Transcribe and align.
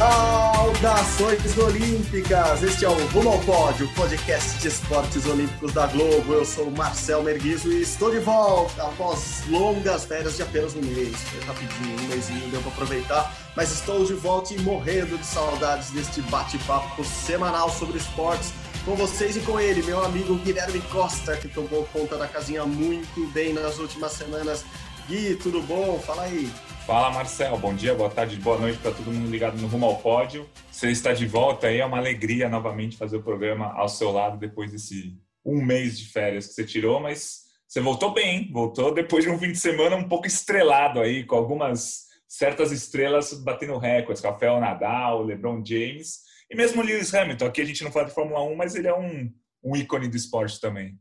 Saudações 0.00 1.58
olímpicas! 1.58 2.62
Este 2.62 2.86
é 2.86 2.88
o 2.88 3.06
Rumo 3.08 3.32
ao 3.32 3.38
Pódio, 3.40 3.86
podcast 3.94 4.58
de 4.58 4.68
esportes 4.68 5.26
olímpicos 5.26 5.74
da 5.74 5.86
Globo. 5.88 6.32
Eu 6.32 6.42
sou 6.46 6.70
Marcel 6.70 7.22
Merguizo 7.22 7.70
e 7.70 7.82
estou 7.82 8.10
de 8.10 8.18
volta 8.18 8.82
após 8.82 9.42
longas 9.50 10.06
férias 10.06 10.36
de 10.36 10.42
apenas 10.42 10.74
um 10.74 10.80
mês. 10.80 11.14
Foi 11.14 11.40
rapidinho, 11.44 12.00
um 12.00 12.08
mêsinho, 12.08 12.50
deu 12.50 12.62
para 12.62 12.70
aproveitar. 12.70 13.36
Mas 13.54 13.72
estou 13.72 14.02
de 14.02 14.14
volta 14.14 14.54
e 14.54 14.62
morrendo 14.62 15.18
de 15.18 15.26
saudades 15.26 15.90
deste 15.90 16.22
bate-papo 16.22 17.04
semanal 17.04 17.68
sobre 17.68 17.98
esportes 17.98 18.54
com 18.86 18.96
vocês 18.96 19.36
e 19.36 19.40
com 19.40 19.60
ele, 19.60 19.82
meu 19.82 20.02
amigo 20.02 20.34
Guilherme 20.36 20.80
Costa, 20.90 21.36
que 21.36 21.46
tomou 21.46 21.84
conta 21.92 22.16
da 22.16 22.26
casinha 22.26 22.64
muito 22.64 23.30
bem 23.34 23.52
nas 23.52 23.78
últimas 23.78 24.12
semanas. 24.12 24.64
Gui, 25.06 25.34
tudo 25.34 25.60
bom? 25.60 26.02
Fala 26.06 26.22
aí. 26.22 26.50
Fala 26.86 27.10
Marcel, 27.10 27.56
bom 27.58 27.74
dia, 27.74 27.94
boa 27.94 28.10
tarde, 28.10 28.36
boa 28.36 28.58
noite 28.58 28.78
para 28.78 28.90
todo 28.90 29.12
mundo 29.12 29.30
ligado 29.30 29.56
no 29.58 29.68
Rumo 29.68 29.86
ao 29.86 29.98
Pódio. 29.98 30.48
Você 30.70 30.90
está 30.90 31.12
de 31.12 31.26
volta 31.26 31.68
aí, 31.68 31.78
é 31.78 31.84
uma 31.84 31.98
alegria 31.98 32.48
novamente 32.48 32.96
fazer 32.96 33.18
o 33.18 33.22
programa 33.22 33.72
ao 33.74 33.88
seu 33.88 34.10
lado 34.10 34.38
depois 34.38 34.72
desse 34.72 35.16
um 35.44 35.62
mês 35.64 35.98
de 35.98 36.10
férias 36.10 36.48
que 36.48 36.54
você 36.54 36.64
tirou, 36.64 36.98
mas 36.98 37.42
você 37.68 37.80
voltou 37.80 38.12
bem, 38.12 38.50
voltou 38.52 38.92
depois 38.92 39.24
de 39.24 39.30
um 39.30 39.38
fim 39.38 39.52
de 39.52 39.58
semana 39.58 39.94
um 39.94 40.08
pouco 40.08 40.26
estrelado 40.26 41.00
aí, 41.00 41.24
com 41.24 41.36
algumas 41.36 42.06
certas 42.26 42.72
estrelas 42.72 43.32
batendo 43.34 43.78
recordes, 43.78 44.22
Rafael 44.22 44.58
Nadal, 44.58 45.22
LeBron 45.22 45.62
James 45.64 46.20
e 46.50 46.56
mesmo 46.56 46.82
Lewis 46.82 47.14
Hamilton. 47.14 47.46
Aqui 47.46 47.60
a 47.60 47.64
gente 47.64 47.84
não 47.84 47.92
fala 47.92 48.06
de 48.06 48.14
Fórmula 48.14 48.42
1, 48.42 48.56
mas 48.56 48.74
ele 48.74 48.88
é 48.88 48.94
um, 48.94 49.32
um 49.62 49.76
ícone 49.76 50.08
do 50.08 50.16
esporte 50.16 50.60
também. 50.60 50.98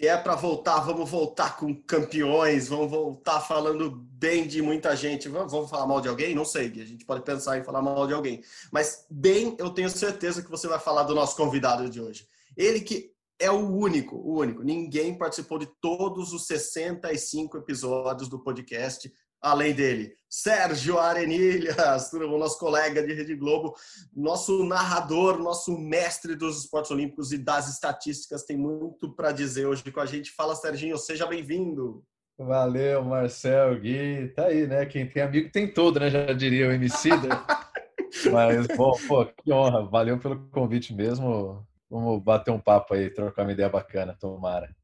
Se 0.00 0.08
é 0.08 0.16
para 0.16 0.34
voltar, 0.34 0.80
vamos 0.80 1.10
voltar 1.10 1.58
com 1.58 1.74
campeões, 1.74 2.68
vamos 2.68 2.90
voltar 2.90 3.38
falando 3.38 3.90
bem 3.90 4.48
de 4.48 4.62
muita 4.62 4.96
gente. 4.96 5.28
Vamos, 5.28 5.52
vamos, 5.52 5.68
falar 5.68 5.86
mal 5.86 6.00
de 6.00 6.08
alguém? 6.08 6.34
Não 6.34 6.46
sei, 6.46 6.68
a 6.68 6.86
gente 6.86 7.04
pode 7.04 7.22
pensar 7.22 7.58
em 7.58 7.64
falar 7.64 7.82
mal 7.82 8.06
de 8.06 8.14
alguém. 8.14 8.42
Mas 8.72 9.04
bem, 9.10 9.54
eu 9.58 9.68
tenho 9.68 9.90
certeza 9.90 10.42
que 10.42 10.50
você 10.50 10.66
vai 10.66 10.78
falar 10.78 11.02
do 11.02 11.14
nosso 11.14 11.36
convidado 11.36 11.90
de 11.90 12.00
hoje. 12.00 12.26
Ele 12.56 12.80
que 12.80 13.12
é 13.38 13.50
o 13.50 13.58
único, 13.58 14.16
o 14.16 14.38
único. 14.38 14.62
Ninguém 14.62 15.18
participou 15.18 15.58
de 15.58 15.66
todos 15.82 16.32
os 16.32 16.46
65 16.46 17.58
episódios 17.58 18.26
do 18.26 18.42
podcast 18.42 19.12
além 19.40 19.74
dele, 19.74 20.14
Sérgio 20.28 20.98
Arenilhas, 20.98 22.12
nosso 22.12 22.58
colega 22.58 23.04
de 23.04 23.12
Rede 23.12 23.34
Globo, 23.34 23.74
nosso 24.14 24.64
narrador, 24.64 25.38
nosso 25.38 25.76
mestre 25.76 26.36
dos 26.36 26.60
esportes 26.60 26.92
olímpicos 26.92 27.32
e 27.32 27.38
das 27.38 27.68
estatísticas, 27.68 28.44
tem 28.44 28.56
muito 28.56 29.12
para 29.14 29.32
dizer 29.32 29.66
hoje 29.66 29.82
com 29.90 30.00
a 30.00 30.06
gente. 30.06 30.30
Fala, 30.30 30.54
Serginho, 30.54 30.96
seja 30.96 31.26
bem-vindo. 31.26 32.04
Valeu, 32.38 33.04
Marcel, 33.04 33.78
Gui, 33.80 34.28
tá 34.28 34.46
aí, 34.46 34.66
né? 34.66 34.86
Quem 34.86 35.06
tem 35.06 35.22
amigo 35.22 35.50
tem 35.50 35.70
todo, 35.70 36.00
né? 36.00 36.08
Já 36.08 36.32
diria 36.32 36.68
o 36.68 36.72
MC. 36.72 37.10
Né? 37.10 37.28
Mas, 38.32 38.66
bom, 38.68 38.96
pô, 39.06 39.26
que 39.26 39.52
honra. 39.52 39.84
Valeu 39.84 40.18
pelo 40.18 40.48
convite 40.48 40.94
mesmo. 40.94 41.66
Vamos 41.90 42.22
bater 42.22 42.50
um 42.50 42.60
papo 42.60 42.94
aí, 42.94 43.10
trocar 43.10 43.42
uma 43.42 43.52
ideia 43.52 43.68
bacana, 43.68 44.16
tomara. 44.18 44.74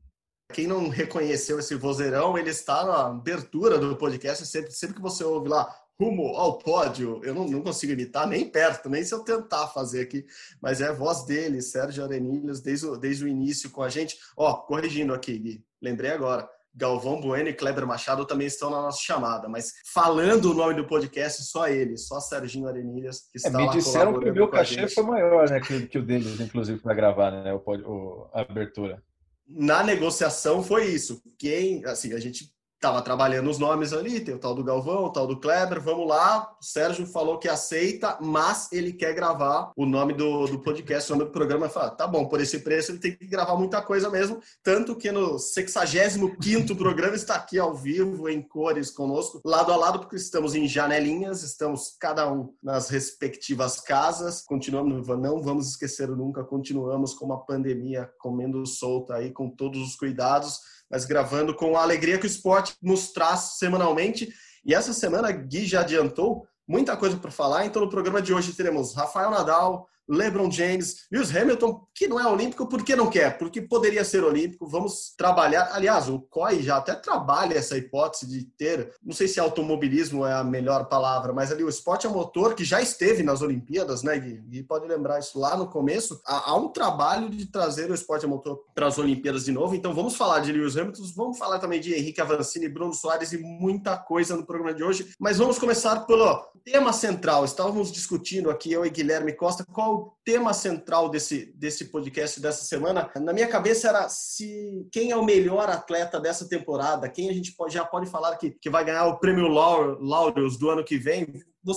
Quem 0.56 0.66
não 0.66 0.88
reconheceu 0.88 1.58
esse 1.58 1.74
vozeirão, 1.74 2.38
ele 2.38 2.48
está 2.48 2.82
na 2.82 3.08
abertura 3.08 3.78
do 3.78 3.94
podcast. 3.94 4.46
Sempre, 4.46 4.70
sempre 4.70 4.96
que 4.96 5.02
você 5.02 5.22
ouve 5.22 5.50
lá, 5.50 5.70
rumo 6.00 6.34
ao 6.34 6.56
pódio, 6.56 7.20
eu 7.22 7.34
não, 7.34 7.46
não, 7.46 7.60
consigo 7.60 7.92
imitar 7.92 8.26
nem 8.26 8.48
perto, 8.48 8.88
nem 8.88 9.04
se 9.04 9.12
eu 9.12 9.18
tentar 9.22 9.66
fazer 9.66 10.00
aqui, 10.00 10.24
mas 10.58 10.80
é 10.80 10.88
a 10.88 10.94
voz 10.94 11.26
dele, 11.26 11.60
Sérgio 11.60 12.02
Arenilhas, 12.02 12.62
desde 12.62 12.86
o, 12.86 12.96
desde 12.96 13.26
o 13.26 13.28
início 13.28 13.68
com 13.68 13.82
a 13.82 13.90
gente. 13.90 14.16
Ó, 14.34 14.54
corrigindo 14.54 15.12
aqui, 15.12 15.38
Gui, 15.38 15.64
lembrei 15.82 16.12
agora. 16.12 16.48
Galvão 16.74 17.20
Bueno 17.20 17.50
e 17.50 17.54
Kleber 17.54 17.86
Machado 17.86 18.24
também 18.24 18.46
estão 18.46 18.70
na 18.70 18.80
nossa 18.80 19.02
chamada, 19.02 19.50
mas 19.50 19.74
falando 19.92 20.52
o 20.52 20.54
nome 20.54 20.72
do 20.72 20.86
podcast, 20.86 21.42
só 21.42 21.68
ele, 21.68 21.98
só 21.98 22.18
Serginho 22.18 22.66
Arenilhas, 22.66 23.28
que 23.30 23.36
está 23.36 23.60
é, 23.60 23.66
me 23.66 23.70
disseram 23.72 24.18
que 24.18 24.30
o 24.30 24.32
meu 24.32 24.48
cachê 24.48 24.88
foi 24.88 25.04
maior, 25.04 25.50
né, 25.50 25.60
que, 25.60 25.86
que 25.86 25.98
o 25.98 26.02
deles, 26.02 26.40
inclusive, 26.40 26.80
para 26.80 26.94
gravar, 26.94 27.30
né, 27.30 27.52
o, 27.52 27.62
o, 27.66 28.30
a 28.32 28.40
abertura 28.40 29.02
na 29.48 29.82
negociação 29.82 30.62
foi 30.62 30.86
isso. 30.86 31.22
Quem, 31.38 31.84
assim, 31.84 32.12
a 32.12 32.18
gente 32.18 32.52
estava 32.76 33.00
trabalhando 33.00 33.50
os 33.50 33.58
nomes 33.58 33.92
ali, 33.92 34.20
tem 34.20 34.34
o 34.34 34.38
tal 34.38 34.54
do 34.54 34.62
Galvão, 34.62 35.04
o 35.04 35.10
tal 35.10 35.26
do 35.26 35.40
Kleber, 35.40 35.80
vamos 35.80 36.06
lá. 36.06 36.54
O 36.60 36.64
Sérgio 36.64 37.06
falou 37.06 37.38
que 37.38 37.48
aceita, 37.48 38.18
mas 38.20 38.70
ele 38.70 38.92
quer 38.92 39.14
gravar 39.14 39.72
o 39.76 39.86
nome 39.86 40.12
do, 40.12 40.46
do 40.46 40.60
podcast, 40.60 41.10
o 41.10 41.16
nome 41.16 41.28
do 41.28 41.32
programa. 41.32 41.68
Fala, 41.68 41.90
tá 41.90 42.06
bom, 42.06 42.26
por 42.26 42.40
esse 42.40 42.60
preço 42.60 42.92
ele 42.92 42.98
tem 42.98 43.16
que 43.16 43.26
gravar 43.26 43.56
muita 43.56 43.80
coisa 43.80 44.10
mesmo. 44.10 44.40
Tanto 44.62 44.94
que 44.94 45.10
no 45.10 45.38
65 45.38 46.76
programa 46.76 47.16
está 47.16 47.34
aqui 47.34 47.58
ao 47.58 47.74
vivo, 47.74 48.28
em 48.28 48.42
cores 48.42 48.90
conosco, 48.90 49.40
lado 49.44 49.72
a 49.72 49.76
lado, 49.76 50.00
porque 50.00 50.16
estamos 50.16 50.54
em 50.54 50.68
janelinhas, 50.68 51.42
estamos 51.42 51.96
cada 51.98 52.30
um 52.30 52.54
nas 52.62 52.90
respectivas 52.90 53.80
casas. 53.80 54.42
Continuamos, 54.42 55.08
não 55.08 55.42
vamos 55.42 55.70
esquecer 55.70 56.08
nunca, 56.08 56.44
continuamos 56.44 57.14
com 57.14 57.24
uma 57.24 57.44
pandemia 57.44 58.10
comendo 58.18 58.64
solta 58.66 59.14
aí, 59.14 59.32
com 59.32 59.48
todos 59.48 59.80
os 59.80 59.96
cuidados 59.96 60.75
mas 60.90 61.04
gravando 61.04 61.54
com 61.54 61.76
a 61.76 61.82
alegria 61.82 62.18
que 62.18 62.26
o 62.26 62.28
esporte 62.28 62.76
nos 62.82 63.12
traz 63.12 63.56
semanalmente. 63.58 64.32
E 64.64 64.74
essa 64.74 64.92
semana, 64.92 65.30
Gui 65.30 65.66
já 65.66 65.80
adiantou 65.80 66.46
muita 66.66 66.96
coisa 66.96 67.16
para 67.16 67.30
falar, 67.30 67.66
então 67.66 67.82
no 67.82 67.90
programa 67.90 68.20
de 68.20 68.34
hoje 68.34 68.52
teremos 68.52 68.94
Rafael 68.94 69.30
Nadal, 69.30 69.88
LeBron 70.08 70.50
James, 70.50 71.06
Lewis 71.10 71.34
Hamilton, 71.34 71.86
que 71.94 72.06
não 72.06 72.20
é 72.20 72.26
olímpico, 72.26 72.68
por 72.68 72.82
que 72.82 72.94
não 72.94 73.10
quer? 73.10 73.38
Porque 73.38 73.60
poderia 73.60 74.04
ser 74.04 74.22
olímpico. 74.22 74.66
Vamos 74.66 75.14
trabalhar. 75.16 75.70
Aliás, 75.72 76.08
o 76.08 76.20
COI 76.20 76.62
já 76.62 76.76
até 76.76 76.94
trabalha 76.94 77.54
essa 77.54 77.76
hipótese 77.76 78.26
de 78.26 78.44
ter, 78.44 78.94
não 79.02 79.14
sei 79.14 79.28
se 79.28 79.40
automobilismo 79.40 80.24
é 80.24 80.32
a 80.32 80.44
melhor 80.44 80.88
palavra, 80.88 81.32
mas 81.32 81.50
ali 81.50 81.64
o 81.64 81.68
esporte 81.68 82.06
a 82.06 82.10
motor 82.10 82.54
que 82.54 82.64
já 82.64 82.80
esteve 82.80 83.22
nas 83.22 83.42
Olimpíadas, 83.42 84.02
né, 84.02 84.18
Gui? 84.18 84.36
Gui 84.48 84.62
pode 84.62 84.86
lembrar 84.86 85.18
isso 85.18 85.38
lá 85.38 85.56
no 85.56 85.68
começo. 85.68 86.20
Há, 86.26 86.50
há 86.50 86.56
um 86.56 86.68
trabalho 86.68 87.28
de 87.28 87.46
trazer 87.46 87.90
o 87.90 87.94
esporte 87.94 88.24
a 88.24 88.28
motor 88.28 88.62
para 88.74 88.86
as 88.86 88.98
Olimpíadas 88.98 89.44
de 89.44 89.52
novo. 89.52 89.74
Então 89.74 89.94
vamos 89.94 90.16
falar 90.16 90.40
de 90.40 90.52
Lewis 90.52 90.76
Hamilton, 90.76 91.02
vamos 91.14 91.38
falar 91.38 91.58
também 91.58 91.80
de 91.80 91.94
Henrique 91.94 92.20
Avancini, 92.20 92.68
Bruno 92.68 92.92
Soares 92.92 93.32
e 93.32 93.38
muita 93.38 93.96
coisa 93.96 94.36
no 94.36 94.46
programa 94.46 94.74
de 94.74 94.82
hoje. 94.82 95.12
Mas 95.18 95.38
vamos 95.38 95.58
começar 95.58 96.00
pelo 96.06 96.46
tema 96.64 96.92
central. 96.92 97.44
Estávamos 97.44 97.90
discutindo 97.90 98.50
aqui, 98.50 98.72
eu 98.72 98.84
e 98.84 98.90
Guilherme 98.90 99.32
Costa, 99.32 99.64
qual 99.64 99.95
o 99.96 100.12
tema 100.24 100.52
central 100.52 101.08
desse, 101.08 101.52
desse 101.56 101.86
podcast 101.86 102.40
dessa 102.40 102.64
semana, 102.64 103.10
na 103.16 103.32
minha 103.32 103.48
cabeça 103.48 103.88
era 103.88 104.08
se 104.08 104.86
quem 104.92 105.10
é 105.10 105.16
o 105.16 105.24
melhor 105.24 105.68
atleta 105.68 106.20
dessa 106.20 106.48
temporada, 106.48 107.08
quem 107.08 107.30
a 107.30 107.32
gente 107.32 107.52
pode, 107.52 107.74
já 107.74 107.84
pode 107.84 108.08
falar 108.08 108.36
que, 108.36 108.50
que 108.50 108.70
vai 108.70 108.84
ganhar 108.84 109.06
o 109.06 109.18
prêmio 109.18 109.48
Laureus 109.48 110.56
do 110.58 110.70
ano 110.70 110.84
que 110.84 110.98
vem. 110.98 111.26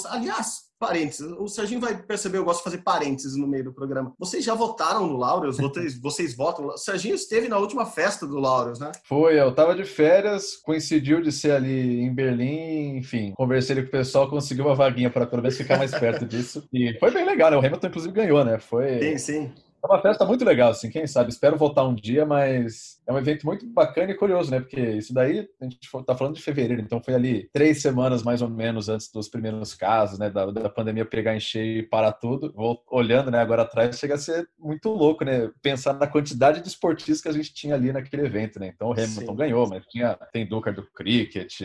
Aliás, 0.07 0.68
parênteses. 0.79 1.31
O 1.37 1.47
Serginho 1.47 1.81
vai 1.81 1.95
perceber, 2.01 2.37
eu 2.37 2.45
gosto 2.45 2.59
de 2.59 2.63
fazer 2.63 2.77
parênteses 2.79 3.35
no 3.35 3.45
meio 3.45 3.65
do 3.65 3.73
programa. 3.73 4.13
Vocês 4.17 4.43
já 4.43 4.55
votaram 4.55 5.05
no 5.05 5.17
Laureus? 5.17 5.57
Vocês, 5.57 5.99
vocês 6.01 6.35
votam? 6.35 6.67
O 6.67 6.77
Serginho 6.77 7.15
esteve 7.15 7.47
na 7.49 7.57
última 7.57 7.85
festa 7.85 8.25
do 8.25 8.39
Laureus, 8.39 8.79
né? 8.79 8.91
Foi, 9.03 9.39
eu 9.39 9.53
tava 9.53 9.75
de 9.75 9.83
férias, 9.83 10.55
coincidiu 10.55 11.21
de 11.21 11.31
ser 11.31 11.51
ali 11.51 12.01
em 12.01 12.13
Berlim, 12.13 12.97
enfim, 12.97 13.33
conversei 13.35 13.75
com 13.75 13.81
o 13.81 13.91
pessoal, 13.91 14.29
conseguiu 14.29 14.65
uma 14.65 14.75
vaguinha 14.75 15.09
para 15.09 15.27
pelo 15.27 15.41
menos 15.41 15.57
ficar 15.57 15.77
mais 15.77 15.91
perto 15.91 16.25
disso. 16.25 16.67
E 16.73 16.97
foi 16.99 17.11
bem 17.11 17.25
legal, 17.25 17.51
né? 17.51 17.57
O 17.57 17.59
Hamilton, 17.59 17.87
inclusive, 17.87 18.13
ganhou, 18.13 18.43
né? 18.45 18.57
Foi. 18.57 18.99
Sim, 18.99 19.17
sim. 19.17 19.53
É 19.81 19.87
uma 19.87 20.01
festa 20.01 20.25
muito 20.25 20.43
legal, 20.43 20.71
assim, 20.71 20.89
quem 20.89 21.07
sabe? 21.07 21.31
Espero 21.31 21.57
voltar 21.57 21.85
um 21.85 21.95
dia, 21.95 22.25
mas 22.25 23.01
é 23.07 23.13
um 23.13 23.17
evento 23.17 23.45
muito 23.45 23.65
bacana 23.65 24.11
e 24.11 24.15
curioso, 24.15 24.51
né? 24.51 24.59
Porque 24.59 24.79
isso 24.79 25.13
daí, 25.13 25.47
a 25.59 25.63
gente 25.63 25.79
tá 26.05 26.15
falando 26.15 26.35
de 26.35 26.41
fevereiro, 26.41 26.81
então 26.81 27.01
foi 27.01 27.13
ali 27.13 27.49
três 27.53 27.81
semanas 27.81 28.21
mais 28.21 28.41
ou 28.41 28.49
menos 28.49 28.89
antes 28.89 29.09
dos 29.09 29.29
primeiros 29.29 29.73
casos, 29.73 30.19
né? 30.19 30.29
Da, 30.29 30.47
da 30.47 30.69
pandemia 30.69 31.05
pegar 31.05 31.35
em 31.35 31.39
cheio 31.39 31.79
e 31.79 31.83
parar 31.83 32.11
tudo. 32.11 32.51
Vou 32.53 32.83
olhando, 32.89 33.31
né, 33.31 33.39
agora 33.39 33.61
atrás, 33.61 33.97
chega 33.97 34.15
a 34.15 34.17
ser 34.17 34.49
muito 34.59 34.89
louco, 34.89 35.23
né? 35.23 35.49
Pensar 35.61 35.93
na 35.93 36.07
quantidade 36.07 36.61
de 36.61 36.67
esportistas 36.67 37.21
que 37.21 37.29
a 37.29 37.33
gente 37.33 37.53
tinha 37.53 37.75
ali 37.75 37.93
naquele 37.93 38.25
evento, 38.25 38.59
né? 38.59 38.71
Então 38.73 38.89
o 38.89 38.93
Hamilton 38.93 39.31
Sim. 39.31 39.35
ganhou, 39.35 39.67
mas 39.67 39.85
tinha, 39.87 40.17
tem 40.33 40.45
Duca 40.45 40.73
do 40.73 40.85
cricket, 40.91 41.61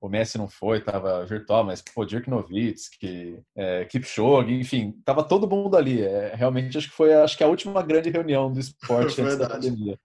o 0.00 0.08
Messi 0.08 0.38
não 0.38 0.48
foi, 0.48 0.78
estava 0.78 1.24
virtual, 1.24 1.64
mas 1.64 1.82
pô, 1.82 2.04
Dirk 2.04 2.28
Nowitzki, 2.28 3.38
é, 3.56 3.84
Kipchoge, 3.84 4.52
enfim, 4.52 4.94
tava 5.04 5.22
todo 5.22 5.48
mundo 5.48 5.76
ali. 5.76 6.02
É, 6.02 6.34
realmente 6.34 6.78
acho 6.78 6.88
que 6.88 6.96
foi 6.96 7.14
acho 7.14 7.36
que 7.36 7.44
a 7.44 7.48
última 7.48 7.82
grande 7.82 8.10
reunião 8.10 8.52
do 8.52 8.60
esporte. 8.60 9.20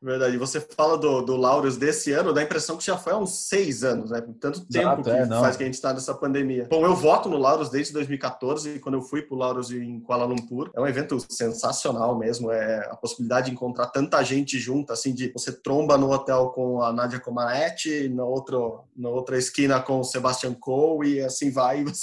Verdade. 0.02 0.36
E 0.36 0.38
você 0.38 0.60
fala 0.60 0.98
do, 0.98 1.22
do 1.22 1.36
Laureus 1.36 1.78
desse 1.78 2.12
ano, 2.12 2.34
dá 2.34 2.42
a 2.42 2.44
impressão 2.44 2.78
que 2.78 2.86
já 2.86 2.98
foi 2.98 3.14
há 3.14 3.18
uns 3.18 3.48
seis 3.48 3.84
anos, 3.84 4.12
né? 4.12 4.22
Tanto 4.40 4.66
tempo 4.66 5.02
Exato, 5.02 5.04
que 5.04 5.10
é, 5.10 5.28
faz 5.28 5.58
que 5.58 5.64
a 5.64 5.66
gente 5.66 5.76
está 5.76 5.94
nessa 5.94 6.14
pandemia. 6.14 6.68
Bom, 6.70 6.86
eu 6.86 6.96
voto 6.96 7.30
no 7.30 7.38
Laureus 7.38 7.70
desde 7.70 7.94
2014, 7.94 8.80
quando 8.80 8.96
eu 8.96 9.02
fui 9.02 9.22
para 9.22 9.36
o 9.36 9.38
Laureus 9.38 9.72
em 9.72 10.00
Kuala 10.00 10.26
Lumpur. 10.26 10.72
É 10.76 10.82
um 10.82 10.88
evento 10.88 11.18
sensacional 11.30 12.18
mesmo. 12.18 12.52
É 12.52 12.88
a 12.90 12.96
possibilidade 12.96 13.48
de 13.48 13.54
encontrar 13.54 13.88
tanta 13.88 14.22
gente 14.24 14.58
junta, 14.58 14.94
assim, 14.94 15.14
de 15.14 15.32
você 15.32 15.52
tromba 15.52 15.98
no 15.98 16.12
hotel 16.12 16.50
com 16.50 16.82
a 16.82 16.92
Nadia 16.92 17.20
Comaneci, 17.20 18.10
na, 18.10 18.24
outro, 18.24 18.84
na 18.96 19.10
outra 19.10 19.38
esquina 19.38 19.83
com 19.84 20.00
o 20.00 20.04
Sebastian 20.04 20.54
Coe 20.54 21.16
e 21.16 21.22
assim 21.22 21.52
vai. 21.52 21.84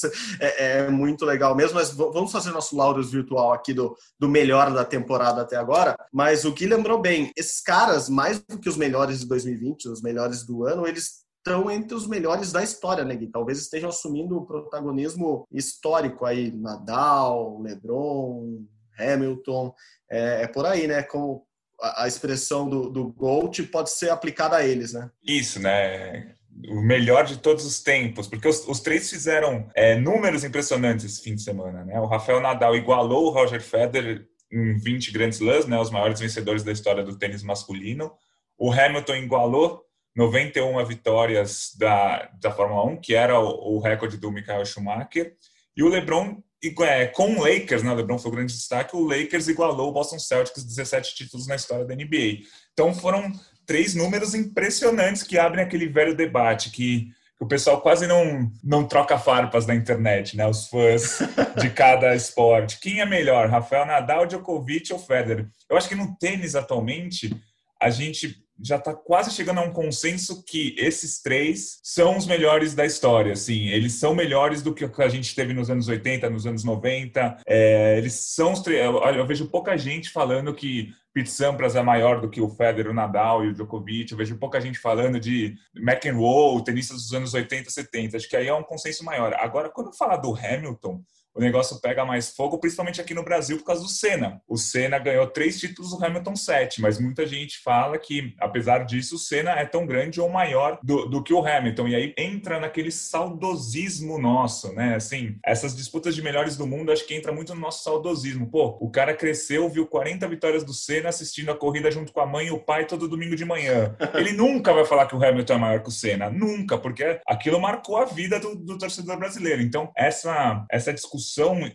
É, 0.41 0.79
é, 0.79 0.91
muito 0.91 1.25
legal 1.25 1.55
mesmo. 1.55 1.75
Mas 1.75 1.91
vamos 1.91 2.33
fazer 2.33 2.51
nosso 2.51 2.77
Laureus 2.77 3.11
virtual 3.11 3.53
aqui 3.53 3.75
do, 3.75 3.97
do 4.19 4.29
melhor 4.29 4.73
da 4.73 4.85
temporada 4.85 5.43
até 5.43 5.57
agora. 5.57 5.97
Mas 6.13 6.45
o 6.45 6.53
Gui 6.53 6.67
lembrou 6.67 7.01
bem: 7.01 7.31
esses 7.37 7.61
caras, 7.61 8.09
mais 8.09 8.41
do 8.41 8.59
que 8.59 8.69
os 8.69 8.77
melhores 8.77 9.21
de 9.21 9.27
2020, 9.27 9.89
os 9.89 10.03
melhores 10.03 10.45
do 10.45 10.65
ano, 10.65 10.87
eles 10.87 11.25
estão 11.37 11.71
entre 11.71 11.95
os 11.95 12.07
melhores 12.07 12.53
da 12.53 12.63
história, 12.63 13.05
né, 13.05 13.15
Gui? 13.17 13.27
Talvez 13.29 13.59
estejam 13.59 13.89
assumindo 13.89 14.37
o 14.37 14.47
protagonismo 14.47 15.47
histórico 15.53 16.25
aí. 16.25 16.51
Nadal, 16.51 17.61
LeBron, 17.61 18.65
Hamilton. 18.99 19.75
É, 20.11 20.43
é 20.43 20.47
por 20.47 20.67
aí, 20.67 20.87
né? 20.87 21.03
Com 21.03 21.43
a, 21.81 22.05
a 22.05 22.09
expressão 22.09 22.69
do, 22.69 22.91
do 22.91 23.13
GOAT 23.13 23.63
pode 23.65 23.91
ser 23.91 24.11
aplicada 24.11 24.57
a 24.57 24.65
eles, 24.65 24.93
né? 24.93 25.11
Isso, 25.25 25.61
né? 25.61 26.35
O 26.69 26.83
melhor 26.83 27.25
de 27.25 27.39
todos 27.39 27.65
os 27.65 27.83
tempos, 27.83 28.27
porque 28.27 28.49
os, 28.49 28.67
os 28.67 28.81
três 28.81 29.09
fizeram 29.09 29.69
é, 29.75 29.97
números 29.97 30.45
impressionantes 30.45 31.05
esse 31.05 31.23
fim 31.23 31.35
de 31.35 31.43
semana. 31.43 31.85
Né? 31.85 31.99
O 32.01 32.07
Rafael 32.07 32.41
Nadal 32.41 32.77
igualou 32.77 33.27
o 33.27 33.31
Roger 33.31 33.63
Federer 33.63 34.27
em 34.53 34.77
20 34.77 35.13
Grand 35.13 35.29
Slams, 35.29 35.67
né, 35.67 35.79
os 35.79 35.91
maiores 35.91 36.19
vencedores 36.19 36.63
da 36.63 36.73
história 36.73 37.05
do 37.05 37.17
tênis 37.17 37.43
masculino. 37.43 38.13
O 38.59 38.73
Hamilton 38.73 39.15
igualou 39.17 39.85
91 40.17 40.85
vitórias 40.85 41.75
da, 41.79 42.31
da 42.41 42.51
Fórmula 42.51 42.85
1, 42.85 43.01
que 43.01 43.15
era 43.15 43.39
o, 43.39 43.77
o 43.77 43.81
recorde 43.81 44.17
do 44.17 44.33
Michael 44.33 44.67
Schumacher. 44.67 45.35
E 45.77 45.83
o 45.83 45.89
LeBron, 45.89 46.43
é, 46.83 47.07
com 47.07 47.37
o 47.37 47.43
Lakers, 47.43 47.83
né, 47.83 47.93
o 47.93 47.95
LeBron 47.95 48.19
foi 48.19 48.31
o 48.31 48.35
grande 48.35 48.53
destaque, 48.53 48.97
o 48.97 49.07
Lakers 49.07 49.49
igualou 49.49 49.89
o 49.89 49.93
Boston 49.93 50.19
Celtics, 50.19 50.65
17 50.65 51.15
títulos 51.15 51.47
na 51.47 51.55
história 51.55 51.85
da 51.85 51.95
NBA. 51.95 52.43
Então 52.73 52.93
foram 52.93 53.33
três 53.71 53.95
números 53.95 54.35
impressionantes 54.35 55.23
que 55.23 55.39
abrem 55.39 55.65
aquele 55.65 55.87
velho 55.87 56.13
debate 56.13 56.73
que 56.73 57.13
o 57.39 57.47
pessoal 57.47 57.81
quase 57.81 58.05
não, 58.05 58.51
não 58.65 58.85
troca 58.85 59.17
farpas 59.17 59.65
na 59.65 59.77
internet, 59.77 60.37
né? 60.37 60.45
Os 60.45 60.67
fãs 60.67 61.21
de 61.57 61.71
cada 61.71 62.13
esporte. 62.17 62.81
Quem 62.81 63.01
é 63.01 63.07
melhor, 63.07 63.49
Rafael 63.49 63.87
Nadal, 63.87 64.27
Djokovic 64.27 64.93
ou 64.93 64.99
Federer? 64.99 65.47
Eu 65.69 65.77
acho 65.77 65.89
que 65.89 65.95
no 65.95 66.17
tênis 66.17 66.57
atualmente 66.57 67.33
a 67.81 67.91
gente 67.91 68.43
já 68.61 68.75
está 68.75 68.93
quase 68.93 69.31
chegando 69.31 69.61
a 69.61 69.63
um 69.63 69.73
consenso 69.73 70.45
que 70.45 70.75
esses 70.77 71.23
três 71.23 71.79
são 71.81 72.17
os 72.17 72.27
melhores 72.27 72.75
da 72.75 72.85
história. 72.85 73.35
Assim, 73.35 73.69
eles 73.69 73.93
são 73.95 74.17
melhores 74.17 74.63
do 74.63 74.75
que 74.75 74.85
o 74.85 74.93
que 74.93 75.01
a 75.01 75.09
gente 75.09 75.33
teve 75.33 75.55
nos 75.55 75.71
anos 75.71 75.87
80, 75.87 76.29
nos 76.29 76.45
anos 76.45 76.65
90. 76.65 77.39
É, 77.47 77.97
eles 77.99 78.15
são 78.15 78.53
os 78.53 78.63
três. 78.63 78.85
Eu, 78.85 78.99
eu 78.99 79.27
vejo 79.29 79.47
pouca 79.47 79.79
gente 79.79 80.11
falando 80.11 80.53
que 80.53 80.93
Pete 81.13 81.31
Sampras 81.31 81.75
é 81.75 81.83
maior 81.83 82.21
do 82.21 82.31
que 82.31 82.41
o 82.41 82.49
Federer, 82.49 82.91
o 82.91 82.95
Nadal 82.95 83.45
e 83.45 83.49
o 83.49 83.53
Djokovic. 83.53 84.13
Eu 84.13 84.19
vejo 84.19 84.39
pouca 84.39 84.61
gente 84.61 84.79
falando 84.79 85.19
de 85.19 85.57
McEnroe, 85.75 86.63
tenistas 86.65 87.03
dos 87.03 87.13
anos 87.13 87.35
80, 87.35 87.69
70. 87.69 88.17
Acho 88.17 88.29
que 88.29 88.37
aí 88.37 88.47
é 88.47 88.55
um 88.55 88.63
consenso 88.63 89.05
maior. 89.05 89.35
Agora, 89.35 89.69
quando 89.69 89.97
falar 89.97 90.19
do 90.19 90.35
Hamilton, 90.35 91.03
o 91.35 91.41
negócio 91.41 91.81
pega 91.81 92.05
mais 92.05 92.31
fogo, 92.31 92.59
principalmente 92.59 93.01
aqui 93.01 93.15
no 93.15 93.25
Brasil, 93.25 93.57
por 93.59 93.65
causa 93.65 93.83
do 93.83 93.89
Senna. 93.89 94.41
O 94.49 94.57
Senna 94.57 94.99
ganhou 94.99 95.27
três 95.27 95.59
títulos, 95.59 95.93
o 95.93 96.05
Hamilton 96.05 96.37
sete, 96.37 96.81
mas 96.81 96.99
muita 96.99 97.27
gente 97.27 97.59
fala 97.63 97.99
que, 97.99 98.35
apesar 98.39 98.85
disso, 98.85 99.15
o 99.15 99.19
Senna 99.19 99.53
é 99.53 99.65
tão 99.65 99.87
grande 99.87 100.21
ou 100.21 100.29
maior 100.29 100.79
do, 100.83 101.07
do 101.07 101.23
que 101.23 101.33
o 101.33 101.47
Hamilton. 101.47 101.89
E 101.89 101.95
aí 101.95 102.15
entra 102.19 102.59
naquele 102.59 102.91
saudosismo 102.91 104.19
nosso, 104.19 104.73
né? 104.73 104.97
Assim, 104.97 105.37
essas 105.45 105.75
disputas 105.77 106.15
de 106.15 106.23
melhores 106.23 106.57
do 106.57 106.67
mundo, 106.67 106.93
acho 106.93 107.07
que 107.07 107.15
entra 107.15 107.33
muito 107.33 107.55
no 107.55 107.61
nosso 107.61 107.85
saudosismo. 107.85 108.51
Pô, 108.51 108.77
o 108.81 108.91
cara 108.91 109.15
cresceu, 109.15 109.69
viu 109.69 109.87
40 109.87 110.27
vitórias 110.29 110.65
do 110.65 110.75
Senna 110.75 111.09
assistindo 111.09 111.51
a 111.51 111.57
corrida 111.57 111.91
junto 111.91 112.13
com 112.13 112.21
a 112.21 112.27
mãe 112.27 112.49
e 112.49 112.51
o 112.51 112.59
pai 112.59 112.87
todo 112.87 113.09
domingo 113.09 113.37
de 113.37 113.45
manhã. 113.45 113.97
Ele 114.15 114.33
nunca 114.33 114.73
vai 114.73 114.85
falar 114.85 115.07
que 115.07 115.15
o 115.15 115.25
Hamilton 115.25 115.55
é 115.55 115.59
maior 115.59 115.83
que 115.83 115.89
o 115.89 115.93
Senna, 115.93 116.29
nunca, 116.29 116.77
porque 116.77 117.21
aquilo 117.27 117.61
marcou 117.61 117.97
a 117.97 118.05
vida 118.05 118.41
do, 118.41 118.57
do 118.57 118.79
torcedor 118.79 119.17
brasileiro. 119.17 119.63
Então, 119.63 119.91
essa, 119.97 120.65
essa 120.71 120.93
discussão 120.93 121.20
discussão 121.21 121.71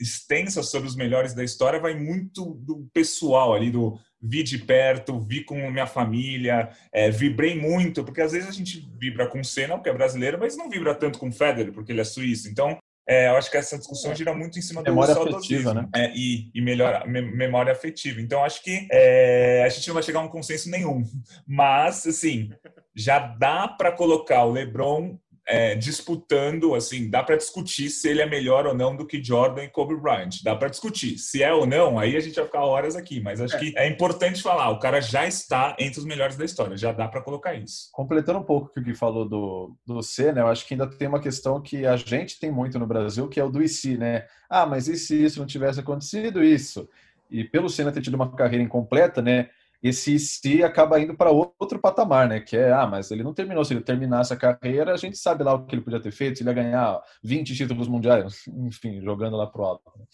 extensa 0.00 0.62
sobre 0.62 0.88
os 0.88 0.96
melhores 0.96 1.34
da 1.34 1.44
história 1.44 1.78
vai 1.78 1.94
muito 1.94 2.54
do 2.54 2.88
pessoal 2.92 3.54
ali, 3.54 3.70
do 3.70 3.98
vi 4.20 4.42
de 4.42 4.58
perto, 4.58 5.20
vi 5.20 5.44
com 5.44 5.70
minha 5.70 5.86
família, 5.86 6.70
é, 6.90 7.10
vibrei 7.10 7.58
muito, 7.58 8.02
porque 8.02 8.22
às 8.22 8.32
vezes 8.32 8.48
a 8.48 8.52
gente 8.52 8.88
vibra 8.98 9.28
com 9.28 9.40
o 9.40 9.44
Senna, 9.44 9.74
porque 9.74 9.90
é 9.90 9.94
brasileiro, 9.94 10.38
mas 10.38 10.56
não 10.56 10.70
vibra 10.70 10.94
tanto 10.94 11.18
com 11.18 11.28
o 11.28 11.32
Federer, 11.32 11.72
porque 11.72 11.92
ele 11.92 12.00
é 12.00 12.04
suíço. 12.04 12.48
Então, 12.48 12.78
é, 13.08 13.28
eu 13.28 13.36
acho 13.36 13.48
que 13.48 13.56
essa 13.56 13.78
discussão 13.78 14.14
gira 14.16 14.34
muito 14.34 14.58
em 14.58 14.62
cima 14.62 14.82
do 14.82 14.90
memória 14.90 15.14
afetiva, 15.14 15.72
né? 15.72 15.88
É, 15.94 16.12
e, 16.12 16.50
e 16.52 16.60
me, 16.60 16.74
memória 17.22 17.70
afetiva. 17.70 18.20
Então, 18.20 18.42
acho 18.42 18.60
que 18.64 18.88
é, 18.90 19.62
a 19.64 19.68
gente 19.68 19.86
não 19.86 19.94
vai 19.94 20.02
chegar 20.02 20.18
a 20.18 20.22
um 20.22 20.28
consenso 20.28 20.68
nenhum. 20.68 21.04
Mas, 21.46 22.04
assim, 22.04 22.50
já 22.96 23.20
dá 23.20 23.68
para 23.68 23.92
colocar 23.92 24.44
o 24.44 24.50
LeBron 24.50 25.16
é, 25.46 25.76
disputando, 25.76 26.74
assim, 26.74 27.08
dá 27.08 27.22
para 27.22 27.36
discutir 27.36 27.88
se 27.88 28.08
ele 28.08 28.20
é 28.20 28.26
melhor 28.26 28.66
ou 28.66 28.74
não 28.74 28.96
do 28.96 29.06
que 29.06 29.22
Jordan 29.22 29.62
e 29.62 29.68
Kobe 29.68 29.94
Bryant. 29.94 30.42
Dá 30.42 30.56
para 30.56 30.68
discutir. 30.68 31.18
Se 31.18 31.42
é 31.42 31.52
ou 31.52 31.64
não, 31.64 31.98
aí 31.98 32.16
a 32.16 32.20
gente 32.20 32.34
vai 32.34 32.44
ficar 32.44 32.64
horas 32.64 32.96
aqui, 32.96 33.20
mas 33.20 33.40
acho 33.40 33.54
é. 33.56 33.58
que 33.58 33.78
é 33.78 33.88
importante 33.88 34.42
falar, 34.42 34.70
o 34.70 34.80
cara 34.80 35.00
já 35.00 35.26
está 35.26 35.76
entre 35.78 36.00
os 36.00 36.04
melhores 36.04 36.36
da 36.36 36.44
história, 36.44 36.76
já 36.76 36.90
dá 36.90 37.06
para 37.06 37.22
colocar 37.22 37.54
isso. 37.54 37.88
Completando 37.92 38.40
um 38.40 38.44
pouco 38.44 38.66
o 38.66 38.72
que 38.72 38.80
o 38.80 38.82
Gui 38.82 38.94
falou 38.94 39.28
do, 39.28 39.76
do 39.86 40.02
C, 40.02 40.32
né, 40.32 40.40
eu 40.40 40.48
acho 40.48 40.66
que 40.66 40.74
ainda 40.74 40.88
tem 40.88 41.06
uma 41.06 41.20
questão 41.20 41.60
que 41.60 41.86
a 41.86 41.96
gente 41.96 42.40
tem 42.40 42.50
muito 42.50 42.78
no 42.78 42.86
Brasil, 42.86 43.28
que 43.28 43.38
é 43.38 43.44
o 43.44 43.50
do 43.50 43.62
IC, 43.62 43.96
né? 43.96 44.26
Ah, 44.50 44.66
mas 44.66 44.88
e 44.88 44.96
se 44.96 45.24
isso 45.24 45.38
não 45.38 45.46
tivesse 45.46 45.78
acontecido, 45.78 46.42
isso? 46.42 46.88
E 47.30 47.44
pelo 47.44 47.68
Senna 47.68 47.92
ter 47.92 48.02
tido 48.02 48.14
uma 48.14 48.30
carreira 48.32 48.64
incompleta, 48.64 49.22
né, 49.22 49.48
esse 49.88 50.18
se 50.18 50.62
acaba 50.62 51.00
indo 51.00 51.16
para 51.16 51.30
outro 51.30 51.78
patamar, 51.78 52.28
né? 52.28 52.40
Que 52.40 52.56
é, 52.56 52.72
ah, 52.72 52.86
mas 52.86 53.10
ele 53.10 53.22
não 53.22 53.34
terminou. 53.34 53.64
Se 53.64 53.74
ele 53.74 53.82
terminasse 53.82 54.32
a 54.32 54.36
carreira, 54.36 54.92
a 54.92 54.96
gente 54.96 55.18
sabe 55.18 55.44
lá 55.44 55.54
o 55.54 55.66
que 55.66 55.74
ele 55.74 55.82
podia 55.82 56.00
ter 56.00 56.12
feito, 56.12 56.38
se 56.38 56.42
ele 56.42 56.50
ia 56.50 56.54
ganhar 56.54 57.02
20 57.22 57.54
títulos 57.54 57.88
mundiais, 57.88 58.44
enfim, 58.66 59.00
jogando 59.00 59.36
lá 59.36 59.46
pro 59.46 59.64
alto. 59.64 59.90
Né? 59.98 60.04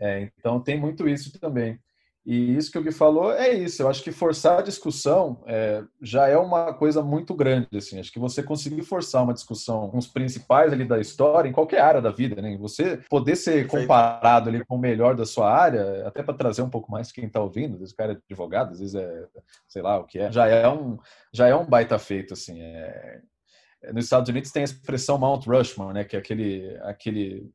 É, 0.00 0.30
então 0.38 0.60
tem 0.60 0.78
muito 0.78 1.08
isso 1.08 1.32
também. 1.38 1.78
E 2.24 2.56
isso 2.56 2.70
que 2.70 2.78
o 2.78 2.82
Gui 2.82 2.92
falou 2.92 3.32
é 3.32 3.52
isso. 3.52 3.82
Eu 3.82 3.88
acho 3.88 4.02
que 4.02 4.12
forçar 4.12 4.60
a 4.60 4.62
discussão 4.62 5.42
é, 5.44 5.82
já 6.00 6.28
é 6.28 6.36
uma 6.36 6.72
coisa 6.72 7.02
muito 7.02 7.34
grande. 7.34 7.76
Assim. 7.76 7.98
Acho 7.98 8.12
que 8.12 8.18
você 8.18 8.42
conseguir 8.42 8.82
forçar 8.82 9.24
uma 9.24 9.34
discussão 9.34 9.90
com 9.90 9.98
os 9.98 10.06
principais 10.06 10.72
ali 10.72 10.84
da 10.84 11.00
história, 11.00 11.48
em 11.48 11.52
qualquer 11.52 11.80
área 11.80 12.00
da 12.00 12.10
vida, 12.10 12.40
né? 12.40 12.56
Você 12.58 12.98
poder 13.10 13.34
ser 13.34 13.66
comparado 13.66 14.48
ali 14.48 14.64
com 14.64 14.76
o 14.76 14.80
melhor 14.80 15.16
da 15.16 15.26
sua 15.26 15.52
área, 15.52 16.06
até 16.06 16.22
para 16.22 16.34
trazer 16.34 16.62
um 16.62 16.70
pouco 16.70 16.92
mais 16.92 17.10
quem 17.10 17.24
está 17.24 17.40
ouvindo, 17.40 17.74
às 17.74 17.80
vezes 17.80 17.92
o 17.92 17.96
cara 17.96 18.12
é 18.12 18.16
advogado, 18.16 18.70
às 18.70 18.78
vezes 18.78 18.94
é, 18.94 19.26
sei 19.66 19.82
lá 19.82 19.98
o 19.98 20.04
que 20.04 20.20
é, 20.20 20.30
já 20.30 20.46
é 20.46 20.68
um, 20.68 20.98
já 21.32 21.48
é 21.48 21.56
um 21.56 21.66
baita 21.66 21.98
feito, 21.98 22.34
assim. 22.34 22.60
É... 22.60 23.20
Nos 23.92 24.04
Estados 24.04 24.28
Unidos 24.28 24.52
tem 24.52 24.60
a 24.60 24.64
expressão 24.64 25.18
Mount 25.18 25.44
Rushmore, 25.44 25.92
né? 25.92 26.04
Que 26.04 26.14
é 26.14 26.20
aquele, 26.20 26.78
aquele 26.82 27.50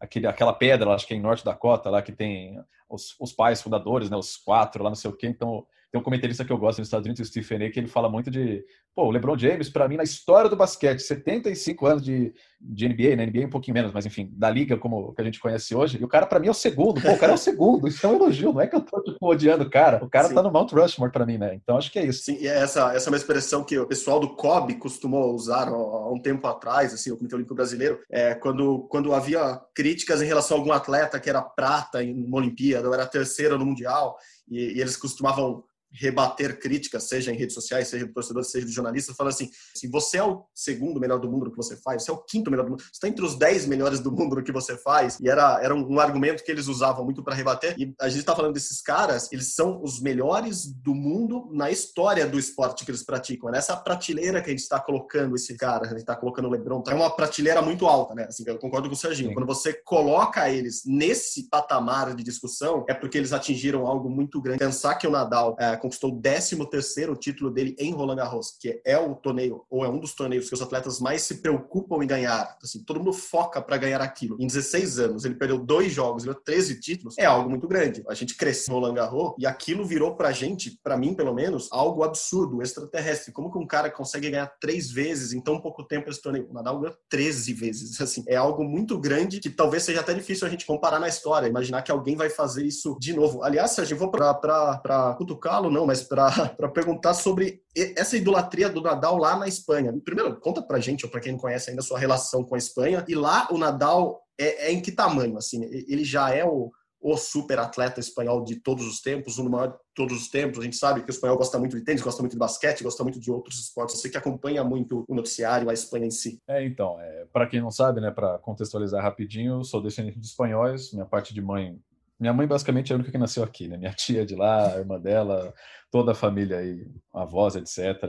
aquele, 0.00 0.26
aquela 0.26 0.52
pedra, 0.52 0.92
acho 0.92 1.06
que 1.06 1.14
é 1.14 1.16
em 1.16 1.20
Norte 1.20 1.44
Dakota, 1.44 1.90
lá 1.90 2.02
que 2.02 2.12
tem 2.12 2.62
os, 2.88 3.16
os 3.20 3.32
pais 3.32 3.60
fundadores, 3.62 4.10
né, 4.10 4.16
os 4.16 4.36
quatro 4.36 4.82
lá, 4.82 4.90
não 4.90 4.96
sei 4.96 5.10
o 5.10 5.16
quê. 5.16 5.26
Então, 5.26 5.66
tem 5.96 6.00
um 6.00 6.02
comentarista 6.02 6.44
que 6.44 6.52
eu 6.52 6.58
gosto 6.58 6.78
nos 6.78 6.88
Estados 6.88 7.06
Unidos, 7.06 7.20
o 7.20 7.24
Stephen 7.24 7.66
A, 7.66 7.70
que 7.70 7.80
ele 7.80 7.88
fala 7.88 8.08
muito 8.08 8.30
de, 8.30 8.62
pô, 8.94 9.04
o 9.04 9.10
LeBron 9.10 9.36
James, 9.38 9.70
para 9.70 9.88
mim, 9.88 9.96
na 9.96 10.02
história 10.02 10.50
do 10.50 10.56
basquete, 10.56 11.00
75 11.00 11.86
anos 11.86 12.02
de, 12.04 12.32
de 12.60 12.88
NBA, 12.88 13.16
né? 13.16 13.26
NBA 13.26 13.46
um 13.46 13.50
pouquinho 13.50 13.74
menos, 13.74 13.92
mas 13.92 14.04
enfim, 14.04 14.30
da 14.32 14.50
liga 14.50 14.76
como 14.76 15.14
que 15.14 15.22
a 15.22 15.24
gente 15.24 15.40
conhece 15.40 15.74
hoje, 15.74 15.98
e 16.00 16.04
o 16.04 16.08
cara 16.08 16.26
para 16.26 16.38
mim 16.38 16.48
é 16.48 16.50
o 16.50 16.54
segundo, 16.54 17.00
pô, 17.00 17.12
o 17.12 17.18
cara 17.18 17.32
é 17.32 17.34
o 17.34 17.38
segundo, 17.38 17.88
isso 17.88 18.06
é 18.06 18.10
um 18.10 18.14
elogio, 18.14 18.52
não 18.52 18.60
é 18.60 18.66
que 18.66 18.76
eu 18.76 18.80
tô 18.80 19.02
tipo, 19.02 19.26
odiando 19.26 19.64
o 19.64 19.70
cara, 19.70 20.04
o 20.04 20.08
cara 20.08 20.28
Sim. 20.28 20.34
tá 20.34 20.42
no 20.42 20.50
Mount 20.50 20.72
Rushmore 20.72 21.12
para 21.12 21.24
mim, 21.24 21.38
né? 21.38 21.54
Então 21.54 21.76
acho 21.76 21.90
que 21.90 21.98
é 21.98 22.04
isso. 22.04 22.24
Sim, 22.24 22.38
e 22.40 22.46
essa, 22.46 22.94
essa 22.94 23.08
é 23.08 23.10
uma 23.10 23.16
expressão 23.16 23.64
que 23.64 23.78
o 23.78 23.86
pessoal 23.86 24.20
do 24.20 24.36
COB 24.36 24.74
costumou 24.74 25.34
usar 25.34 25.68
há 25.68 26.12
um 26.12 26.20
tempo 26.20 26.46
atrás, 26.46 26.92
assim, 26.92 27.10
o 27.10 27.16
Comitê 27.16 27.34
Olímpico 27.34 27.54
Brasileiro, 27.54 28.00
é, 28.10 28.34
quando, 28.34 28.86
quando 28.90 29.14
havia 29.14 29.60
críticas 29.74 30.20
em 30.20 30.26
relação 30.26 30.56
a 30.56 30.60
algum 30.60 30.72
atleta 30.72 31.18
que 31.18 31.30
era 31.30 31.40
prata 31.40 32.02
em 32.02 32.24
uma 32.24 32.38
Olimpíada, 32.38 32.86
ou 32.86 32.94
era 32.94 33.06
terceira 33.06 33.56
no 33.56 33.64
Mundial, 33.64 34.16
e, 34.48 34.76
e 34.76 34.80
eles 34.80 34.96
costumavam 34.96 35.64
rebater 35.92 36.58
críticas, 36.58 37.04
seja 37.04 37.32
em 37.32 37.36
redes 37.36 37.54
sociais, 37.54 37.88
seja 37.88 38.06
do 38.06 38.12
torcedor, 38.12 38.44
seja 38.44 38.66
do 38.66 38.72
jornalista, 38.72 39.14
falando 39.14 39.32
assim, 39.32 39.50
assim, 39.74 39.90
você 39.90 40.18
é 40.18 40.24
o 40.24 40.44
segundo 40.54 41.00
melhor 41.00 41.18
do 41.18 41.30
mundo 41.30 41.46
no 41.46 41.50
que 41.50 41.56
você 41.56 41.76
faz, 41.76 42.04
você 42.04 42.10
é 42.10 42.14
o 42.14 42.18
quinto 42.18 42.50
melhor 42.50 42.64
do 42.64 42.70
mundo, 42.70 42.82
você 42.82 42.90
está 42.92 43.08
entre 43.08 43.24
os 43.24 43.38
dez 43.38 43.66
melhores 43.66 44.00
do 44.00 44.12
mundo 44.12 44.36
no 44.36 44.42
que 44.42 44.52
você 44.52 44.76
faz, 44.76 45.18
e 45.20 45.28
era, 45.28 45.60
era 45.62 45.74
um, 45.74 45.94
um 45.94 46.00
argumento 46.00 46.44
que 46.44 46.50
eles 46.50 46.66
usavam 46.66 47.04
muito 47.04 47.22
para 47.22 47.34
rebater, 47.34 47.74
e 47.78 47.94
a 48.00 48.08
gente 48.08 48.20
está 48.20 48.34
falando 48.34 48.52
desses 48.52 48.80
caras, 48.82 49.30
eles 49.32 49.54
são 49.54 49.82
os 49.82 50.00
melhores 50.00 50.66
do 50.66 50.94
mundo 50.94 51.48
na 51.52 51.70
história 51.70 52.26
do 52.26 52.38
esporte 52.38 52.84
que 52.84 52.90
eles 52.90 53.04
praticam, 53.04 53.48
é 53.48 53.52
nessa 53.52 53.76
prateleira 53.76 54.40
que 54.42 54.48
a 54.48 54.52
gente 54.52 54.60
está 54.60 54.80
colocando 54.80 55.34
esse 55.34 55.56
cara, 55.56 55.86
a 55.86 55.88
gente 55.88 55.98
está 55.98 56.16
colocando 56.16 56.48
o 56.48 56.50
LeBron, 56.50 56.82
é 56.88 56.94
uma 56.94 57.14
prateleira 57.14 57.62
muito 57.62 57.86
alta, 57.86 58.14
né, 58.14 58.26
assim, 58.28 58.44
eu 58.46 58.58
concordo 58.58 58.88
com 58.88 58.94
o 58.94 58.98
Serginho, 58.98 59.30
Sim. 59.30 59.34
quando 59.34 59.46
você 59.46 59.72
coloca 59.72 60.50
eles 60.50 60.82
nesse 60.84 61.48
patamar 61.48 62.14
de 62.14 62.22
discussão, 62.22 62.84
é 62.88 62.94
porque 62.94 63.16
eles 63.16 63.32
atingiram 63.32 63.86
algo 63.86 64.10
muito 64.10 64.40
grande, 64.40 64.58
pensar 64.58 64.94
que 64.96 65.06
o 65.06 65.10
Nadal, 65.10 65.56
é, 65.58 65.75
conquistou 65.76 66.12
o 66.12 66.20
13 66.20 66.56
terceiro 66.66 67.14
título 67.16 67.50
dele 67.50 67.76
em 67.78 67.92
Roland 67.92 68.16
Garros, 68.16 68.56
que 68.60 68.80
é 68.84 68.98
o 68.98 69.14
torneio, 69.14 69.64
ou 69.70 69.84
é 69.84 69.88
um 69.88 69.98
dos 69.98 70.14
torneios 70.14 70.48
que 70.48 70.54
os 70.54 70.62
atletas 70.62 71.00
mais 71.00 71.22
se 71.22 71.36
preocupam 71.36 72.02
em 72.02 72.06
ganhar. 72.06 72.56
Assim, 72.62 72.82
todo 72.82 72.98
mundo 72.98 73.12
foca 73.12 73.60
para 73.60 73.76
ganhar 73.76 74.00
aquilo. 74.00 74.36
Em 74.40 74.46
16 74.46 74.98
anos, 74.98 75.24
ele 75.24 75.34
perdeu 75.34 75.58
dois 75.58 75.92
jogos, 75.92 76.24
ganhou 76.24 76.40
13 76.40 76.80
títulos, 76.80 77.16
é 77.18 77.24
algo 77.24 77.48
muito 77.48 77.68
grande. 77.68 78.04
A 78.08 78.14
gente 78.14 78.36
cresceu 78.36 78.74
no 78.74 78.80
Roland 78.80 78.94
Garros 78.94 79.34
e 79.38 79.46
aquilo 79.46 79.84
virou 79.84 80.16
pra 80.16 80.32
gente, 80.32 80.78
para 80.82 80.96
mim 80.96 81.14
pelo 81.14 81.34
menos, 81.34 81.68
algo 81.70 82.02
absurdo, 82.02 82.62
extraterrestre. 82.62 83.32
Como 83.32 83.50
que 83.50 83.58
um 83.58 83.66
cara 83.66 83.90
consegue 83.90 84.30
ganhar 84.30 84.46
três 84.60 84.90
vezes 84.90 85.32
em 85.32 85.40
tão 85.40 85.60
pouco 85.60 85.84
tempo 85.84 86.10
esse 86.10 86.20
torneio? 86.20 86.48
O 86.50 86.54
Nadal 86.54 86.80
ganhou 86.80 86.96
13 87.08 87.52
vezes. 87.52 88.00
Assim, 88.06 88.24
é 88.28 88.36
algo 88.36 88.64
muito 88.64 88.98
grande 88.98 89.40
que 89.40 89.50
talvez 89.50 89.82
seja 89.82 90.00
até 90.00 90.14
difícil 90.14 90.46
a 90.46 90.50
gente 90.50 90.66
comparar 90.66 91.00
na 91.00 91.08
história, 91.08 91.48
imaginar 91.48 91.82
que 91.82 91.90
alguém 91.90 92.16
vai 92.16 92.30
fazer 92.30 92.64
isso 92.64 92.96
de 93.00 93.12
novo. 93.12 93.42
Aliás, 93.42 93.72
Sérgio, 93.72 93.94
eu 93.94 93.98
vou 93.98 94.10
para 94.10 95.14
cutucá-lo, 95.18 95.65
não, 95.70 95.86
mas 95.86 96.02
para 96.02 96.28
perguntar 96.72 97.14
sobre 97.14 97.62
essa 97.74 98.16
idolatria 98.16 98.68
do 98.68 98.80
Nadal 98.80 99.16
lá 99.16 99.36
na 99.36 99.48
Espanha. 99.48 99.92
Primeiro, 100.04 100.38
conta 100.40 100.62
pra 100.62 100.80
gente, 100.80 101.04
ou 101.04 101.10
para 101.10 101.20
quem 101.20 101.32
não 101.32 101.38
conhece 101.38 101.70
ainda, 101.70 101.80
a 101.80 101.84
sua 101.84 101.98
relação 101.98 102.44
com 102.44 102.54
a 102.54 102.58
Espanha. 102.58 103.04
E 103.08 103.14
lá 103.14 103.48
o 103.50 103.58
Nadal 103.58 104.20
é, 104.38 104.68
é 104.68 104.72
em 104.72 104.80
que 104.80 104.92
tamanho? 104.92 105.36
Assim, 105.36 105.64
ele 105.64 106.04
já 106.04 106.30
é 106.30 106.44
o, 106.44 106.70
o 107.00 107.16
super 107.16 107.58
atleta 107.58 108.00
espanhol 108.00 108.42
de 108.42 108.56
todos 108.56 108.86
os 108.86 109.00
tempos, 109.00 109.36
dos 109.36 109.48
maiores 109.48 109.74
de 109.74 109.80
todos 109.94 110.22
os 110.22 110.28
tempos. 110.28 110.58
A 110.58 110.62
gente 110.62 110.76
sabe 110.76 111.02
que 111.02 111.10
o 111.10 111.12
espanhol 111.12 111.36
gosta 111.36 111.58
muito 111.58 111.76
de 111.76 111.84
tênis, 111.84 112.02
gosta 112.02 112.20
muito 112.20 112.32
de 112.32 112.38
basquete, 112.38 112.82
gosta 112.82 113.02
muito 113.02 113.20
de 113.20 113.30
outros 113.30 113.58
esportes. 113.60 114.00
Você 114.00 114.08
que 114.08 114.16
acompanha 114.16 114.64
muito 114.64 115.04
o 115.08 115.14
noticiário, 115.14 115.70
a 115.70 115.72
Espanha 115.72 116.06
em 116.06 116.10
si. 116.10 116.40
É, 116.48 116.64
então, 116.64 117.00
é, 117.00 117.26
para 117.32 117.46
quem 117.46 117.60
não 117.60 117.70
sabe, 117.70 118.00
né, 118.00 118.10
para 118.10 118.38
contextualizar 118.38 119.02
rapidinho, 119.02 119.60
eu 119.60 119.64
sou 119.64 119.82
descendente 119.82 120.18
de 120.18 120.26
espanhóis, 120.26 120.92
minha 120.92 121.06
parte 121.06 121.32
de 121.32 121.40
mãe 121.40 121.78
minha 122.18 122.32
mãe 122.32 122.46
basicamente 122.46 122.92
é 122.92 122.94
a 122.94 122.96
única 122.96 123.10
que 123.10 123.18
nasceu 123.18 123.42
aqui, 123.42 123.68
né? 123.68 123.76
Minha 123.76 123.92
tia 123.94 124.24
de 124.24 124.34
lá, 124.34 124.74
a 124.74 124.78
irmã 124.78 125.00
dela, 125.00 125.52
toda 125.90 126.12
a 126.12 126.14
família 126.14 126.58
aí, 126.58 126.86
avós, 127.14 127.56
etc., 127.56 128.02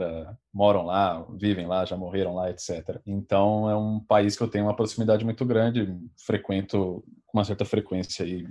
moram 0.52 0.84
lá, 0.84 1.26
vivem 1.38 1.66
lá, 1.66 1.84
já 1.84 1.96
morreram 1.96 2.34
lá, 2.34 2.50
etc. 2.50 3.00
Então 3.06 3.68
é 3.70 3.76
um 3.76 4.00
país 4.00 4.36
que 4.36 4.42
eu 4.42 4.48
tenho 4.48 4.64
uma 4.64 4.76
proximidade 4.76 5.24
muito 5.24 5.44
grande, 5.44 5.94
frequento 6.24 7.04
com 7.26 7.38
uma 7.38 7.44
certa 7.44 7.64
frequência 7.64 8.24
aí 8.24 8.46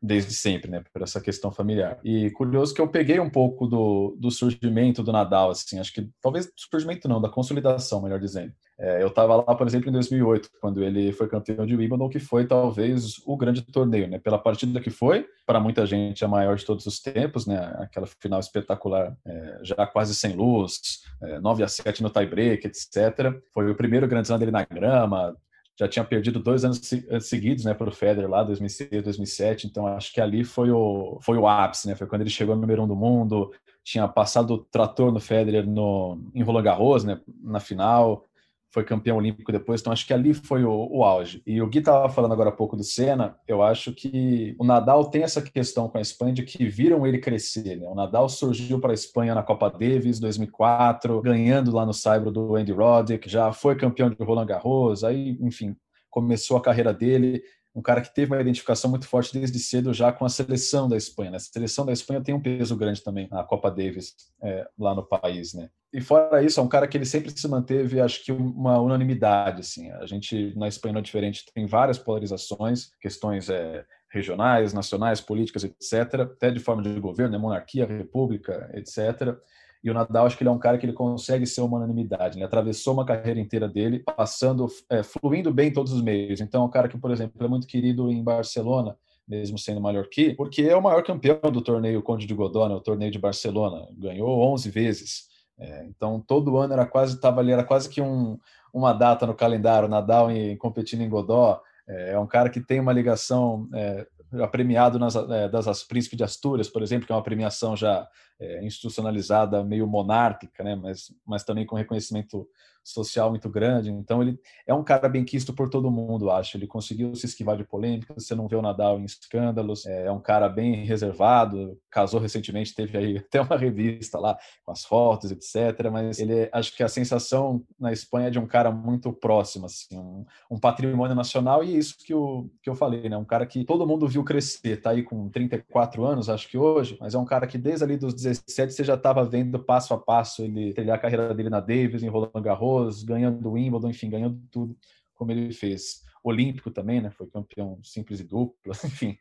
desde 0.00 0.32
sempre, 0.34 0.70
né, 0.70 0.82
por 0.92 1.02
essa 1.02 1.20
questão 1.20 1.52
familiar. 1.52 1.98
E 2.02 2.30
curioso 2.30 2.74
que 2.74 2.80
eu 2.80 2.88
peguei 2.88 3.20
um 3.20 3.30
pouco 3.30 3.66
do, 3.66 4.16
do 4.18 4.30
surgimento 4.30 5.02
do 5.02 5.12
Nadal, 5.12 5.50
assim, 5.50 5.78
acho 5.78 5.92
que 5.92 6.08
talvez 6.20 6.50
surgimento 6.56 7.08
não, 7.08 7.20
da 7.20 7.28
consolidação, 7.28 8.02
melhor 8.02 8.18
dizendo. 8.18 8.52
É, 8.78 9.00
eu 9.00 9.08
estava 9.08 9.36
lá, 9.36 9.54
por 9.54 9.66
exemplo, 9.66 9.88
em 9.88 9.92
2008, 9.92 10.50
quando 10.60 10.82
ele 10.82 11.12
foi 11.12 11.28
campeão 11.28 11.64
de 11.64 11.76
Wimbledon, 11.76 12.08
que 12.08 12.18
foi 12.18 12.46
talvez 12.46 13.22
o 13.24 13.36
grande 13.36 13.62
torneio, 13.62 14.08
né, 14.08 14.18
pela 14.18 14.38
partida 14.38 14.80
que 14.80 14.90
foi, 14.90 15.26
para 15.46 15.60
muita 15.60 15.86
gente 15.86 16.24
a 16.24 16.28
maior 16.28 16.56
de 16.56 16.64
todos 16.64 16.84
os 16.86 16.98
tempos, 16.98 17.46
né, 17.46 17.58
aquela 17.78 18.06
final 18.06 18.40
espetacular, 18.40 19.16
é, 19.24 19.60
já 19.62 19.86
quase 19.86 20.14
sem 20.14 20.34
luz, 20.34 21.02
é, 21.22 21.38
9 21.38 21.62
a 21.62 21.68
7 21.68 22.02
no 22.02 22.10
tie-break, 22.10 22.66
etc. 22.66 23.40
Foi 23.54 23.70
o 23.70 23.76
primeiro 23.76 24.08
grande 24.08 24.26
slam 24.26 24.38
dele 24.38 24.50
na 24.50 24.64
grama, 24.64 25.36
já 25.78 25.88
tinha 25.88 26.04
perdido 26.04 26.38
dois 26.38 26.64
anos 26.64 26.92
eh, 26.92 27.20
seguidos, 27.20 27.64
né, 27.64 27.74
para 27.74 27.88
o 27.88 27.92
Federer 27.92 28.28
lá, 28.28 28.42
2006, 28.42 29.02
2007. 29.02 29.66
Então 29.66 29.86
acho 29.86 30.12
que 30.12 30.20
ali 30.20 30.44
foi 30.44 30.70
o 30.70 31.18
foi 31.20 31.36
o 31.38 31.46
ápice, 31.46 31.88
né? 31.88 31.94
Foi 31.96 32.06
quando 32.06 32.22
ele 32.22 32.30
chegou 32.30 32.54
no 32.54 32.60
número 32.60 32.82
um 32.82 32.88
do 32.88 32.96
mundo, 32.96 33.50
tinha 33.82 34.06
passado 34.06 34.54
o 34.54 34.58
trator 34.58 35.12
no 35.12 35.20
Federer 35.20 35.66
no 35.66 36.20
em 36.34 36.42
Roland 36.42 36.62
Garros, 36.62 37.04
né, 37.04 37.20
na 37.42 37.60
final 37.60 38.24
foi 38.72 38.84
campeão 38.84 39.18
olímpico 39.18 39.52
depois, 39.52 39.80
então 39.80 39.92
acho 39.92 40.06
que 40.06 40.14
ali 40.14 40.32
foi 40.32 40.64
o, 40.64 40.88
o 40.90 41.04
auge. 41.04 41.42
E 41.46 41.60
o 41.60 41.66
Gui 41.68 41.80
estava 41.80 42.08
falando 42.08 42.32
agora 42.32 42.48
há 42.48 42.52
pouco 42.52 42.74
do 42.74 42.82
Senna, 42.82 43.36
eu 43.46 43.62
acho 43.62 43.92
que 43.92 44.56
o 44.58 44.64
Nadal 44.64 45.04
tem 45.10 45.22
essa 45.22 45.42
questão 45.42 45.88
com 45.88 45.98
a 45.98 46.00
Espanha 46.00 46.32
de 46.32 46.42
que 46.42 46.64
viram 46.64 47.06
ele 47.06 47.18
crescer. 47.18 47.76
Né? 47.76 47.86
O 47.86 47.94
Nadal 47.94 48.28
surgiu 48.28 48.80
para 48.80 48.92
a 48.92 48.94
Espanha 48.94 49.34
na 49.34 49.42
Copa 49.42 49.70
Davis 49.70 50.18
2004, 50.18 51.20
ganhando 51.20 51.70
lá 51.70 51.84
no 51.84 51.92
Saibro 51.92 52.30
do 52.30 52.56
Andy 52.56 52.72
Roddick, 52.72 53.28
já 53.28 53.52
foi 53.52 53.76
campeão 53.76 54.08
de 54.08 54.16
Roland 54.24 54.46
Garros, 54.46 55.04
aí, 55.04 55.36
enfim, 55.40 55.76
começou 56.10 56.56
a 56.56 56.62
carreira 56.62 56.94
dele 56.94 57.42
um 57.74 57.80
cara 57.80 58.00
que 58.00 58.14
teve 58.14 58.32
uma 58.32 58.40
identificação 58.40 58.90
muito 58.90 59.06
forte 59.06 59.32
desde 59.32 59.58
cedo 59.58 59.94
já 59.94 60.12
com 60.12 60.24
a 60.24 60.28
seleção 60.28 60.88
da 60.88 60.96
Espanha. 60.96 61.30
Né? 61.30 61.36
A 61.38 61.40
seleção 61.40 61.86
da 61.86 61.92
Espanha 61.92 62.20
tem 62.20 62.34
um 62.34 62.40
peso 62.40 62.76
grande 62.76 63.02
também 63.02 63.28
na 63.30 63.42
Copa 63.44 63.70
Davis 63.70 64.14
é, 64.42 64.68
lá 64.78 64.94
no 64.94 65.02
país, 65.02 65.54
né? 65.54 65.70
E 65.92 66.00
fora 66.00 66.42
isso, 66.42 66.58
é 66.58 66.62
um 66.62 66.68
cara 66.68 66.88
que 66.88 66.96
ele 66.96 67.04
sempre 67.04 67.30
se 67.30 67.46
manteve, 67.46 68.00
acho 68.00 68.24
que 68.24 68.32
uma 68.32 68.80
unanimidade, 68.80 69.60
assim. 69.60 69.90
A 69.92 70.06
gente 70.06 70.54
na 70.56 70.66
Espanha 70.66 70.94
não 70.94 71.00
é 71.00 71.02
diferente, 71.02 71.44
tem 71.54 71.66
várias 71.66 71.98
polarizações, 71.98 72.90
questões 72.98 73.50
é, 73.50 73.84
regionais, 74.10 74.72
nacionais, 74.72 75.20
políticas, 75.20 75.64
etc. 75.64 76.20
Até 76.20 76.50
de 76.50 76.60
forma 76.60 76.82
de 76.82 76.98
governo, 76.98 77.32
né? 77.32 77.38
monarquia, 77.38 77.86
república, 77.86 78.70
etc. 78.74 79.36
E 79.82 79.90
o 79.90 79.94
Nadal, 79.94 80.26
acho 80.26 80.36
que 80.36 80.42
ele 80.42 80.48
é 80.48 80.52
um 80.52 80.58
cara 80.58 80.78
que 80.78 80.86
ele 80.86 80.92
consegue 80.92 81.44
ser 81.44 81.60
uma 81.60 81.78
unanimidade. 81.78 82.38
Ele 82.38 82.44
atravessou 82.44 82.94
uma 82.94 83.04
carreira 83.04 83.40
inteira 83.40 83.68
dele, 83.68 83.98
passando, 83.98 84.68
é, 84.88 85.02
fluindo 85.02 85.52
bem 85.52 85.68
em 85.68 85.72
todos 85.72 85.92
os 85.92 86.00
meios. 86.00 86.40
Então, 86.40 86.62
é 86.62 86.66
um 86.66 86.70
cara 86.70 86.88
que, 86.88 86.96
por 86.96 87.10
exemplo, 87.10 87.44
é 87.44 87.48
muito 87.48 87.66
querido 87.66 88.08
em 88.08 88.22
Barcelona, 88.22 88.96
mesmo 89.26 89.58
sendo 89.58 89.80
mallorquí, 89.80 90.34
porque 90.34 90.62
é 90.62 90.76
o 90.76 90.82
maior 90.82 91.02
campeão 91.02 91.50
do 91.50 91.60
torneio 91.60 92.02
Conde 92.02 92.26
de 92.26 92.34
Godó, 92.34 92.68
né, 92.68 92.74
o 92.74 92.80
torneio 92.80 93.10
de 93.10 93.18
Barcelona. 93.18 93.88
Ganhou 93.98 94.40
11 94.52 94.70
vezes. 94.70 95.28
É, 95.58 95.84
então, 95.86 96.20
todo 96.20 96.56
ano 96.58 96.72
era 96.72 96.86
quase, 96.86 97.20
tava 97.20 97.40
ali, 97.40 97.50
era 97.50 97.64
quase 97.64 97.88
que 97.88 98.00
um, 98.00 98.38
uma 98.72 98.92
data 98.92 99.26
no 99.26 99.34
calendário, 99.34 99.88
Nadal 99.88 100.30
em, 100.30 100.56
competindo 100.56 101.02
em 101.02 101.08
Godó. 101.08 101.60
É, 101.88 102.12
é 102.12 102.18
um 102.18 102.26
cara 102.26 102.48
que 102.48 102.60
tem 102.60 102.78
uma 102.78 102.92
ligação 102.92 103.68
é, 103.74 104.06
premiado 104.50 104.98
nas, 104.98 105.14
é, 105.14 105.48
das 105.48 105.84
Príncipe 105.84 106.16
de 106.16 106.24
Astúrias, 106.24 106.68
por 106.68 106.82
exemplo, 106.82 107.06
que 107.06 107.12
é 107.12 107.16
uma 107.16 107.22
premiação 107.22 107.76
já 107.76 108.08
é, 108.40 108.64
institucionalizada, 108.64 109.62
meio 109.62 109.86
monárquica, 109.86 110.64
né? 110.64 110.74
mas, 110.74 111.14
mas 111.26 111.44
também 111.44 111.66
com 111.66 111.76
reconhecimento 111.76 112.48
social 112.84 113.30
muito 113.30 113.48
grande. 113.48 113.90
Então, 113.90 114.22
ele 114.22 114.38
é 114.66 114.74
um 114.74 114.82
cara 114.82 115.08
bem 115.08 115.24
quisto 115.24 115.52
por 115.52 115.68
todo 115.68 115.90
mundo, 115.90 116.30
acho. 116.30 116.56
Ele 116.56 116.66
conseguiu 116.66 117.14
se 117.14 117.26
esquivar 117.26 117.56
de 117.56 117.64
polêmicas, 117.64 118.24
você 118.24 118.34
não 118.34 118.48
vê 118.48 118.56
o 118.56 118.62
Nadal 118.62 118.98
em 118.98 119.04
escândalos, 119.04 119.86
é, 119.86 120.06
é 120.06 120.12
um 120.12 120.20
cara 120.20 120.48
bem 120.48 120.84
reservado, 120.84 121.78
casou 121.90 122.20
recentemente, 122.20 122.74
teve 122.74 122.96
aí 122.98 123.18
até 123.24 123.40
uma 123.40 123.56
revista 123.56 124.18
lá 124.18 124.36
com 124.64 124.72
as 124.72 124.84
fotos, 124.84 125.30
etc. 125.30 125.90
Mas 125.90 126.18
ele, 126.18 126.48
acho 126.52 126.76
que 126.76 126.82
a 126.82 126.88
sensação 126.88 127.62
na 127.78 127.92
Espanha 127.92 128.28
é 128.28 128.30
de 128.30 128.38
um 128.38 128.46
cara 128.46 128.70
muito 128.70 129.12
próximo, 129.12 129.66
assim, 129.66 129.98
um, 129.98 130.24
um 130.50 130.58
patrimônio 130.58 131.14
nacional, 131.14 131.62
e 131.62 131.74
é 131.74 131.78
isso 131.78 131.96
que, 132.04 132.12
eu, 132.12 132.50
que 132.62 132.68
eu 132.68 132.74
falei, 132.74 133.08
né? 133.08 133.16
Um 133.16 133.24
cara 133.24 133.46
que 133.46 133.64
todo 133.64 133.86
mundo 133.86 134.08
viu 134.08 134.24
crescer, 134.24 134.80
tá 134.80 134.90
aí 134.90 135.02
com 135.02 135.28
34 135.28 136.04
anos, 136.04 136.28
acho 136.28 136.48
que 136.48 136.58
hoje, 136.58 136.96
mas 137.00 137.14
é 137.14 137.18
um 137.18 137.24
cara 137.24 137.46
que 137.46 137.58
desde 137.58 137.84
ali 137.84 137.96
dos 137.96 138.14
17 138.14 138.72
você 138.72 138.84
já 138.84 138.94
estava 138.94 139.24
vendo 139.24 139.58
passo 139.58 139.94
a 139.94 139.98
passo 139.98 140.42
ele 140.42 140.72
trilhar 140.72 140.96
a 140.96 141.00
carreira 141.00 141.34
dele 141.34 141.50
na 141.50 141.60
Davis, 141.60 142.02
em 142.02 142.08
Roland 142.08 142.42
Garros, 142.42 142.71
ganhando 143.04 143.48
o 143.48 143.52
Wimbledon, 143.52 143.90
enfim, 143.90 144.10
ganhando 144.10 144.40
tudo 144.50 144.76
como 145.14 145.30
ele 145.30 145.52
fez. 145.52 146.02
Olímpico 146.24 146.70
também, 146.70 147.00
né? 147.00 147.10
Foi 147.10 147.26
campeão 147.26 147.80
simples 147.82 148.20
e 148.20 148.24
duplo, 148.24 148.72
enfim. 148.84 149.18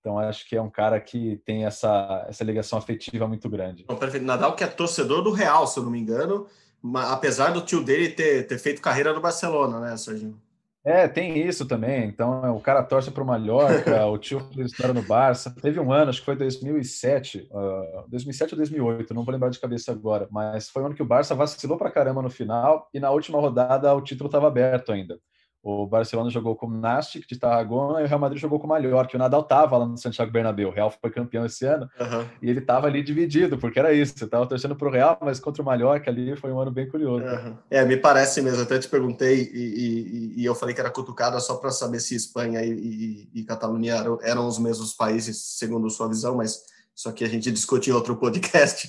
Então 0.00 0.18
acho 0.18 0.46
que 0.46 0.54
é 0.54 0.60
um 0.60 0.70
cara 0.70 1.00
que 1.00 1.40
tem 1.46 1.64
essa, 1.64 2.26
essa 2.28 2.44
ligação 2.44 2.78
afetiva 2.78 3.26
muito 3.26 3.48
grande. 3.48 3.84
Então, 3.84 3.96
perfeito. 3.96 4.26
Nadal 4.26 4.54
que 4.54 4.62
é 4.62 4.66
torcedor 4.66 5.22
do 5.22 5.30
Real, 5.30 5.66
se 5.66 5.78
eu 5.78 5.82
não 5.82 5.90
me 5.90 5.98
engano, 5.98 6.46
apesar 6.94 7.52
do 7.52 7.62
tio 7.62 7.82
dele 7.82 8.10
ter, 8.10 8.46
ter 8.46 8.58
feito 8.58 8.82
carreira 8.82 9.14
no 9.14 9.20
Barcelona, 9.20 9.80
né, 9.80 9.96
Serginho? 9.96 10.38
É, 10.86 11.08
tem 11.08 11.38
isso 11.38 11.66
também. 11.66 12.04
Então, 12.04 12.54
o 12.54 12.60
cara 12.60 12.82
torce 12.82 13.10
para 13.10 13.22
o 13.22 13.26
Mallorca, 13.26 14.04
o 14.06 14.18
tio 14.18 14.46
história 14.58 14.92
no 14.92 15.02
Barça. 15.02 15.54
Teve 15.62 15.80
um 15.80 15.90
ano, 15.90 16.10
acho 16.10 16.20
que 16.20 16.26
foi 16.26 16.36
2007, 16.36 17.48
uh, 17.50 18.08
2007 18.08 18.52
ou 18.52 18.58
2008, 18.58 19.14
não 19.14 19.24
vou 19.24 19.32
lembrar 19.32 19.48
de 19.48 19.58
cabeça 19.58 19.90
agora, 19.92 20.28
mas 20.30 20.68
foi 20.68 20.82
um 20.82 20.86
ano 20.86 20.94
que 20.94 21.02
o 21.02 21.06
Barça 21.06 21.34
vacilou 21.34 21.78
para 21.78 21.90
caramba 21.90 22.20
no 22.20 22.28
final 22.28 22.90
e 22.92 23.00
na 23.00 23.10
última 23.10 23.40
rodada 23.40 23.94
o 23.94 24.02
título 24.02 24.28
estava 24.28 24.46
aberto 24.46 24.92
ainda. 24.92 25.18
O 25.64 25.86
Barcelona 25.86 26.28
jogou 26.28 26.54
com 26.54 26.66
o 26.66 26.70
Nastic 26.70 27.26
de 27.26 27.38
Tarragona 27.38 28.02
e 28.02 28.04
o 28.04 28.06
Real 28.06 28.20
Madrid 28.20 28.38
jogou 28.38 28.60
com 28.60 28.66
o 28.66 28.68
Mallorca. 28.68 29.16
O 29.16 29.18
Nadal 29.18 29.40
estava 29.40 29.78
lá 29.78 29.86
no 29.86 29.96
Santiago 29.96 30.30
Bernabéu. 30.30 30.68
O 30.68 30.70
Real 30.70 30.90
foi 30.90 31.10
campeão 31.10 31.46
esse 31.46 31.64
ano 31.64 31.88
uhum. 31.98 32.26
e 32.42 32.50
ele 32.50 32.58
estava 32.58 32.86
ali 32.86 33.02
dividido, 33.02 33.56
porque 33.56 33.78
era 33.78 33.90
isso. 33.90 34.12
Você 34.14 34.26
estava 34.26 34.46
torcendo 34.46 34.76
para 34.76 34.86
o 34.86 34.90
Real, 34.90 35.16
mas 35.22 35.40
contra 35.40 35.62
o 35.62 35.64
Mallorca 35.64 36.10
ali 36.10 36.36
foi 36.36 36.52
um 36.52 36.60
ano 36.60 36.70
bem 36.70 36.86
curioso. 36.86 37.24
Uhum. 37.24 37.56
É, 37.70 37.82
me 37.82 37.96
parece 37.96 38.42
mesmo. 38.42 38.62
Até 38.62 38.78
te 38.78 38.88
perguntei 38.90 39.50
e, 39.54 40.34
e, 40.36 40.42
e 40.42 40.44
eu 40.44 40.54
falei 40.54 40.74
que 40.74 40.82
era 40.82 40.90
cutucada 40.90 41.40
só 41.40 41.56
para 41.56 41.70
saber 41.70 42.00
se 42.00 42.14
Espanha 42.14 42.62
e, 42.62 43.26
e, 43.34 43.42
Catalunha 43.44 43.94
eram, 43.94 44.18
eram 44.20 44.46
os 44.46 44.58
mesmos 44.58 44.92
países, 44.92 45.38
segundo 45.58 45.88
sua 45.88 46.08
visão, 46.08 46.36
mas 46.36 46.62
só 46.94 47.12
que 47.12 47.24
a 47.24 47.28
gente 47.28 47.50
discute 47.50 47.90
em 47.90 47.92
outro 47.92 48.16
podcast. 48.16 48.88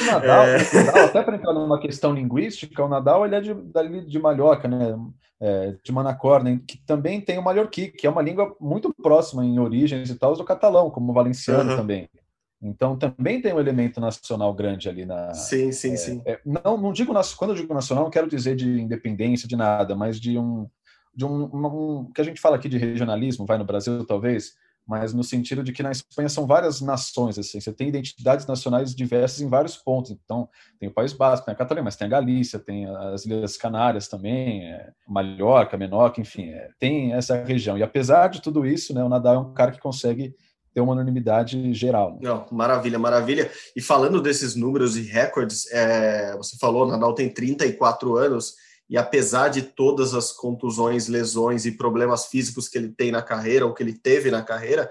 O 0.00 0.04
Nadal, 0.04 0.44
é... 0.44 0.56
o 0.58 0.86
Nadal 0.86 1.04
até 1.04 1.22
para 1.22 1.36
entrar 1.36 1.52
numa 1.52 1.80
questão 1.80 2.12
linguística, 2.14 2.84
o 2.84 2.88
Nadal 2.88 3.24
ele 3.24 3.36
é 3.36 3.40
de, 3.40 3.54
de 4.06 4.18
Mallorca, 4.18 4.66
né? 4.66 4.96
é, 5.40 5.76
de 5.82 5.92
Manacor, 5.92 6.42
né, 6.42 6.60
que 6.66 6.78
também 6.78 7.20
tem 7.20 7.38
o 7.38 7.42
mallorquí, 7.42 7.88
que 7.88 8.06
é 8.06 8.10
uma 8.10 8.22
língua 8.22 8.56
muito 8.60 8.92
próxima 8.92 9.44
em 9.44 9.58
origens 9.58 10.10
e 10.10 10.14
tal 10.16 10.34
do 10.34 10.44
catalão, 10.44 10.90
como 10.90 11.10
o 11.10 11.14
valenciano 11.14 11.70
uhum. 11.70 11.76
também. 11.76 12.08
Então 12.60 12.98
também 12.98 13.40
tem 13.40 13.54
um 13.54 13.60
elemento 13.60 14.00
nacional 14.00 14.52
grande 14.52 14.88
ali 14.88 15.06
na. 15.06 15.32
Sim, 15.32 15.70
sim, 15.70 15.92
é, 15.92 15.96
sim. 15.96 16.22
É, 16.26 16.40
não, 16.44 16.76
não 16.76 16.92
digo 16.92 17.14
quando 17.36 17.50
eu 17.50 17.56
digo 17.56 17.72
nacional, 17.72 18.04
não 18.04 18.10
quero 18.10 18.28
dizer 18.28 18.56
de 18.56 18.80
independência 18.80 19.46
de 19.46 19.54
nada, 19.54 19.94
mas 19.94 20.20
de 20.20 20.36
um 20.36 20.68
de 21.14 21.24
um, 21.24 21.44
um, 21.52 22.12
que 22.12 22.20
a 22.20 22.24
gente 22.24 22.40
fala 22.40 22.56
aqui 22.56 22.68
de 22.68 22.78
regionalismo, 22.78 23.46
vai 23.46 23.58
no 23.58 23.64
Brasil 23.64 24.04
talvez, 24.06 24.54
mas 24.88 25.12
no 25.12 25.22
sentido 25.22 25.62
de 25.62 25.70
que 25.70 25.82
na 25.82 25.92
Espanha 25.92 26.30
são 26.30 26.46
várias 26.46 26.80
nações, 26.80 27.38
assim, 27.38 27.60
você 27.60 27.70
tem 27.70 27.88
identidades 27.88 28.46
nacionais 28.46 28.94
diversas 28.94 29.42
em 29.42 29.48
vários 29.48 29.76
pontos. 29.76 30.10
Então, 30.10 30.48
tem 30.80 30.88
o 30.88 30.92
País 30.92 31.12
Basco, 31.12 31.44
tem 31.44 31.52
a 31.52 31.56
Catalunha, 31.56 31.84
mas 31.84 31.94
tem 31.94 32.06
a 32.06 32.10
Galícia, 32.10 32.58
tem 32.58 32.86
as 32.86 33.26
Ilhas 33.26 33.58
Canárias 33.58 34.08
também, 34.08 34.64
é, 34.64 34.90
Mallorca, 35.06 35.76
Menorca, 35.76 36.22
enfim, 36.22 36.48
é, 36.48 36.70
tem 36.78 37.12
essa 37.12 37.36
região. 37.44 37.76
E 37.76 37.82
apesar 37.82 38.28
de 38.28 38.40
tudo 38.40 38.64
isso, 38.64 38.94
né, 38.94 39.04
o 39.04 39.10
Nadal 39.10 39.34
é 39.34 39.38
um 39.38 39.52
cara 39.52 39.72
que 39.72 39.80
consegue 39.80 40.34
ter 40.72 40.80
uma 40.80 40.92
unanimidade 40.92 41.74
geral. 41.74 42.12
Né? 42.12 42.20
Não, 42.22 42.46
maravilha, 42.50 42.98
maravilha. 42.98 43.50
E 43.76 43.82
falando 43.82 44.22
desses 44.22 44.54
números 44.54 44.96
e 44.96 45.02
recordes, 45.02 45.70
é, 45.70 46.34
você 46.36 46.56
falou, 46.56 46.86
Nadal 46.86 47.14
tem 47.14 47.28
34 47.28 48.16
anos, 48.16 48.54
e 48.88 48.96
apesar 48.96 49.48
de 49.48 49.62
todas 49.62 50.14
as 50.14 50.32
contusões, 50.32 51.08
lesões 51.08 51.66
e 51.66 51.72
problemas 51.72 52.26
físicos 52.26 52.68
que 52.68 52.78
ele 52.78 52.88
tem 52.88 53.12
na 53.12 53.22
carreira, 53.22 53.66
ou 53.66 53.74
que 53.74 53.82
ele 53.82 53.92
teve 53.92 54.30
na 54.30 54.42
carreira, 54.42 54.90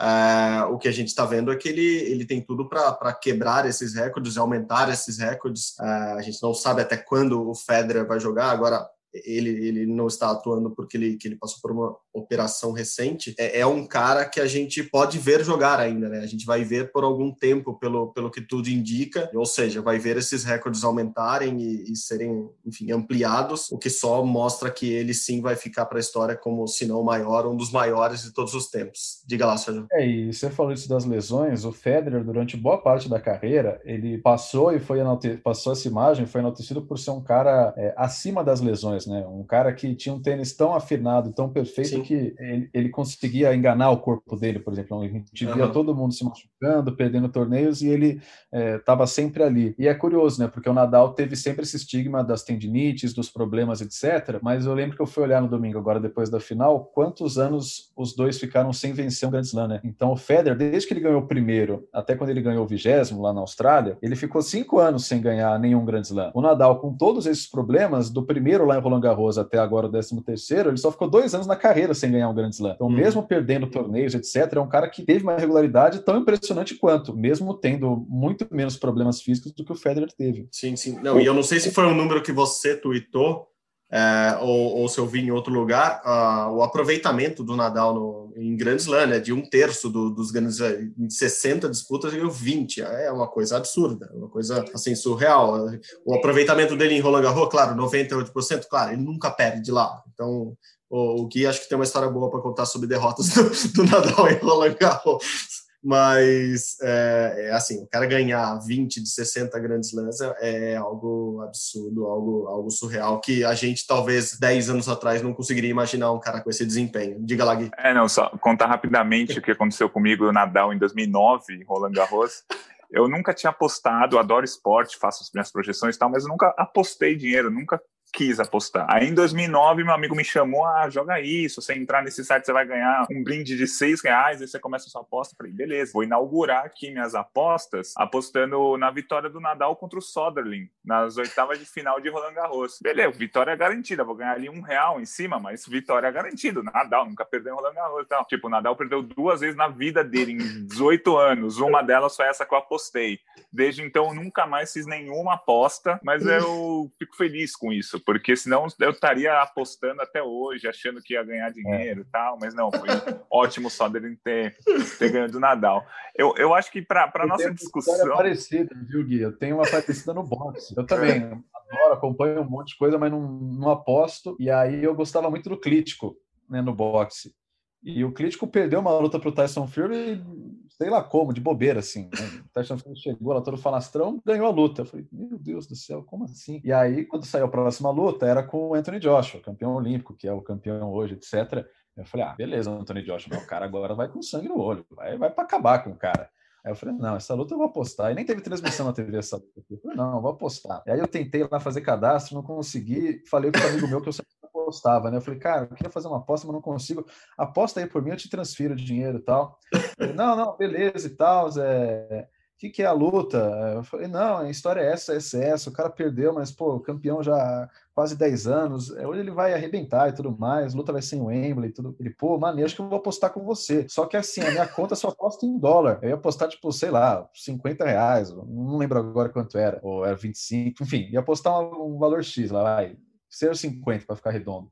uh, 0.00 0.72
o 0.72 0.78
que 0.78 0.88
a 0.88 0.92
gente 0.92 1.08
está 1.08 1.24
vendo 1.24 1.50
é 1.50 1.56
que 1.56 1.68
ele, 1.68 1.86
ele 1.86 2.26
tem 2.26 2.42
tudo 2.42 2.68
para 2.68 3.12
quebrar 3.14 3.66
esses 3.66 3.94
recordes 3.94 4.36
e 4.36 4.38
aumentar 4.38 4.90
esses 4.90 5.18
recordes. 5.18 5.70
Uh, 5.78 6.18
a 6.18 6.22
gente 6.22 6.42
não 6.42 6.52
sabe 6.52 6.82
até 6.82 6.96
quando 6.96 7.48
o 7.48 7.54
Federer 7.54 8.06
vai 8.06 8.20
jogar, 8.20 8.50
agora 8.50 8.86
ele, 9.12 9.50
ele 9.50 9.86
não 9.86 10.06
está 10.06 10.30
atuando 10.30 10.70
porque 10.70 10.96
ele, 10.96 11.16
que 11.16 11.28
ele 11.28 11.36
passou 11.36 11.58
por 11.60 11.72
uma 11.72 11.96
operação 12.12 12.72
recente, 12.72 13.34
é, 13.38 13.60
é, 13.60 13.66
um 13.66 13.86
cara 13.86 14.24
que 14.24 14.40
a 14.40 14.46
gente 14.46 14.82
pode 14.82 15.18
ver 15.18 15.44
jogar 15.44 15.78
ainda, 15.78 16.08
né? 16.08 16.18
A 16.18 16.26
gente 16.26 16.44
vai 16.44 16.64
ver 16.64 16.92
por 16.92 17.04
algum 17.04 17.32
tempo, 17.32 17.78
pelo, 17.78 18.12
pelo 18.12 18.30
que 18.30 18.40
tudo 18.40 18.68
indica, 18.68 19.30
ou 19.34 19.46
seja, 19.46 19.80
vai 19.80 19.98
ver 19.98 20.16
esses 20.16 20.44
recordes 20.44 20.84
aumentarem 20.84 21.60
e, 21.60 21.92
e 21.92 21.96
serem, 21.96 22.48
enfim, 22.66 22.90
ampliados, 22.92 23.70
o 23.70 23.78
que 23.78 23.90
só 23.90 24.24
mostra 24.24 24.70
que 24.70 24.90
ele 24.92 25.14
sim 25.14 25.40
vai 25.40 25.56
ficar 25.56 25.86
para 25.86 25.98
a 25.98 26.00
história 26.00 26.36
como, 26.36 26.66
se 26.66 26.86
não 26.86 27.00
o 27.00 27.04
maior, 27.04 27.46
um 27.46 27.56
dos 27.56 27.70
maiores 27.70 28.22
de 28.22 28.32
todos 28.32 28.54
os 28.54 28.68
tempos. 28.68 29.22
Diga 29.26 29.46
lá, 29.46 29.56
Sérgio. 29.56 29.86
É, 29.92 30.06
e 30.06 30.32
você 30.32 30.50
falou 30.50 30.72
isso 30.72 30.88
das 30.88 31.04
lesões, 31.04 31.64
o 31.64 31.72
Federer, 31.72 32.24
durante 32.24 32.56
boa 32.56 32.78
parte 32.78 33.08
da 33.08 33.20
carreira, 33.20 33.80
ele 33.84 34.18
passou 34.18 34.72
e 34.72 34.80
foi 34.80 34.98
passou 35.42 35.72
essa 35.72 35.88
imagem, 35.88 36.26
foi 36.26 36.40
enaltecido 36.40 36.82
por 36.82 36.98
ser 36.98 37.10
um 37.10 37.22
cara 37.22 37.72
é, 37.76 37.94
acima 37.96 38.42
das 38.42 38.60
lesões, 38.60 38.97
né? 39.06 39.26
Um 39.26 39.44
cara 39.44 39.72
que 39.72 39.94
tinha 39.94 40.14
um 40.14 40.20
tênis 40.20 40.54
tão 40.54 40.74
afinado, 40.74 41.32
tão 41.32 41.48
perfeito 41.48 41.90
Sim. 41.90 42.02
que 42.02 42.34
ele, 42.38 42.70
ele, 42.72 42.88
conseguia 42.88 43.54
enganar 43.54 43.90
o 43.90 43.98
corpo 43.98 44.36
dele, 44.36 44.58
por 44.58 44.72
exemplo. 44.72 45.00
A 45.00 45.06
gente 45.06 45.44
via 45.44 45.66
uhum. 45.66 45.72
todo 45.72 45.94
mundo 45.94 46.14
se 46.14 46.24
machucando, 46.24 46.96
perdendo 46.96 47.28
torneios 47.28 47.82
e 47.82 47.88
ele 47.88 48.20
estava 48.52 49.04
é, 49.04 49.06
sempre 49.06 49.42
ali. 49.42 49.74
E 49.78 49.86
é 49.86 49.94
curioso, 49.94 50.40
né? 50.40 50.48
Porque 50.48 50.68
o 50.68 50.72
Nadal 50.72 51.12
teve 51.12 51.36
sempre 51.36 51.62
esse 51.62 51.76
estigma 51.76 52.24
das 52.24 52.42
tendinites, 52.42 53.12
dos 53.12 53.30
problemas, 53.30 53.80
etc. 53.80 54.38
Mas 54.42 54.66
eu 54.66 54.74
lembro 54.74 54.96
que 54.96 55.02
eu 55.02 55.06
fui 55.06 55.22
olhar 55.22 55.42
no 55.42 55.48
domingo, 55.48 55.78
agora 55.78 56.00
depois 56.00 56.30
da 56.30 56.40
final, 56.40 56.90
quantos 56.94 57.38
anos 57.38 57.92
os 57.96 58.14
dois 58.14 58.38
ficaram 58.38 58.72
sem 58.72 58.92
vencer 58.92 59.28
um 59.28 59.32
Grand 59.32 59.42
Slam, 59.42 59.68
né? 59.68 59.80
Então 59.84 60.12
o 60.12 60.16
Federer, 60.16 60.56
desde 60.56 60.86
que 60.88 60.94
ele 60.94 61.00
ganhou 61.00 61.20
o 61.20 61.26
primeiro, 61.26 61.86
até 61.92 62.14
quando 62.14 62.30
ele 62.30 62.40
ganhou 62.40 62.64
o 62.64 62.68
vigésimo 62.68 63.22
lá 63.22 63.32
na 63.32 63.40
Austrália, 63.40 63.98
ele 64.02 64.16
ficou 64.16 64.42
cinco 64.42 64.78
anos 64.78 65.06
sem 65.06 65.20
ganhar 65.20 65.58
nenhum 65.58 65.84
Grand 65.84 66.02
Slam. 66.02 66.30
O 66.34 66.40
Nadal, 66.40 66.80
com 66.80 66.92
todos 66.92 67.26
esses 67.26 67.46
problemas, 67.46 68.10
do 68.10 68.22
primeiro 68.22 68.64
lá 68.64 68.78
em 68.78 68.82
Roland 68.88 69.00
Garros 69.00 69.38
até 69.38 69.58
agora 69.58 69.86
o 69.86 69.90
13 69.90 70.22
terceiro, 70.22 70.70
ele 70.70 70.76
só 70.76 70.90
ficou 70.90 71.08
dois 71.08 71.34
anos 71.34 71.46
na 71.46 71.56
carreira 71.56 71.94
sem 71.94 72.10
ganhar 72.10 72.28
um 72.28 72.34
grande 72.34 72.54
slam. 72.54 72.72
Então, 72.74 72.86
hum. 72.86 72.90
mesmo 72.90 73.22
perdendo 73.22 73.66
torneios, 73.66 74.14
etc., 74.14 74.54
é 74.54 74.60
um 74.60 74.68
cara 74.68 74.88
que 74.88 75.04
teve 75.04 75.22
uma 75.22 75.36
regularidade 75.36 76.00
tão 76.00 76.18
impressionante 76.18 76.74
quanto, 76.74 77.16
mesmo 77.16 77.54
tendo 77.54 78.06
muito 78.08 78.46
menos 78.50 78.76
problemas 78.76 79.20
físicos 79.20 79.52
do 79.52 79.64
que 79.64 79.72
o 79.72 79.76
Federer 79.76 80.10
teve. 80.16 80.48
Sim, 80.50 80.76
sim. 80.76 80.98
Não, 81.02 81.20
e 81.20 81.26
eu 81.26 81.34
não 81.34 81.42
sei 81.42 81.60
se 81.60 81.70
foi 81.70 81.86
um 81.86 81.94
número 81.94 82.22
que 82.22 82.32
você 82.32 82.76
tweetou, 82.76 83.46
é, 83.90 84.38
ou, 84.42 84.76
ou, 84.80 84.88
se 84.88 84.98
eu 84.98 85.06
vi 85.06 85.20
em 85.20 85.30
outro 85.30 85.52
lugar, 85.52 86.02
uh, 86.04 86.52
o 86.52 86.62
aproveitamento 86.62 87.42
do 87.42 87.56
Nadal 87.56 87.94
no, 87.94 88.32
em 88.36 88.54
Grand 88.54 88.76
Slam, 88.76 89.06
né, 89.06 89.18
de 89.18 89.32
um 89.32 89.40
terço 89.40 89.88
do, 89.88 90.10
dos 90.10 90.30
grandes, 90.30 90.60
em 90.60 91.08
60 91.08 91.70
disputas, 91.70 92.12
ele 92.12 92.28
20, 92.28 92.82
é 92.82 93.10
uma 93.10 93.26
coisa 93.26 93.56
absurda, 93.56 94.10
uma 94.12 94.28
coisa 94.28 94.62
assim 94.74 94.94
surreal. 94.94 95.70
O 96.04 96.14
aproveitamento 96.14 96.76
dele 96.76 96.94
em 96.96 97.00
Roland 97.00 97.22
Garros, 97.22 97.48
claro, 97.50 97.74
98%, 97.76 98.66
claro, 98.68 98.92
ele 98.92 99.02
nunca 99.02 99.30
perde 99.30 99.70
lá. 99.70 100.02
Então, 100.12 100.54
o, 100.90 101.22
o 101.22 101.26
Gui 101.26 101.46
acho 101.46 101.62
que 101.62 101.68
tem 101.68 101.78
uma 101.78 101.84
história 101.84 102.10
boa 102.10 102.30
para 102.30 102.40
contar 102.40 102.66
sobre 102.66 102.88
derrotas 102.88 103.30
do, 103.72 103.84
do 103.84 103.84
Nadal 103.84 104.28
em 104.30 104.36
Roland 104.36 104.76
Garros 104.78 105.57
mas 105.82 106.76
é, 106.82 107.46
é, 107.46 107.52
assim, 107.52 107.82
o 107.82 107.86
cara 107.86 108.06
ganhar 108.06 108.58
20 108.58 109.02
de 109.02 109.08
60 109.08 109.58
grandes 109.60 109.92
lãs 109.92 110.20
é, 110.20 110.72
é 110.72 110.76
algo 110.76 111.40
absurdo, 111.42 112.06
algo, 112.06 112.46
algo 112.48 112.70
surreal, 112.70 113.20
que 113.20 113.44
a 113.44 113.54
gente 113.54 113.86
talvez 113.86 114.38
10 114.38 114.70
anos 114.70 114.88
atrás 114.88 115.22
não 115.22 115.32
conseguiria 115.32 115.70
imaginar 115.70 116.12
um 116.12 116.20
cara 116.20 116.40
com 116.40 116.50
esse 116.50 116.66
desempenho. 116.66 117.18
Diga 117.20 117.44
lá, 117.44 117.54
Gui. 117.54 117.70
É, 117.78 117.94
não, 117.94 118.08
só 118.08 118.28
contar 118.40 118.66
rapidamente 118.66 119.38
o 119.38 119.42
que 119.42 119.52
aconteceu 119.52 119.88
comigo 119.88 120.32
Nadal 120.32 120.72
em 120.72 120.78
2009, 120.78 121.64
Roland 121.64 121.92
Garros. 121.92 122.42
Eu 122.90 123.06
nunca 123.06 123.34
tinha 123.34 123.50
apostado, 123.50 124.18
adoro 124.18 124.44
esporte, 124.44 124.96
faço 124.96 125.22
as 125.22 125.30
minhas 125.32 125.52
projeções 125.52 125.94
e 125.94 125.98
tal, 125.98 126.10
mas 126.10 126.24
eu 126.24 126.28
nunca 126.28 126.54
apostei 126.56 127.14
dinheiro, 127.14 127.50
nunca 127.50 127.80
quis 128.12 128.40
apostar. 128.40 128.86
Aí 128.88 129.08
em 129.08 129.14
2009, 129.14 129.84
meu 129.84 129.94
amigo 129.94 130.14
me 130.14 130.24
chamou, 130.24 130.64
ah, 130.64 130.88
joga 130.88 131.20
isso, 131.20 131.60
você 131.60 131.74
entrar 131.74 132.02
nesse 132.02 132.24
site 132.24 132.46
você 132.46 132.52
vai 132.52 132.66
ganhar 132.66 133.06
um 133.10 133.22
brinde 133.22 133.56
de 133.56 133.66
seis 133.66 134.02
reais, 134.02 134.40
aí 134.40 134.48
você 134.48 134.58
começa 134.58 134.86
a 134.86 134.90
sua 134.90 135.02
aposta. 135.02 135.34
Falei, 135.36 135.52
beleza, 135.52 135.92
vou 135.92 136.02
inaugurar 136.02 136.64
aqui 136.64 136.90
minhas 136.90 137.14
apostas, 137.14 137.92
apostando 137.96 138.76
na 138.76 138.90
vitória 138.90 139.28
do 139.28 139.40
Nadal 139.40 139.76
contra 139.76 139.98
o 139.98 140.02
Soderling, 140.02 140.68
nas 140.84 141.16
oitavas 141.16 141.58
de 141.58 141.66
final 141.66 142.00
de 142.00 142.08
Roland 142.08 142.34
Garros. 142.34 142.78
Beleza, 142.82 143.10
vitória 143.16 143.54
garantida, 143.54 144.04
vou 144.04 144.14
ganhar 144.14 144.32
ali 144.32 144.48
um 144.48 144.62
real 144.62 145.00
em 145.00 145.06
cima, 145.06 145.38
mas 145.38 145.66
vitória 145.66 146.10
garantida. 146.10 146.62
Nadal 146.62 147.06
nunca 147.06 147.24
perdeu 147.24 147.52
em 147.52 147.56
Roland 147.56 147.74
Garros 147.74 148.02
e 148.02 148.08
tal. 148.08 148.24
Tipo, 148.24 148.46
o 148.46 148.50
Nadal 148.50 148.76
perdeu 148.76 149.02
duas 149.02 149.40
vezes 149.40 149.56
na 149.56 149.68
vida 149.68 150.02
dele, 150.02 150.32
em 150.32 150.66
18 150.66 151.16
anos, 151.16 151.58
uma 151.58 151.82
delas 151.82 152.16
foi 152.16 152.26
essa 152.26 152.44
que 152.44 152.54
eu 152.54 152.58
apostei. 152.58 153.20
Desde 153.52 153.82
então, 153.82 154.14
nunca 154.14 154.46
mais 154.46 154.72
fiz 154.72 154.86
nenhuma 154.86 155.34
aposta, 155.34 156.00
mas 156.02 156.24
eu 156.26 156.90
fico 156.98 157.16
feliz 157.16 157.54
com 157.54 157.72
isso 157.72 157.97
isso, 157.98 158.04
porque 158.04 158.36
senão 158.36 158.66
eu 158.80 158.90
estaria 158.90 159.32
apostando 159.42 160.00
até 160.00 160.22
hoje, 160.22 160.68
achando 160.68 161.02
que 161.02 161.14
ia 161.14 161.22
ganhar 161.22 161.50
dinheiro 161.50 162.00
e 162.00 162.02
é. 162.02 162.06
tal, 162.10 162.38
mas 162.40 162.54
não, 162.54 162.70
foi 162.70 162.88
ótimo 163.30 163.68
só 163.68 163.88
dele 163.88 164.16
ter, 164.22 164.56
ter 164.98 165.10
ganho 165.10 165.30
do 165.30 165.40
Nadal. 165.40 165.84
Eu, 166.16 166.34
eu 166.36 166.54
acho 166.54 166.70
que 166.70 166.80
para 166.80 167.10
a 167.12 167.26
nossa 167.26 167.52
discussão. 167.52 167.94
Uma 168.06 168.16
parecida, 168.16 168.74
viu, 168.88 169.04
Gui? 169.04 169.20
Eu 169.20 169.36
tenho 169.36 169.56
uma 169.56 169.68
parecida 169.68 170.14
no 170.14 170.22
boxe. 170.22 170.74
Eu 170.76 170.86
também 170.86 171.22
adoro, 171.22 171.92
acompanho 171.92 172.40
um 172.40 172.48
monte 172.48 172.68
de 172.68 172.78
coisa, 172.78 172.98
mas 172.98 173.10
não, 173.10 173.20
não 173.20 173.70
aposto. 173.70 174.36
E 174.38 174.50
aí 174.50 174.82
eu 174.82 174.94
gostava 174.94 175.30
muito 175.30 175.48
do 175.48 175.58
Clítico 175.58 176.16
né, 176.48 176.62
no 176.62 176.74
boxe. 176.74 177.34
E 177.82 178.04
o 178.04 178.12
Clítico 178.12 178.46
perdeu 178.46 178.80
uma 178.80 178.98
luta 178.98 179.18
para 179.18 179.28
o 179.28 179.32
Tyson 179.32 179.66
Fury, 179.66 180.22
sei 180.70 180.90
lá 180.90 181.02
como, 181.02 181.32
de 181.32 181.40
bobeira, 181.40 181.78
assim. 181.78 182.04
Né? 182.04 182.42
O 182.44 182.52
Tyson 182.52 182.76
Fury 182.76 182.96
chegou 182.96 183.32
lá 183.32 183.40
todo 183.40 183.56
falastrão, 183.56 184.20
ganhou 184.24 184.46
a 184.46 184.50
luta. 184.50 184.82
Eu 184.82 184.86
falei, 184.86 185.06
meu 185.12 185.38
Deus 185.38 185.66
do 185.66 185.76
céu, 185.76 186.02
como 186.02 186.24
assim? 186.24 186.60
E 186.64 186.72
aí, 186.72 187.04
quando 187.04 187.24
saiu 187.24 187.46
a 187.46 187.50
próxima 187.50 187.90
luta, 187.90 188.26
era 188.26 188.42
com 188.42 188.70
o 188.70 188.74
Anthony 188.74 188.98
Joshua, 188.98 189.40
campeão 189.40 189.74
olímpico, 189.74 190.14
que 190.14 190.26
é 190.26 190.32
o 190.32 190.42
campeão 190.42 190.92
hoje, 190.92 191.14
etc. 191.14 191.64
Eu 191.96 192.04
falei, 192.04 192.26
ah, 192.26 192.34
beleza, 192.36 192.70
Anthony 192.70 193.02
Joshua, 193.02 193.36
o 193.36 193.46
cara 193.46 193.64
agora 193.64 193.94
vai 193.94 194.08
com 194.08 194.22
sangue 194.22 194.48
no 194.48 194.60
olho, 194.60 194.84
vai, 194.90 195.16
vai 195.16 195.30
para 195.30 195.44
acabar 195.44 195.82
com 195.82 195.90
o 195.90 195.96
cara. 195.96 196.30
Aí 196.64 196.72
eu 196.72 196.76
falei, 196.76 196.94
não, 196.96 197.16
essa 197.16 197.34
luta 197.34 197.54
eu 197.54 197.58
vou 197.58 197.66
apostar. 197.66 198.10
E 198.10 198.14
nem 198.14 198.24
teve 198.24 198.40
transmissão 198.40 198.86
na 198.86 198.92
TV 198.92 199.16
essa 199.16 199.36
luta. 199.36 199.62
Eu 199.70 199.78
falei, 199.78 199.96
não, 199.96 200.16
eu 200.16 200.20
vou 200.20 200.32
apostar. 200.32 200.82
E 200.86 200.90
aí 200.90 200.98
eu 200.98 201.08
tentei 201.08 201.46
lá 201.50 201.58
fazer 201.58 201.80
cadastro, 201.80 202.34
não 202.34 202.42
consegui. 202.42 203.22
Falei 203.28 203.50
com 203.50 203.58
um 203.58 203.68
amigo 203.68 203.88
meu 203.88 204.00
que 204.00 204.08
eu 204.08 204.12
sempre 204.12 204.37
apostava, 204.68 205.10
né? 205.10 205.16
Eu 205.16 205.22
falei, 205.22 205.40
cara, 205.40 205.62
eu 205.70 205.74
queria 205.74 205.90
fazer 205.90 206.08
uma 206.08 206.18
aposta, 206.18 206.46
mas 206.46 206.54
não 206.54 206.60
consigo. 206.60 207.06
Aposta 207.36 207.80
aí 207.80 207.86
por 207.86 208.02
mim, 208.02 208.10
eu 208.10 208.16
te 208.16 208.28
transfiro 208.28 208.74
o 208.74 208.76
dinheiro 208.76 209.18
e 209.18 209.22
tal. 209.22 209.58
Falei, 209.96 210.12
não, 210.12 210.36
não, 210.36 210.56
beleza 210.56 211.06
e 211.06 211.10
tal. 211.10 211.48
É... 211.58 212.28
O 212.54 212.60
que, 212.60 212.70
que 212.70 212.82
é 212.82 212.86
a 212.86 212.92
luta? 212.92 213.38
Eu 213.76 213.84
falei, 213.84 214.08
não, 214.08 214.38
a 214.38 214.50
história 214.50 214.80
é 214.80 214.92
essa, 214.92 215.14
essa, 215.14 215.38
essa. 215.38 215.70
O 215.70 215.72
cara 215.72 215.88
perdeu, 215.88 216.34
mas, 216.34 216.50
pô, 216.50 216.80
campeão 216.80 217.22
já 217.22 217.36
há 217.36 217.68
quase 217.94 218.16
10 218.16 218.48
anos. 218.48 218.90
É, 218.96 219.06
hoje 219.06 219.20
ele 219.20 219.30
vai 219.30 219.54
arrebentar 219.54 220.08
e 220.08 220.12
tudo 220.12 220.36
mais. 220.36 220.74
Luta 220.74 220.92
vai 220.92 221.00
ser 221.00 221.16
em 221.16 221.22
Wembley 221.22 221.70
e 221.70 221.72
tudo. 221.72 221.94
Ele, 222.00 222.10
pô, 222.10 222.36
maneiro, 222.36 222.66
acho 222.66 222.74
que 222.74 222.82
eu 222.82 222.88
vou 222.88 222.98
apostar 222.98 223.32
com 223.32 223.44
você. 223.44 223.86
Só 223.88 224.06
que 224.06 224.16
assim, 224.16 224.40
a 224.40 224.50
minha 224.50 224.66
conta 224.66 224.96
só 224.96 225.06
aposta 225.06 225.46
em 225.46 225.56
dólar. 225.56 226.00
Eu 226.02 226.08
ia 226.08 226.14
apostar, 226.16 226.48
tipo, 226.48 226.72
sei 226.72 226.90
lá, 226.90 227.28
50 227.32 227.84
reais. 227.84 228.34
Não 228.34 228.76
lembro 228.76 228.98
agora 228.98 229.28
quanto 229.28 229.56
era. 229.56 229.78
Ou 229.80 230.04
era 230.04 230.16
25. 230.16 230.82
Enfim, 230.82 231.08
ia 231.12 231.20
apostar 231.20 231.60
um, 231.60 231.94
um 231.94 231.98
valor 231.98 232.24
X 232.24 232.50
lá, 232.50 232.64
vai 232.64 232.96
ser 233.28 233.56
50 233.56 234.06
para 234.06 234.16
ficar 234.16 234.30
redondo. 234.30 234.70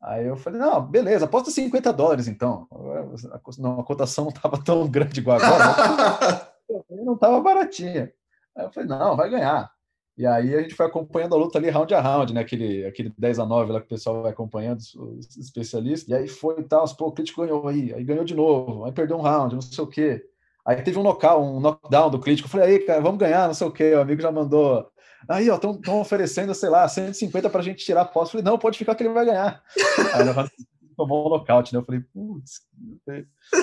Aí 0.00 0.26
eu 0.26 0.36
falei, 0.36 0.60
não, 0.60 0.80
beleza, 0.80 1.24
aposta 1.24 1.50
50 1.50 1.92
dólares 1.92 2.28
então. 2.28 2.68
Não, 3.58 3.80
a 3.80 3.84
cotação 3.84 4.24
não 4.24 4.32
estava 4.32 4.62
tão 4.62 4.88
grande 4.88 5.20
igual 5.20 5.38
agora, 5.38 6.52
não 6.90 7.14
estava 7.14 7.40
baratinha. 7.40 8.12
Aí 8.56 8.64
eu 8.64 8.72
falei, 8.72 8.88
não, 8.88 9.16
vai 9.16 9.28
ganhar. 9.28 9.70
E 10.16 10.26
aí 10.26 10.54
a 10.54 10.60
gente 10.60 10.74
foi 10.74 10.86
acompanhando 10.86 11.34
a 11.36 11.38
luta 11.38 11.58
ali 11.58 11.70
round 11.70 11.94
a 11.94 12.00
round, 12.00 12.34
né? 12.34 12.40
Aquele, 12.40 12.84
aquele 12.84 13.12
10 13.16 13.38
a 13.38 13.46
9 13.46 13.72
lá 13.72 13.80
que 13.80 13.86
o 13.86 13.88
pessoal 13.88 14.22
vai 14.22 14.32
acompanhando, 14.32 14.80
os 14.80 15.36
especialistas. 15.36 16.08
E 16.08 16.14
aí 16.14 16.26
foi 16.26 16.58
e 16.58 16.64
tal, 16.64 16.84
pô, 16.96 17.06
o 17.06 17.12
crítico 17.12 17.42
ganhou 17.42 17.68
aí, 17.68 17.94
aí 17.94 18.02
ganhou 18.02 18.24
de 18.24 18.34
novo, 18.34 18.84
aí 18.84 18.90
perdeu 18.90 19.16
um 19.16 19.20
round, 19.20 19.54
não 19.54 19.62
sei 19.62 19.84
o 19.84 19.86
quê. 19.86 20.24
Aí 20.66 20.82
teve 20.82 20.98
um 20.98 21.04
knockout, 21.04 21.40
um 21.40 21.60
knockdown 21.60 22.10
do 22.10 22.18
crítico. 22.18 22.46
Eu 22.46 22.50
falei, 22.50 22.66
aí, 22.66 22.78
cara, 22.80 23.00
vamos 23.00 23.18
ganhar, 23.18 23.46
não 23.46 23.54
sei 23.54 23.66
o 23.66 23.70
quê. 23.70 23.94
O 23.94 24.00
amigo 24.00 24.20
já 24.20 24.32
mandou 24.32 24.90
Aí, 25.28 25.48
ó, 25.50 25.56
estão 25.56 26.00
oferecendo, 26.00 26.54
sei 26.54 26.68
lá, 26.68 26.86
150 26.88 27.48
para 27.48 27.60
a 27.60 27.64
gente 27.64 27.84
tirar 27.84 28.02
a 28.02 28.04
posse. 28.04 28.32
Falei, 28.32 28.44
não, 28.44 28.58
pode 28.58 28.78
ficar 28.78 28.94
que 28.94 29.02
ele 29.02 29.12
vai 29.12 29.24
ganhar. 29.24 29.62
Aí, 30.14 30.48
tomou 30.96 31.26
um 31.26 31.30
nocaute, 31.30 31.72
né? 31.72 31.80
Eu 31.80 31.84
falei, 31.84 32.00
putz, 32.12 32.60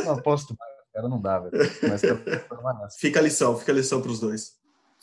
não 0.05 0.13
aposto 0.13 0.55
cara, 0.95 1.09
não 1.09 1.21
dá, 1.21 1.39
velho. 1.39 1.51
Mas 1.83 2.95
fica 2.97 3.19
a 3.19 3.23
lição, 3.23 3.57
fica 3.57 3.71
a 3.71 3.75
lição 3.75 4.01
para 4.01 4.11
os 4.11 4.19
dois. 4.19 4.53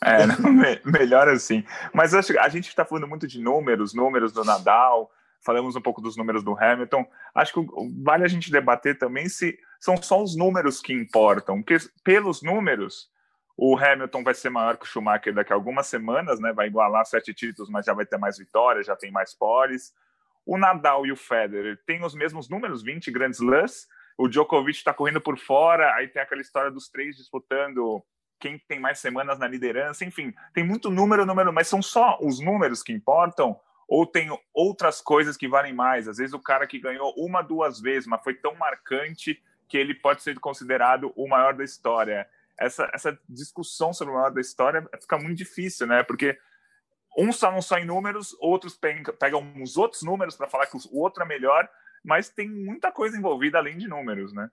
É, 0.03 0.27
não, 0.27 0.51
melhor 0.85 1.29
assim. 1.29 1.63
Mas 1.93 2.15
acho, 2.15 2.39
a 2.41 2.49
gente 2.49 2.69
está 2.69 2.85
falando 2.85 3.07
muito 3.07 3.27
de 3.27 3.39
números, 3.41 3.93
números 3.93 4.33
do 4.33 4.43
Nadal, 4.43 5.11
falamos 5.45 5.77
um 5.77 5.81
pouco 5.81 6.01
dos 6.01 6.17
números 6.17 6.43
do 6.43 6.57
Hamilton. 6.59 7.05
Acho 7.35 7.53
que 7.53 7.67
vale 8.03 8.25
a 8.25 8.29
gente 8.29 8.51
debater 8.51 8.99
também 8.99 9.29
se 9.29 9.57
são 9.79 9.97
só 10.01 10.23
os 10.23 10.35
números 10.35 10.81
que 10.81 10.93
importam, 10.93 11.63
porque 11.63 11.77
pelos 12.03 12.43
números 12.43 13.11
o 13.57 13.77
Hamilton 13.77 14.23
vai 14.23 14.35
ser 14.35 14.51
maior 14.51 14.77
que 14.77 14.85
o 14.85 14.89
Schumacher 14.89 15.35
daqui 15.35 15.53
a 15.53 15.57
algumas 15.57 15.87
semanas, 15.87 16.41
né? 16.41 16.53
Vai 16.53 16.67
igualar 16.67 17.05
sete 17.05 17.35
títulos, 17.35 17.71
mas 17.71 17.87
já 17.87 17.93
vai 17.93 18.07
ter 18.07 18.19
mais 18.19 18.39
vitórias, 18.39 18.87
já 18.87 18.97
tem 18.97 19.11
mais 19.11 19.35
poles. 19.35 19.93
O 20.45 20.59
Nadal 20.59 21.07
e 21.07 21.13
o 21.13 21.17
Federer 21.17 21.79
têm 21.87 22.05
os 22.05 22.15
mesmos 22.15 22.49
números, 22.49 22.83
20 22.83 23.11
grandes 23.11 23.41
slams. 23.41 23.87
O 24.19 24.29
Djokovic 24.29 24.79
está 24.79 24.93
correndo 24.93 25.21
por 25.21 25.39
fora, 25.39 25.95
aí 25.95 26.09
tem 26.09 26.21
aquela 26.21 26.41
história 26.41 26.71
dos 26.71 26.89
três 26.89 27.17
disputando 27.17 28.03
quem 28.43 28.59
tem 28.59 28.81
mais 28.81 28.99
semanas 28.99 29.39
na 29.39 29.47
liderança, 29.47 30.05
enfim, 30.05 30.35
tem 30.53 30.65
muito 30.65 30.91
número, 30.91 31.25
número, 31.25 31.53
mas 31.53 31.69
são 31.69 31.81
só 31.81 32.19
os 32.21 32.41
números 32.41 32.83
que 32.83 32.93
importam 32.93 33.57
ou 33.87 34.05
tem 34.05 34.37
outras 34.53 35.01
coisas 35.01 35.37
que 35.37 35.47
valem 35.47 35.73
mais? 35.73 36.09
Às 36.09 36.17
vezes 36.17 36.35
o 36.35 36.41
cara 36.41 36.67
que 36.67 36.81
ganhou 36.81 37.15
uma, 37.17 37.41
duas 37.41 37.81
vezes, 37.81 38.07
mas 38.07 38.23
foi 38.25 38.35
tão 38.35 38.55
marcante 38.57 39.41
que 39.69 39.79
ele 39.79 39.95
pode 39.95 40.23
ser 40.23 40.39
considerado 40.41 41.13
o 41.15 41.29
maior 41.29 41.55
da 41.55 41.63
história. 41.63 42.27
Essa, 42.65 42.91
essa 42.95 43.19
discussão 43.29 43.93
sobre 43.93 44.13
o 44.13 44.17
maior 44.17 44.31
da 44.31 44.41
história 44.41 44.87
fica 45.01 45.19
muito 45.19 45.37
difícil, 45.37 45.87
né? 45.87 46.03
Porque 46.03 46.39
uns 47.19 47.39
falam 47.39 47.61
só 47.61 47.79
em 47.79 47.85
números, 47.85 48.35
outros 48.41 48.79
pegam 49.19 49.53
os 49.63 49.77
outros 49.77 50.03
números 50.03 50.37
para 50.37 50.49
falar 50.49 50.67
que 50.67 50.77
o 50.77 50.99
outro 50.99 51.23
é 51.23 51.27
melhor, 51.27 51.69
mas 52.05 52.29
tem 52.29 52.49
muita 52.49 52.91
coisa 52.91 53.17
envolvida 53.17 53.59
além 53.59 53.77
de 53.77 53.89
números, 53.89 54.33
né? 54.33 54.49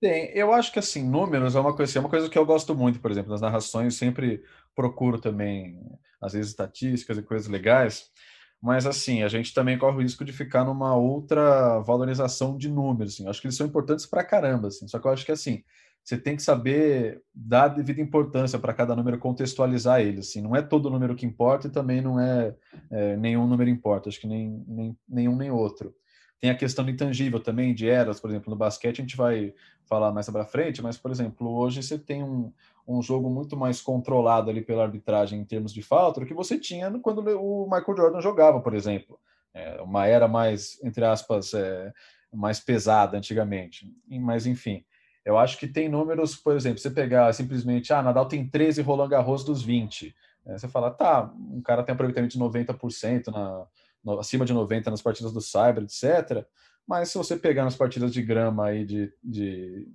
Tem, 0.00 0.32
eu 0.36 0.52
acho 0.52 0.72
que 0.72 0.80
assim, 0.80 1.08
números 1.08 1.54
é 1.54 1.60
uma 1.60 1.76
coisa, 1.76 1.88
assim, 1.88 1.98
é 1.98 2.00
uma 2.00 2.10
coisa 2.10 2.28
que 2.28 2.36
eu 2.36 2.44
gosto 2.44 2.74
muito, 2.74 2.98
por 2.98 3.10
exemplo, 3.10 3.30
nas 3.30 3.40
narrações, 3.40 3.94
sempre 3.94 4.42
procuro 4.74 5.20
também, 5.20 5.80
às 6.20 6.32
vezes, 6.32 6.50
estatísticas 6.50 7.18
e 7.18 7.22
coisas 7.22 7.46
legais, 7.46 8.10
mas 8.60 8.84
assim, 8.84 9.22
a 9.22 9.28
gente 9.28 9.54
também 9.54 9.78
corre 9.78 9.96
o 9.98 10.02
risco 10.02 10.24
de 10.24 10.32
ficar 10.32 10.64
numa 10.64 10.96
outra 10.96 11.78
valorização 11.80 12.56
de 12.56 12.68
números, 12.68 13.14
assim. 13.14 13.28
acho 13.28 13.40
que 13.40 13.46
eles 13.46 13.56
são 13.56 13.66
importantes 13.66 14.04
para 14.04 14.24
caramba, 14.24 14.68
assim, 14.68 14.88
só 14.88 14.98
que 14.98 15.06
eu 15.06 15.12
acho 15.12 15.24
que 15.24 15.32
assim, 15.32 15.62
você 16.04 16.18
tem 16.18 16.34
que 16.34 16.42
saber 16.42 17.22
dar 17.32 17.68
devida 17.68 18.00
importância 18.00 18.58
para 18.58 18.74
cada 18.74 18.96
número, 18.96 19.18
contextualizar 19.18 20.00
ele, 20.00 20.20
assim, 20.20 20.40
não 20.40 20.56
é 20.56 20.60
todo 20.60 20.90
número 20.90 21.14
que 21.14 21.24
importa 21.24 21.68
e 21.68 21.70
também 21.70 22.00
não 22.00 22.18
é, 22.18 22.54
é 22.90 23.16
nenhum 23.16 23.46
número 23.46 23.70
importa, 23.70 24.08
acho 24.08 24.20
que 24.20 24.26
nem, 24.26 24.64
nem 24.66 24.96
nenhum 25.08 25.36
nem 25.36 25.50
outro. 25.50 25.94
Tem 26.40 26.50
a 26.50 26.56
questão 26.56 26.84
do 26.84 26.90
intangível 26.90 27.38
também, 27.38 27.72
de 27.72 27.88
eras, 27.88 28.18
por 28.18 28.28
exemplo, 28.28 28.50
no 28.50 28.56
basquete 28.56 28.98
a 28.98 29.02
gente 29.02 29.16
vai 29.16 29.54
falar 29.84 30.10
mais 30.10 30.28
para 30.28 30.44
frente, 30.44 30.82
mas, 30.82 30.98
por 30.98 31.12
exemplo, 31.12 31.48
hoje 31.48 31.80
você 31.80 31.96
tem 31.96 32.24
um, 32.24 32.52
um 32.86 33.00
jogo 33.00 33.30
muito 33.30 33.56
mais 33.56 33.80
controlado 33.80 34.50
ali 34.50 34.60
pela 34.60 34.82
arbitragem 34.82 35.38
em 35.38 35.44
termos 35.44 35.72
de 35.72 35.82
falta 35.82 36.18
do 36.18 36.26
que 36.26 36.34
você 36.34 36.58
tinha 36.58 36.90
quando 36.98 37.20
o 37.38 37.64
Michael 37.66 37.96
Jordan 37.96 38.20
jogava, 38.20 38.60
por 38.60 38.74
exemplo. 38.74 39.20
É 39.54 39.80
uma 39.82 40.06
era 40.06 40.26
mais, 40.26 40.82
entre 40.82 41.04
aspas, 41.04 41.54
é, 41.54 41.92
mais 42.32 42.58
pesada 42.58 43.16
antigamente. 43.16 43.86
Mas, 44.08 44.44
enfim, 44.44 44.84
eu 45.24 45.38
acho 45.38 45.58
que 45.58 45.68
tem 45.68 45.88
números, 45.88 46.34
por 46.34 46.56
exemplo, 46.56 46.78
você 46.78 46.90
pegar 46.90 47.32
simplesmente, 47.32 47.92
ah, 47.92 48.02
Nadal 48.02 48.26
tem 48.26 48.48
13 48.48 48.82
Roland 48.82 49.08
Garros 49.08 49.44
dos 49.44 49.62
20. 49.62 50.14
É, 50.46 50.58
você 50.58 50.68
fala, 50.68 50.90
tá, 50.90 51.32
um 51.38 51.62
cara 51.62 51.82
tem 51.82 51.92
aproveitamento 51.92 52.36
de 52.36 52.42
90% 52.42 53.28
na, 53.28 54.18
acima 54.18 54.44
de 54.44 54.52
90 54.52 54.90
nas 54.90 55.02
partidas 55.02 55.32
do 55.32 55.40
Cyber, 55.40 55.84
etc. 55.84 56.44
Mas 56.86 57.10
se 57.10 57.18
você 57.18 57.36
pegar 57.36 57.64
nas 57.64 57.76
partidas 57.76 58.12
de 58.12 58.20
grama 58.20 58.66
aí 58.66 58.84
de, 58.84 59.12
de, 59.22 59.88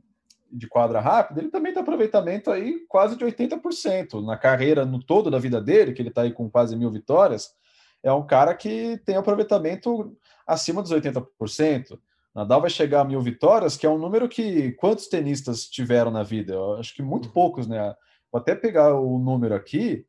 de 0.50 0.68
quadra 0.68 1.02
rápida, 1.02 1.42
ele 1.42 1.50
também 1.50 1.74
tem 1.74 1.82
aproveitamento 1.82 2.50
aí 2.50 2.86
quase 2.88 3.18
de 3.18 3.26
80%. 3.26 4.26
Na 4.26 4.38
carreira, 4.38 4.86
no 4.86 5.04
todo 5.04 5.30
da 5.30 5.40
vida 5.40 5.62
dele, 5.62 5.92
que 5.92 6.02
ele 6.02 6.10
está 6.10 6.22
aí 6.22 6.32
com 6.32 6.50
quase 6.50 6.76
mil 6.78 6.90
vitórias, 6.90 7.54
é 8.02 8.12
um 8.14 8.26
cara 8.26 8.56
que 8.56 8.98
tem 9.06 9.18
aproveitamento 9.18 10.16
acima 10.46 10.82
dos 10.82 10.94
80%. 10.94 12.00
Nadal 12.38 12.62
vai 12.62 12.70
chegar 12.70 13.02
a 13.02 13.04
mil 13.04 13.20
vitórias, 13.20 13.76
que 13.76 13.84
é 13.84 13.90
um 13.90 13.98
número 13.98 14.30
que 14.30 14.72
quantos 14.74 15.08
tenistas 15.08 15.68
tiveram 15.68 16.12
na 16.12 16.22
vida? 16.22 16.54
Eu 16.54 16.76
acho 16.76 16.94
que 16.94 17.02
muito 17.02 17.32
poucos, 17.32 17.68
né? 17.68 17.96
Vou 18.32 18.40
até 18.40 18.54
pegar 18.54 18.94
o 18.94 19.18
número 19.18 19.56
aqui, 19.56 20.06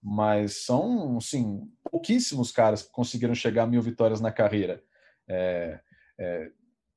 mas 0.00 0.64
são, 0.64 1.20
sim, 1.20 1.68
pouquíssimos 1.90 2.52
caras 2.52 2.84
que 2.84 2.92
conseguiram 2.92 3.34
chegar 3.34 3.64
a 3.64 3.66
mil 3.66 3.82
vitórias 3.82 4.20
na 4.20 4.30
carreira. 4.30 4.80
É, 5.26 5.80
é, 6.20 6.50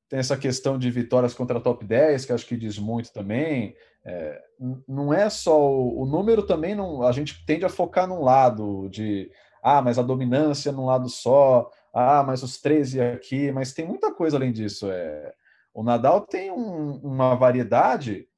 tem 0.08 0.20
essa 0.20 0.36
questão 0.36 0.78
de 0.78 0.88
vitórias 0.88 1.34
contra 1.34 1.58
a 1.58 1.60
top 1.60 1.84
10, 1.84 2.24
que 2.24 2.32
acho 2.32 2.46
que 2.46 2.56
diz 2.56 2.78
muito 2.78 3.12
também. 3.12 3.74
É, 4.04 4.40
não 4.86 5.12
é 5.12 5.28
só 5.28 5.60
o, 5.68 6.02
o, 6.02 6.06
número 6.06 6.44
também, 6.44 6.76
não, 6.76 7.02
a 7.02 7.10
gente 7.10 7.44
tende 7.44 7.64
a 7.64 7.68
focar 7.68 8.06
num 8.06 8.22
lado 8.22 8.88
de 8.88 9.32
ah, 9.60 9.82
mas 9.82 9.98
a 9.98 10.02
dominância 10.02 10.70
num 10.70 10.86
lado 10.86 11.08
só, 11.08 11.68
ah, 11.98 12.22
mas 12.22 12.42
os 12.42 12.58
13 12.58 13.00
aqui, 13.00 13.50
mas 13.50 13.72
tem 13.72 13.86
muita 13.86 14.12
coisa 14.12 14.36
além 14.36 14.52
disso. 14.52 14.90
É, 14.90 15.32
o 15.72 15.82
Nadal 15.82 16.20
tem 16.20 16.50
um, 16.50 16.96
uma 16.96 17.34
variedade 17.34 18.28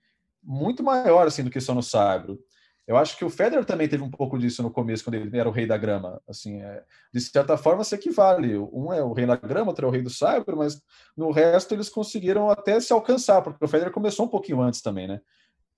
muito 0.40 0.80
maior 0.80 1.26
assim 1.26 1.42
do 1.42 1.50
que 1.50 1.60
só 1.60 1.74
no 1.74 1.82
saibro. 1.82 2.38
Eu 2.86 2.96
acho 2.96 3.18
que 3.18 3.24
o 3.24 3.28
Federer 3.28 3.64
também 3.64 3.88
teve 3.88 4.02
um 4.04 4.10
pouco 4.10 4.38
disso 4.38 4.62
no 4.62 4.70
começo, 4.70 5.02
quando 5.02 5.16
ele 5.16 5.36
era 5.36 5.48
o 5.48 5.52
rei 5.52 5.66
da 5.66 5.76
grama. 5.76 6.22
Assim, 6.28 6.62
é, 6.62 6.84
de 7.12 7.20
certa 7.20 7.56
forma, 7.56 7.82
se 7.82 7.96
equivale. 7.96 8.56
Um 8.56 8.92
é 8.92 9.02
o 9.02 9.12
rei 9.12 9.26
da 9.26 9.34
grama, 9.34 9.70
outro 9.70 9.86
é 9.86 9.88
o 9.88 9.92
rei 9.92 10.02
do 10.02 10.08
cyber, 10.08 10.54
mas 10.56 10.80
no 11.16 11.32
resto 11.32 11.74
eles 11.74 11.88
conseguiram 11.88 12.48
até 12.48 12.78
se 12.78 12.92
alcançar, 12.92 13.42
porque 13.42 13.64
o 13.64 13.68
Federer 13.68 13.92
começou 13.92 14.24
um 14.24 14.28
pouquinho 14.28 14.62
antes 14.62 14.80
também, 14.80 15.08
né? 15.08 15.20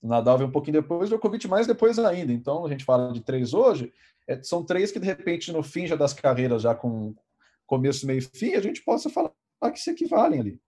O 0.03 0.07
Nadal 0.07 0.37
veio 0.37 0.49
um 0.49 0.53
pouquinho 0.53 0.79
depois, 0.79 1.09
o 1.09 1.15
Djokovic 1.15 1.47
mais 1.47 1.65
depois 1.65 1.97
ainda. 1.97 2.31
Então, 2.31 2.63
a 2.63 2.69
gente 2.69 2.85
fala 2.85 3.11
de 3.11 3.21
três 3.21 3.55
hoje, 3.55 3.91
é, 4.27 4.41
são 4.43 4.63
três 4.63 4.91
que, 4.91 4.99
de 4.99 5.07
repente, 5.07 5.51
no 5.51 5.63
fim 5.63 5.87
já 5.87 5.95
das 5.95 6.13
carreiras, 6.13 6.61
já 6.61 6.75
com 6.75 7.15
começo, 7.71 8.05
meio 8.05 8.19
e 8.19 8.37
fim, 8.37 8.53
a 8.53 8.59
gente 8.59 8.83
possa 8.83 9.09
falar 9.09 9.31
que 9.71 9.79
se 9.79 9.91
equivalem 9.91 10.41
ali. 10.41 10.59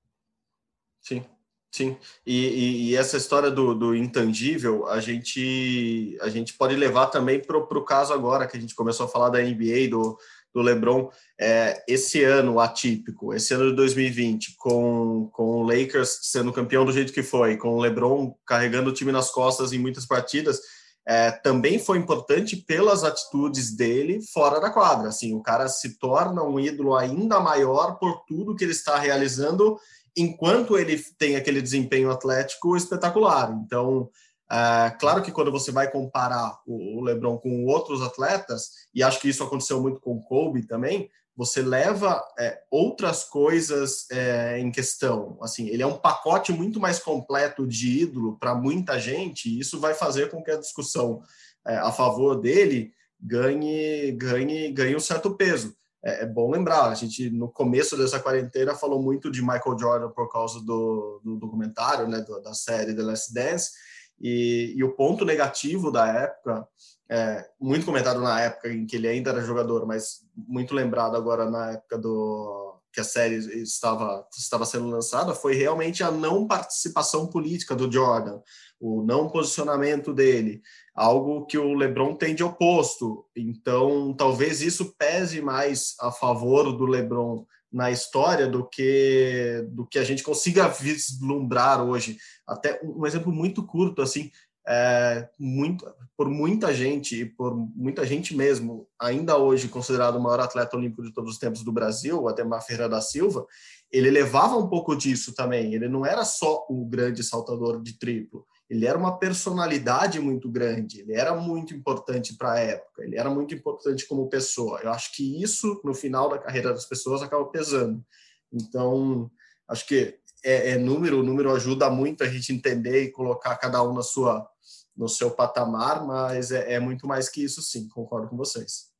Sim. 1.01 1.25
Sim, 1.69 1.97
e, 2.23 2.45
e, 2.45 2.83
e, 2.91 2.95
essa 2.95 3.17
história 3.17 3.49
do, 3.49 3.73
do, 3.73 3.95
intangível, 3.95 4.87
a 4.87 5.01
gente, 5.01 6.15
a 6.21 6.29
gente 6.29 6.53
pode 6.53 6.75
levar 6.75 7.07
também 7.07 7.39
para 7.39 7.57
o 7.57 7.83
caso 7.83 8.13
agora, 8.13 8.45
que 8.45 8.55
a 8.55 8.59
gente 8.59 8.75
começou 8.75 9.07
a 9.07 9.09
falar 9.09 9.29
da 9.29 9.41
NBA, 9.41 9.87
do, 9.89 10.15
do 10.53 10.61
LeBron, 10.61 11.09
é, 11.41 11.83
esse 11.87 12.23
ano 12.23 12.59
atípico, 12.59 13.33
esse 13.33 13.55
ano 13.55 13.71
de 13.71 13.75
2020, 13.75 14.55
com, 14.55 15.27
com 15.33 15.43
o 15.43 15.63
Lakers 15.63 16.19
sendo 16.21 16.53
campeão 16.53 16.85
do 16.85 16.91
jeito 16.91 17.11
que 17.11 17.23
foi, 17.23 17.57
com 17.57 17.69
o 17.69 17.81
LeBron 17.81 18.35
carregando 18.45 18.91
o 18.91 18.93
time 18.93 19.11
nas 19.11 19.31
costas 19.31 19.73
em 19.73 19.79
muitas 19.79 20.05
partidas, 20.05 20.61
é, 21.05 21.31
também 21.31 21.77
foi 21.77 21.97
importante 21.97 22.55
pelas 22.55 23.03
atitudes 23.03 23.75
dele 23.75 24.21
fora 24.33 24.59
da 24.59 24.69
quadra. 24.69 25.09
Assim, 25.09 25.33
o 25.35 25.41
cara 25.41 25.67
se 25.67 25.97
torna 25.97 26.43
um 26.43 26.59
ídolo 26.59 26.95
ainda 26.95 27.39
maior 27.39 27.97
por 27.99 28.23
tudo 28.25 28.55
que 28.55 28.63
ele 28.63 28.71
está 28.71 28.97
realizando 28.97 29.77
enquanto 30.15 30.77
ele 30.77 30.97
tem 31.17 31.35
aquele 31.35 31.61
desempenho 31.61 32.11
atlético 32.11 32.77
espetacular. 32.77 33.51
Então, 33.65 34.09
é, 34.51 34.91
claro 34.99 35.21
que 35.21 35.31
quando 35.31 35.51
você 35.51 35.71
vai 35.71 35.89
comparar 35.89 36.59
o, 36.65 37.01
LeBron 37.01 37.37
com 37.37 37.65
outros 37.65 38.01
atletas, 38.01 38.69
e 38.93 39.01
acho 39.01 39.19
que 39.19 39.29
isso 39.29 39.43
aconteceu 39.43 39.81
muito 39.81 39.99
com 39.99 40.11
o 40.11 40.21
Kobe 40.21 40.65
também, 40.65 41.09
você 41.35 41.61
leva 41.61 42.23
é, 42.37 42.61
outras 42.69 43.23
coisas 43.23 44.09
é, 44.11 44.59
em 44.59 44.71
questão. 44.71 45.37
Assim, 45.41 45.67
ele 45.67 45.81
é 45.81 45.87
um 45.87 45.97
pacote 45.97 46.51
muito 46.51 46.79
mais 46.79 46.99
completo 46.99 47.65
de 47.65 48.01
ídolo 48.01 48.37
para 48.37 48.53
muita 48.53 48.99
gente, 48.99 49.49
e 49.49 49.59
isso 49.59 49.79
vai 49.79 49.93
fazer 49.93 50.29
com 50.29 50.43
que 50.43 50.51
a 50.51 50.59
discussão 50.59 51.21
é, 51.65 51.77
a 51.77 51.91
favor 51.91 52.39
dele 52.39 52.91
ganhe, 53.19 54.11
ganhe, 54.11 54.71
ganhe 54.71 54.95
um 54.95 54.99
certo 54.99 55.35
peso 55.35 55.75
é, 56.03 56.23
é, 56.23 56.25
bom 56.25 56.51
lembrar, 56.51 56.89
a 56.89 56.95
gente 56.95 57.29
no 57.29 57.49
começo 57.49 57.97
dessa 57.97 58.19
quarentena 58.19 58.75
falou 58.75 59.01
muito 59.01 59.31
de 59.31 59.41
Michael 59.41 59.79
Jordan 59.79 60.09
por 60.09 60.29
causa 60.29 60.59
do, 60.59 61.21
do 61.23 61.37
documentário, 61.37 62.07
né, 62.09 62.23
da 62.43 62.53
série 62.53 62.93
The 62.93 63.01
Last 63.01 63.33
Dance, 63.33 63.71
e, 64.19 64.73
e, 64.75 64.83
o 64.83 64.93
ponto 64.95 65.23
negativo 65.25 65.91
da 65.91 66.07
época, 66.07 66.67
é, 67.13 67.45
muito 67.61 67.85
comentado 67.85 68.19
na 68.19 68.41
época 68.41 68.73
em 68.73 68.87
que 68.87 68.95
ele 68.95 69.07
ainda 69.07 69.29
era 69.29 69.45
jogador, 69.45 69.85
mas 69.85 70.21
muito 70.35 70.73
lembrado 70.73 71.15
agora 71.15 71.47
na 71.47 71.73
época 71.73 71.95
do 71.95 72.73
que 72.91 72.99
a 72.99 73.03
série 73.03 73.35
estava, 73.61 74.27
estava 74.35 74.65
sendo 74.65 74.87
lançada, 74.87 75.35
foi 75.35 75.53
realmente 75.53 76.03
a 76.03 76.09
não 76.09 76.47
participação 76.47 77.27
política 77.27 77.75
do 77.75 77.91
Jordan, 77.91 78.39
o 78.79 79.03
não 79.03 79.29
posicionamento 79.29 80.11
dele, 80.11 80.61
algo 80.95 81.45
que 81.45 81.57
o 81.57 81.75
LeBron 81.75 82.15
tem 82.15 82.33
de 82.33 82.43
oposto. 82.43 83.25
Então, 83.35 84.11
talvez 84.15 84.61
isso 84.61 84.95
pese 84.97 85.39
mais 85.39 85.95
a 85.99 86.11
favor 86.11 86.75
do 86.75 86.85
LeBron 86.85 87.45
na 87.71 87.89
história 87.89 88.47
do 88.47 88.63
que 88.69 89.67
do 89.69 89.87
que 89.87 89.97
a 89.97 90.03
gente 90.03 90.21
consiga 90.21 90.67
vislumbrar 90.67 91.83
hoje. 91.83 92.17
Até 92.47 92.79
um 92.83 93.05
exemplo 93.05 93.31
muito 93.31 93.65
curto 93.65 94.03
assim, 94.03 94.29
é, 94.67 95.27
muito, 95.37 95.85
por 96.15 96.29
muita 96.29 96.73
gente, 96.73 97.21
e 97.21 97.25
por 97.25 97.55
muita 97.55 98.05
gente 98.05 98.35
mesmo, 98.35 98.87
ainda 98.99 99.37
hoje 99.37 99.67
considerado 99.67 100.15
o 100.15 100.21
maior 100.21 100.39
atleta 100.39 100.77
olímpico 100.77 101.03
de 101.03 101.13
todos 101.13 101.33
os 101.33 101.39
tempos 101.39 101.63
do 101.63 101.71
Brasil, 101.71 102.21
o 102.21 102.27
Ademar 102.27 102.65
Ferreira 102.65 102.87
da 102.87 103.01
Silva, 103.01 103.45
ele 103.91 104.09
levava 104.09 104.57
um 104.57 104.67
pouco 104.67 104.95
disso 104.95 105.35
também. 105.35 105.73
Ele 105.73 105.87
não 105.87 106.05
era 106.05 106.25
só 106.25 106.65
o 106.69 106.85
grande 106.85 107.23
saltador 107.23 107.81
de 107.81 107.97
triplo, 107.97 108.45
ele 108.69 108.87
era 108.87 108.97
uma 108.97 109.19
personalidade 109.19 110.19
muito 110.19 110.49
grande, 110.49 111.01
ele 111.01 111.13
era 111.13 111.35
muito 111.35 111.73
importante 111.73 112.35
para 112.35 112.53
a 112.53 112.59
época, 112.59 113.03
ele 113.03 113.17
era 113.17 113.29
muito 113.29 113.53
importante 113.53 114.07
como 114.07 114.29
pessoa. 114.29 114.79
Eu 114.81 114.91
acho 114.91 115.15
que 115.15 115.41
isso, 115.41 115.79
no 115.83 115.93
final 115.93 116.29
da 116.29 116.39
carreira 116.39 116.73
das 116.73 116.85
pessoas, 116.85 117.21
acaba 117.21 117.45
pesando. 117.45 118.03
Então, 118.51 119.29
acho 119.67 119.85
que 119.85 120.17
é, 120.43 120.71
é 120.71 120.77
número, 120.77 121.19
o 121.19 121.23
número 121.23 121.51
ajuda 121.53 121.89
muito 121.89 122.23
a 122.23 122.27
gente 122.27 122.51
entender 122.51 123.03
e 123.03 123.11
colocar 123.11 123.55
cada 123.57 123.83
um 123.83 123.93
na 123.93 124.01
sua 124.01 124.47
no 124.95 125.07
seu 125.07 125.31
patamar, 125.31 126.05
mas 126.05 126.51
é, 126.51 126.73
é, 126.73 126.79
muito 126.79 127.07
mais 127.07 127.29
que 127.29 127.43
isso, 127.43 127.61
sim, 127.61 127.87
concordo 127.89 128.27
com 128.27 128.37
vocês. 128.37 128.91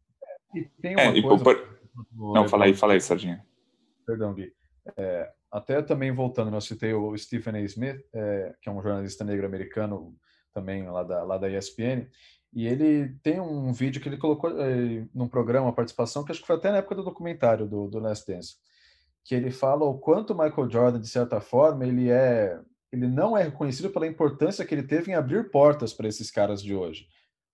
E 0.55 0.63
tem 0.81 0.95
uma 0.95 1.01
é, 1.01 1.21
coisa... 1.21 1.43
Por... 1.43 1.79
Não, 2.11 2.47
fala 2.47 2.65
aí, 2.65 2.73
fala 2.73 2.93
aí, 2.93 3.01
Sardinha. 3.01 3.45
Perdão, 4.05 4.33
Gui. 4.33 4.51
É, 4.97 5.31
até 5.51 5.81
também 5.81 6.11
voltando, 6.11 6.55
eu 6.55 6.61
citei 6.61 6.93
o 6.93 7.15
Stephen 7.17 7.55
A. 7.55 7.61
Smith, 7.61 8.03
é, 8.13 8.55
que 8.61 8.69
é 8.69 8.71
um 8.71 8.81
jornalista 8.81 9.23
negro 9.23 9.45
americano, 9.45 10.15
também 10.51 10.83
lá 10.89 11.03
da, 11.03 11.23
lá 11.23 11.37
da 11.37 11.49
ESPN, 11.49 12.07
e 12.53 12.67
ele 12.67 13.15
tem 13.23 13.39
um 13.39 13.71
vídeo 13.71 14.01
que 14.01 14.07
ele 14.07 14.17
colocou 14.17 14.49
é, 14.61 15.05
num 15.13 15.27
programa, 15.27 15.67
uma 15.67 15.73
participação, 15.73 16.23
que 16.23 16.31
acho 16.31 16.41
que 16.41 16.47
foi 16.47 16.55
até 16.55 16.71
na 16.71 16.77
época 16.77 16.95
do 16.95 17.03
documentário 17.03 17.67
do, 17.67 17.87
do 17.87 17.99
Last 17.99 18.31
Dance, 18.31 18.55
que 19.23 19.33
ele 19.33 19.49
fala 19.49 19.85
o 19.85 19.97
quanto 19.97 20.35
Michael 20.35 20.69
Jordan, 20.69 20.99
de 20.99 21.07
certa 21.07 21.39
forma, 21.39 21.85
ele 21.85 22.09
é 22.09 22.59
ele 22.93 23.07
não 23.07 23.35
é 23.35 23.41
reconhecido 23.41 23.89
pela 23.89 24.05
importância 24.05 24.63
que 24.63 24.75
ele 24.75 24.83
teve 24.83 25.11
em 25.11 25.15
abrir 25.15 25.49
portas 25.49 25.91
para 25.91 26.07
esses 26.07 26.29
caras 26.29 26.61
de 26.61 26.75
hoje, 26.75 27.07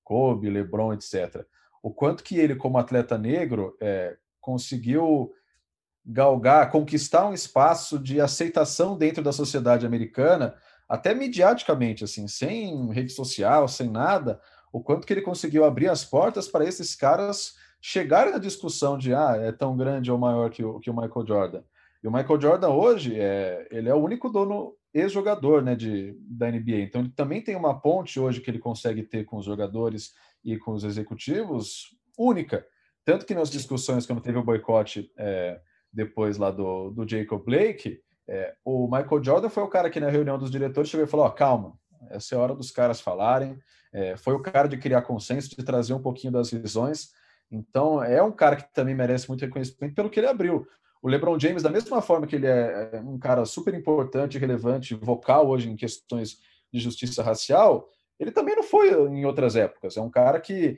Kobe, 0.03 0.49
LeBron, 0.49 0.91
etc. 0.93 1.45
O 1.81 1.93
quanto 1.93 2.25
que 2.25 2.37
ele, 2.37 2.57
como 2.57 2.77
atleta 2.77 3.17
negro, 3.17 3.73
é, 3.79 4.17
conseguiu 4.41 5.33
galgar, 6.05 6.69
conquistar 6.69 7.25
um 7.25 7.33
espaço 7.33 7.97
de 7.97 8.19
aceitação 8.19 8.97
dentro 8.97 9.23
da 9.23 9.31
sociedade 9.31 9.85
americana, 9.85 10.55
até 10.89 11.13
mediaticamente, 11.13 12.03
assim, 12.03 12.27
sem 12.27 12.91
rede 12.91 13.13
social, 13.13 13.65
sem 13.69 13.89
nada, 13.89 14.41
o 14.73 14.83
quanto 14.83 15.07
que 15.07 15.13
ele 15.13 15.21
conseguiu 15.21 15.63
abrir 15.63 15.87
as 15.87 16.03
portas 16.03 16.49
para 16.49 16.65
esses 16.65 16.95
caras 16.95 17.55
chegarem 17.79 18.33
na 18.33 18.39
discussão 18.39 18.97
de 18.97 19.13
ah, 19.13 19.37
é 19.37 19.53
tão 19.53 19.77
grande 19.77 20.11
ou 20.11 20.17
maior 20.17 20.49
que 20.49 20.65
o, 20.65 20.81
que 20.81 20.89
o 20.89 20.93
Michael 20.93 21.25
Jordan. 21.25 21.63
E 22.03 22.07
o 22.09 22.11
Michael 22.11 22.41
Jordan 22.41 22.69
hoje, 22.69 23.17
é, 23.17 23.67
ele 23.71 23.87
é 23.87 23.93
o 23.93 24.03
único 24.03 24.29
dono 24.29 24.75
ex-jogador 24.93 25.61
né, 25.61 25.75
de, 25.75 26.15
da 26.19 26.49
NBA. 26.49 26.79
Então, 26.79 27.01
ele 27.01 27.11
também 27.11 27.41
tem 27.41 27.55
uma 27.55 27.79
ponte 27.79 28.19
hoje 28.19 28.41
que 28.41 28.49
ele 28.49 28.59
consegue 28.59 29.03
ter 29.03 29.25
com 29.25 29.37
os 29.37 29.45
jogadores 29.45 30.13
e 30.43 30.57
com 30.57 30.73
os 30.73 30.83
executivos 30.83 31.95
única. 32.17 32.65
Tanto 33.05 33.25
que 33.25 33.35
nas 33.35 33.49
discussões, 33.49 34.05
quando 34.05 34.21
teve 34.21 34.37
o 34.37 34.43
boicote 34.43 35.11
é, 35.17 35.59
depois 35.91 36.37
lá 36.37 36.51
do, 36.51 36.91
do 36.91 37.07
Jacob 37.07 37.43
Blake, 37.43 37.99
é, 38.27 38.53
o 38.63 38.87
Michael 38.87 39.23
Jordan 39.23 39.49
foi 39.49 39.63
o 39.63 39.69
cara 39.69 39.89
que 39.89 39.99
na 39.99 40.09
reunião 40.09 40.37
dos 40.37 40.51
diretores 40.51 40.89
chegou 40.89 41.05
e 41.05 41.09
falou: 41.09 41.25
oh, 41.25 41.31
calma, 41.31 41.73
essa 42.11 42.35
é 42.35 42.37
a 42.37 42.41
hora 42.41 42.55
dos 42.55 42.71
caras 42.71 43.01
falarem. 43.01 43.57
É, 43.91 44.15
foi 44.15 44.35
o 44.35 44.41
cara 44.41 44.67
de 44.67 44.77
criar 44.77 45.01
consenso, 45.01 45.49
de 45.49 45.63
trazer 45.63 45.93
um 45.93 46.01
pouquinho 46.01 46.31
das 46.33 46.51
visões. 46.51 47.09
Então, 47.51 48.03
é 48.03 48.21
um 48.21 48.31
cara 48.31 48.55
que 48.55 48.71
também 48.71 48.93
merece 48.93 49.27
muito 49.27 49.41
reconhecimento 49.41 49.95
pelo 49.95 50.09
que 50.09 50.19
ele 50.19 50.27
abriu. 50.27 50.67
O 51.01 51.07
LeBron 51.07 51.39
James, 51.39 51.63
da 51.63 51.69
mesma 51.69 52.01
forma 52.01 52.27
que 52.27 52.35
ele 52.35 52.47
é, 52.47 52.89
é 52.93 52.99
um 52.99 53.17
cara 53.17 53.45
super 53.45 53.73
importante, 53.73 54.37
relevante, 54.37 54.95
vocal 54.95 55.47
hoje 55.47 55.69
em 55.69 55.75
questões 55.75 56.37
de 56.71 56.79
justiça 56.79 57.23
racial, 57.23 57.87
ele 58.19 58.31
também 58.31 58.55
não 58.55 58.63
foi 58.63 58.91
em 58.91 59.25
outras 59.25 59.55
épocas. 59.55 59.95
É 59.95 60.01
um 60.01 60.09
cara 60.09 60.41
que, 60.41 60.77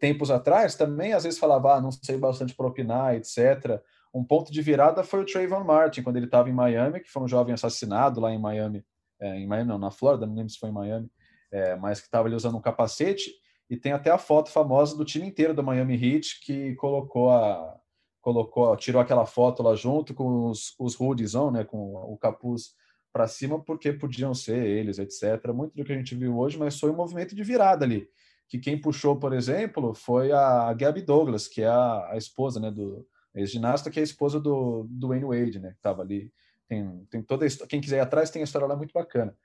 tempos 0.00 0.30
atrás, 0.30 0.74
também 0.74 1.12
às 1.12 1.24
vezes 1.24 1.38
falava, 1.38 1.74
ah, 1.74 1.80
não 1.80 1.92
sei 1.92 2.16
bastante 2.16 2.54
para 2.54 2.66
opinar, 2.66 3.14
etc. 3.14 3.80
Um 4.14 4.24
ponto 4.24 4.50
de 4.50 4.62
virada 4.62 5.04
foi 5.04 5.20
o 5.20 5.26
Trayvon 5.26 5.62
Martin, 5.62 6.02
quando 6.02 6.16
ele 6.16 6.24
estava 6.24 6.48
em 6.48 6.54
Miami, 6.54 7.00
que 7.00 7.10
foi 7.10 7.22
um 7.22 7.28
jovem 7.28 7.52
assassinado 7.52 8.18
lá 8.18 8.32
em 8.32 8.38
Miami, 8.38 8.82
é, 9.20 9.36
em 9.36 9.46
Miami 9.46 9.68
não, 9.68 9.78
na 9.78 9.90
Flórida, 9.90 10.26
não 10.26 10.34
lembro 10.34 10.50
se 10.50 10.58
foi 10.58 10.70
em 10.70 10.72
Miami, 10.72 11.10
é, 11.52 11.76
mas 11.76 12.00
que 12.00 12.06
estava 12.06 12.26
ali 12.26 12.34
usando 12.34 12.56
um 12.56 12.62
capacete, 12.62 13.30
e 13.68 13.76
tem 13.76 13.92
até 13.92 14.10
a 14.10 14.18
foto 14.18 14.50
famosa 14.50 14.96
do 14.96 15.04
time 15.04 15.26
inteiro 15.26 15.54
do 15.54 15.62
Miami 15.62 15.94
Heat 15.94 16.40
que 16.40 16.74
colocou 16.74 17.30
a, 17.30 17.78
colocou, 18.20 18.76
tirou 18.76 19.00
aquela 19.00 19.26
foto 19.26 19.62
lá 19.62 19.74
junto 19.74 20.14
com 20.14 20.50
os, 20.50 20.74
os 20.78 20.98
hoodies, 21.00 21.34
né, 21.52 21.64
com 21.64 21.94
o 21.94 22.16
capuz 22.18 22.74
para 23.12 23.26
cima, 23.26 23.62
porque 23.62 23.92
podiam 23.92 24.34
ser 24.34 24.64
eles, 24.64 24.98
etc. 24.98 25.52
Muito 25.52 25.74
do 25.74 25.84
que 25.84 25.92
a 25.92 25.96
gente 25.96 26.14
viu 26.14 26.38
hoje, 26.38 26.58
mas 26.58 26.78
foi 26.78 26.90
um 26.90 26.96
movimento 26.96 27.34
de 27.34 27.42
virada 27.42 27.84
ali. 27.84 28.08
Que 28.48 28.58
quem 28.58 28.80
puxou, 28.80 29.16
por 29.16 29.32
exemplo, 29.32 29.94
foi 29.94 30.32
a 30.32 30.72
Gabby 30.74 31.02
Douglas, 31.02 31.48
que 31.48 31.62
é 31.62 31.68
a, 31.68 32.10
a 32.12 32.16
esposa 32.16 32.60
né, 32.60 32.70
do 32.70 33.06
ex-ginasta, 33.34 33.90
que 33.90 33.98
é 33.98 34.02
a 34.02 34.04
esposa 34.04 34.38
do, 34.38 34.86
do 34.88 35.08
Wayne 35.08 35.24
Wade, 35.24 35.58
né, 35.58 35.70
que 35.70 35.76
estava 35.76 36.02
ali. 36.02 36.32
Tem, 36.68 37.04
tem 37.10 37.22
toda 37.22 37.46
a, 37.46 37.66
quem 37.66 37.80
quiser 37.80 37.96
ir 37.96 38.00
atrás 38.00 38.30
tem 38.30 38.42
a 38.42 38.44
história 38.44 38.66
lá 38.66 38.76
muito 38.76 38.92
bacana. 38.92 39.36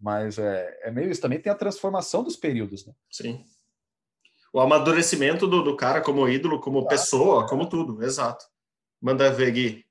Mas 0.00 0.36
é, 0.38 0.80
é 0.82 0.90
meio 0.90 1.10
isso. 1.10 1.20
Também 1.20 1.40
tem 1.40 1.52
a 1.52 1.56
transformação 1.56 2.24
dos 2.24 2.34
períodos, 2.34 2.84
né? 2.84 2.92
Sim 3.08 3.44
o 4.52 4.60
amadurecimento 4.60 5.46
do, 5.46 5.62
do 5.62 5.76
cara 5.76 6.00
como 6.00 6.28
ídolo, 6.28 6.60
como 6.60 6.78
exato. 6.80 6.90
pessoa, 6.90 7.48
como 7.48 7.68
tudo, 7.68 8.04
exato. 8.04 8.44
Manda 9.00 9.32
ver, 9.32 9.50
Gui. 9.52 9.86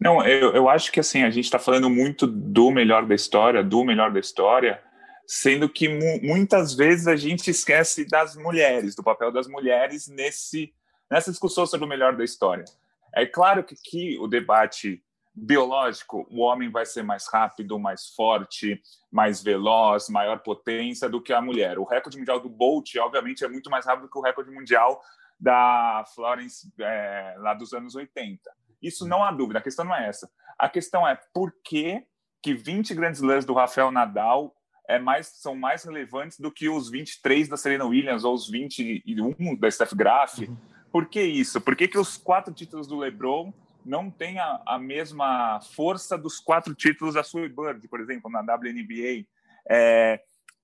Não, 0.00 0.24
eu, 0.24 0.54
eu 0.54 0.68
acho 0.68 0.92
que 0.92 1.00
assim, 1.00 1.22
a 1.22 1.30
gente 1.30 1.46
está 1.46 1.58
falando 1.58 1.90
muito 1.90 2.26
do 2.26 2.70
melhor 2.70 3.06
da 3.06 3.14
história, 3.14 3.64
do 3.64 3.84
melhor 3.84 4.12
da 4.12 4.20
história, 4.20 4.80
sendo 5.26 5.68
que 5.68 5.88
mu 5.88 6.20
muitas 6.22 6.74
vezes 6.74 7.06
a 7.06 7.16
gente 7.16 7.50
esquece 7.50 8.06
das 8.06 8.36
mulheres, 8.36 8.94
do 8.94 9.02
papel 9.02 9.32
das 9.32 9.48
mulheres 9.48 10.06
nesse, 10.06 10.72
nessa 11.10 11.30
discussão 11.30 11.66
sobre 11.66 11.86
o 11.86 11.88
melhor 11.88 12.16
da 12.16 12.22
história. 12.22 12.64
É 13.12 13.26
claro 13.26 13.64
que, 13.64 13.74
que 13.74 14.18
o 14.18 14.28
debate 14.28 15.02
biológico, 15.34 16.26
o 16.30 16.40
homem 16.40 16.70
vai 16.70 16.84
ser 16.84 17.02
mais 17.02 17.26
rápido, 17.28 17.78
mais 17.78 18.08
forte, 18.08 18.80
mais 19.10 19.42
veloz, 19.42 20.08
maior 20.08 20.40
potência 20.40 21.08
do 21.08 21.20
que 21.20 21.32
a 21.32 21.40
mulher. 21.40 21.78
O 21.78 21.84
recorde 21.84 22.18
mundial 22.18 22.40
do 22.40 22.48
Bolt, 22.48 22.94
obviamente, 22.96 23.44
é 23.44 23.48
muito 23.48 23.70
mais 23.70 23.86
rápido 23.86 24.08
que 24.08 24.18
o 24.18 24.22
recorde 24.22 24.50
mundial 24.50 25.00
da 25.38 26.04
Florence 26.14 26.70
é, 26.78 27.34
lá 27.38 27.54
dos 27.54 27.72
anos 27.72 27.94
80. 27.94 28.38
Isso 28.82 29.06
não 29.06 29.22
há 29.22 29.30
dúvida, 29.30 29.58
a 29.58 29.62
questão 29.62 29.84
não 29.84 29.94
é 29.94 30.08
essa. 30.08 30.30
A 30.58 30.68
questão 30.68 31.06
é 31.06 31.18
por 31.32 31.52
que, 31.64 32.04
que 32.42 32.54
20 32.54 32.94
grandes 32.94 33.20
lãs 33.20 33.44
do 33.44 33.54
Rafael 33.54 33.90
Nadal 33.90 34.54
é 34.88 34.98
mais, 34.98 35.28
são 35.28 35.54
mais 35.54 35.84
relevantes 35.84 36.38
do 36.38 36.50
que 36.50 36.68
os 36.68 36.90
23 36.90 37.48
da 37.48 37.56
Serena 37.56 37.84
Williams 37.84 38.24
ou 38.24 38.34
os 38.34 38.48
21 38.48 39.56
da 39.56 39.70
Steph 39.70 39.94
Graf. 39.94 40.40
Uhum. 40.40 40.56
Por 40.90 41.06
que 41.06 41.22
isso? 41.22 41.60
Por 41.60 41.76
que, 41.76 41.86
que 41.86 41.98
os 41.98 42.16
quatro 42.16 42.52
títulos 42.52 42.88
do 42.88 42.98
LeBron 42.98 43.52
não 43.84 44.10
tem 44.10 44.38
a, 44.38 44.60
a, 44.66 44.78
mesma 44.78 45.60
força 45.60 46.16
dos 46.16 46.38
quatro 46.38 46.74
títulos 46.74 47.14
da 47.14 47.22
Sue 47.22 47.48
Bird, 47.48 47.86
por 47.88 48.00
exemplo, 48.00 48.30
na 48.30 48.40
WNBA. 48.40 49.26
É, 49.68 50.20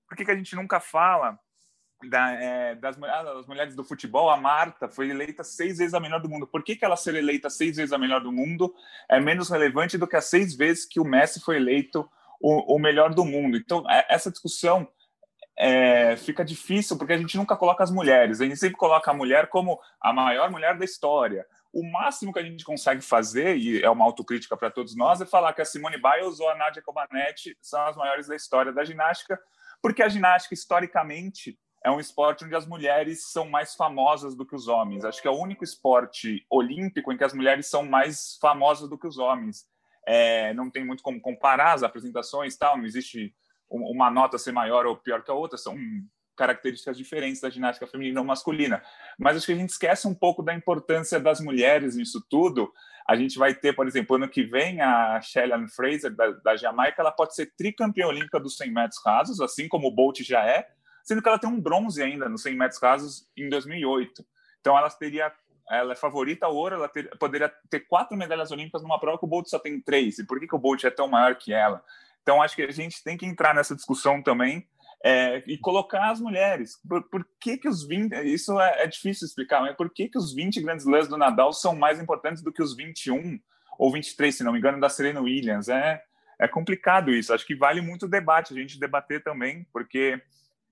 por 0.07 0.15
que, 0.15 0.25
que 0.25 0.31
a 0.31 0.35
gente 0.35 0.55
nunca 0.55 0.79
fala 0.79 1.37
da, 2.09 2.31
é, 2.31 2.75
das, 2.75 3.01
ah, 3.01 3.23
das, 3.23 3.47
mulheres 3.47 3.75
do 3.75 3.83
futebol? 3.83 4.29
A 4.29 4.37
Marta 4.37 4.87
foi 4.87 5.09
eleita 5.09 5.43
seis 5.43 5.77
vezes 5.77 5.93
a 5.93 5.99
melhor 5.99 6.21
do 6.21 6.29
mundo. 6.29 6.47
Por 6.47 6.63
que, 6.63 6.75
que 6.75 6.85
ela 6.85 6.95
ser 6.95 7.15
eleita 7.15 7.49
seis 7.49 7.75
vezes 7.77 7.93
a 7.93 7.97
melhor 7.97 8.21
do 8.21 8.31
mundo 8.31 8.73
é 9.09 9.19
menos 9.19 9.49
relevante 9.49 9.97
do 9.97 10.07
que 10.07 10.15
as 10.15 10.25
seis 10.25 10.55
vezes 10.55 10.85
que 10.85 10.99
o 10.99 11.05
Messi 11.05 11.39
foi 11.41 11.57
eleito 11.57 12.09
o, 12.39 12.75
o 12.75 12.79
melhor 12.79 13.13
do 13.13 13.25
mundo? 13.25 13.57
Então, 13.57 13.89
é, 13.89 14.05
essa 14.09 14.31
discussão 14.31 14.87
é, 15.57 16.15
fica 16.17 16.45
difícil 16.45 16.97
porque 16.97 17.13
a 17.13 17.17
gente 17.17 17.35
nunca 17.35 17.55
coloca 17.55 17.83
as 17.83 17.91
mulheres. 17.91 18.39
A 18.39 18.45
gente 18.45 18.57
sempre 18.57 18.77
coloca 18.77 19.09
a 19.09 19.13
mulher 19.13 19.47
como 19.47 19.79
a 19.99 20.13
maior 20.13 20.51
mulher 20.51 20.77
da 20.77 20.85
história 20.85 21.45
o 21.77 21.83
máximo 21.91 22.33
que 22.33 22.39
a 22.39 22.43
gente 22.43 22.65
consegue 22.65 23.01
fazer, 23.01 23.55
e 23.55 23.83
é 23.83 23.89
uma 23.89 24.03
autocrítica 24.03 24.57
para 24.57 24.71
todos 24.71 24.95
nós, 24.95 25.21
é 25.21 25.27
falar 25.27 25.53
que 25.53 25.61
a 25.61 25.65
Simone 25.65 26.01
Biles 26.01 26.39
ou 26.39 26.49
a 26.49 26.55
Nadia 26.55 26.81
Comaneci 26.81 27.55
são 27.61 27.79
as 27.85 27.95
maiores 27.95 28.25
da 28.25 28.35
história 28.35 28.73
da 28.73 28.83
ginástica, 28.83 29.39
porque 29.79 30.01
a 30.01 30.09
ginástica, 30.09 30.55
historicamente, 30.55 31.55
é 31.85 31.91
um 31.91 31.99
esporte 31.99 32.43
onde 32.43 32.55
as 32.55 32.65
mulheres 32.65 33.31
são 33.31 33.47
mais 33.47 33.75
famosas 33.75 34.35
do 34.35 34.43
que 34.43 34.55
os 34.55 34.67
homens. 34.67 35.05
Acho 35.05 35.21
que 35.21 35.27
é 35.27 35.31
o 35.31 35.39
único 35.39 35.63
esporte 35.63 36.43
olímpico 36.49 37.13
em 37.13 37.17
que 37.17 37.23
as 37.23 37.33
mulheres 37.33 37.67
são 37.67 37.85
mais 37.85 38.39
famosas 38.41 38.89
do 38.89 38.97
que 38.97 39.05
os 39.05 39.19
homens. 39.19 39.67
É, 40.03 40.55
não 40.55 40.71
tem 40.71 40.83
muito 40.83 41.03
como 41.03 41.21
comparar 41.21 41.73
as 41.73 41.83
apresentações, 41.83 42.57
tal, 42.57 42.75
não 42.75 42.85
existe 42.85 43.35
uma 43.69 44.09
nota 44.09 44.39
ser 44.39 44.51
maior 44.51 44.87
ou 44.87 44.97
pior 44.97 45.23
que 45.23 45.29
a 45.29 45.35
outra, 45.35 45.59
são 45.59 45.77
características 46.37 46.97
diferentes 46.97 47.41
da 47.41 47.49
ginástica 47.49 47.87
feminina 47.87 48.21
ou 48.21 48.25
masculina. 48.25 48.81
Mas 49.17 49.35
acho 49.35 49.47
que 49.47 49.51
a 49.51 49.55
gente 49.55 49.71
esquece 49.71 50.07
um 50.07 50.13
pouco 50.13 50.43
da 50.43 50.53
importância 50.53 51.19
das 51.19 51.41
mulheres 51.41 51.95
nisso 51.95 52.23
tudo. 52.29 52.71
A 53.05 53.15
gente 53.15 53.37
vai 53.37 53.53
ter, 53.53 53.73
por 53.73 53.87
exemplo, 53.87 54.15
ano 54.15 54.29
que 54.29 54.43
vem, 54.43 54.79
a 54.79 55.19
Shelly 55.21 55.67
Fraser, 55.69 56.15
da, 56.15 56.31
da, 56.31 56.55
Jamaica, 56.55 57.01
ela 57.01 57.11
pode 57.11 57.35
ser 57.35 57.51
tricampeã 57.57 58.07
olímpica 58.07 58.39
dos 58.39 58.55
100 58.57 58.71
metros 58.71 59.01
rasos, 59.03 59.41
assim 59.41 59.67
como 59.67 59.87
o 59.87 59.91
Bolt 59.91 60.21
já 60.21 60.45
é, 60.45 60.69
sendo 61.03 61.21
que 61.21 61.27
ela 61.27 61.39
tem 61.39 61.49
um 61.49 61.59
bronze 61.59 62.01
ainda 62.03 62.29
nos 62.29 62.43
100 62.43 62.55
metros 62.55 62.81
rasos 62.81 63.27
em 63.35 63.49
2008. 63.49 64.25
Então, 64.61 64.77
ela 64.77 64.89
teria 64.89 65.31
ela 65.69 65.91
é 65.91 65.95
favorita 65.95 66.45
ao 66.45 66.55
ouro, 66.55 66.75
ela 66.75 66.87
ter, 66.87 67.09
poderia 67.17 67.51
ter 67.69 67.81
quatro 67.81 68.15
medalhas 68.15 68.51
olímpicas 68.51 68.81
numa 68.81 68.99
prova 68.99 69.17
que 69.17 69.25
o 69.25 69.27
Bolt 69.27 69.47
só 69.49 69.59
tem 69.59 69.81
três. 69.81 70.17
E 70.17 70.25
por 70.25 70.39
que, 70.39 70.47
que 70.47 70.55
o 70.55 70.59
Bolt 70.59 70.83
é 70.85 70.89
tão 70.89 71.09
maior 71.09 71.35
que 71.35 71.51
ela? 71.51 71.83
Então, 72.21 72.41
acho 72.41 72.55
que 72.55 72.61
a 72.61 72.71
gente 72.71 73.03
tem 73.03 73.17
que 73.17 73.25
entrar 73.25 73.53
nessa 73.53 73.75
discussão 73.75 74.21
também 74.21 74.65
é, 75.03 75.43
e 75.47 75.57
colocar 75.57 76.11
as 76.11 76.19
mulheres. 76.19 76.79
Por, 76.87 77.03
por, 77.09 77.27
que, 77.39 77.57
que 77.57 77.67
os 77.67 77.85
20. 77.85 78.13
Isso 78.25 78.59
é, 78.59 78.83
é, 78.83 78.87
difícil 78.87 79.25
explicar, 79.25 79.61
mas 79.61 79.75
por 79.75 79.89
que, 79.91 80.09
que 80.09 80.17
os 80.17 80.33
20 80.33 80.61
grandes 80.61 80.85
lãs 80.85 81.07
do 81.07 81.17
Nadal 81.17 81.53
são 81.53 81.75
mais 81.75 81.99
importantes 81.99 82.41
do 82.41 82.51
que 82.51 82.61
os 82.61 82.75
21 82.75 83.39
ou 83.77 83.91
23, 83.91 84.35
se 84.35 84.43
não 84.43 84.51
me 84.51 84.59
engano, 84.59 84.79
da 84.79 84.89
Serena 84.89 85.21
Williams? 85.21 85.69
É, 85.69 86.01
é 86.39 86.47
complicado 86.47 87.11
isso. 87.11 87.33
Acho 87.33 87.45
que 87.45 87.55
vale 87.55 87.81
muito 87.81 88.07
debate, 88.07 88.53
a 88.53 88.57
gente 88.57 88.79
debater 88.79 89.23
também, 89.23 89.65
porque 89.71 90.21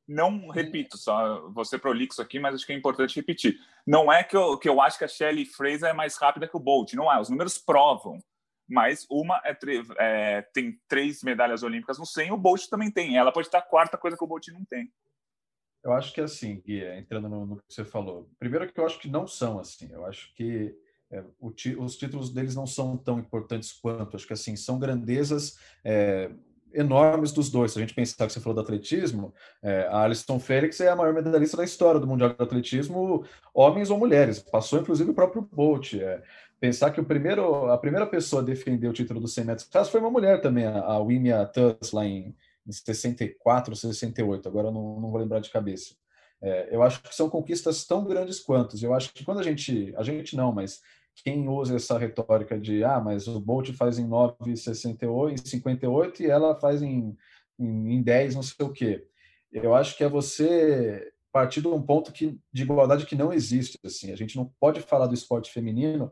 não 0.08 0.50
repito, 0.50 0.98
só 0.98 1.50
você 1.50 1.80
prolixo 1.80 2.22
aqui, 2.22 2.40
mas 2.40 2.56
acho 2.56 2.66
que 2.66 2.74
é 2.74 2.76
importante 2.76 3.16
repetir. 3.16 3.58
Não 3.86 4.12
é 4.12 4.24
que 4.24 4.38
eu, 4.38 4.58
que 4.58 4.70
eu 4.70 4.80
acho 4.82 4.98
que 4.98 5.04
a 5.04 5.08
Shelley 5.08 5.46
Fraser 5.46 5.90
é 5.90 5.94
mais 5.94 6.16
rápida 6.18 6.48
que 6.48 6.58
o 6.58 6.60
Bolt, 6.60 6.94
não 6.94 7.12
é. 7.12 7.20
Os 7.20 7.30
números 7.30 7.58
provam 7.58 8.20
mas 8.68 9.06
uma 9.10 9.42
é, 9.46 9.58
é, 9.98 10.42
tem 10.54 10.80
três 10.88 11.22
medalhas 11.24 11.64
olímpicas 11.64 11.98
no 11.98 12.06
100, 12.06 12.32
o 12.32 12.38
Bolt 12.38 12.68
também 12.68 12.92
tem. 12.92 13.18
Ela 13.18 13.32
pode 13.32 13.48
estar 13.48 13.62
quarta, 13.62 13.98
coisa 13.98 14.18
que 14.18 14.24
o 14.24 14.28
Bolt 14.28 14.48
não 14.50 14.66
tem. 14.66 14.92
Eu 15.84 15.94
acho 15.94 16.12
que 16.12 16.20
é 16.20 16.24
assim, 16.24 16.62
Gui, 16.66 16.84
entrando 16.98 17.30
no, 17.30 17.46
no, 17.46 17.58
que 17.58 17.64
você 17.70 17.86
falou. 17.86 18.28
Primeiro 18.40 18.68
que 18.72 18.80
eu 18.80 18.86
acho 18.86 19.00
que 19.00 19.08
não 19.08 19.28
são 19.28 19.60
assim. 19.60 19.92
Eu 19.92 20.04
acho 20.06 20.34
que 20.34 20.76
é, 21.12 21.24
o, 21.40 21.54
os 21.78 21.96
títulos 21.96 22.34
deles 22.34 22.56
não 22.56 22.66
são 22.66 22.98
tão 22.98 23.20
importantes 23.20 23.72
quanto. 23.72 24.18
Acho 24.18 24.26
que 24.26 24.34
assim 24.34 24.56
são 24.56 24.80
grandezas 24.80 25.60
é, 25.84 26.32
enormes 26.74 27.32
dos 27.32 27.52
dois. 27.52 27.72
Se 27.72 27.78
a 27.78 27.82
gente 27.82 27.94
pensar 27.94 28.26
que 28.28 28.34
você 28.34 28.40
falou 28.40 28.56
do 28.56 28.62
atletismo, 28.62 29.34
é, 29.62 29.88
a 29.92 30.02
Alison 30.02 30.40
Félix 30.40 30.80
é 30.82 30.90
a 30.90 30.96
maior 30.96 31.14
medalhista 31.14 31.58
da 31.58 31.64
história 31.64 32.00
do 32.00 32.08
mundial 32.08 32.30
de 32.30 32.42
atletismo, 32.42 33.24
homens 33.54 33.90
ou 33.90 33.98
mulheres. 33.98 34.40
Passou 34.40 34.80
inclusive 34.80 35.10
o 35.10 35.16
próprio 35.16 35.42
Bolt. 35.42 35.94
É, 35.94 36.22
pensar 36.60 36.92
que 36.92 37.00
o 37.00 37.06
primeiro, 37.06 37.70
a 37.72 37.78
primeira 37.78 38.06
pessoa 38.06 38.42
a 38.42 38.46
defender 38.46 38.88
o 38.88 38.94
título 38.94 39.20
dos 39.20 39.34
100 39.34 39.46
metros 39.46 39.90
foi 39.90 40.00
uma 40.00 40.10
mulher 40.12 40.42
também, 40.42 40.66
a 40.66 40.98
Wimia 41.00 41.46
Tuss, 41.46 41.92
lá 41.92 42.06
em, 42.06 42.36
em 42.66 42.72
64, 42.72 43.76
68, 43.76 44.48
agora 44.48 44.72
não, 44.72 45.00
não 45.00 45.12
vou 45.12 45.20
lembrar 45.20 45.40
de 45.40 45.50
cabeça. 45.50 45.96
É, 46.42 46.76
eu 46.76 46.84
acho 46.84 47.02
que 47.02 47.16
são 47.16 47.30
conquistas 47.30 47.86
tão 47.86 48.06
grandes 48.06 48.40
quanto. 48.40 48.78
Eu 48.84 48.94
acho 48.94 49.14
que 49.14 49.24
quando 49.24 49.40
a 49.40 49.44
gente, 49.44 49.94
a 49.98 50.04
gente 50.04 50.36
não, 50.36 50.52
mas 50.52 50.82
quem 51.24 51.48
usa 51.48 51.76
essa 51.76 51.98
retórica 51.98 52.60
de 52.60 52.84
ah, 52.84 53.00
mas 53.00 53.28
o 53.28 53.40
Bolt 53.40 53.72
faz 53.72 53.98
em 53.98 54.08
9,68, 54.08 55.32
em 55.32 55.38
58 55.38 56.24
e 56.24 56.26
ela 56.30 56.56
faz 56.56 56.82
em, 56.82 57.16
em, 57.58 57.96
em 57.96 58.04
10, 58.04 58.36
não 58.36 58.44
sei 58.44 58.66
o 58.66 58.72
quê. 58.72 59.08
Eu 59.52 59.74
acho 59.74 59.96
que 59.96 60.04
é 60.04 60.10
você 60.10 61.14
partir 61.32 61.62
de 61.62 61.68
um 61.68 61.82
ponto 61.82 62.12
que, 62.14 62.40
de 62.52 62.64
igualdade 62.64 63.06
que 63.06 63.16
não 63.16 63.34
existe. 63.34 63.78
Assim. 63.84 64.12
A 64.12 64.16
gente 64.16 64.36
não 64.36 64.52
pode 64.60 64.82
falar 64.82 65.08
do 65.08 65.14
esporte 65.14 65.52
feminino 65.52 66.12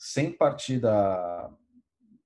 sem 0.00 0.32
partir 0.32 0.78
da, 0.78 1.50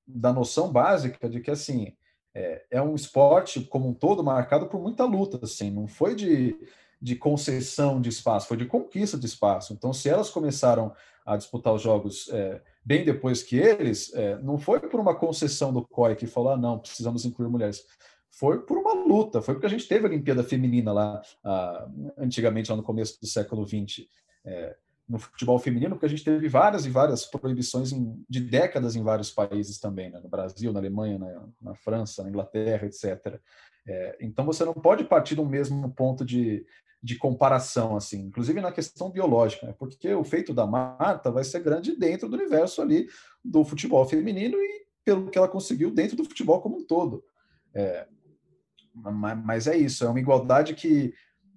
da 0.07 0.33
noção 0.33 0.71
básica 0.71 1.29
de 1.29 1.41
que 1.41 1.51
assim 1.51 1.93
é, 2.33 2.65
é, 2.71 2.81
um 2.81 2.95
esporte 2.95 3.61
como 3.63 3.89
um 3.89 3.93
todo 3.93 4.23
marcado 4.23 4.69
por 4.69 4.81
muita 4.81 5.05
luta, 5.05 5.41
assim, 5.43 5.73
não 5.73 5.89
foi 5.89 6.15
de, 6.15 6.57
de 7.03 7.17
concessão 7.17 8.01
de 8.01 8.09
espaço, 8.09 8.47
foi 8.47 8.57
de 8.57 8.67
conquista 8.67 9.19
de 9.19 9.27
espaço. 9.27 9.73
Então, 9.73 9.93
se 9.93 10.09
elas 10.09 10.31
começaram 10.31 10.95
a 11.27 11.37
disputar 11.37 11.75
os 11.75 11.83
jogos 11.83 12.29
é, 12.33 12.63
bem 12.85 13.05
depois 13.05 13.43
que 13.43 13.57
eles, 13.57 14.15
é, 14.15 14.39
não 14.39 14.57
foi 14.57 14.79
por 14.79 15.01
uma 15.01 15.15
concessão 15.17 15.73
do 15.73 15.85
COI 15.85 16.15
que 16.15 16.29
falou, 16.29 16.53
ah, 16.53 16.57
não, 16.57 16.79
precisamos 16.79 17.25
incluir 17.25 17.49
mulheres. 17.49 17.85
Foi 18.31 18.61
por 18.65 18.79
uma 18.79 18.95
luta, 18.95 19.43
foi 19.43 19.55
porque 19.55 19.67
a 19.67 19.71
gente 19.71 19.89
teve 19.89 20.07
a 20.07 20.09
Olimpíada 20.09 20.45
Feminina 20.45 20.93
lá, 20.93 21.23
ah, 21.43 21.89
antigamente, 22.17 22.71
lá 22.71 22.77
no 22.77 22.85
começo 22.85 23.21
do 23.21 23.27
século 23.27 23.67
XX. 23.67 24.07
É, 24.45 24.77
no 25.09 25.19
futebol 25.19 25.59
feminino, 25.59 25.95
porque 25.95 26.07
a 26.07 26.09
gente 26.09 26.25
teve 26.25 26.49
várias 26.49 26.87
e 26.87 26.91
várias 26.91 27.27
proibições 27.27 27.93
em, 27.93 28.25
de 28.29 28.41
décadas 28.41 28.97
em 28.97 29.03
vários 29.03 29.31
países 29.31 29.79
também, 29.79 30.11
né? 30.11 30.19
no 30.21 30.29
Brasil, 30.29 30.73
na 30.73 30.81
Alemanha, 30.81 31.19
na, 31.19 31.49
na 31.61 31.75
França, 31.75 32.23
na 32.23 32.31
Inglaterra, 32.31 32.87
etc. 32.87 33.39
É, 33.87 34.17
então 34.21 34.47
você 34.47 34.65
não 34.65 34.73
pode 34.73 35.05
partir 35.05 35.35
do 35.35 35.45
mesmo 35.45 35.93
ponto 35.93 36.25
de, 36.25 36.65
de 37.03 37.17
comparação, 37.17 37.97
assim, 37.97 38.23
inclusive 38.23 38.63
na 38.63 38.73
questão 38.73 39.11
biológica, 39.11 39.67
né? 39.67 39.75
porque 39.79 40.15
o 40.15 40.25
feito 40.25 40.55
da 40.55 40.67
Marta 40.67 41.31
vai 41.31 41.45
ser 41.45 41.61
grande 41.61 41.97
dentro 41.97 42.29
do 42.29 42.37
universo 42.37 42.81
ali 42.81 43.07
do 43.45 43.63
futebol 43.63 44.07
feminino 44.07 44.57
e 44.57 44.87
pelo 45.05 45.29
que 45.29 45.37
ela 45.37 45.49
conseguiu 45.49 45.91
dentro 45.91 46.17
do 46.17 46.25
futebol 46.25 46.63
como 46.63 46.79
um 46.79 46.87
todo. 46.87 47.23
É, 47.75 48.07
mas 49.45 49.67
é 49.67 49.77
isso, 49.77 50.05
é 50.05 50.09
uma 50.09 50.21
igualdade 50.21 50.73
que 50.73 51.13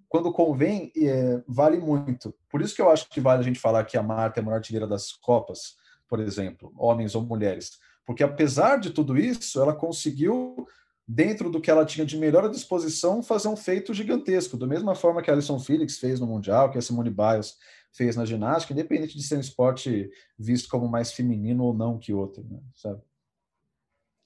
quando 0.10 0.32
convém, 0.32 0.92
é, 0.96 1.42
vale 1.48 1.78
muito. 1.78 2.34
Por 2.50 2.62
isso 2.62 2.76
que 2.76 2.82
eu 2.82 2.90
acho 2.90 3.10
que 3.10 3.20
vale 3.20 3.42
a 3.42 3.44
gente 3.44 3.60
falar 3.60 3.84
que 3.84 3.98
a 3.98 4.04
Marta 4.04 4.40
é 4.40 4.42
a 4.42 4.46
maior 4.46 4.58
artilheira 4.58 4.88
das 4.88 5.12
Copas, 5.12 5.76
por 6.08 6.20
exemplo, 6.20 6.74
homens 6.78 7.14
ou 7.14 7.22
mulheres. 7.22 7.78
Porque 8.06 8.24
apesar 8.24 8.78
de 8.78 8.92
tudo 8.92 9.18
isso, 9.18 9.62
ela 9.62 9.76
conseguiu, 9.76 10.66
dentro 11.06 11.50
do 11.50 11.60
que 11.60 11.70
ela 11.70 11.86
tinha 11.86 12.06
de 12.06 12.18
melhor 12.18 12.50
disposição, 12.50 13.22
fazer 13.22 13.50
um 13.50 13.58
feito 13.58 13.94
gigantesco. 13.94 14.56
Da 14.56 14.66
mesma 14.66 14.96
forma 14.96 15.22
que 15.22 15.30
a 15.30 15.34
Alison 15.34 15.60
Felix 15.60 15.98
fez 15.98 16.20
no 16.20 16.28
Mundial, 16.28 16.72
que 16.72 16.78
a 16.78 16.82
Simone 16.82 17.10
Biles 17.10 17.58
fez 17.92 18.16
na 18.16 18.26
ginástica, 18.26 18.72
independente 18.72 19.18
de 19.18 19.24
ser 19.24 19.36
um 19.36 19.42
esporte 19.42 20.10
visto 20.40 20.70
como 20.70 20.88
mais 20.88 21.12
feminino 21.12 21.66
ou 21.66 21.74
não 21.74 22.00
que 22.00 22.14
outro, 22.14 22.46
né? 22.50 22.60
sabe? 22.76 23.02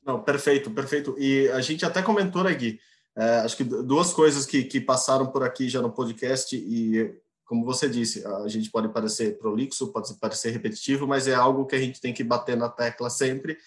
Não, 0.05 0.21
perfeito, 0.21 0.69
perfeito. 0.71 1.15
E 1.17 1.49
a 1.49 1.61
gente 1.61 1.85
até 1.85 2.01
comentou, 2.01 2.43
né, 2.43 2.53
Gui, 2.53 2.79
é, 3.17 3.39
acho 3.39 3.57
que 3.57 3.63
duas 3.63 4.13
coisas 4.13 4.45
que, 4.45 4.63
que 4.63 4.79
passaram 4.79 5.27
por 5.27 5.43
aqui 5.43 5.67
já 5.67 5.81
no 5.81 5.91
podcast 5.91 6.55
e, 6.55 7.13
como 7.45 7.65
você 7.65 7.89
disse, 7.89 8.25
a 8.25 8.47
gente 8.47 8.71
pode 8.71 8.89
parecer 8.89 9.37
prolixo, 9.37 9.91
pode 9.91 10.13
parecer 10.15 10.51
repetitivo, 10.51 11.05
mas 11.05 11.27
é 11.27 11.33
algo 11.33 11.65
que 11.65 11.75
a 11.75 11.79
gente 11.79 11.99
tem 11.99 12.13
que 12.13 12.23
bater 12.23 12.55
na 12.55 12.69
tecla 12.69 13.09
sempre, 13.09 13.57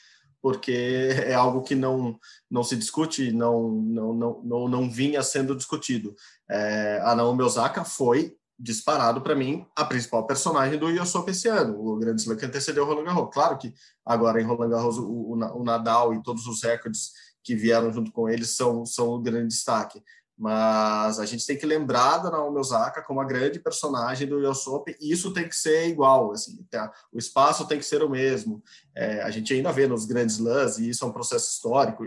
porque 0.41 0.73
é 1.27 1.35
algo 1.35 1.63
que 1.63 1.75
não, 1.75 2.19
não 2.51 2.65
se 2.65 2.77
discute, 2.77 3.33
não, 3.33 3.71
não, 3.71 4.15
não, 4.15 4.43
não, 4.43 4.69
não 4.69 4.91
vinha 4.91 5.23
sendo 5.23 5.55
discutido. 5.55 6.15
É, 6.51 7.01
a 7.05 7.15
Naomi 7.15 7.43
Osaka 7.43 7.85
foi 7.85 8.37
disparado 8.59 9.21
para 9.21 9.35
mim 9.35 9.67
a 9.77 9.85
principal 9.85 10.27
personagem 10.27 10.79
do 10.79 10.87
Open 10.87 11.33
esse 11.33 11.49
ano, 11.49 11.79
o 11.79 11.97
grande 11.97 12.23
slam 12.23 12.37
que 12.37 12.47
antecedeu 12.47 12.85
o 12.85 12.87
Roland 12.87 13.05
Garros. 13.05 13.31
Claro 13.33 13.59
que 13.59 13.75
agora 14.07 14.41
em 14.41 14.45
Roland 14.45 14.71
Garros 14.71 14.97
o, 14.97 15.05
o, 15.05 15.61
o 15.61 15.65
Nadal 15.65 16.15
e 16.15 16.23
todos 16.23 16.47
os 16.47 16.63
recordes 16.63 17.11
que 17.45 17.55
vieram 17.55 17.93
junto 17.93 18.11
com 18.11 18.29
eles 18.29 18.57
são, 18.57 18.85
são 18.87 19.11
o 19.11 19.21
grande 19.21 19.49
destaque. 19.49 20.03
Mas 20.37 21.21
a 21.21 21.27
gente 21.27 21.47
tem 21.47 21.57
que 21.57 21.65
lembrar 21.65 22.19
da 22.19 22.31
Naomi 22.31 22.59
Osaka 22.59 23.03
como 23.03 23.21
a 23.21 23.25
grande 23.25 23.61
personagem 23.61 24.27
do 24.27 24.41
Open, 24.69 24.97
e 25.01 25.13
isso 25.13 25.33
tem 25.33 25.49
que 25.49 25.55
ser 25.55 25.87
igual, 25.87 26.33
assim, 26.33 26.67
tá? 26.69 26.93
o 27.13 27.19
espaço 27.19 27.69
tem 27.69 27.79
que 27.79 27.85
ser 27.85 28.03
o 28.03 28.11
mesmo. 28.11 28.61
É, 28.97 29.23
a 29.23 29.31
gente 29.31 29.55
ainda 29.55 29.71
vê 29.71 29.87
nos 29.87 30.07
grandes 30.07 30.39
lãs, 30.39 30.79
e 30.79 30.89
isso 30.89 31.05
é 31.05 31.09
um 31.09 31.13
processo 31.13 31.53
histórico, 31.53 32.05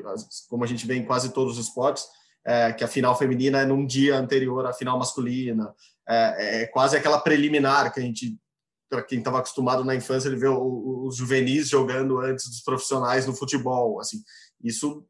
como 0.50 0.66
a 0.66 0.68
gente 0.68 0.86
vê 0.86 0.96
em 0.96 1.06
quase 1.06 1.30
todos 1.30 1.58
os 1.58 1.68
esportes, 1.68 2.06
é, 2.46 2.74
que 2.74 2.84
a 2.84 2.88
final 2.88 3.18
feminina 3.18 3.60
é 3.60 3.66
num 3.66 3.86
dia 3.86 4.18
anterior 4.18 4.66
à 4.66 4.74
final 4.74 5.00
masculina, 5.00 5.74
é, 6.08 6.64
é 6.64 6.68
quase 6.68 6.98
aquela 6.98 7.20
preliminar 7.20 7.94
que 7.94 8.00
a 8.00 8.04
gente 8.04 8.38
para 8.90 9.04
quem 9.04 9.20
estava 9.20 9.40
acostumado 9.40 9.84
na 9.84 9.96
infância, 9.96 10.30
ele 10.30 10.38
vê 10.38 10.48
os 10.48 11.16
juvenis 11.16 11.68
jogando 11.68 12.20
antes 12.20 12.48
dos 12.48 12.62
profissionais 12.62 13.28
no 13.28 13.36
futebol. 13.36 14.00
Assim, 14.00 14.24
isso 14.64 15.06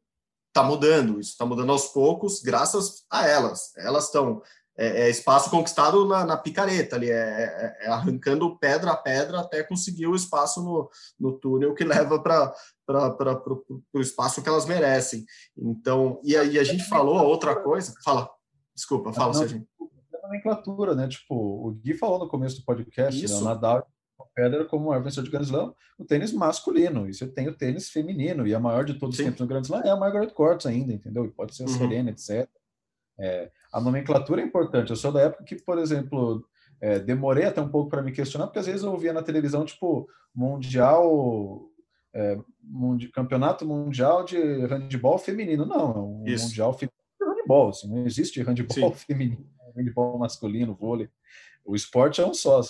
está 0.58 0.62
mudando, 0.62 1.20
isso 1.20 1.30
está 1.30 1.46
mudando 1.46 1.70
aos 1.70 1.86
poucos, 1.86 2.40
graças 2.42 3.04
a 3.10 3.26
elas. 3.26 3.72
Elas 3.76 4.04
estão. 4.06 4.42
É, 4.80 5.06
é, 5.06 5.10
espaço 5.10 5.50
conquistado 5.50 6.06
na, 6.06 6.24
na 6.24 6.36
picareta 6.36 6.94
ali, 6.94 7.10
é, 7.10 7.16
é, 7.16 7.78
é, 7.80 7.88
arrancando 7.88 8.56
pedra 8.60 8.92
a 8.92 8.96
pedra 8.96 9.40
até 9.40 9.64
conseguir 9.64 10.06
o 10.06 10.14
espaço 10.14 10.62
no, 10.62 10.88
no 11.18 11.32
túnel 11.32 11.74
que 11.74 11.82
leva 11.82 12.22
para 12.22 12.54
o 13.92 14.00
espaço 14.00 14.40
que 14.40 14.48
elas 14.48 14.66
merecem. 14.66 15.24
Então, 15.56 16.20
e 16.22 16.36
aí 16.36 16.60
a 16.60 16.62
gente 16.62 16.84
falou 16.84 17.16
outra 17.26 17.56
coisa. 17.56 17.92
Fala, 18.04 18.30
desculpa, 18.72 19.12
fala, 19.12 19.34
Serginho. 19.34 19.66
Nomenclatura, 20.22 20.94
né? 20.94 21.08
Tipo, 21.08 21.34
o 21.34 21.72
Gui 21.72 21.94
falou 21.94 22.20
no 22.20 22.28
começo 22.28 22.58
do 22.58 22.64
podcast, 22.64 23.20
né? 23.20 23.34
o 23.34 23.40
Nadal 23.40 23.84
Federer 24.38 24.66
como 24.66 24.88
maior 24.88 25.02
vencedor 25.02 25.24
de 25.24 25.30
Grand 25.30 25.42
Slam 25.42 25.74
no 25.98 26.04
tênis 26.04 26.32
masculino. 26.32 27.08
E 27.08 27.14
você 27.14 27.26
tem 27.26 27.48
o 27.48 27.54
tênis 27.54 27.90
feminino. 27.90 28.46
E 28.46 28.54
a 28.54 28.60
maior 28.60 28.84
de 28.84 28.94
todos 28.94 29.18
os 29.18 29.24
tempos 29.24 29.40
no 29.40 29.46
Grand 29.48 29.62
Slam 29.62 29.82
é 29.84 29.90
a 29.90 29.96
Margaret 29.96 30.30
Court 30.30 30.64
ainda, 30.66 30.92
entendeu? 30.92 31.24
E 31.24 31.30
pode 31.30 31.56
ser 31.56 31.64
a 31.64 31.66
uhum. 31.66 31.72
Serena, 31.72 32.10
etc. 32.10 32.48
É, 33.18 33.50
a 33.72 33.80
nomenclatura 33.80 34.40
é 34.40 34.44
importante. 34.44 34.90
Eu 34.90 34.96
sou 34.96 35.10
da 35.10 35.22
época 35.22 35.42
que, 35.42 35.56
por 35.56 35.78
exemplo, 35.78 36.44
é, 36.80 37.00
demorei 37.00 37.44
até 37.44 37.60
um 37.60 37.68
pouco 37.68 37.90
para 37.90 38.00
me 38.00 38.12
questionar, 38.12 38.46
porque 38.46 38.60
às 38.60 38.66
vezes 38.66 38.84
eu 38.84 38.96
via 38.96 39.12
na 39.12 39.22
televisão, 39.22 39.64
tipo, 39.64 40.08
Mundial. 40.34 41.68
É, 42.14 42.38
mundi, 42.62 43.08
campeonato 43.08 43.66
Mundial 43.66 44.24
de 44.24 44.38
Handball 44.38 45.18
Feminino. 45.18 45.66
Não, 45.66 45.90
é 45.90 45.98
um 45.98 46.24
Isso. 46.26 46.46
Mundial 46.46 46.72
Feminino 46.72 46.96
de 47.20 47.26
Handball. 47.26 47.68
Assim, 47.70 47.88
não 47.88 48.06
existe 48.06 48.40
handball 48.42 48.94
Sim. 48.94 48.94
feminino, 49.06 49.46
handball 49.76 50.18
masculino, 50.18 50.74
vôlei. 50.74 51.08
O 51.64 51.74
esporte 51.74 52.20
é 52.20 52.26
um 52.26 52.32
só. 52.32 52.60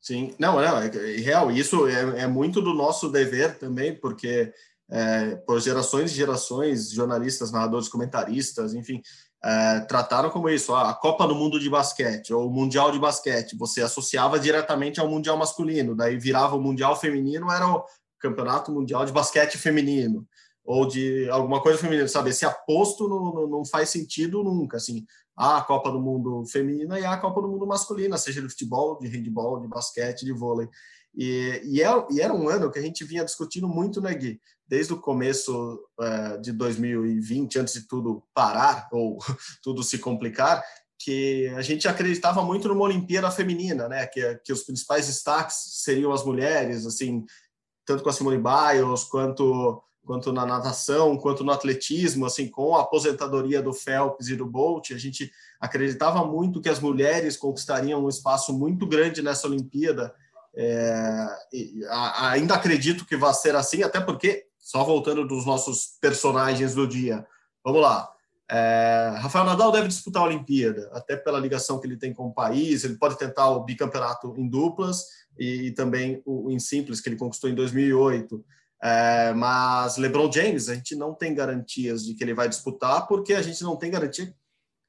Sim, 0.00 0.34
não, 0.38 0.54
não, 0.54 0.78
é, 0.78 0.86
é 0.86 1.16
real. 1.20 1.50
Isso 1.50 1.86
é, 1.88 2.22
é, 2.22 2.26
muito 2.26 2.60
do 2.60 2.72
nosso 2.72 3.08
dever 3.08 3.58
também, 3.58 3.94
porque 3.98 4.52
é, 4.90 5.36
por 5.36 5.60
gerações 5.60 6.12
e 6.12 6.14
gerações, 6.14 6.90
jornalistas, 6.90 7.50
narradores, 7.50 7.88
comentaristas, 7.88 8.74
enfim, 8.74 9.02
é, 9.44 9.80
trataram 9.80 10.30
como 10.30 10.48
isso, 10.48 10.74
a 10.74 10.94
Copa 10.94 11.26
do 11.26 11.34
Mundo 11.34 11.58
de 11.58 11.68
basquete 11.68 12.32
ou 12.32 12.48
o 12.48 12.52
Mundial 12.52 12.90
de 12.90 12.98
basquete, 12.98 13.56
você 13.56 13.82
associava 13.82 14.38
diretamente 14.38 15.00
ao 15.00 15.08
Mundial 15.08 15.36
masculino, 15.36 15.94
daí 15.94 16.16
virava 16.16 16.56
o 16.56 16.60
Mundial 16.60 16.98
feminino, 16.98 17.50
era 17.50 17.66
o 17.68 17.84
Campeonato 18.18 18.72
Mundial 18.72 19.04
de 19.04 19.12
Basquete 19.12 19.58
Feminino. 19.58 20.26
Ou 20.66 20.84
de 20.84 21.30
alguma 21.30 21.62
coisa 21.62 21.78
feminina, 21.78 22.08
sabe? 22.08 22.30
Esse 22.30 22.44
aposto 22.44 23.08
não, 23.08 23.46
não, 23.46 23.64
faz 23.64 23.88
sentido 23.88 24.42
nunca, 24.42 24.76
assim. 24.76 25.06
Há 25.36 25.58
a 25.58 25.62
Copa 25.62 25.92
do 25.92 26.00
Mundo 26.00 26.44
feminina 26.46 26.98
e 26.98 27.04
há 27.04 27.12
a 27.12 27.18
Copa 27.18 27.40
do 27.40 27.48
Mundo 27.48 27.66
masculina, 27.66 28.18
seja 28.18 28.42
de 28.42 28.48
futebol, 28.48 28.98
de 28.98 29.06
handball, 29.06 29.60
de 29.60 29.68
basquete, 29.68 30.24
de 30.24 30.32
vôlei. 30.32 30.68
E, 31.14 31.62
e, 31.64 31.82
é, 31.82 32.06
e 32.10 32.20
era 32.20 32.34
um 32.34 32.48
ano 32.48 32.70
que 32.70 32.78
a 32.80 32.82
gente 32.82 33.04
vinha 33.04 33.24
discutindo 33.24 33.68
muito, 33.68 34.00
né, 34.00 34.12
Gui? 34.12 34.40
Desde 34.66 34.92
o 34.92 35.00
começo 35.00 35.80
é, 36.00 36.38
de 36.38 36.52
2020, 36.52 37.60
antes 37.60 37.74
de 37.74 37.86
tudo 37.86 38.24
parar, 38.34 38.88
ou 38.92 39.18
tudo 39.62 39.84
se 39.84 39.98
complicar, 39.98 40.64
que 40.98 41.46
a 41.56 41.62
gente 41.62 41.86
acreditava 41.86 42.42
muito 42.42 42.66
numa 42.66 42.82
Olimpíada 42.82 43.30
feminina, 43.30 43.88
né? 43.88 44.04
Que, 44.06 44.40
que 44.44 44.52
os 44.52 44.64
principais 44.64 45.06
destaques 45.06 45.56
seriam 45.84 46.12
as 46.12 46.24
mulheres, 46.24 46.84
assim, 46.86 47.24
tanto 47.84 48.02
com 48.02 48.08
a 48.08 48.12
Simone 48.12 48.38
Biles 48.38 49.04
quanto 49.04 49.80
quanto 50.06 50.32
na 50.32 50.46
natação, 50.46 51.18
quanto 51.18 51.42
no 51.42 51.50
atletismo, 51.50 52.24
assim, 52.24 52.48
com 52.48 52.76
a 52.76 52.82
aposentadoria 52.82 53.60
do 53.60 53.74
Phelps 53.74 54.28
e 54.28 54.36
do 54.36 54.46
Bolt, 54.46 54.92
a 54.92 54.98
gente 54.98 55.30
acreditava 55.60 56.24
muito 56.24 56.60
que 56.60 56.68
as 56.68 56.78
mulheres 56.78 57.36
conquistariam 57.36 58.04
um 58.04 58.08
espaço 58.08 58.56
muito 58.56 58.86
grande 58.86 59.20
nessa 59.20 59.48
Olimpíada. 59.48 60.14
É, 60.54 61.26
ainda 62.20 62.54
acredito 62.54 63.04
que 63.04 63.16
vai 63.16 63.34
ser 63.34 63.56
assim, 63.56 63.82
até 63.82 64.00
porque, 64.00 64.46
só 64.58 64.84
voltando 64.84 65.26
dos 65.26 65.44
nossos 65.44 65.98
personagens 66.00 66.74
do 66.74 66.86
dia, 66.86 67.26
vamos 67.64 67.82
lá. 67.82 68.08
É, 68.48 69.16
Rafael 69.18 69.44
Nadal 69.44 69.72
deve 69.72 69.88
disputar 69.88 70.22
a 70.22 70.26
Olimpíada, 70.26 70.88
até 70.92 71.16
pela 71.16 71.40
ligação 71.40 71.80
que 71.80 71.86
ele 71.86 71.96
tem 71.96 72.14
com 72.14 72.28
o 72.28 72.32
país. 72.32 72.84
Ele 72.84 72.94
pode 72.94 73.18
tentar 73.18 73.50
o 73.50 73.64
bicampeonato 73.64 74.34
em 74.36 74.48
duplas 74.48 75.04
e, 75.36 75.66
e 75.66 75.70
também 75.72 76.22
o 76.24 76.48
em 76.50 76.60
simples, 76.60 77.00
que 77.00 77.08
ele 77.08 77.16
conquistou 77.16 77.50
em 77.50 77.54
2008. 77.54 78.44
É, 78.82 79.32
mas 79.32 79.96
LeBron 79.96 80.30
James, 80.30 80.68
a 80.68 80.74
gente 80.74 80.94
não 80.94 81.14
tem 81.14 81.34
garantias 81.34 82.04
de 82.04 82.14
que 82.14 82.22
ele 82.22 82.34
vai 82.34 82.48
disputar, 82.48 83.06
porque 83.06 83.34
a 83.34 83.42
gente 83.42 83.62
não 83.62 83.76
tem 83.76 83.90
garantia 83.90 84.34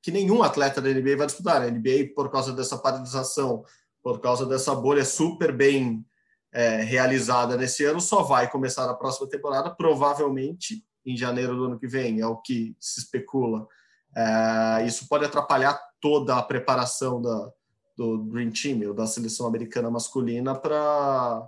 que 0.02 0.12
nenhum 0.12 0.44
atleta 0.44 0.82
da 0.82 0.90
NBA 0.90 1.18
vai 1.18 1.28
disputar. 1.28 1.62
A 1.62 1.70
NBA, 1.70 2.14
por 2.16 2.32
causa 2.32 2.54
dessa 2.54 2.78
paralisação, 2.78 3.64
por 4.04 4.20
causa 4.20 4.46
dessa 4.46 4.74
bolha 4.76 5.04
super 5.04 5.52
bem 5.52 6.06
é, 6.54 6.82
realizada 6.82 7.58
nesse 7.58 7.84
ano, 7.86 8.00
só 8.00 8.24
vai 8.24 8.50
começar 8.50 8.90
a 8.90 8.94
próxima 8.94 9.28
temporada, 9.28 9.70
provavelmente 9.70 10.84
em 11.06 11.16
janeiro 11.16 11.56
do 11.56 11.66
ano 11.66 11.80
que 11.80 11.88
vem, 11.88 12.20
é 12.20 12.28
o 12.28 12.38
que 12.38 12.76
se 12.80 13.00
especula. 13.00 13.68
É, 14.16 14.86
isso 14.86 15.08
pode 15.08 15.26
atrapalhar 15.26 15.80
toda 16.02 16.36
a 16.36 16.44
preparação 16.44 17.22
da, 17.22 17.52
do 17.98 18.18
Dream 18.18 18.52
Team, 18.52 18.88
ou 18.88 18.94
da 18.94 19.08
seleção 19.08 19.48
americana 19.48 19.90
masculina, 19.90 20.54
para 20.54 21.48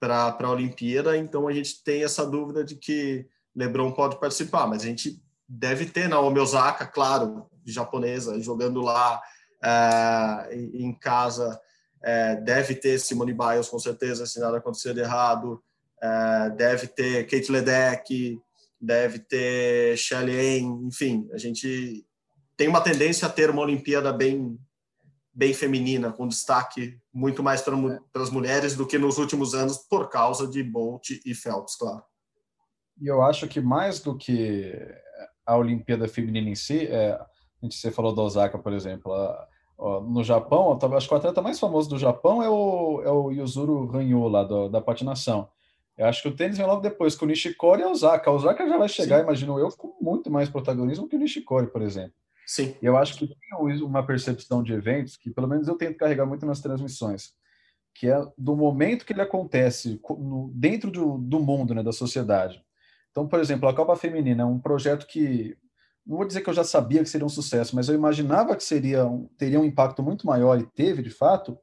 a 0.00 0.50
Olimpíada. 0.50 1.16
Então 1.16 1.48
a 1.48 1.52
gente 1.52 1.82
tem 1.82 2.04
essa 2.04 2.24
dúvida 2.24 2.64
de 2.64 2.76
que 2.76 3.26
LeBron 3.54 3.92
pode 3.92 4.18
participar, 4.20 4.66
mas 4.66 4.82
a 4.82 4.86
gente 4.86 5.20
deve 5.48 5.86
ter 5.86 6.08
Naomi 6.08 6.38
Osaka, 6.38 6.86
claro, 6.86 7.46
japonesa, 7.66 8.40
jogando 8.40 8.80
lá 8.80 9.20
é, 9.64 10.54
em 10.54 10.92
casa. 10.92 11.60
É, 12.02 12.36
deve 12.36 12.74
ter 12.74 12.98
Simone 13.00 13.32
Biles, 13.32 13.68
com 13.68 13.78
certeza, 13.78 14.26
se 14.26 14.38
nada 14.38 14.58
acontecer 14.58 14.94
de 14.94 15.00
errado. 15.00 15.62
É, 16.00 16.50
deve 16.50 16.86
ter 16.86 17.26
Kate 17.26 17.50
Ledeck, 17.50 18.40
deve 18.80 19.18
ter 19.18 19.96
Shelly 19.96 20.60
enfim, 20.60 21.28
a 21.32 21.38
gente 21.38 22.06
tem 22.56 22.68
uma 22.68 22.80
tendência 22.80 23.26
a 23.26 23.30
ter 23.30 23.50
uma 23.50 23.62
Olimpíada 23.62 24.12
bem 24.12 24.58
bem 25.38 25.54
feminina, 25.54 26.10
com 26.10 26.26
destaque 26.26 26.98
muito 27.14 27.44
mais 27.44 27.62
para, 27.62 27.76
para 28.12 28.22
as 28.22 28.28
mulheres 28.28 28.74
do 28.74 28.84
que 28.84 28.98
nos 28.98 29.18
últimos 29.18 29.54
anos, 29.54 29.78
por 29.78 30.08
causa 30.08 30.48
de 30.48 30.64
Bolt 30.64 31.10
e 31.24 31.32
Phelps, 31.32 31.76
claro. 31.76 32.02
E 33.00 33.06
eu 33.06 33.22
acho 33.22 33.46
que 33.46 33.60
mais 33.60 34.00
do 34.00 34.18
que 34.18 34.74
a 35.46 35.56
Olimpíada 35.56 36.08
feminina 36.08 36.50
em 36.50 36.56
si, 36.56 36.88
é, 36.88 37.12
a 37.12 37.26
gente 37.62 37.76
você 37.76 37.92
falou 37.92 38.12
da 38.12 38.22
Osaka, 38.22 38.58
por 38.58 38.72
exemplo, 38.72 39.12
a, 39.12 39.48
a, 39.78 40.00
no 40.00 40.24
Japão, 40.24 40.76
acho 40.96 41.06
que 41.06 41.14
o 41.14 41.16
atleta 41.16 41.40
mais 41.40 41.60
famoso 41.60 41.88
do 41.88 41.98
Japão 42.00 42.42
é 42.42 42.50
o, 42.50 43.00
é 43.04 43.10
o 43.12 43.30
Yuzuru 43.30 43.96
Hanyu, 43.96 44.26
lá 44.26 44.42
do, 44.42 44.68
da 44.68 44.80
patinação. 44.80 45.48
Eu 45.96 46.06
acho 46.06 46.20
que 46.20 46.28
o 46.28 46.34
tênis 46.34 46.58
vem 46.58 46.66
logo 46.66 46.80
depois, 46.80 47.14
com 47.14 47.24
o 47.24 47.28
Nishikori 47.28 47.82
e 47.82 47.84
a 47.84 47.88
Osaka. 47.88 48.28
A 48.28 48.32
Osaka 48.32 48.68
já 48.68 48.76
vai 48.76 48.88
chegar, 48.88 49.18
Sim. 49.18 49.22
imagino 49.22 49.56
eu, 49.56 49.68
com 49.68 49.96
muito 50.00 50.28
mais 50.32 50.48
protagonismo 50.48 51.08
que 51.08 51.14
o 51.14 51.18
Nishikori, 51.18 51.68
por 51.68 51.82
exemplo. 51.82 52.14
Sim. 52.48 52.74
Eu 52.80 52.96
acho 52.96 53.18
que 53.18 53.26
tem 53.26 53.82
uma 53.82 54.02
percepção 54.02 54.62
de 54.62 54.72
eventos 54.72 55.18
que, 55.18 55.30
pelo 55.30 55.46
menos, 55.46 55.68
eu 55.68 55.76
tento 55.76 55.98
carregar 55.98 56.24
muito 56.24 56.46
nas 56.46 56.62
transmissões, 56.62 57.34
que 57.94 58.08
é 58.08 58.18
do 58.38 58.56
momento 58.56 59.04
que 59.04 59.12
ele 59.12 59.20
acontece 59.20 60.00
dentro 60.54 60.90
do, 60.90 61.18
do 61.18 61.40
mundo, 61.40 61.74
né, 61.74 61.82
da 61.82 61.92
sociedade. 61.92 62.64
Então, 63.10 63.28
por 63.28 63.38
exemplo, 63.38 63.68
a 63.68 63.74
Copa 63.74 63.94
Feminina 63.96 64.44
é 64.44 64.46
um 64.46 64.58
projeto 64.58 65.06
que 65.06 65.58
não 66.06 66.16
vou 66.16 66.26
dizer 66.26 66.40
que 66.40 66.48
eu 66.48 66.54
já 66.54 66.64
sabia 66.64 67.02
que 67.02 67.10
seria 67.10 67.26
um 67.26 67.28
sucesso, 67.28 67.76
mas 67.76 67.86
eu 67.86 67.94
imaginava 67.94 68.56
que 68.56 68.64
seria 68.64 69.04
teria 69.36 69.60
um 69.60 69.64
impacto 69.64 70.02
muito 70.02 70.26
maior 70.26 70.58
e 70.58 70.64
teve 70.64 71.02
de 71.02 71.10
fato, 71.10 71.58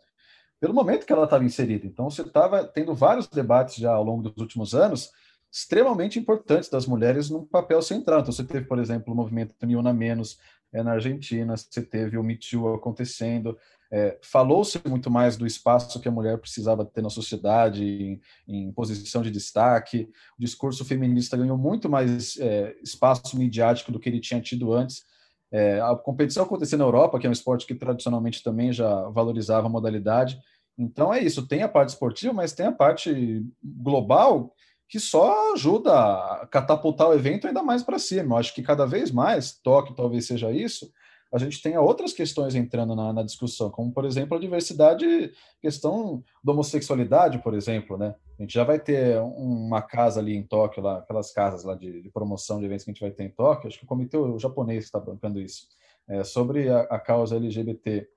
pelo 0.59 0.71
momento 0.75 1.03
que 1.07 1.11
ela 1.11 1.23
estava 1.23 1.43
inserida. 1.43 1.87
Então, 1.87 2.11
você 2.11 2.21
estava 2.21 2.63
tendo 2.63 2.93
vários 2.93 3.27
debates 3.27 3.77
já 3.77 3.91
ao 3.91 4.03
longo 4.03 4.21
dos 4.21 4.37
últimos 4.39 4.75
anos 4.75 5.09
extremamente 5.51 6.19
importantes 6.19 6.69
das 6.69 6.85
mulheres 6.85 7.29
num 7.29 7.45
papel 7.45 7.81
central. 7.81 8.19
Então, 8.19 8.31
você 8.31 8.43
teve, 8.43 8.65
por 8.65 8.77
exemplo, 8.77 9.13
o 9.13 9.15
movimento 9.15 9.55
Niuna 9.65 9.93
Menos 9.93 10.37
é, 10.75 10.83
na 10.83 10.91
Argentina, 10.91 11.55
você 11.55 11.81
teve 11.81 12.17
o 12.17 12.23
Me 12.23 12.37
Too 12.37 12.73
acontecendo, 12.73 13.57
é, 13.91 14.17
falou-se 14.21 14.81
muito 14.85 15.09
mais 15.09 15.37
do 15.37 15.47
espaço 15.47 16.01
que 16.01 16.07
a 16.07 16.11
mulher 16.11 16.37
precisava 16.37 16.83
ter 16.83 17.01
na 17.01 17.09
sociedade, 17.09 17.83
em, 17.83 18.21
em 18.45 18.71
posição 18.73 19.21
de 19.21 19.31
destaque. 19.31 20.09
O 20.37 20.41
discurso 20.41 20.83
feminista 20.83 21.37
ganhou 21.37 21.57
muito 21.57 21.89
mais 21.89 22.37
é, 22.39 22.75
espaço 22.83 23.37
midiático 23.37 23.91
do 23.91 23.99
que 23.99 24.09
ele 24.09 24.19
tinha 24.19 24.41
tido 24.41 24.73
antes. 24.73 25.03
É, 25.49 25.79
a 25.79 25.95
competição 25.95 26.43
acontecendo 26.43 26.79
na 26.79 26.87
Europa, 26.87 27.17
que 27.19 27.25
é 27.25 27.29
um 27.29 27.33
esporte 27.33 27.65
que 27.65 27.75
tradicionalmente 27.75 28.43
também 28.43 28.73
já 28.73 29.07
valorizava 29.09 29.67
a 29.67 29.69
modalidade. 29.69 30.37
Então 30.77 31.13
é 31.13 31.23
isso, 31.23 31.47
tem 31.47 31.63
a 31.63 31.69
parte 31.69 31.89
esportiva, 31.89 32.33
mas 32.33 32.51
tem 32.51 32.65
a 32.65 32.71
parte 32.71 33.45
global 33.63 34.53
que 34.87 34.99
só 34.99 35.53
ajuda 35.53 35.91
a 35.93 36.47
catapultar 36.47 37.09
o 37.09 37.13
evento 37.13 37.47
ainda 37.47 37.63
mais 37.63 37.83
para 37.83 37.99
cima. 37.99 38.35
Eu 38.35 38.39
acho 38.39 38.53
que 38.53 38.61
cada 38.61 38.85
vez 38.85 39.11
mais, 39.11 39.51
Tóquio 39.51 39.95
talvez 39.95 40.27
seja 40.27 40.51
isso, 40.51 40.91
a 41.35 41.37
gente 41.37 41.61
tenha 41.61 41.81
outras 41.81 42.13
questões 42.13 42.55
entrando 42.55 42.95
na, 42.95 43.11
na, 43.11 43.23
discussão, 43.23 43.69
como, 43.69 43.91
por 43.91 44.05
exemplo, 44.05 44.37
a 44.37 44.39
diversidade, 44.39 45.33
questão 45.61 46.23
da 46.43 46.53
homossexualidade, 46.53 47.39
por 47.39 47.53
exemplo, 47.53 47.97
né? 47.97 48.15
A 48.39 48.41
gente 48.41 48.53
já 48.53 48.63
vai 48.63 48.79
ter 48.79 49.19
uma 49.19 49.81
casa 49.81 50.19
ali 50.19 50.35
em 50.35 50.43
Tóquio, 50.43 50.81
lá, 50.81 50.99
aquelas 50.99 51.31
casas 51.31 51.63
lá 51.63 51.75
de, 51.75 52.01
de 52.01 52.09
promoção 52.09 52.59
de 52.59 52.65
eventos 52.65 52.85
que 52.85 52.91
a 52.91 52.93
gente 52.93 53.01
vai 53.01 53.11
ter 53.11 53.23
em 53.23 53.29
Tóquio, 53.29 53.67
acho 53.67 53.77
que 53.77 53.83
o 53.83 53.87
comitê 53.87 54.17
japonês 54.37 54.85
está 54.85 54.99
bancando 54.99 55.41
isso, 55.41 55.67
é, 56.07 56.23
sobre 56.23 56.69
a, 56.69 56.81
a 56.83 56.99
causa 56.99 57.35
LGBT. 57.35 58.07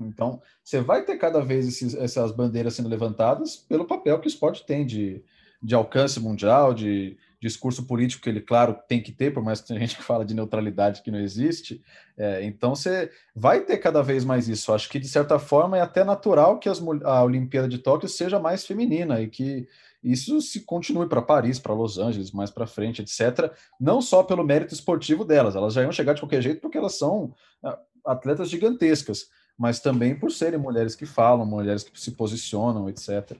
Então, 0.00 0.40
você 0.62 0.80
vai 0.80 1.04
ter 1.04 1.16
cada 1.16 1.40
vez 1.40 1.66
esses, 1.66 1.94
essas 1.94 2.32
bandeiras 2.32 2.74
sendo 2.74 2.88
levantadas 2.88 3.56
pelo 3.56 3.86
papel 3.86 4.18
que 4.18 4.26
o 4.26 4.28
esporte 4.28 4.64
tem 4.64 4.86
de, 4.86 5.22
de 5.66 5.74
alcance 5.74 6.20
mundial, 6.20 6.72
de 6.72 7.18
discurso 7.42 7.84
político 7.86 8.22
que 8.22 8.28
ele, 8.28 8.40
claro, 8.40 8.78
tem 8.86 9.02
que 9.02 9.10
ter, 9.10 9.34
por 9.34 9.42
mais 9.42 9.60
que 9.60 9.66
tenha 9.66 9.80
gente 9.80 9.96
que 9.96 10.02
fala 10.02 10.24
de 10.24 10.32
neutralidade 10.32 11.02
que 11.02 11.10
não 11.10 11.18
existe. 11.18 11.82
É, 12.16 12.44
então, 12.44 12.76
você 12.76 13.10
vai 13.34 13.60
ter 13.64 13.78
cada 13.78 14.00
vez 14.00 14.24
mais 14.24 14.48
isso. 14.48 14.72
Acho 14.72 14.88
que, 14.88 15.00
de 15.00 15.08
certa 15.08 15.40
forma, 15.40 15.76
é 15.76 15.80
até 15.80 16.04
natural 16.04 16.60
que 16.60 16.68
as, 16.68 16.80
a 17.04 17.24
Olimpíada 17.24 17.68
de 17.68 17.78
Tóquio 17.78 18.08
seja 18.08 18.38
mais 18.38 18.64
feminina 18.64 19.20
e 19.20 19.26
que 19.26 19.66
isso 20.04 20.40
se 20.40 20.60
continue 20.60 21.08
para 21.08 21.20
Paris, 21.20 21.58
para 21.58 21.74
Los 21.74 21.98
Angeles, 21.98 22.30
mais 22.30 22.50
para 22.52 22.64
frente, 22.64 23.02
etc. 23.02 23.52
Não 23.80 24.00
só 24.00 24.22
pelo 24.22 24.44
mérito 24.44 24.72
esportivo 24.72 25.24
delas, 25.24 25.56
elas 25.56 25.74
já 25.74 25.82
iam 25.82 25.90
chegar 25.90 26.12
de 26.12 26.20
qualquer 26.20 26.40
jeito 26.40 26.60
porque 26.60 26.78
elas 26.78 26.96
são 26.96 27.34
ah, 27.64 27.76
atletas 28.04 28.48
gigantescas, 28.48 29.26
mas 29.58 29.80
também 29.80 30.16
por 30.16 30.30
serem 30.30 30.60
mulheres 30.60 30.94
que 30.94 31.06
falam, 31.06 31.44
mulheres 31.44 31.82
que 31.82 32.00
se 32.00 32.12
posicionam, 32.12 32.88
etc. 32.88 33.36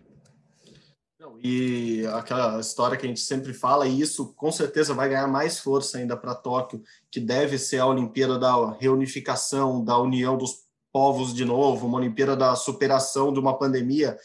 E 1.42 2.06
aquela 2.08 2.60
história 2.60 2.96
que 2.96 3.06
a 3.06 3.08
gente 3.08 3.20
sempre 3.20 3.54
fala, 3.54 3.86
e 3.86 4.00
isso 4.00 4.34
com 4.34 4.52
certeza 4.52 4.92
vai 4.92 5.08
ganhar 5.08 5.26
mais 5.26 5.58
força 5.58 5.98
ainda 5.98 6.16
para 6.16 6.34
Tóquio, 6.34 6.82
que 7.10 7.18
deve 7.18 7.58
ser 7.58 7.78
a 7.78 7.86
Olimpíada 7.86 8.38
da 8.38 8.72
reunificação, 8.72 9.82
da 9.82 9.98
união 9.98 10.36
dos 10.36 10.66
povos 10.92 11.34
de 11.34 11.44
novo, 11.44 11.86
uma 11.86 11.98
Olimpíada 11.98 12.36
da 12.36 12.54
superação 12.54 13.32
de 13.32 13.38
uma 13.38 13.58
pandemia, 13.58 14.16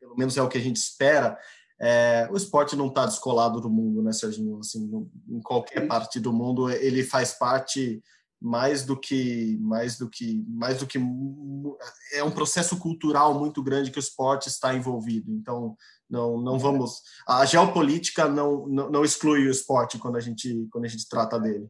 pelo 0.00 0.16
menos 0.16 0.36
é 0.36 0.42
o 0.42 0.48
que 0.48 0.58
a 0.58 0.60
gente 0.60 0.76
espera. 0.76 1.38
É, 1.80 2.28
o 2.30 2.36
esporte 2.36 2.76
não 2.76 2.88
está 2.88 3.06
descolado 3.06 3.60
do 3.60 3.68
mundo, 3.68 4.02
né, 4.02 4.12
Serginho? 4.12 4.58
Assim, 4.58 4.88
em 5.28 5.40
qualquer 5.40 5.86
parte 5.88 6.20
do 6.20 6.32
mundo, 6.32 6.70
ele 6.70 7.02
faz 7.02 7.32
parte 7.32 8.02
mais 8.42 8.84
do 8.84 8.98
que 8.98 9.56
mais 9.60 9.96
do 9.96 10.10
que 10.10 10.44
mais 10.48 10.78
do 10.78 10.86
que 10.86 10.98
é 12.12 12.24
um 12.24 12.30
processo 12.30 12.76
cultural 12.76 13.38
muito 13.38 13.62
grande 13.62 13.92
que 13.92 13.98
o 13.98 14.00
esporte 14.00 14.48
está 14.48 14.74
envolvido 14.74 15.32
então 15.32 15.76
não 16.12 16.38
não 16.38 16.58
vamos 16.58 17.00
a 17.26 17.44
geopolítica 17.46 18.28
não 18.28 18.66
não, 18.68 18.90
não 18.90 19.04
exclui 19.04 19.46
o 19.46 19.50
esporte 19.50 19.98
quando 19.98 20.16
a 20.16 20.20
gente 20.20 20.68
quando 20.70 20.84
a 20.84 20.88
gente 20.88 21.08
trata 21.08 21.40
dele. 21.40 21.66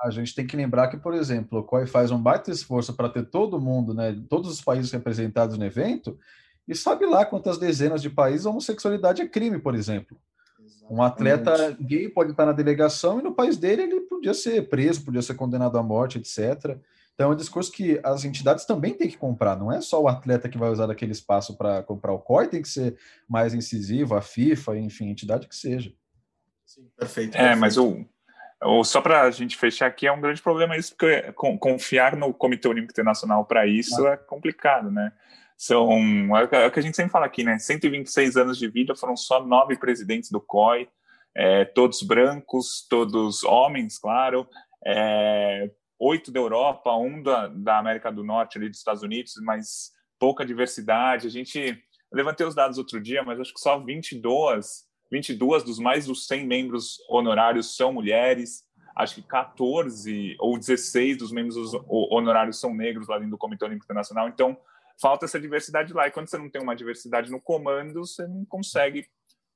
A 0.00 0.10
gente 0.10 0.34
tem 0.34 0.46
que 0.46 0.56
lembrar 0.56 0.88
que 0.88 0.96
por 0.96 1.14
exemplo 1.14 1.60
o 1.60 1.62
COI 1.62 1.86
faz 1.86 2.10
um 2.10 2.20
baita 2.20 2.50
esforço 2.50 2.94
para 2.94 3.10
ter 3.10 3.28
todo 3.28 3.60
mundo 3.60 3.92
né 3.92 4.18
todos 4.30 4.50
os 4.50 4.62
países 4.62 4.90
representados 4.90 5.58
no 5.58 5.64
evento 5.64 6.18
e 6.66 6.74
sabe 6.74 7.04
lá 7.06 7.24
quantas 7.24 7.58
dezenas 7.58 8.00
de 8.00 8.08
países 8.08 8.46
a 8.46 8.50
homossexualidade 8.50 9.20
é 9.20 9.28
crime 9.28 9.58
por 9.58 9.74
exemplo. 9.74 10.18
Um 10.88 11.02
atleta 11.02 11.76
gay 11.80 12.08
pode 12.08 12.30
estar 12.30 12.46
na 12.46 12.52
delegação 12.52 13.18
e 13.18 13.22
no 13.22 13.34
país 13.34 13.56
dele 13.56 13.82
ele 13.82 14.00
podia 14.02 14.32
ser 14.32 14.68
preso, 14.68 15.04
podia 15.04 15.20
ser 15.20 15.34
condenado 15.34 15.76
à 15.76 15.82
morte, 15.82 16.18
etc. 16.18 16.78
Então 17.16 17.30
é 17.30 17.32
um 17.32 17.36
discurso 17.36 17.72
que 17.72 17.98
as 18.04 18.26
entidades 18.26 18.66
também 18.66 18.92
têm 18.92 19.08
que 19.08 19.16
comprar, 19.16 19.56
não 19.56 19.72
é 19.72 19.80
só 19.80 20.02
o 20.02 20.06
atleta 20.06 20.50
que 20.50 20.58
vai 20.58 20.68
usar 20.68 20.90
aquele 20.90 21.12
espaço 21.12 21.56
para 21.56 21.82
comprar 21.82 22.12
o 22.12 22.18
COI, 22.18 22.48
tem 22.48 22.60
que 22.60 22.68
ser 22.68 22.94
mais 23.26 23.54
incisivo, 23.54 24.14
a 24.14 24.20
FIFA, 24.20 24.76
enfim, 24.76 25.08
entidade 25.08 25.48
que 25.48 25.56
seja. 25.56 25.90
Sim, 26.66 26.90
perfeito, 26.94 27.32
perfeito. 27.32 27.36
É, 27.38 27.56
mas 27.56 27.78
o, 27.78 28.04
o 28.62 28.84
só 28.84 29.00
para 29.00 29.22
a 29.22 29.30
gente 29.30 29.56
fechar 29.56 29.86
aqui, 29.86 30.06
é 30.06 30.12
um 30.12 30.20
grande 30.20 30.42
problema 30.42 30.76
isso, 30.76 30.94
porque 30.94 31.32
confiar 31.58 32.14
no 32.16 32.34
Comitê 32.34 32.68
Olímpico 32.68 32.92
Internacional 32.92 33.46
para 33.46 33.66
isso 33.66 34.06
ah. 34.06 34.12
é 34.12 34.16
complicado, 34.18 34.90
né? 34.90 35.10
São, 35.56 35.90
é 36.36 36.66
o 36.66 36.70
que 36.70 36.80
a 36.80 36.82
gente 36.82 36.96
sempre 36.96 37.12
fala 37.12 37.24
aqui, 37.24 37.42
né? 37.42 37.58
126 37.58 38.36
anos 38.36 38.58
de 38.58 38.68
vida, 38.68 38.94
foram 38.94 39.16
só 39.16 39.42
nove 39.42 39.78
presidentes 39.78 40.30
do 40.30 40.38
COI, 40.38 40.86
é, 41.34 41.64
todos 41.64 42.02
brancos, 42.02 42.86
todos 42.90 43.42
homens, 43.42 43.98
claro, 43.98 44.46
é, 44.84 45.70
oito 45.98 46.30
da 46.30 46.40
Europa, 46.40 46.94
um 46.96 47.22
da, 47.22 47.48
da 47.48 47.78
América 47.78 48.10
do 48.10 48.24
Norte, 48.24 48.58
ali 48.58 48.68
dos 48.68 48.78
Estados 48.78 49.02
Unidos, 49.02 49.34
mas 49.42 49.92
pouca 50.18 50.44
diversidade. 50.44 51.26
A 51.26 51.30
gente 51.30 51.82
levantei 52.12 52.46
os 52.46 52.54
dados 52.54 52.78
outro 52.78 53.00
dia, 53.00 53.22
mas 53.22 53.40
acho 53.40 53.52
que 53.52 53.60
só 53.60 53.78
22, 53.78 54.84
22 55.10 55.64
dos 55.64 55.78
mais 55.78 56.06
dos 56.06 56.26
100 56.26 56.46
membros 56.46 56.98
honorários 57.08 57.76
são 57.76 57.92
mulheres. 57.92 58.64
Acho 58.94 59.16
que 59.16 59.22
14 59.22 60.36
ou 60.38 60.58
16 60.58 61.18
dos 61.18 61.30
membros 61.30 61.56
honorários 61.88 62.58
são 62.58 62.74
negros 62.74 63.08
lá 63.08 63.16
dentro 63.16 63.32
do 63.32 63.38
Comitê 63.38 63.64
Olímpico 63.64 63.84
Internacional. 63.84 64.28
Então, 64.28 64.56
falta 65.00 65.26
essa 65.26 65.38
diversidade 65.38 65.92
lá. 65.92 66.06
E 66.06 66.10
quando 66.10 66.28
você 66.28 66.38
não 66.38 66.48
tem 66.48 66.62
uma 66.62 66.74
diversidade 66.74 67.30
no 67.30 67.40
comando, 67.40 68.06
você 68.06 68.26
não 68.26 68.44
consegue 68.46 69.06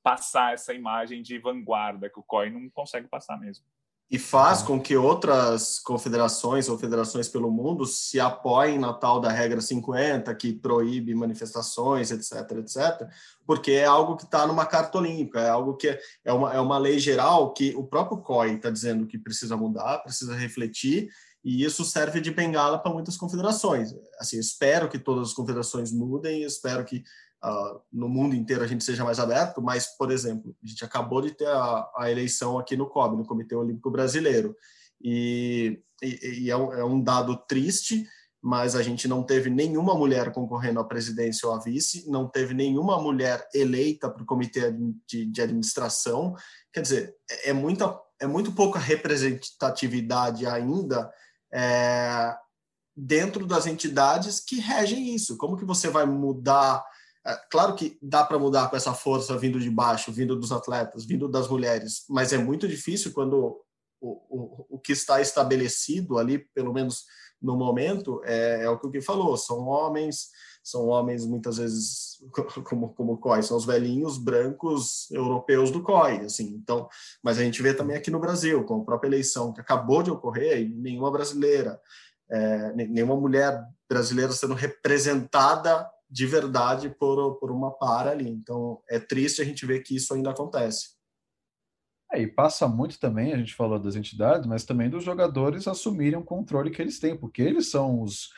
passar 0.03 0.53
essa 0.53 0.73
imagem 0.73 1.21
de 1.21 1.37
vanguarda 1.39 2.09
que 2.09 2.19
o 2.19 2.23
COI 2.23 2.49
não 2.49 2.69
consegue 2.69 3.07
passar 3.07 3.39
mesmo. 3.39 3.65
E 4.11 4.19
faz 4.19 4.61
com 4.61 4.77
que 4.77 4.97
outras 4.97 5.79
confederações 5.79 6.67
ou 6.67 6.77
federações 6.77 7.29
pelo 7.29 7.49
mundo 7.49 7.85
se 7.85 8.19
apoiem 8.19 8.77
na 8.77 8.91
tal 8.91 9.21
da 9.21 9.31
regra 9.31 9.61
50, 9.61 10.35
que 10.35 10.51
proíbe 10.51 11.15
manifestações, 11.15 12.11
etc, 12.11 12.57
etc, 12.57 13.07
porque 13.45 13.71
é 13.71 13.85
algo 13.85 14.17
que 14.17 14.25
está 14.25 14.45
numa 14.45 14.65
carta 14.65 14.97
olímpica, 14.97 15.39
é 15.39 15.49
algo 15.49 15.77
que 15.77 15.87
é, 15.87 15.99
é 16.25 16.33
uma, 16.33 16.53
é 16.53 16.59
uma 16.59 16.77
lei 16.77 16.99
geral 16.99 17.53
que 17.53 17.73
o 17.73 17.85
próprio 17.85 18.17
COI 18.17 18.55
está 18.55 18.69
dizendo 18.69 19.07
que 19.07 19.17
precisa 19.17 19.55
mudar, 19.55 19.99
precisa 19.99 20.35
refletir, 20.35 21.09
e 21.41 21.63
isso 21.63 21.85
serve 21.85 22.19
de 22.19 22.31
bengala 22.31 22.77
para 22.77 22.91
muitas 22.91 23.15
confederações. 23.15 23.95
Assim, 24.19 24.37
espero 24.37 24.89
que 24.89 24.99
todas 24.99 25.29
as 25.29 25.33
confederações 25.33 25.91
mudem, 25.91 26.43
espero 26.43 26.83
que 26.83 27.01
uh, 27.43 27.81
no 27.91 28.07
mundo 28.07 28.35
inteiro 28.35 28.63
a 28.63 28.67
gente 28.67 28.83
seja 28.83 29.03
mais 29.03 29.19
aberto, 29.19 29.61
mas, 29.61 29.87
por 29.97 30.11
exemplo, 30.11 30.55
a 30.63 30.67
gente 30.67 30.83
acabou 30.83 31.21
de 31.21 31.31
ter 31.31 31.47
a, 31.47 31.89
a 31.97 32.11
eleição 32.11 32.57
aqui 32.57 32.75
no 32.75 32.87
COB, 32.87 33.17
no 33.17 33.25
Comitê 33.25 33.55
Olímpico 33.55 33.91
Brasileiro, 33.91 34.55
e, 35.03 35.81
e, 36.01 36.43
e 36.43 36.49
é, 36.51 36.57
um, 36.57 36.73
é 36.73 36.83
um 36.83 37.01
dado 37.01 37.35
triste, 37.47 38.05
mas 38.41 38.75
a 38.75 38.81
gente 38.81 39.07
não 39.07 39.21
teve 39.21 39.49
nenhuma 39.49 39.93
mulher 39.93 40.31
concorrendo 40.31 40.79
à 40.79 40.83
presidência 40.83 41.47
ou 41.47 41.53
à 41.53 41.59
vice, 41.59 42.09
não 42.09 42.27
teve 42.27 42.53
nenhuma 42.53 42.99
mulher 42.99 43.47
eleita 43.53 44.09
para 44.09 44.23
o 44.23 44.25
comitê 44.25 44.71
de, 45.07 45.25
de, 45.25 45.41
administração. 45.41 46.35
Quer 46.73 46.81
dizer, 46.81 47.15
é, 47.29 47.49
é 47.49 47.53
muita, 47.53 47.99
é 48.19 48.25
muito 48.25 48.51
pouca 48.51 48.79
representatividade 48.79 50.47
ainda 50.47 51.11
é, 51.53 52.35
dentro 52.95 53.45
das 53.45 53.67
entidades 53.67 54.39
que 54.39 54.59
regem 54.59 55.13
isso. 55.13 55.37
Como 55.37 55.57
que 55.57 55.65
você 55.65 55.89
vai 55.89 56.05
mudar? 56.05 56.83
É, 57.25 57.35
claro 57.51 57.75
que 57.75 57.97
dá 58.01 58.23
para 58.23 58.39
mudar 58.39 58.69
com 58.69 58.75
essa 58.75 58.93
força 58.93 59.37
vindo 59.37 59.59
de 59.59 59.69
baixo, 59.69 60.11
vindo 60.11 60.35
dos 60.35 60.51
atletas, 60.51 61.05
vindo 61.05 61.27
das 61.27 61.47
mulheres, 61.47 62.03
mas 62.09 62.33
é 62.33 62.37
muito 62.37 62.67
difícil 62.67 63.13
quando 63.13 63.61
o, 64.01 64.09
o, 64.29 64.65
o 64.71 64.79
que 64.79 64.91
está 64.91 65.21
estabelecido 65.21 66.17
ali, 66.17 66.39
pelo 66.55 66.73
menos 66.73 67.03
no 67.41 67.55
momento, 67.55 68.21
é, 68.23 68.63
é 68.63 68.69
o 68.69 68.79
que 68.79 68.87
o 68.87 68.89
Gui 68.89 69.01
falou, 69.01 69.35
são 69.37 69.67
homens, 69.67 70.29
são 70.63 70.87
homens 70.87 71.25
muitas 71.25 71.57
vezes 71.57 72.19
como 72.67 72.93
como 72.93 73.17
COI, 73.17 73.43
são 73.43 73.57
os 73.57 73.65
velhinhos 73.65 74.17
brancos 74.17 75.09
europeus 75.11 75.71
do 75.71 75.81
COI, 75.81 76.21
assim. 76.21 76.55
Então, 76.55 76.87
mas 77.23 77.37
a 77.37 77.43
gente 77.43 77.61
vê 77.61 77.73
também 77.73 77.95
aqui 77.95 78.11
no 78.11 78.19
Brasil, 78.19 78.63
com 78.63 78.81
a 78.81 78.85
própria 78.85 79.09
eleição 79.09 79.53
que 79.53 79.61
acabou 79.61 80.03
de 80.03 80.11
ocorrer 80.11 80.61
e 80.61 80.69
nenhuma 80.69 81.11
brasileira, 81.11 81.79
é, 82.29 82.73
nenhuma 82.73 83.15
mulher 83.15 83.63
brasileira 83.89 84.31
sendo 84.31 84.53
representada 84.53 85.87
de 86.11 86.25
verdade 86.25 86.89
por, 86.89 87.35
por 87.39 87.49
uma 87.49 87.71
para 87.71 88.11
ali. 88.11 88.29
Então, 88.29 88.81
é 88.89 88.99
triste 88.99 89.41
a 89.41 89.45
gente 89.45 89.65
ver 89.65 89.81
que 89.81 89.95
isso 89.95 90.13
ainda 90.13 90.31
acontece. 90.31 90.89
É, 92.11 92.21
e 92.21 92.27
passa 92.27 92.67
muito 92.67 92.99
também, 92.99 93.31
a 93.31 93.37
gente 93.37 93.55
falou 93.55 93.79
das 93.79 93.95
entidades, 93.95 94.45
mas 94.45 94.65
também 94.65 94.89
dos 94.89 95.05
jogadores 95.05 95.67
assumirem 95.67 96.19
o 96.19 96.23
controle 96.23 96.69
que 96.69 96.81
eles 96.81 96.99
têm, 96.99 97.15
porque 97.15 97.41
eles 97.41 97.71
são 97.71 98.01
os, 98.01 98.29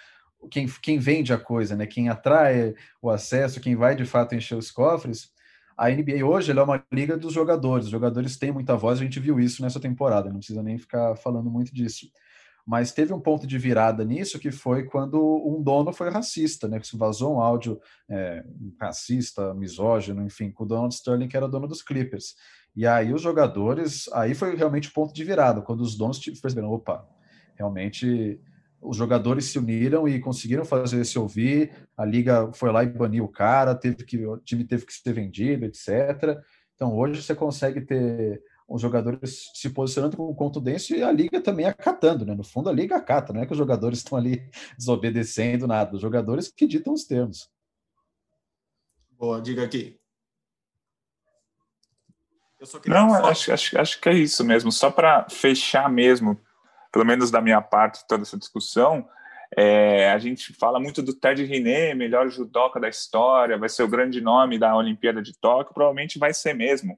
quem, 0.51 0.67
quem 0.81 0.99
vende 0.99 1.33
a 1.33 1.39
coisa, 1.39 1.75
né? 1.75 1.87
Quem 1.87 2.07
atrai 2.09 2.75
o 3.01 3.09
acesso, 3.09 3.59
quem 3.59 3.75
vai 3.75 3.95
de 3.95 4.05
fato 4.05 4.35
encher 4.35 4.55
os 4.55 4.69
cofres. 4.69 5.31
A 5.75 5.89
NBA 5.89 6.23
hoje 6.23 6.51
é 6.51 6.61
uma 6.61 6.85
liga 6.91 7.17
dos 7.17 7.33
jogadores. 7.33 7.85
Os 7.85 7.91
jogadores 7.91 8.37
têm 8.37 8.51
muita 8.51 8.75
voz, 8.75 8.99
a 8.99 9.03
gente 9.03 9.19
viu 9.19 9.39
isso 9.39 9.63
nessa 9.63 9.79
temporada, 9.79 10.29
não 10.29 10.37
precisa 10.37 10.61
nem 10.61 10.77
ficar 10.77 11.15
falando 11.15 11.49
muito 11.49 11.73
disso. 11.73 12.07
Mas 12.65 12.93
teve 12.93 13.13
um 13.13 13.19
ponto 13.19 13.45
de 13.45 13.57
virada 13.57 14.05
nisso 14.05 14.39
que 14.39 14.51
foi 14.51 14.85
quando 14.85 15.19
um 15.45 15.61
dono 15.61 15.91
foi 15.91 16.09
racista, 16.09 16.67
né? 16.67 16.79
Que 16.79 16.97
vazou 16.97 17.35
um 17.35 17.41
áudio 17.41 17.79
é, 18.09 18.43
racista, 18.79 19.53
misógino, 19.53 20.23
enfim, 20.23 20.49
com 20.49 20.63
o 20.63 20.67
Donald 20.67 20.93
Sterling, 20.93 21.27
que 21.27 21.35
era 21.35 21.47
dono 21.47 21.67
dos 21.67 21.81
Clippers. 21.81 22.35
E 22.75 22.87
aí 22.87 23.13
os 23.13 23.21
jogadores, 23.21 24.09
aí 24.13 24.33
foi 24.33 24.55
realmente 24.55 24.89
o 24.89 24.93
ponto 24.93 25.13
de 25.13 25.23
virada, 25.23 25.61
quando 25.61 25.81
os 25.81 25.95
donos 25.95 26.19
perceberam, 26.19 26.71
opa, 26.71 27.07
realmente 27.55 28.39
os 28.81 28.97
jogadores 28.97 29.45
se 29.45 29.57
uniram 29.57 30.07
e 30.07 30.19
conseguiram 30.19 30.65
fazer 30.65 31.03
se 31.05 31.17
ouvir. 31.17 31.71
A 31.97 32.05
liga 32.05 32.51
foi 32.53 32.71
lá 32.71 32.83
e 32.83 32.87
baniu 32.87 33.25
o 33.25 33.29
cara, 33.29 33.75
teve 33.75 34.03
que 34.03 34.25
o 34.25 34.37
time 34.37 34.63
teve 34.63 34.85
que 34.85 34.93
ser 34.93 35.13
vendido, 35.13 35.65
etc. 35.65 36.39
Então 36.75 36.95
hoje 36.95 37.21
você 37.21 37.33
consegue 37.33 37.81
ter 37.81 38.41
os 38.73 38.81
jogadores 38.81 39.51
se 39.53 39.69
posicionando 39.69 40.17
com 40.17 40.33
contundência 40.33 40.97
e 40.97 41.03
a 41.03 41.11
liga 41.11 41.39
também 41.39 41.67
acatando, 41.67 42.25
né? 42.25 42.33
No 42.33 42.43
fundo 42.43 42.69
a 42.69 42.73
liga 42.73 42.95
acata, 42.95 43.31
não 43.31 43.41
é 43.41 43.45
que 43.45 43.51
os 43.51 43.57
jogadores 43.57 43.99
estão 44.03 44.17
ali 44.17 44.49
desobedecendo 44.75 45.67
nada, 45.67 45.95
os 45.95 46.01
jogadores 46.01 46.51
que 46.51 46.65
ditam 46.65 46.91
os 46.91 47.05
termos. 47.05 47.47
Boa, 49.11 49.39
diga 49.39 49.63
aqui. 49.63 49.99
Não, 52.87 53.13
acho, 53.13 53.53
acho, 53.53 53.77
acho 53.77 54.01
que 54.01 54.09
é 54.09 54.13
isso 54.13 54.43
mesmo. 54.43 54.71
Só 54.71 54.89
para 54.89 55.29
fechar 55.29 55.87
mesmo, 55.87 56.39
pelo 56.91 57.05
menos 57.05 57.29
da 57.29 57.41
minha 57.41 57.61
parte, 57.61 58.07
toda 58.07 58.23
essa 58.23 58.37
discussão, 58.37 59.07
é, 59.55 60.09
a 60.11 60.17
gente 60.17 60.51
fala 60.53 60.79
muito 60.79 61.03
do 61.03 61.13
Ted 61.13 61.43
Riné, 61.43 61.93
melhor 61.93 62.27
judoca 62.29 62.79
da 62.79 62.89
história, 62.89 63.57
vai 63.57 63.69
ser 63.69 63.83
o 63.83 63.87
grande 63.87 64.19
nome 64.19 64.57
da 64.57 64.75
Olimpíada 64.75 65.21
de 65.21 65.37
Tóquio, 65.37 65.75
provavelmente 65.75 66.17
vai 66.17 66.33
ser 66.33 66.55
mesmo. 66.55 66.97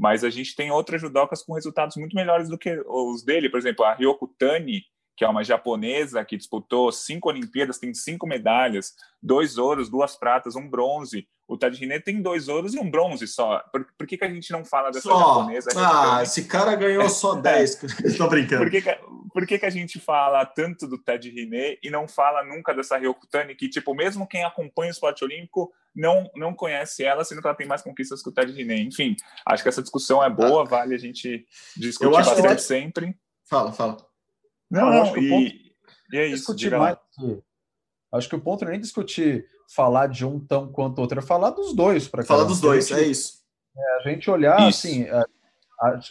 Mas 0.00 0.24
a 0.24 0.30
gente 0.30 0.56
tem 0.56 0.70
outras 0.70 0.98
judocas 0.98 1.42
com 1.42 1.52
resultados 1.52 1.94
muito 1.96 2.16
melhores 2.16 2.48
do 2.48 2.56
que 2.56 2.82
os 2.86 3.22
dele. 3.22 3.50
Por 3.50 3.58
exemplo, 3.58 3.84
a 3.84 3.92
Ryoko 3.92 4.26
Tani, 4.38 4.82
que 5.14 5.26
é 5.26 5.28
uma 5.28 5.44
japonesa 5.44 6.24
que 6.24 6.38
disputou 6.38 6.90
cinco 6.90 7.28
Olimpíadas, 7.28 7.78
tem 7.78 7.92
cinco 7.92 8.26
medalhas, 8.26 8.94
dois 9.22 9.58
ouros, 9.58 9.90
duas 9.90 10.16
pratas, 10.16 10.56
um 10.56 10.66
bronze. 10.66 11.28
O 11.50 11.58
Ted 11.58 11.76
Riné 11.76 11.98
tem 11.98 12.22
dois 12.22 12.46
ouros 12.46 12.74
e 12.74 12.78
um 12.78 12.88
bronze 12.88 13.26
só. 13.26 13.58
Por, 13.72 13.84
por 13.98 14.06
que, 14.06 14.16
que 14.16 14.24
a 14.24 14.32
gente 14.32 14.52
não 14.52 14.64
fala 14.64 14.92
dessa 14.92 15.08
só. 15.08 15.18
japonesa? 15.18 15.70
Ah, 15.74 16.22
esse 16.22 16.44
cara 16.44 16.76
ganhou 16.76 17.08
só 17.10 17.34
10. 17.34 18.04
Estou 18.04 18.28
brincando. 18.30 18.62
Por 18.62 18.70
que, 18.70 18.80
que, 18.80 18.98
por 19.34 19.44
que, 19.44 19.58
que 19.58 19.66
a 19.66 19.70
gente 19.70 19.98
fala 19.98 20.46
tanto 20.46 20.86
do 20.86 20.96
Ted 20.96 21.28
Riné 21.28 21.76
e 21.82 21.90
não 21.90 22.06
fala 22.06 22.44
nunca 22.44 22.72
dessa 22.72 22.96
Ryoko 22.96 23.26
Tani, 23.26 23.56
que, 23.56 23.68
tipo, 23.68 23.92
mesmo 23.96 24.28
quem 24.28 24.44
acompanha 24.44 24.90
o 24.90 24.92
esporte 24.92 25.24
olímpico 25.24 25.72
não, 25.92 26.30
não 26.36 26.54
conhece 26.54 27.02
ela, 27.02 27.24
sendo 27.24 27.40
que 27.40 27.48
ela 27.48 27.56
tem 27.56 27.66
mais 27.66 27.82
conquistas 27.82 28.22
que 28.22 28.28
o 28.28 28.32
Ted 28.32 28.52
Riné. 28.52 28.76
Enfim, 28.82 29.16
acho 29.44 29.64
que 29.64 29.68
essa 29.68 29.82
discussão 29.82 30.22
é 30.22 30.30
boa, 30.30 30.62
ah. 30.62 30.68
vale 30.68 30.94
a 30.94 30.98
gente 30.98 31.44
discutir 31.76 32.12
bastante 32.12 32.54
que... 32.54 32.62
sempre. 32.62 33.16
Fala, 33.44 33.72
fala. 33.72 33.96
Não, 34.70 34.88
não 34.88 35.02
acho 35.02 35.14
que 35.14 35.20
e, 35.20 35.28
ponto, 35.28 35.52
e 36.12 36.16
é 36.16 36.26
isso. 36.28 36.54
Mais, 36.78 36.96
acho 38.12 38.28
que 38.28 38.36
o 38.36 38.40
ponto 38.40 38.60
não 38.60 38.68
é 38.68 38.72
nem 38.74 38.80
discutir 38.80 39.44
falar 39.74 40.08
de 40.08 40.26
um 40.26 40.40
tão 40.40 40.70
quanto 40.70 41.00
outro, 41.00 41.18
é 41.18 41.22
falar 41.22 41.50
dos 41.50 41.74
dois. 41.74 42.08
para 42.08 42.24
Falar 42.24 42.44
dos 42.44 42.60
dois, 42.60 42.88
gente, 42.88 43.00
é 43.00 43.06
isso. 43.06 43.40
É, 43.76 43.96
a 43.96 44.10
gente 44.10 44.30
olhar 44.30 44.68
isso. 44.68 44.86
assim. 44.86 45.04
É, 45.04 45.22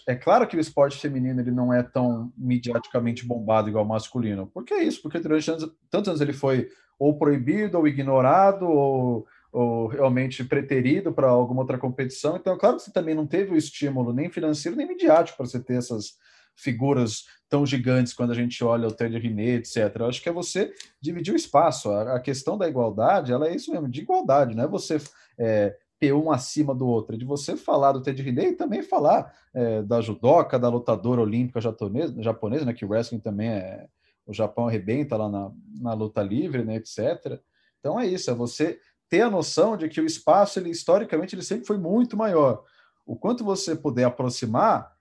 é 0.07 0.15
claro 0.15 0.47
que 0.47 0.57
o 0.57 0.59
esporte 0.59 0.97
feminino 0.97 1.39
ele 1.41 1.51
não 1.51 1.73
é 1.73 1.83
tão 1.83 2.31
mediaticamente 2.37 3.25
bombado 3.25 3.69
igual 3.69 3.83
o 3.83 3.87
masculino. 3.87 4.47
Por 4.47 4.63
que 4.63 4.75
isso? 4.75 5.01
Porque 5.01 5.19
durante 5.19 5.51
anos, 5.51 5.71
tantos 5.91 6.09
anos 6.09 6.21
ele 6.21 6.33
foi 6.33 6.69
ou 6.97 7.17
proibido, 7.17 7.77
ou 7.77 7.87
ignorado, 7.87 8.67
ou, 8.67 9.27
ou 9.51 9.87
realmente 9.87 10.43
preterido 10.43 11.13
para 11.13 11.29
alguma 11.29 11.61
outra 11.61 11.77
competição. 11.77 12.35
Então, 12.35 12.55
é 12.55 12.57
claro 12.57 12.77
que 12.77 12.83
você 12.83 12.91
também 12.91 13.15
não 13.15 13.27
teve 13.27 13.53
o 13.53 13.57
estímulo 13.57 14.11
nem 14.11 14.29
financeiro 14.29 14.75
nem 14.75 14.87
midiático 14.87 15.37
para 15.37 15.45
você 15.45 15.59
ter 15.59 15.75
essas 15.75 16.13
figuras 16.55 17.23
tão 17.49 17.65
gigantes 17.65 18.13
quando 18.13 18.31
a 18.31 18.35
gente 18.35 18.63
olha 18.63 18.87
o 18.87 18.91
Ted 18.91 19.17
Riné, 19.17 19.55
etc. 19.55 19.95
Eu 19.99 20.05
acho 20.05 20.21
que 20.21 20.29
é 20.29 20.31
você 20.31 20.71
dividir 21.01 21.33
o 21.33 21.37
espaço. 21.37 21.91
A, 21.91 22.19
questão 22.19 22.57
da 22.57 22.67
igualdade, 22.67 23.33
ela 23.33 23.47
é 23.47 23.55
isso 23.55 23.71
mesmo, 23.71 23.89
de 23.89 24.01
igualdade, 24.01 24.55
não 24.55 24.63
é 24.63 24.67
você 24.67 24.97
é, 25.37 25.75
P1 25.99 26.33
acima 26.33 26.75
do 26.75 26.87
outro, 26.87 27.15
é 27.15 27.17
de 27.17 27.25
você 27.25 27.57
falar 27.57 27.91
do 27.91 28.01
Ted 28.01 28.21
Riley 28.21 28.49
e 28.49 28.55
também 28.55 28.83
falar 28.83 29.33
é, 29.53 29.81
da 29.81 29.99
judoca, 29.99 30.59
da 30.59 30.69
lutadora 30.69 31.21
olímpica 31.21 31.59
japonesa, 31.59 32.21
japonesa, 32.21 32.65
né, 32.65 32.73
que 32.73 32.85
o 32.85 32.89
wrestling 32.89 33.19
também 33.19 33.49
é. 33.49 33.87
O 34.25 34.33
Japão 34.33 34.67
arrebenta 34.67 35.17
lá 35.17 35.27
na, 35.27 35.51
na 35.81 35.93
luta 35.93 36.21
livre, 36.21 36.63
né, 36.63 36.75
etc. 36.75 37.41
Então 37.79 37.99
é 37.99 38.05
isso, 38.05 38.29
é 38.29 38.33
você 38.33 38.79
ter 39.09 39.21
a 39.21 39.29
noção 39.29 39.75
de 39.75 39.89
que 39.89 39.99
o 39.99 40.05
espaço, 40.05 40.59
ele, 40.59 40.69
historicamente, 40.69 41.33
ele 41.33 41.41
sempre 41.41 41.65
foi 41.65 41.79
muito 41.79 42.15
maior. 42.15 42.63
O 43.07 43.15
quanto 43.15 43.43
você 43.43 43.75
puder 43.75 44.03
aproximar, 44.03 44.95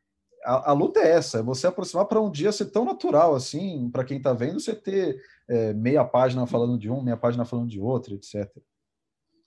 a, 0.45 0.71
a 0.71 0.73
luta 0.73 1.01
é 1.01 1.11
essa, 1.11 1.39
é 1.39 1.43
você 1.43 1.67
aproximar 1.67 2.07
para 2.07 2.21
um 2.21 2.31
dia 2.31 2.53
ser 2.53 2.67
tão 2.67 2.85
natural 2.85 3.35
assim, 3.35 3.91
para 3.91 4.05
quem 4.05 4.19
está 4.19 4.33
vendo, 4.33 4.61
você 4.61 4.75
ter 4.75 5.21
é, 5.49 5.73
meia 5.73 6.05
página 6.05 6.47
falando 6.47 6.79
de 6.79 6.91
um, 6.91 7.03
meia 7.03 7.17
página 7.17 7.45
falando 7.45 7.69
de 7.69 7.81
outro, 7.81 8.15
etc. 8.15 8.51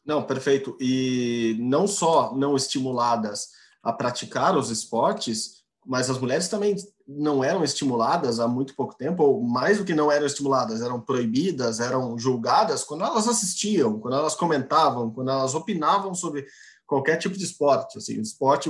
Não, 0.06 0.24
perfeito. 0.24 0.76
E 0.80 1.56
não 1.60 1.88
só 1.88 2.36
não 2.36 2.56
estimuladas 2.56 3.50
a 3.84 3.94
praticar 3.94 4.58
os 4.58 4.70
esportes, 4.70 5.62
mas 5.86 6.10
as 6.10 6.20
mulheres 6.20 6.48
também 6.48 6.76
não 7.08 7.44
eram 7.44 7.64
estimuladas 7.64 8.40
há 8.40 8.48
muito 8.48 8.76
pouco 8.76 8.96
tempo, 8.96 9.24
ou 9.24 9.42
mais 9.42 9.78
do 9.78 9.86
que 9.86 9.94
não 9.94 10.12
eram 10.12 10.26
estimuladas, 10.26 10.82
eram 10.82 11.00
proibidas, 11.02 11.80
eram 11.80 12.18
julgadas 12.18 12.84
quando 12.84 13.04
elas 13.04 13.28
assistiam, 13.28 14.00
quando 14.00 14.18
elas 14.18 14.36
comentavam, 14.36 15.12
quando 15.12 15.32
elas 15.32 15.56
opinavam 15.56 16.14
sobre 16.14 16.46
qualquer 16.86 17.18
tipo 17.18 17.38
de 17.38 17.44
esporte. 17.44 17.98
Assim, 17.98 18.18
o 18.18 18.22
esporte 18.22 18.70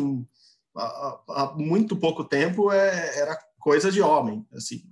há, 0.76 1.54
muito 1.56 1.96
pouco 1.96 2.24
tempo 2.24 2.72
é, 2.72 3.20
era 3.20 3.38
coisa 3.60 3.92
de 3.92 4.02
homem, 4.02 4.46
assim, 4.54 4.84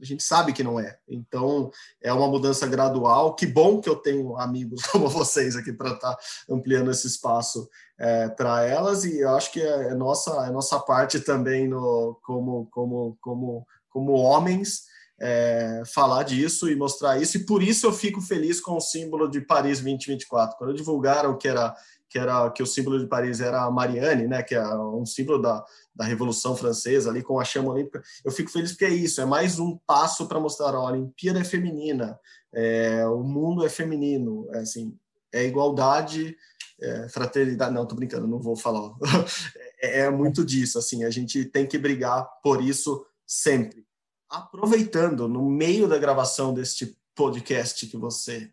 a 0.00 0.04
gente 0.04 0.22
sabe 0.22 0.52
que 0.52 0.62
não 0.62 0.78
é. 0.78 0.96
Então, 1.08 1.70
é 2.00 2.12
uma 2.12 2.28
mudança 2.28 2.66
gradual. 2.66 3.34
Que 3.34 3.46
bom 3.46 3.80
que 3.80 3.88
eu 3.88 3.96
tenho 3.96 4.36
amigos 4.38 4.82
como 4.92 5.08
vocês 5.08 5.56
aqui 5.56 5.72
para 5.72 5.92
estar 5.92 6.14
tá 6.14 6.18
ampliando 6.48 6.90
esse 6.90 7.06
espaço 7.06 7.68
é, 7.98 8.28
para 8.28 8.64
elas 8.64 9.04
e 9.04 9.20
eu 9.20 9.30
acho 9.30 9.50
que 9.50 9.60
é, 9.60 9.88
é, 9.88 9.94
nossa 9.94 10.46
é 10.46 10.50
nossa 10.50 10.78
parte 10.78 11.18
também 11.18 11.66
no 11.66 12.18
como 12.22 12.66
como 12.70 13.18
como 13.20 13.66
como 13.88 14.12
homens 14.12 14.84
é, 15.20 15.82
falar 15.84 16.22
disso 16.22 16.70
e 16.70 16.76
mostrar 16.76 17.20
isso 17.20 17.38
e 17.38 17.44
por 17.44 17.60
isso 17.60 17.86
eu 17.86 17.92
fico 17.92 18.20
feliz 18.20 18.60
com 18.60 18.76
o 18.76 18.80
símbolo 18.80 19.28
de 19.28 19.40
Paris 19.40 19.80
2024 19.80 20.56
quando 20.56 20.74
divulgaram 20.74 21.36
que 21.36 21.48
era 21.48 21.74
que 22.08 22.18
era 22.18 22.50
que 22.50 22.62
o 22.62 22.66
símbolo 22.66 22.98
de 22.98 23.06
Paris 23.06 23.40
era 23.40 23.64
a 23.64 23.70
Marianne, 23.70 24.26
né, 24.26 24.42
que 24.42 24.54
é 24.54 24.74
um 24.76 25.04
símbolo 25.04 25.40
da, 25.40 25.64
da 25.94 26.04
Revolução 26.04 26.56
Francesa 26.56 27.10
ali 27.10 27.22
com 27.22 27.38
a 27.38 27.44
chama 27.44 27.70
olímpica. 27.70 28.02
Eu 28.24 28.32
fico 28.32 28.50
feliz 28.50 28.72
porque 28.72 28.86
é 28.86 28.90
isso, 28.90 29.20
é 29.20 29.24
mais 29.24 29.58
um 29.58 29.78
passo 29.86 30.26
para 30.26 30.40
mostrar 30.40 30.74
a 30.74 30.82
Olimpíada 30.82 31.40
é 31.40 31.44
feminina, 31.44 32.18
é, 32.52 33.06
o 33.06 33.22
mundo 33.22 33.64
é 33.64 33.68
feminino, 33.68 34.48
é, 34.52 34.60
assim, 34.60 34.96
é 35.32 35.44
igualdade, 35.44 36.36
é, 36.80 37.08
fraternidade. 37.08 37.74
Não, 37.74 37.86
tô 37.86 37.94
brincando, 37.94 38.26
não 38.26 38.40
vou 38.40 38.56
falar. 38.56 38.94
é, 39.82 40.00
é 40.00 40.10
muito 40.10 40.44
disso, 40.44 40.78
assim, 40.78 41.04
a 41.04 41.10
gente 41.10 41.44
tem 41.44 41.66
que 41.66 41.78
brigar 41.78 42.26
por 42.42 42.62
isso 42.62 43.04
sempre. 43.26 43.86
Aproveitando 44.30 45.28
no 45.28 45.48
meio 45.48 45.88
da 45.88 45.98
gravação 45.98 46.52
deste 46.52 46.96
podcast 47.14 47.86
que 47.86 47.96
você 47.96 48.50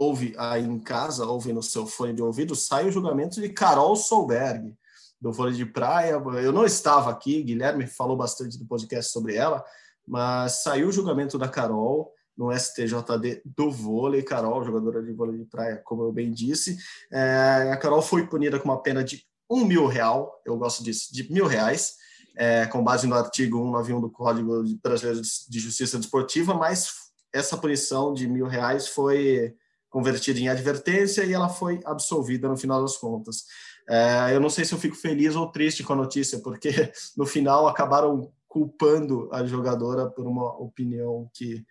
ouve 0.00 0.34
aí 0.38 0.64
em 0.64 0.78
casa, 0.78 1.26
ouve 1.26 1.52
no 1.52 1.62
seu 1.62 1.86
fone 1.86 2.14
de 2.14 2.22
ouvido, 2.22 2.56
sai 2.56 2.88
o 2.88 2.90
julgamento 2.90 3.38
de 3.38 3.50
Carol 3.50 3.94
Solberg, 3.94 4.74
do 5.20 5.30
vôlei 5.30 5.54
de 5.54 5.66
praia. 5.66 6.12
Eu 6.42 6.52
não 6.52 6.64
estava 6.64 7.10
aqui, 7.10 7.42
Guilherme 7.42 7.86
falou 7.86 8.16
bastante 8.16 8.58
do 8.58 8.64
podcast 8.64 9.12
sobre 9.12 9.34
ela, 9.34 9.62
mas 10.08 10.62
saiu 10.62 10.88
o 10.88 10.92
julgamento 10.92 11.36
da 11.36 11.46
Carol 11.46 12.10
no 12.34 12.50
STJD 12.50 13.42
do 13.44 13.70
vôlei. 13.70 14.22
Carol, 14.22 14.64
jogadora 14.64 15.02
de 15.02 15.12
vôlei 15.12 15.36
de 15.36 15.44
praia, 15.44 15.76
como 15.84 16.04
eu 16.04 16.10
bem 16.10 16.32
disse. 16.32 16.78
É, 17.12 17.68
a 17.70 17.76
Carol 17.76 18.00
foi 18.00 18.26
punida 18.26 18.58
com 18.58 18.70
uma 18.70 18.82
pena 18.82 19.04
de 19.04 19.22
um 19.50 19.66
mil 19.66 19.86
real, 19.86 20.40
eu 20.46 20.56
gosto 20.56 20.82
disso, 20.82 21.12
de 21.12 21.30
mil 21.30 21.46
reais, 21.46 21.96
é, 22.38 22.64
com 22.66 22.82
base 22.82 23.06
no 23.06 23.16
artigo 23.16 23.58
191 23.58 24.00
do 24.00 24.10
Código 24.10 24.64
Brasileiro 24.82 25.20
de 25.20 25.60
Justiça 25.60 25.98
Desportiva, 25.98 26.54
mas 26.54 26.88
essa 27.34 27.58
punição 27.58 28.14
de 28.14 28.26
mil 28.26 28.46
reais 28.46 28.88
foi 28.88 29.54
convertida 29.90 30.38
em 30.38 30.48
advertência 30.48 31.24
e 31.24 31.32
ela 31.32 31.48
foi 31.48 31.80
absolvida 31.84 32.48
no 32.48 32.56
final 32.56 32.80
das 32.80 32.96
contas. 32.96 33.44
É, 33.88 34.34
eu 34.34 34.40
não 34.40 34.48
sei 34.48 34.64
se 34.64 34.72
eu 34.72 34.78
fico 34.78 34.94
feliz 34.94 35.34
ou 35.34 35.50
triste 35.50 35.82
com 35.82 35.92
a 35.92 35.96
notícia, 35.96 36.38
porque 36.38 36.70
no 37.16 37.26
final 37.26 37.66
acabaram 37.66 38.32
culpando 38.48 39.28
a 39.32 39.44
jogadora 39.44 40.08
por 40.08 40.26
uma 40.26 40.56
opinião 40.58 41.28
que, 41.34 41.64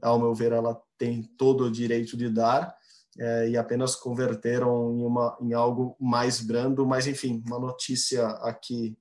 ao 0.00 0.18
meu 0.18 0.34
ver, 0.34 0.52
ela 0.52 0.80
tem 0.96 1.22
todo 1.36 1.64
o 1.64 1.70
direito 1.70 2.16
de 2.16 2.30
dar. 2.30 2.74
É, 3.16 3.48
e 3.50 3.56
apenas 3.56 3.94
converteram 3.94 4.92
em, 4.92 5.04
uma, 5.04 5.38
em 5.40 5.52
algo 5.52 5.96
mais 6.00 6.40
brando, 6.40 6.84
mas 6.84 7.06
enfim, 7.06 7.44
uma 7.46 7.60
notícia 7.60 8.26
aqui 8.26 8.98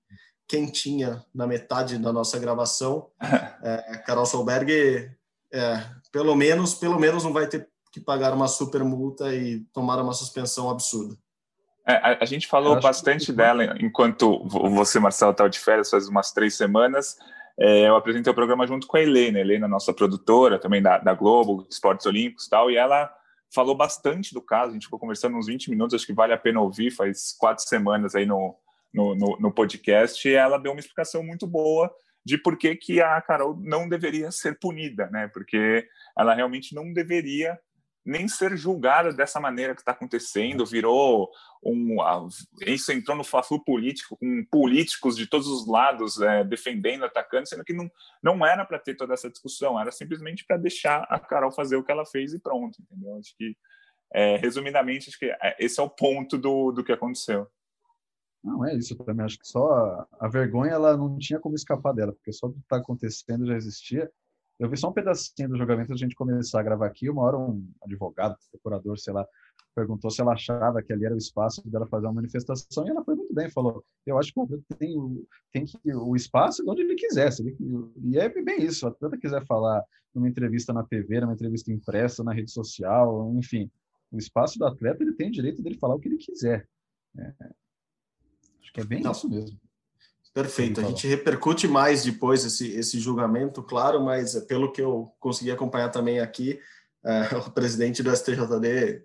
quentinha 0.47 1.25
na 1.33 1.47
metade 1.47 1.97
da 1.97 2.11
nossa 2.11 2.39
gravação. 2.39 3.09
É, 3.65 3.97
Carol 3.99 4.25
Solberg, 4.25 5.09
é, 5.53 5.85
pelo 6.11 6.35
menos, 6.35 6.73
pelo 6.73 6.99
menos 6.99 7.23
não 7.23 7.31
vai 7.31 7.47
ter 7.47 7.69
que 7.93 8.01
pagaram 8.01 8.35
uma 8.35 8.47
super 8.47 8.83
multa 8.83 9.33
e 9.33 9.59
tomaram 9.71 10.03
uma 10.03 10.13
suspensão 10.13 10.67
absurda. 10.67 11.15
É, 11.87 11.93
a, 11.93 12.17
a, 12.21 12.25
gente 12.25 12.47
falou 12.47 12.79
bastante 12.79 13.27
que... 13.27 13.33
dela 13.33 13.75
enquanto 13.79 14.43
você, 14.47 14.99
Marcelo, 14.99 15.31
estava 15.31 15.49
de 15.49 15.59
férias 15.59 15.91
faz 15.91 16.07
umas 16.07 16.31
três 16.31 16.55
semanas. 16.55 17.17
É, 17.59 17.87
eu 17.87 17.95
apresentei 17.95 18.31
o 18.31 18.35
programa 18.35 18.65
junto 18.65 18.87
com 18.87 18.97
a 18.97 19.01
Helena, 19.01 19.37
a 19.37 19.41
Helena, 19.41 19.67
nossa 19.67 19.93
produtora, 19.93 20.57
também 20.57 20.81
da, 20.81 20.97
da 20.97 21.13
Globo, 21.13 21.67
Esportes 21.69 22.07
Olímpicos 22.07 22.47
e 22.47 22.49
tal, 22.49 22.71
e 22.71 22.77
ela 22.77 23.13
falou 23.53 23.75
bastante 23.75 24.33
do 24.33 24.41
caso. 24.41 24.71
A 24.71 24.73
gente 24.73 24.85
ficou 24.85 24.97
conversando 24.97 25.37
uns 25.37 25.45
20 25.45 25.69
minutos, 25.69 25.93
acho 25.93 26.07
que 26.07 26.13
vale 26.13 26.33
a 26.33 26.37
pena 26.37 26.61
ouvir, 26.61 26.89
faz 26.89 27.35
quatro 27.37 27.63
semanas 27.63 28.15
aí 28.15 28.25
no, 28.25 28.55
no, 28.91 29.13
no, 29.13 29.37
no 29.39 29.51
podcast, 29.51 30.27
e 30.27 30.33
ela 30.33 30.57
deu 30.57 30.71
uma 30.71 30.79
explicação 30.79 31.21
muito 31.21 31.45
boa 31.45 31.93
de 32.25 32.39
por 32.39 32.57
que, 32.57 32.75
que 32.75 33.01
a 33.01 33.21
Carol 33.21 33.55
não 33.61 33.87
deveria 33.87 34.31
ser 34.31 34.57
punida, 34.57 35.07
né? 35.11 35.29
Porque 35.31 35.87
ela 36.17 36.33
realmente 36.33 36.73
não 36.73 36.91
deveria 36.91 37.59
nem 38.05 38.27
ser 38.27 38.57
julgada 38.57 39.13
dessa 39.13 39.39
maneira 39.39 39.73
que 39.73 39.81
está 39.81 39.91
acontecendo, 39.91 40.65
virou 40.65 41.29
um. 41.63 41.97
Isso 42.65 42.91
entrou 42.91 43.15
no 43.15 43.23
fla 43.23 43.41
político, 43.65 44.17
com 44.17 44.45
políticos 44.51 45.15
de 45.15 45.27
todos 45.27 45.47
os 45.47 45.67
lados 45.67 46.19
é, 46.21 46.43
defendendo, 46.43 47.05
atacando, 47.05 47.47
sendo 47.47 47.63
que 47.63 47.73
não, 47.73 47.89
não 48.21 48.45
era 48.45 48.65
para 48.65 48.79
ter 48.79 48.95
toda 48.95 49.13
essa 49.13 49.29
discussão, 49.29 49.79
era 49.79 49.91
simplesmente 49.91 50.45
para 50.45 50.57
deixar 50.57 51.05
a 51.09 51.19
Carol 51.19 51.51
fazer 51.51 51.77
o 51.77 51.83
que 51.83 51.91
ela 51.91 52.05
fez 52.05 52.33
e 52.33 52.39
pronto, 52.39 52.81
entendeu? 52.81 53.17
Acho 53.17 53.35
que, 53.37 53.55
é, 54.13 54.35
resumidamente, 54.37 55.09
acho 55.09 55.19
que 55.19 55.25
é, 55.25 55.55
esse 55.59 55.79
é 55.79 55.83
o 55.83 55.89
ponto 55.89 56.37
do, 56.37 56.71
do 56.71 56.83
que 56.83 56.91
aconteceu. 56.91 57.47
Não, 58.43 58.65
é 58.65 58.75
isso 58.75 58.95
também. 58.97 59.25
Acho 59.25 59.39
que 59.39 59.47
só 59.47 60.05
a, 60.19 60.27
vergonha 60.27 60.73
ela 60.73 60.97
não 60.97 61.17
tinha 61.17 61.39
como 61.39 61.55
escapar 61.55 61.93
dela, 61.93 62.11
porque 62.11 62.33
só 62.33 62.47
o 62.47 62.53
que 62.53 62.59
está 62.59 62.77
acontecendo 62.77 63.45
já 63.45 63.55
existia. 63.55 64.11
Eu 64.59 64.69
vi 64.69 64.77
só 64.77 64.89
um 64.89 64.93
pedacinho 64.93 65.49
do 65.49 65.57
julgamento 65.57 65.91
antes 65.91 65.99
de 65.99 66.05
a 66.05 66.07
gente 66.07 66.15
começar 66.15 66.59
a 66.59 66.63
gravar 66.63 66.85
aqui. 66.85 67.09
Uma 67.09 67.23
hora 67.23 67.37
um 67.37 67.67
advogado, 67.81 68.37
procurador, 68.51 68.97
sei 68.97 69.13
lá, 69.13 69.27
perguntou 69.75 70.11
se 70.11 70.21
ela 70.21 70.33
achava 70.33 70.81
que 70.81 70.93
ali 70.93 71.05
era 71.05 71.15
o 71.15 71.17
espaço 71.17 71.67
dela 71.67 71.87
fazer 71.87 72.05
uma 72.05 72.13
manifestação 72.13 72.85
e 72.85 72.89
ela 72.89 73.03
foi 73.03 73.15
muito 73.15 73.33
bem, 73.33 73.49
falou, 73.49 73.83
eu 74.05 74.17
acho 74.17 74.31
que 74.31 74.39
o 74.39 74.63
tem, 74.77 75.25
tem 75.51 75.65
que 75.65 75.77
o 75.95 76.15
espaço 76.15 76.63
de 76.63 76.69
onde 76.69 76.81
ele 76.81 76.95
quiser, 76.95 77.29
ele, 77.39 77.57
e 78.03 78.17
é 78.17 78.29
bem 78.29 78.63
isso, 78.63 78.85
a 78.85 78.89
atleta 78.89 79.17
quiser 79.17 79.45
falar 79.45 79.83
numa 80.13 80.29
entrevista 80.29 80.71
na 80.71 80.83
TV, 80.83 81.21
numa 81.21 81.33
entrevista 81.33 81.71
impressa, 81.71 82.23
na 82.23 82.33
rede 82.33 82.51
social, 82.51 83.33
enfim, 83.35 83.69
o 84.11 84.17
espaço 84.17 84.59
do 84.59 84.65
atleta 84.65 85.01
ele 85.01 85.13
tem 85.13 85.29
o 85.29 85.31
direito 85.31 85.61
dele 85.61 85.77
falar 85.79 85.95
o 85.95 85.99
que 85.99 86.07
ele 86.07 86.17
quiser. 86.17 86.67
É, 87.17 87.33
acho 88.61 88.73
que 88.73 88.81
é 88.81 88.85
bem 88.85 89.01
Não. 89.01 89.11
isso 89.11 89.27
mesmo. 89.29 89.59
Perfeito. 90.33 90.81
A 90.81 90.83
gente 90.83 91.07
repercute 91.07 91.67
mais 91.67 92.03
depois 92.03 92.43
esse, 92.43 92.71
esse 92.71 92.99
julgamento, 92.99 93.61
claro, 93.61 94.01
mas 94.01 94.35
pelo 94.45 94.71
que 94.71 94.81
eu 94.81 95.13
consegui 95.19 95.51
acompanhar 95.51 95.89
também 95.89 96.19
aqui, 96.19 96.59
é, 97.03 97.35
o 97.37 97.51
presidente 97.51 98.01
do 98.01 98.15
STJD 98.15 99.03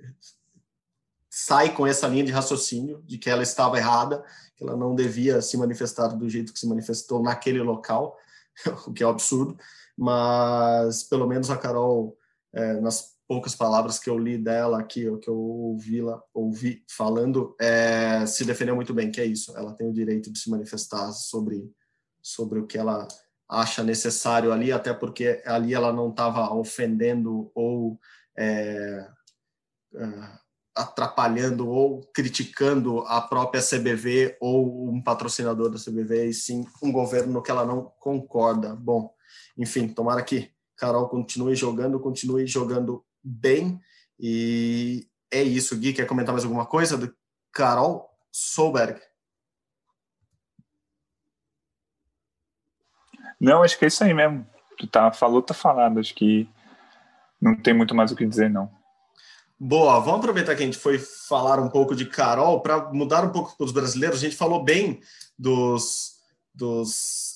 sai 1.29 1.75
com 1.75 1.87
essa 1.87 2.09
linha 2.09 2.25
de 2.25 2.33
raciocínio 2.33 3.03
de 3.07 3.19
que 3.19 3.29
ela 3.29 3.43
estava 3.43 3.77
errada, 3.77 4.25
que 4.57 4.65
ela 4.65 4.77
não 4.77 4.95
devia 4.95 5.43
se 5.43 5.57
manifestar 5.59 6.09
do 6.09 6.29
jeito 6.29 6.53
que 6.53 6.59
se 6.59 6.67
manifestou 6.67 7.23
naquele 7.23 7.61
local, 7.61 8.17
o 8.87 8.93
que 8.93 9.03
é 9.03 9.07
um 9.07 9.11
absurdo, 9.11 9.59
mas 9.97 11.03
pelo 11.03 11.27
menos 11.27 11.51
a 11.51 11.59
Carol, 11.59 12.17
é, 12.55 12.81
nas 12.81 13.18
poucas 13.29 13.55
palavras 13.55 13.99
que 13.99 14.09
eu 14.09 14.19
li 14.19 14.39
dela 14.39 14.81
aqui, 14.81 15.07
ou 15.07 15.19
que 15.19 15.29
eu 15.29 15.39
ouvi, 15.39 16.01
la 16.01 16.19
ouvi 16.33 16.83
falando, 16.89 17.55
é, 17.61 18.25
se 18.25 18.43
defendeu 18.43 18.75
muito 18.75 18.95
bem, 18.95 19.11
que 19.11 19.21
é 19.21 19.27
isso. 19.27 19.55
Ela 19.55 19.75
tem 19.75 19.87
o 19.87 19.93
direito 19.93 20.33
de 20.33 20.39
se 20.39 20.49
manifestar 20.49 21.13
sobre, 21.13 21.71
sobre 22.23 22.59
o 22.59 22.67
que 22.67 22.79
ela 22.79 23.07
acha 23.47 23.85
necessário 23.85 24.51
ali, 24.51 24.73
até 24.73 24.95
porque 24.95 25.43
ali 25.45 25.75
ela 25.75 25.93
não 25.93 26.09
estava 26.09 26.53
ofendendo 26.55 27.51
ou 27.55 28.01
é, 28.37 29.07
é, 29.95 30.39
atrapalhando 30.75 31.69
ou 31.69 32.01
criticando 32.15 33.01
a 33.01 33.21
própria 33.21 33.61
CBV 33.61 34.39
ou 34.41 34.89
um 34.89 35.03
patrocinador 35.03 35.69
da 35.69 35.79
CBV, 35.79 36.29
e 36.29 36.35
sim 36.35 36.65
um 36.83 36.91
governo 36.91 37.43
que 37.43 37.51
ela 37.51 37.67
não 37.67 37.93
concorda. 38.01 38.75
Bom, 38.75 39.13
enfim, 39.57 39.87
tomara 39.87 40.23
que 40.23 40.51
Carol 40.77 41.09
continue 41.09 41.55
jogando, 41.55 42.01
continue 42.01 42.47
jogando 42.47 43.05
bem. 43.29 43.81
E 44.19 45.07
é 45.31 45.43
isso. 45.43 45.77
Gui, 45.77 45.93
quer 45.93 46.07
comentar 46.07 46.33
mais 46.33 46.45
alguma 46.45 46.67
coisa 46.67 46.97
do 46.97 47.15
Carol 47.53 48.09
Solberg. 48.33 49.01
Não, 53.41 53.63
acho 53.63 53.79
que 53.79 53.85
é 53.85 53.89
isso 53.89 54.03
aí 54.03 54.15
mesmo. 54.15 54.47
Tu 54.79 54.87
tá, 54.87 55.13
falou, 55.13 55.43
tá 55.43 55.55
falado. 55.55 56.01
Acho 56.01 56.15
que 56.15 56.49
não 57.41 57.55
tem 57.55 57.75
muito 57.75 57.95
mais 57.95 58.11
o 58.11 58.17
que 58.17 58.27
dizer, 58.27 58.51
não. 58.51 58.71
Boa, 59.61 59.99
vamos 59.99 60.21
aproveitar 60.21 60.55
que 60.55 60.63
a 60.63 60.67
gente 60.67 60.79
foi 60.79 60.99
falar 60.99 61.59
um 61.59 61.69
pouco 61.69 61.95
de 61.95 62.07
Carol 62.07 62.61
para 62.61 62.93
mudar 62.93 63.25
um 63.25 63.31
pouco 63.31 63.57
para 63.57 63.65
os 63.65 63.73
brasileiros. 63.73 64.19
A 64.19 64.23
gente 64.23 64.37
falou 64.37 64.63
bem 64.63 65.01
dos, 65.37 66.19
dos 66.55 67.28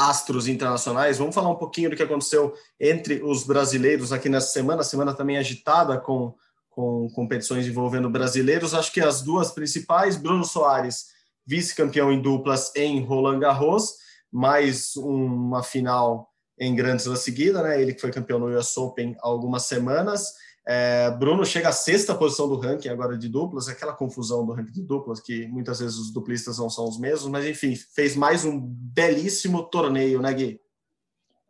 astros 0.00 0.48
internacionais. 0.48 1.18
Vamos 1.18 1.34
falar 1.34 1.50
um 1.50 1.56
pouquinho 1.56 1.90
do 1.90 1.96
que 1.96 2.02
aconteceu 2.02 2.54
entre 2.80 3.22
os 3.22 3.44
brasileiros 3.44 4.12
aqui 4.12 4.30
nessa 4.30 4.48
semana. 4.48 4.82
Semana 4.82 5.12
também 5.12 5.36
agitada 5.36 5.98
com, 5.98 6.34
com 6.70 7.08
competições 7.10 7.66
envolvendo 7.66 8.08
brasileiros. 8.08 8.72
Acho 8.72 8.92
que 8.92 9.00
as 9.00 9.20
duas 9.20 9.50
principais: 9.50 10.16
Bruno 10.16 10.44
Soares, 10.44 11.08
vice-campeão 11.46 12.10
em 12.10 12.22
duplas 12.22 12.74
em 12.74 13.04
Roland 13.04 13.40
Garros, 13.40 13.96
mais 14.32 14.96
uma 14.96 15.62
final 15.62 16.30
em 16.58 16.74
Grandes 16.74 17.06
na 17.06 17.16
seguida, 17.16 17.62
né? 17.62 17.80
Ele 17.80 17.92
que 17.92 18.00
foi 18.00 18.10
campeão 18.10 18.38
no 18.38 18.58
US 18.58 18.76
Open 18.78 19.16
há 19.20 19.26
algumas 19.26 19.64
semanas. 19.64 20.34
É, 20.66 21.10
Bruno 21.12 21.44
chega 21.44 21.70
à 21.70 21.72
sexta 21.72 22.14
posição 22.14 22.48
do 22.48 22.56
ranking 22.56 22.88
agora 22.88 23.16
de 23.16 23.28
duplas, 23.28 23.68
aquela 23.68 23.92
confusão 23.92 24.44
do 24.44 24.52
ranking 24.52 24.72
de 24.72 24.82
duplas, 24.82 25.20
que 25.20 25.46
muitas 25.48 25.80
vezes 25.80 25.96
os 25.96 26.12
duplistas 26.12 26.58
não 26.58 26.68
são 26.68 26.86
os 26.86 26.98
mesmos, 26.98 27.30
mas 27.30 27.46
enfim, 27.46 27.74
fez 27.94 28.14
mais 28.14 28.44
um 28.44 28.60
belíssimo 28.60 29.62
torneio, 29.64 30.20
né, 30.20 30.32
Gui? 30.32 30.60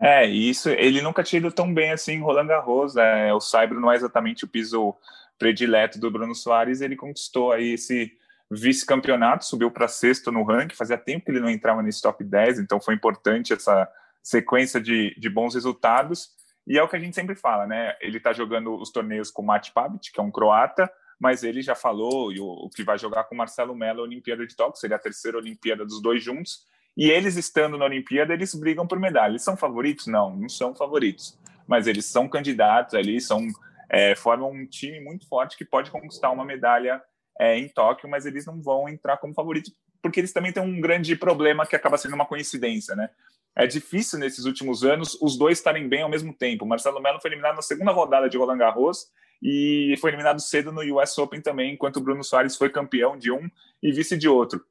É, 0.00 0.24
isso, 0.24 0.70
ele 0.70 1.02
nunca 1.02 1.22
tinha 1.22 1.40
ido 1.40 1.52
tão 1.52 1.74
bem 1.74 1.90
assim 1.90 2.12
em 2.12 2.22
Roland 2.22 2.46
Garros, 2.46 2.96
é, 2.96 3.34
o 3.34 3.40
Saibro 3.40 3.80
não 3.80 3.92
é 3.92 3.96
exatamente 3.96 4.44
o 4.44 4.48
piso 4.48 4.94
predileto 5.38 5.98
do 5.98 6.10
Bruno 6.10 6.34
Soares, 6.34 6.80
ele 6.80 6.96
conquistou 6.96 7.52
aí 7.52 7.74
esse 7.74 8.10
vice-campeonato, 8.50 9.44
subiu 9.44 9.70
para 9.70 9.86
sexto 9.86 10.32
no 10.32 10.42
ranking, 10.42 10.74
fazia 10.74 10.98
tempo 10.98 11.24
que 11.24 11.30
ele 11.30 11.40
não 11.40 11.50
entrava 11.50 11.82
nesse 11.82 12.00
top 12.00 12.24
10, 12.24 12.58
então 12.58 12.80
foi 12.80 12.94
importante 12.94 13.52
essa 13.52 13.88
sequência 14.22 14.80
de, 14.80 15.14
de 15.18 15.28
bons 15.28 15.54
resultados. 15.54 16.30
E 16.70 16.78
é 16.78 16.82
o 16.84 16.86
que 16.86 16.94
a 16.94 17.00
gente 17.00 17.16
sempre 17.16 17.34
fala, 17.34 17.66
né? 17.66 17.96
Ele 18.00 18.18
está 18.18 18.32
jogando 18.32 18.80
os 18.80 18.92
torneios 18.92 19.28
com 19.28 19.42
o 19.42 19.44
Mate 19.44 19.72
Pavic, 19.72 20.12
que 20.12 20.20
é 20.20 20.22
um 20.22 20.30
croata, 20.30 20.88
mas 21.18 21.42
ele 21.42 21.62
já 21.62 21.74
falou 21.74 22.30
o, 22.30 22.66
o 22.66 22.70
que 22.70 22.84
vai 22.84 22.96
jogar 22.96 23.24
com 23.24 23.34
o 23.34 23.38
Marcelo 23.38 23.74
Mello 23.74 23.98
a 23.98 24.04
Olimpíada 24.04 24.46
de 24.46 24.54
Tóquio, 24.54 24.80
seria 24.80 24.94
a 24.94 25.00
terceira 25.00 25.36
Olimpíada 25.36 25.84
dos 25.84 26.00
dois 26.00 26.22
juntos. 26.22 26.64
E 26.96 27.10
eles 27.10 27.34
estando 27.34 27.76
na 27.76 27.86
Olimpíada, 27.86 28.32
eles 28.32 28.54
brigam 28.54 28.86
por 28.86 29.00
medalha. 29.00 29.32
Eles 29.32 29.42
são 29.42 29.56
favoritos? 29.56 30.06
Não, 30.06 30.36
não 30.36 30.48
são 30.48 30.72
favoritos. 30.72 31.36
Mas 31.66 31.88
eles 31.88 32.06
são 32.06 32.28
candidatos 32.28 32.94
ali, 32.94 33.20
são 33.20 33.48
é, 33.88 34.14
formam 34.14 34.52
um 34.52 34.64
time 34.64 35.00
muito 35.00 35.26
forte 35.26 35.58
que 35.58 35.64
pode 35.64 35.90
conquistar 35.90 36.30
uma 36.30 36.44
medalha 36.44 37.02
é, 37.36 37.58
em 37.58 37.68
Tóquio, 37.68 38.08
mas 38.08 38.26
eles 38.26 38.46
não 38.46 38.62
vão 38.62 38.88
entrar 38.88 39.16
como 39.16 39.34
favoritos, 39.34 39.74
porque 40.00 40.20
eles 40.20 40.32
também 40.32 40.52
têm 40.52 40.62
um 40.62 40.80
grande 40.80 41.16
problema 41.16 41.66
que 41.66 41.74
acaba 41.74 41.98
sendo 41.98 42.14
uma 42.14 42.26
coincidência, 42.26 42.94
né? 42.94 43.10
É 43.56 43.66
difícil 43.66 44.18
nesses 44.18 44.44
últimos 44.44 44.84
anos 44.84 45.18
os 45.20 45.36
dois 45.36 45.58
estarem 45.58 45.88
bem 45.88 46.02
ao 46.02 46.08
mesmo 46.08 46.32
tempo. 46.32 46.64
O 46.64 46.68
Marcelo 46.68 47.00
Melo 47.00 47.20
foi 47.20 47.30
eliminado 47.30 47.56
na 47.56 47.62
segunda 47.62 47.90
rodada 47.90 48.28
de 48.28 48.38
Roland 48.38 48.58
Garros 48.58 49.06
e 49.42 49.94
foi 50.00 50.10
eliminado 50.10 50.40
cedo 50.40 50.70
no 50.70 50.82
US 50.96 51.16
Open 51.18 51.40
também, 51.40 51.74
enquanto 51.74 51.96
o 51.96 52.00
Bruno 52.00 52.22
Soares 52.22 52.56
foi 52.56 52.70
campeão 52.70 53.18
de 53.18 53.32
um 53.32 53.50
e 53.82 53.92
vice 53.92 54.16
de 54.16 54.28
outro. 54.28 54.64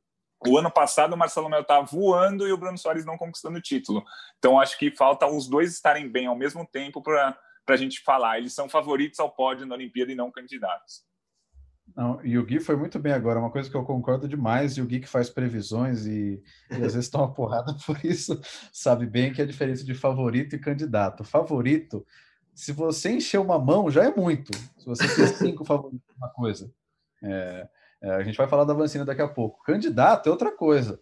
O 0.47 0.57
ano 0.57 0.71
passado 0.71 1.13
o 1.13 1.17
Marcelo 1.17 1.49
Melo 1.49 1.63
estava 1.63 1.85
voando 1.85 2.47
e 2.47 2.51
o 2.51 2.57
Bruno 2.57 2.77
Soares 2.77 3.05
não 3.05 3.17
conquistando 3.17 3.57
o 3.57 3.61
título. 3.61 4.03
Então 4.37 4.59
acho 4.59 4.77
que 4.77 4.89
falta 4.91 5.27
os 5.27 5.47
dois 5.47 5.73
estarem 5.73 6.09
bem 6.09 6.27
ao 6.27 6.35
mesmo 6.35 6.65
tempo 6.65 7.01
para 7.01 7.37
a 7.67 7.75
gente 7.75 8.01
falar. 8.01 8.37
Eles 8.37 8.53
são 8.53 8.69
favoritos 8.69 9.19
ao 9.19 9.29
pódio 9.29 9.65
na 9.65 9.75
Olimpíada 9.75 10.11
e 10.11 10.15
não 10.15 10.31
candidatos. 10.31 11.03
Não, 11.95 12.23
e 12.23 12.37
o 12.37 12.45
Gui 12.45 12.59
foi 12.59 12.75
muito 12.75 12.97
bem 12.99 13.11
agora, 13.11 13.39
uma 13.39 13.51
coisa 13.51 13.69
que 13.69 13.75
eu 13.75 13.83
concordo 13.83 14.27
demais, 14.27 14.73
e 14.73 14.81
o 14.81 14.85
Gui 14.85 14.99
que 14.99 15.07
faz 15.07 15.29
previsões 15.29 16.05
e, 16.05 16.41
e 16.71 16.75
às 16.75 16.93
vezes 16.93 17.09
toma 17.09 17.33
porrada 17.33 17.75
por 17.85 18.03
isso, 18.05 18.39
sabe 18.71 19.05
bem 19.05 19.33
que 19.33 19.41
é 19.41 19.43
a 19.43 19.47
diferença 19.47 19.83
de 19.83 19.93
favorito 19.93 20.55
e 20.55 20.59
candidato. 20.59 21.23
Favorito, 21.23 22.05
se 22.53 22.71
você 22.71 23.11
encher 23.11 23.39
uma 23.39 23.57
mão, 23.57 23.89
já 23.89 24.03
é 24.03 24.13
muito. 24.13 24.55
Se 24.77 24.85
você 24.85 25.07
fez 25.07 25.31
cinco 25.39 25.63
favoritos, 25.63 26.15
uma 26.17 26.29
coisa. 26.29 26.71
É, 27.23 27.67
é, 28.01 28.11
a 28.11 28.23
gente 28.23 28.37
vai 28.37 28.47
falar 28.47 28.63
da 28.63 28.73
Vancina 28.73 29.05
daqui 29.05 29.21
a 29.21 29.27
pouco. 29.27 29.63
Candidato 29.63 30.27
é 30.27 30.31
outra 30.31 30.51
coisa. 30.51 30.99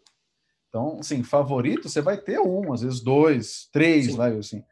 Então, 0.69 0.97
assim, 0.99 1.23
favorito, 1.23 1.89
você 1.89 2.01
vai 2.01 2.17
ter 2.17 2.39
um, 2.39 2.73
às 2.73 2.81
vezes 2.81 3.01
dois, 3.01 3.69
três, 3.71 4.07
Sim. 4.07 4.17
vai 4.17 4.37
assim. 4.37 4.63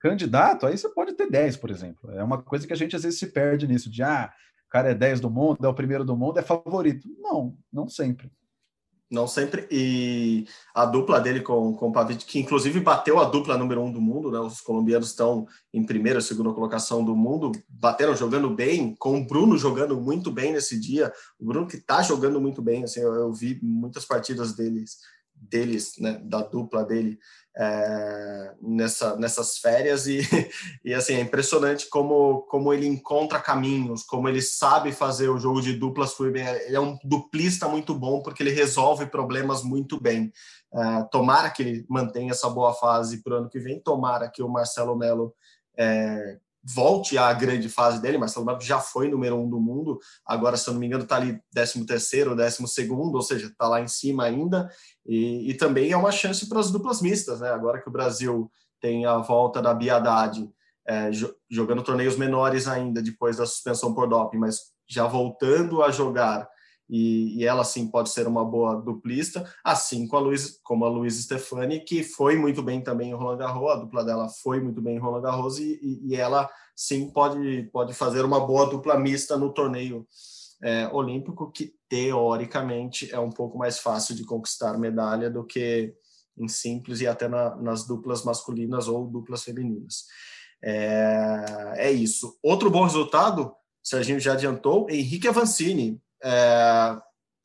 Candidato, 0.00 0.66
aí 0.66 0.76
você 0.76 0.88
pode 0.88 1.14
ter 1.14 1.30
dez, 1.30 1.56
por 1.56 1.70
exemplo. 1.70 2.10
É 2.10 2.22
uma 2.22 2.42
coisa 2.42 2.66
que 2.66 2.72
a 2.72 2.76
gente 2.76 2.94
às 2.94 3.04
vezes 3.04 3.18
se 3.18 3.28
perde 3.28 3.66
nisso, 3.66 3.90
de 3.90 4.02
ah, 4.02 4.30
cara 4.74 4.90
é 4.90 4.94
10 4.94 5.20
do 5.20 5.30
mundo, 5.30 5.64
é 5.64 5.68
o 5.68 5.74
primeiro 5.74 6.04
do 6.04 6.16
mundo, 6.16 6.36
é 6.36 6.42
favorito. 6.42 7.08
Não, 7.20 7.56
não 7.72 7.88
sempre. 7.88 8.28
Não 9.08 9.24
sempre. 9.28 9.68
E 9.70 10.48
a 10.74 10.84
dupla 10.84 11.20
dele 11.20 11.42
com, 11.42 11.72
com 11.74 11.90
o 11.90 11.92
Pavic, 11.92 12.24
que 12.24 12.40
inclusive 12.40 12.80
bateu 12.80 13.20
a 13.20 13.24
dupla 13.24 13.56
número 13.56 13.80
um 13.80 13.92
do 13.92 14.00
mundo, 14.00 14.32
né? 14.32 14.40
Os 14.40 14.60
colombianos 14.60 15.10
estão 15.10 15.46
em 15.72 15.86
primeira, 15.86 16.20
segunda 16.20 16.52
colocação 16.52 17.04
do 17.04 17.14
mundo, 17.14 17.52
bateram 17.68 18.16
jogando 18.16 18.50
bem, 18.50 18.96
com 18.96 19.16
o 19.16 19.24
Bruno 19.24 19.56
jogando 19.56 20.00
muito 20.00 20.32
bem 20.32 20.52
nesse 20.52 20.80
dia. 20.80 21.12
O 21.38 21.46
Bruno 21.46 21.68
que 21.68 21.76
está 21.76 22.02
jogando 22.02 22.40
muito 22.40 22.60
bem, 22.60 22.82
assim, 22.82 22.98
eu, 22.98 23.14
eu 23.14 23.32
vi 23.32 23.60
muitas 23.62 24.04
partidas 24.04 24.56
deles 24.56 24.98
deles, 25.48 25.94
né, 25.98 26.20
da 26.22 26.42
dupla 26.42 26.84
dele 26.84 27.18
é, 27.56 28.54
nessa, 28.60 29.16
nessas 29.16 29.58
férias 29.58 30.06
e, 30.06 30.20
e 30.84 30.92
assim 30.92 31.14
é 31.14 31.20
impressionante 31.20 31.88
como, 31.88 32.42
como 32.42 32.72
ele 32.72 32.86
encontra 32.86 33.40
caminhos, 33.40 34.02
como 34.02 34.28
ele 34.28 34.42
sabe 34.42 34.92
fazer 34.92 35.28
o 35.28 35.38
jogo 35.38 35.62
de 35.62 35.74
duplas 35.74 36.14
bem. 36.32 36.46
Ele 36.46 36.76
é 36.76 36.80
um 36.80 36.98
duplista 37.04 37.68
muito 37.68 37.94
bom 37.94 38.22
porque 38.22 38.42
ele 38.42 38.50
resolve 38.50 39.06
problemas 39.06 39.62
muito 39.62 40.00
bem. 40.00 40.32
É, 40.74 41.04
tomara 41.10 41.50
que 41.50 41.62
ele 41.62 41.86
mantenha 41.88 42.32
essa 42.32 42.48
boa 42.50 42.74
fase 42.74 43.22
para 43.22 43.34
o 43.34 43.36
ano 43.38 43.48
que 43.48 43.60
vem, 43.60 43.80
tomara 43.80 44.28
que 44.28 44.42
o 44.42 44.48
Marcelo 44.48 44.96
Melo 44.96 45.32
é, 45.76 46.38
volte 46.64 47.18
à 47.18 47.32
grande 47.32 47.68
fase 47.68 48.00
dele. 48.00 48.16
Marcelo 48.16 48.46
Melo 48.46 48.60
já 48.60 48.78
foi 48.78 49.08
número 49.08 49.36
um 49.36 49.48
do 49.48 49.60
mundo, 49.60 49.98
agora, 50.24 50.56
se 50.56 50.68
eu 50.68 50.72
não 50.72 50.80
me 50.80 50.86
engano, 50.86 51.04
está 51.04 51.16
ali 51.16 51.38
13 51.52 51.84
terceiro, 51.84 52.34
12 52.34 52.66
segundo, 52.68 53.14
ou 53.16 53.22
seja, 53.22 53.46
está 53.46 53.68
lá 53.68 53.80
em 53.80 53.88
cima 53.88 54.24
ainda. 54.24 54.70
E, 55.04 55.50
e 55.50 55.54
também 55.54 55.92
é 55.92 55.96
uma 55.96 56.10
chance 56.10 56.48
para 56.48 56.60
as 56.60 56.70
duplas 56.70 57.02
mistas, 57.02 57.40
né? 57.40 57.50
Agora 57.50 57.80
que 57.80 57.88
o 57.88 57.92
Brasil 57.92 58.50
tem 58.80 59.04
a 59.04 59.18
volta 59.18 59.60
da 59.60 59.74
Biadade, 59.74 60.48
é, 60.86 61.10
jogando 61.50 61.82
torneios 61.82 62.16
menores 62.16 62.68
ainda 62.68 63.02
depois 63.02 63.38
da 63.38 63.46
suspensão 63.46 63.94
por 63.94 64.08
doping, 64.08 64.38
mas 64.38 64.74
já 64.86 65.06
voltando 65.06 65.82
a 65.82 65.90
jogar 65.90 66.46
e, 66.88 67.40
e, 67.40 67.46
ela 67.46 67.64
sim 67.64 67.88
pode 67.88 68.10
ser 68.10 68.26
uma 68.26 68.44
boa 68.44 68.76
duplista, 68.76 69.44
assim 69.64 70.06
como 70.06 70.24
a 70.24 70.28
Luiz, 70.28 70.60
como 70.62 70.84
a 70.84 70.88
Luiz 70.88 71.14
Stefani, 71.22 71.80
que 71.80 72.02
foi 72.02 72.36
muito 72.36 72.62
bem 72.62 72.82
também 72.82 73.10
em 73.10 73.14
Roland 73.14 73.38
Garros, 73.38 73.70
a 73.70 73.76
dupla 73.76 74.04
dela 74.04 74.28
foi 74.28 74.60
muito 74.60 74.82
bem 74.82 74.96
em 74.96 74.98
Roland 74.98 75.22
Garros 75.22 75.58
e, 75.58 75.78
e, 75.82 76.08
e 76.08 76.16
ela 76.16 76.48
sim 76.76 77.10
pode, 77.10 77.68
pode 77.72 77.94
fazer 77.94 78.24
uma 78.24 78.44
boa 78.46 78.66
dupla 78.66 78.98
mista 78.98 79.36
no 79.36 79.52
torneio 79.52 80.06
é, 80.62 80.88
olímpico, 80.92 81.50
que 81.50 81.74
teoricamente 81.88 83.12
é 83.12 83.18
um 83.18 83.30
pouco 83.30 83.56
mais 83.58 83.78
fácil 83.78 84.14
de 84.14 84.24
conquistar 84.24 84.78
medalha 84.78 85.30
do 85.30 85.44
que 85.44 85.94
em 86.36 86.48
simples 86.48 87.00
e 87.00 87.06
até 87.06 87.28
na, 87.28 87.54
nas 87.56 87.86
duplas 87.86 88.24
masculinas 88.24 88.88
ou 88.88 89.06
duplas 89.06 89.44
femininas. 89.44 90.04
É, 90.62 91.74
é 91.76 91.92
isso. 91.92 92.38
Outro 92.42 92.70
bom 92.70 92.84
resultado, 92.84 93.54
Serginho 93.82 94.18
já 94.18 94.32
adiantou, 94.32 94.88
Henrique 94.90 95.28
Avancini 95.28 96.00
é, 96.24 96.96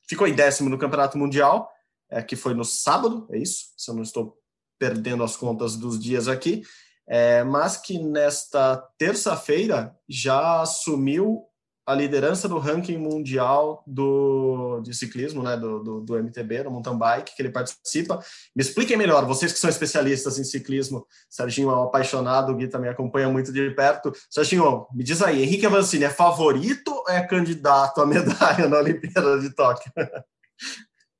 ficou 0.07 0.27
em 0.27 0.33
décimo 0.33 0.69
no 0.69 0.77
Campeonato 0.77 1.17
Mundial, 1.17 1.69
é, 2.09 2.23
que 2.23 2.35
foi 2.35 2.53
no 2.53 2.63
sábado, 2.63 3.27
é 3.31 3.37
isso? 3.37 3.65
Se 3.77 3.91
eu 3.91 3.95
não 3.95 4.03
estou 4.03 4.37
perdendo 4.79 5.23
as 5.23 5.35
contas 5.35 5.75
dos 5.75 5.99
dias 5.99 6.27
aqui, 6.27 6.63
é, 7.07 7.43
mas 7.43 7.75
que 7.75 7.99
nesta 7.99 8.77
terça-feira 8.97 9.95
já 10.07 10.61
assumiu 10.61 11.43
a 11.89 11.95
liderança 11.95 12.47
do 12.47 12.59
ranking 12.59 12.97
mundial 12.97 13.83
do, 13.87 14.79
de 14.81 14.93
ciclismo, 14.93 15.41
né, 15.41 15.57
do, 15.57 15.79
do, 15.81 16.01
do, 16.01 16.17
MTB, 16.19 16.61
do 16.61 16.69
mountain 16.69 16.95
bike, 16.95 17.35
que 17.35 17.41
ele 17.41 17.49
participa. 17.49 18.19
Me 18.55 18.61
expliquem 18.61 18.95
melhor, 18.95 19.25
vocês 19.25 19.51
que 19.51 19.57
são 19.57 19.67
especialistas 19.67 20.37
em 20.37 20.43
ciclismo, 20.43 21.07
Serginho 21.27 21.71
é 21.71 21.75
um 21.75 21.81
apaixonado, 21.85 22.51
o 22.51 22.55
Gui 22.55 22.67
também 22.67 22.91
acompanha 22.91 23.27
muito 23.27 23.51
de 23.51 23.71
perto. 23.71 24.13
Serginho, 24.29 24.85
me 24.93 25.03
diz 25.03 25.19
aí, 25.23 25.41
Henrique 25.41 25.65
Avancini 25.65 26.03
é 26.03 26.11
favorito 26.11 26.91
ou 26.91 27.09
é 27.09 27.25
candidato 27.25 28.01
à 28.01 28.05
medalha 28.05 28.69
na 28.69 28.77
Olimpíada 28.77 29.39
de 29.39 29.49
Tóquio? 29.49 29.91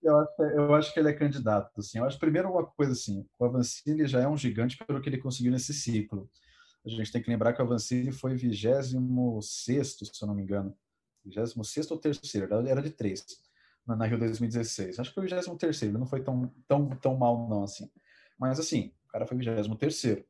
Eu 0.04 0.18
acho, 0.20 0.42
eu 0.56 0.76
acho 0.76 0.94
que 0.94 1.00
ele 1.00 1.10
é 1.10 1.14
candidato. 1.14 1.72
Assim. 1.80 1.98
Eu 1.98 2.06
acho 2.06 2.20
primeiro 2.20 2.48
uma 2.52 2.64
coisa 2.64 2.92
assim, 2.92 3.26
o 3.40 3.46
Avancini 3.46 4.06
já 4.06 4.22
é 4.22 4.28
um 4.28 4.38
gigante 4.38 4.78
pelo 4.86 5.02
que 5.02 5.10
ele 5.10 5.18
conseguiu 5.18 5.52
nesse 5.52 5.74
ciclo. 5.74 6.30
A 6.94 6.98
gente 6.98 7.12
tem 7.12 7.22
que 7.22 7.30
lembrar 7.30 7.54
que 7.54 7.62
o 7.62 7.66
Avancini 7.66 8.12
foi 8.12 8.36
26 8.36 8.88
se 8.88 10.22
eu 10.22 10.28
não 10.28 10.36
me 10.36 10.44
engano. 10.44 10.76
26 11.26 11.92
ou 11.92 11.98
terceiro, 11.98 12.54
era 12.68 12.82
de 12.82 12.90
três 12.90 13.26
na 13.96 14.06
Rio 14.06 14.18
2016. 14.20 15.00
Acho 15.00 15.10
que 15.10 15.16
foi 15.16 15.24
23 15.24 15.82
ele 15.84 15.98
não 15.98 16.06
foi 16.06 16.22
tão, 16.22 16.52
tão, 16.68 16.90
tão 16.90 17.18
mal 17.18 17.48
não 17.50 17.64
assim. 17.64 17.90
Mas 18.38 18.60
assim, 18.60 18.92
o 19.08 19.12
cara 19.12 19.26
foi 19.26 19.38
23 19.38 20.24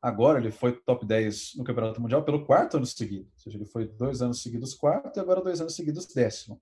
Agora 0.00 0.38
ele 0.38 0.52
foi 0.52 0.72
top 0.72 1.04
10 1.04 1.56
no 1.56 1.64
Campeonato 1.64 2.00
Mundial 2.00 2.22
pelo 2.22 2.44
quarto 2.44 2.76
ano 2.76 2.86
seguido. 2.86 3.28
Ou 3.32 3.38
seja, 3.38 3.56
ele 3.56 3.66
foi 3.66 3.86
dois 3.86 4.22
anos 4.22 4.42
seguidos 4.42 4.74
quarto 4.74 5.16
e 5.16 5.20
agora 5.20 5.42
dois 5.42 5.60
anos 5.60 5.74
seguidos 5.74 6.06
décimo. 6.06 6.60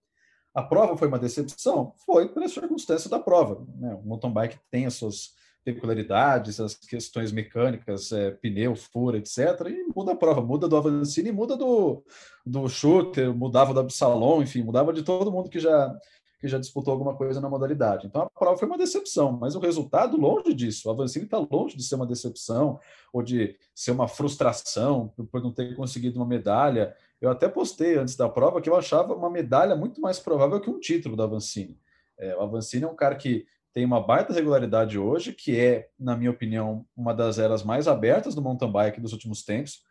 A 0.55 0.63
prova 0.63 0.97
foi 0.97 1.07
uma 1.09 1.19
decepção? 1.19 1.93
Foi 2.07 2.33
pela 2.33 2.49
circunstância 2.49 3.11
da 3.11 3.19
prova. 3.19 3.63
Né? 3.77 3.95
O 3.95 4.03
mountain 4.03 4.33
bike 4.33 4.59
tem 4.71 4.87
as 4.87 4.95
suas 4.95 5.35
peculiaridades, 5.67 6.61
as 6.61 6.75
questões 6.75 7.33
mecânicas, 7.33 8.13
é, 8.13 8.31
pneu, 8.31 8.77
fura, 8.77 9.19
etc. 9.19 9.39
E 9.67 9.93
muda 9.95 10.13
a 10.13 10.17
prova, 10.17 10.41
muda 10.41 10.69
do 10.69 10.77
Avancini, 10.77 11.33
muda 11.33 11.57
do, 11.57 12.05
do 12.47 12.69
Shooter, 12.69 13.35
mudava 13.35 13.75
do 13.75 13.81
Absalom, 13.81 14.43
enfim, 14.43 14.63
mudava 14.63 14.93
de 14.93 15.03
todo 15.03 15.33
mundo 15.33 15.51
que 15.51 15.59
já, 15.59 15.93
que 16.41 16.47
já 16.47 16.57
disputou 16.57 16.93
alguma 16.93 17.17
coisa 17.17 17.41
na 17.41 17.51
modalidade. 17.51 18.07
Então 18.07 18.23
a 18.23 18.31
prova 18.31 18.57
foi 18.57 18.69
uma 18.69 18.79
decepção, 18.79 19.33
mas 19.33 19.57
o 19.57 19.59
resultado 19.59 20.17
longe 20.17 20.55
disso. 20.55 20.89
O 20.89 20.93
Avancini 20.93 21.25
está 21.25 21.39
longe 21.39 21.77
de 21.77 21.83
ser 21.83 21.97
uma 21.97 22.07
decepção 22.07 22.79
ou 23.13 23.21
de 23.21 23.57
ser 23.75 23.91
uma 23.91 24.07
frustração 24.07 25.13
por 25.33 25.43
não 25.43 25.51
ter 25.51 25.75
conseguido 25.75 26.21
uma 26.21 26.27
medalha. 26.27 26.95
Eu 27.21 27.29
até 27.29 27.49
postei 27.49 27.99
antes 27.99 28.15
da 28.15 28.29
prova 28.29 28.61
que 28.61 28.71
eu 28.71 28.77
achava 28.77 29.15
uma 29.15 29.31
medalha 29.31 29.75
muito 29.75 30.01
mais 30.01 30.21
provável 30.21 30.61
que 30.61 30.71
um 30.71 30.79
título 30.79 31.17
da 31.17 31.25
Avancini. 31.25 31.77
É, 32.17 32.37
o 32.37 32.43
Avancini 32.43 32.85
é 32.85 32.89
um 32.89 32.95
cara 32.95 33.17
que 33.17 33.45
tem 33.77 33.85
uma 33.85 34.01
baita 34.01 34.33
regularidade 34.33 34.99
hoje, 34.99 35.35
que 35.35 35.61
é, 35.61 35.91
na 36.01 36.17
minha 36.17 36.31
opinião, 36.31 36.87
uma 36.97 37.13
das 37.13 37.39
eras 37.39 37.63
mais 37.63 37.87
abertas 37.87 38.35
do 38.35 38.41
mountain 38.41 38.73
bike 38.73 39.03
dos 39.03 39.13
últimos 39.13 39.45
tempos, 39.45 39.83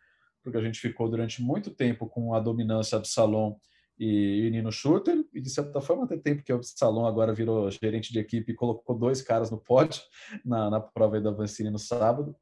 porque 0.42 0.58
a 0.58 0.60
gente 0.60 0.80
ficou 0.80 1.08
durante 1.08 1.40
muito 1.40 1.70
tempo 1.70 2.08
com 2.08 2.34
a 2.34 2.40
dominância 2.40 2.98
do 2.98 3.06
Salon 3.06 3.56
e, 3.96 4.44
e 4.44 4.50
Nino 4.50 4.72
Schurter, 4.72 5.24
e 5.32 5.40
de 5.40 5.48
certa 5.48 5.80
forma 5.80 6.04
tem 6.04 6.18
tempo 6.18 6.42
que 6.42 6.52
o 6.52 6.60
Salon 6.64 7.06
agora 7.06 7.32
virou 7.32 7.70
gerente 7.70 8.12
de 8.12 8.18
equipe 8.18 8.50
e 8.50 8.56
colocou 8.56 8.98
dois 8.98 9.22
caras 9.22 9.52
no 9.52 9.58
pódio 9.58 10.02
na, 10.44 10.68
na 10.68 10.80
prova 10.80 11.20
da 11.20 11.30
Vancini 11.30 11.70
no 11.70 11.78
sábado. 11.78 12.34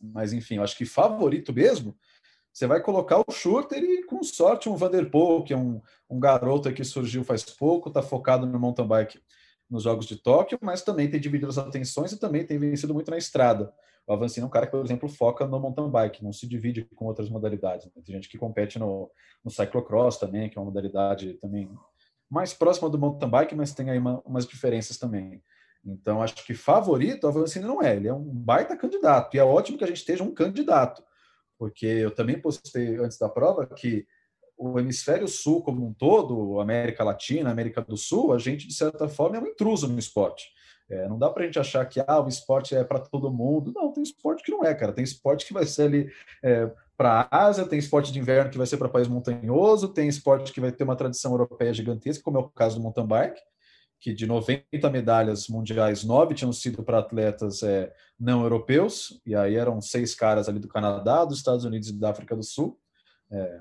Mas 0.00 0.32
enfim, 0.32 0.58
eu 0.58 0.62
acho 0.62 0.76
que 0.76 0.84
favorito 0.84 1.52
mesmo 1.52 1.98
você 2.54 2.68
vai 2.68 2.80
colocar 2.80 3.18
o 3.18 3.32
Schurter 3.32 3.82
e, 3.82 4.04
com 4.04 4.22
sorte, 4.22 4.68
um 4.68 4.76
Vanderpool, 4.76 5.42
que 5.42 5.52
é 5.52 5.56
um, 5.56 5.82
um 6.08 6.20
garoto 6.20 6.72
que 6.72 6.84
surgiu 6.84 7.24
faz 7.24 7.42
pouco, 7.42 7.88
está 7.88 8.00
focado 8.00 8.46
no 8.46 8.60
mountain 8.60 8.86
bike 8.86 9.18
nos 9.74 9.82
Jogos 9.82 10.06
de 10.06 10.16
Tóquio, 10.16 10.58
mas 10.62 10.82
também 10.82 11.10
tem 11.10 11.20
dividido 11.20 11.50
as 11.50 11.58
atenções 11.58 12.12
e 12.12 12.18
também 12.18 12.46
tem 12.46 12.58
vencido 12.58 12.94
muito 12.94 13.10
na 13.10 13.18
estrada. 13.18 13.72
O 14.06 14.12
Avancini 14.12 14.44
é 14.44 14.46
um 14.46 14.50
cara 14.50 14.66
que, 14.66 14.72
por 14.72 14.84
exemplo, 14.84 15.08
foca 15.08 15.46
no 15.46 15.58
mountain 15.58 15.90
bike, 15.90 16.22
não 16.22 16.32
se 16.32 16.46
divide 16.46 16.84
com 16.94 17.06
outras 17.06 17.28
modalidades. 17.28 17.86
Né? 17.86 17.92
Tem 18.04 18.14
gente 18.14 18.28
que 18.28 18.38
compete 18.38 18.78
no, 18.78 19.10
no 19.44 19.50
cyclocross 19.50 20.16
também, 20.16 20.48
que 20.48 20.56
é 20.56 20.60
uma 20.60 20.66
modalidade 20.66 21.34
também 21.34 21.68
mais 22.30 22.54
próxima 22.54 22.88
do 22.88 22.98
mountain 22.98 23.28
bike, 23.28 23.54
mas 23.54 23.74
tem 23.74 23.90
aí 23.90 23.98
uma, 23.98 24.20
umas 24.24 24.46
diferenças 24.46 24.96
também. 24.96 25.42
Então, 25.84 26.22
acho 26.22 26.36
que 26.46 26.54
favorito 26.54 27.24
o 27.24 27.28
Avancini 27.28 27.64
não 27.64 27.82
é, 27.82 27.96
ele 27.96 28.08
é 28.08 28.14
um 28.14 28.22
baita 28.22 28.76
candidato, 28.76 29.34
e 29.34 29.38
é 29.40 29.44
ótimo 29.44 29.76
que 29.76 29.84
a 29.84 29.86
gente 29.86 29.98
esteja 29.98 30.22
um 30.22 30.32
candidato 30.32 31.02
porque 31.58 31.86
eu 31.86 32.10
também 32.10 32.38
postei 32.38 32.96
antes 32.96 33.18
da 33.18 33.28
prova 33.28 33.66
que 33.66 34.06
o 34.56 34.78
hemisfério 34.78 35.26
sul 35.28 35.62
como 35.62 35.86
um 35.86 35.92
todo, 35.92 36.60
América 36.60 37.04
Latina, 37.04 37.50
América 37.50 37.82
do 37.82 37.96
Sul, 37.96 38.32
a 38.32 38.38
gente, 38.38 38.68
de 38.68 38.74
certa 38.74 39.08
forma, 39.08 39.36
é 39.36 39.40
um 39.40 39.46
intruso 39.46 39.88
no 39.88 39.98
esporte. 39.98 40.44
É, 40.88 41.08
não 41.08 41.18
dá 41.18 41.30
para 41.30 41.42
a 41.42 41.46
gente 41.46 41.58
achar 41.58 41.84
que 41.86 42.02
ah, 42.06 42.20
o 42.20 42.28
esporte 42.28 42.74
é 42.74 42.84
para 42.84 42.98
todo 42.98 43.32
mundo. 43.32 43.72
Não, 43.74 43.92
tem 43.92 44.02
esporte 44.02 44.42
que 44.42 44.52
não 44.52 44.64
é, 44.64 44.74
cara. 44.74 44.92
Tem 44.92 45.02
esporte 45.02 45.46
que 45.46 45.54
vai 45.54 45.66
ser 45.66 45.84
ali 45.84 46.10
é, 46.42 46.70
para 46.96 47.26
a 47.30 47.46
Ásia, 47.46 47.66
tem 47.66 47.78
esporte 47.78 48.12
de 48.12 48.18
inverno 48.18 48.50
que 48.50 48.58
vai 48.58 48.66
ser 48.66 48.76
para 48.76 48.88
país 48.88 49.08
montanhoso, 49.08 49.88
tem 49.88 50.08
esporte 50.08 50.52
que 50.52 50.60
vai 50.60 50.70
ter 50.70 50.84
uma 50.84 50.96
tradição 50.96 51.32
europeia 51.32 51.72
gigantesca, 51.72 52.22
como 52.22 52.36
é 52.36 52.40
o 52.40 52.48
caso 52.48 52.76
do 52.76 52.82
mountain 52.82 53.06
bike 53.06 53.40
que 54.04 54.12
de 54.12 54.26
90 54.26 54.90
medalhas 54.90 55.48
mundiais, 55.48 56.04
nove 56.04 56.34
tinham 56.34 56.52
sido 56.52 56.82
para 56.82 56.98
atletas 56.98 57.62
é, 57.62 57.90
não 58.20 58.42
europeus, 58.42 59.18
e 59.24 59.34
aí 59.34 59.54
eram 59.54 59.80
seis 59.80 60.14
caras 60.14 60.46
ali 60.46 60.58
do 60.58 60.68
Canadá, 60.68 61.24
dos 61.24 61.38
Estados 61.38 61.64
Unidos 61.64 61.88
e 61.88 61.98
da 61.98 62.10
África 62.10 62.36
do 62.36 62.42
Sul. 62.42 62.78
É, 63.30 63.60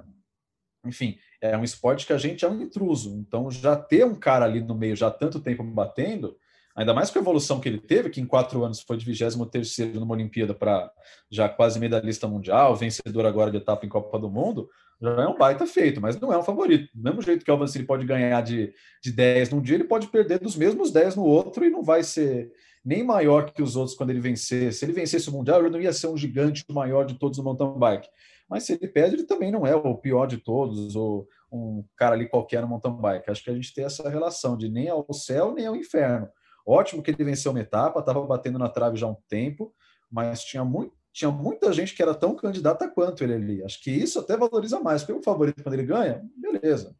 enfim, 0.85 1.17
é 1.41 1.57
um 1.57 1.63
esporte 1.63 2.05
que 2.05 2.13
a 2.13 2.17
gente 2.17 2.43
é 2.43 2.49
um 2.49 2.61
intruso, 2.61 3.15
então 3.17 3.49
já 3.49 3.75
ter 3.75 4.05
um 4.05 4.15
cara 4.15 4.45
ali 4.45 4.61
no 4.61 4.75
meio 4.75 4.95
já 4.95 5.09
tanto 5.09 5.39
tempo 5.39 5.63
batendo, 5.63 6.35
ainda 6.75 6.93
mais 6.93 7.09
com 7.09 7.19
a 7.19 7.21
evolução 7.21 7.59
que 7.59 7.69
ele 7.69 7.79
teve, 7.79 8.09
que 8.09 8.21
em 8.21 8.25
quatro 8.25 8.63
anos 8.63 8.81
foi 8.81 8.97
de 8.97 9.05
23 9.05 9.93
numa 9.93 10.13
Olimpíada 10.13 10.53
para 10.53 10.91
já 11.29 11.47
quase 11.47 11.79
medalhista 11.79 12.27
mundial, 12.27 12.75
vencedor 12.75 13.25
agora 13.25 13.51
de 13.51 13.57
etapa 13.57 13.85
em 13.85 13.89
Copa 13.89 14.17
do 14.19 14.29
Mundo, 14.29 14.69
já 15.01 15.23
é 15.23 15.27
um 15.27 15.37
baita 15.37 15.65
feito, 15.65 15.99
mas 15.99 16.19
não 16.19 16.31
é 16.31 16.37
um 16.37 16.43
favorito. 16.43 16.89
Do 16.93 17.03
mesmo 17.03 17.21
jeito 17.21 17.43
que 17.43 17.51
o 17.51 17.53
Alvancini 17.53 17.85
pode 17.85 18.05
ganhar 18.05 18.41
de, 18.41 18.73
de 19.01 19.11
10 19.11 19.49
num 19.49 19.61
dia, 19.61 19.75
ele 19.75 19.83
pode 19.83 20.07
perder 20.07 20.39
dos 20.39 20.55
mesmos 20.55 20.91
10 20.91 21.17
no 21.17 21.23
outro 21.23 21.65
e 21.65 21.69
não 21.69 21.83
vai 21.83 22.03
ser 22.03 22.51
nem 22.85 23.03
maior 23.03 23.51
que 23.51 23.61
os 23.61 23.75
outros 23.75 23.95
quando 23.95 24.09
ele 24.09 24.19
vencer. 24.19 24.73
Se 24.73 24.85
ele 24.85 24.93
vencesse 24.93 25.29
o 25.29 25.31
Mundial, 25.31 25.59
ele 25.59 25.69
não 25.69 25.81
ia 25.81 25.93
ser 25.93 26.07
um 26.07 26.17
gigante 26.17 26.65
maior 26.69 27.05
de 27.05 27.15
todos 27.15 27.37
no 27.37 27.43
mountain 27.43 27.77
bike. 27.77 28.07
Mas 28.53 28.65
se 28.65 28.73
ele 28.73 28.87
perde, 28.87 29.15
ele 29.15 29.23
também 29.23 29.51
não 29.51 29.65
é 29.65 29.75
o 29.75 29.97
pior 29.97 30.27
de 30.27 30.37
todos, 30.37 30.95
ou 30.95 31.27
um 31.51 31.83
cara 31.97 32.13
ali 32.13 32.29
qualquer 32.29 32.61
no 32.61 32.67
mountain 32.67 32.95
bike. 32.95 33.31
Acho 33.31 33.43
que 33.43 33.49
a 33.49 33.55
gente 33.55 33.73
tem 33.73 33.83
essa 33.83 34.07
relação 34.07 34.55
de 34.55 34.69
nem 34.69 34.89
ao 34.89 35.11
céu, 35.11 35.55
nem 35.55 35.65
ao 35.65 35.75
inferno. 35.75 36.29
Ótimo 36.63 37.01
que 37.01 37.09
ele 37.09 37.23
venceu 37.23 37.51
uma 37.51 37.61
etapa, 37.61 37.99
estava 37.99 38.21
batendo 38.21 38.59
na 38.59 38.69
trave 38.69 38.95
já 38.95 39.07
há 39.07 39.09
um 39.09 39.17
tempo, 39.27 39.73
mas 40.07 40.43
tinha 40.43 40.63
muito, 40.63 40.93
tinha 41.11 41.31
muita 41.31 41.73
gente 41.73 41.95
que 41.95 42.01
era 42.03 42.13
tão 42.13 42.35
candidata 42.35 42.87
quanto 42.87 43.23
ele 43.23 43.33
ali. 43.33 43.63
Acho 43.63 43.81
que 43.81 43.89
isso 43.89 44.19
até 44.19 44.37
valoriza 44.37 44.79
mais, 44.79 45.01
porque 45.01 45.19
o 45.19 45.23
favorito, 45.23 45.63
quando 45.63 45.73
ele 45.73 45.87
ganha, 45.87 46.23
beleza. 46.37 46.95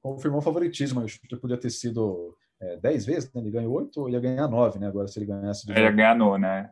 Confirmou 0.00 0.38
o 0.38 0.42
favoritismo, 0.42 1.02
acho 1.02 1.20
que 1.20 1.36
podia 1.36 1.58
ter 1.58 1.68
sido 1.68 2.34
é, 2.62 2.78
10 2.78 3.04
vezes, 3.04 3.30
né? 3.34 3.42
ele 3.42 3.50
ganhou 3.50 3.74
8, 3.74 4.08
ia 4.08 4.20
ganhar 4.20 4.48
9, 4.48 4.78
né? 4.78 4.86
Agora, 4.86 5.06
se 5.06 5.18
ele 5.18 5.26
ganhasse. 5.26 5.70
Ele 5.70 5.80
ia 5.80 5.90
ganhar 5.90 6.16
nona, 6.16 6.62
né? 6.62 6.70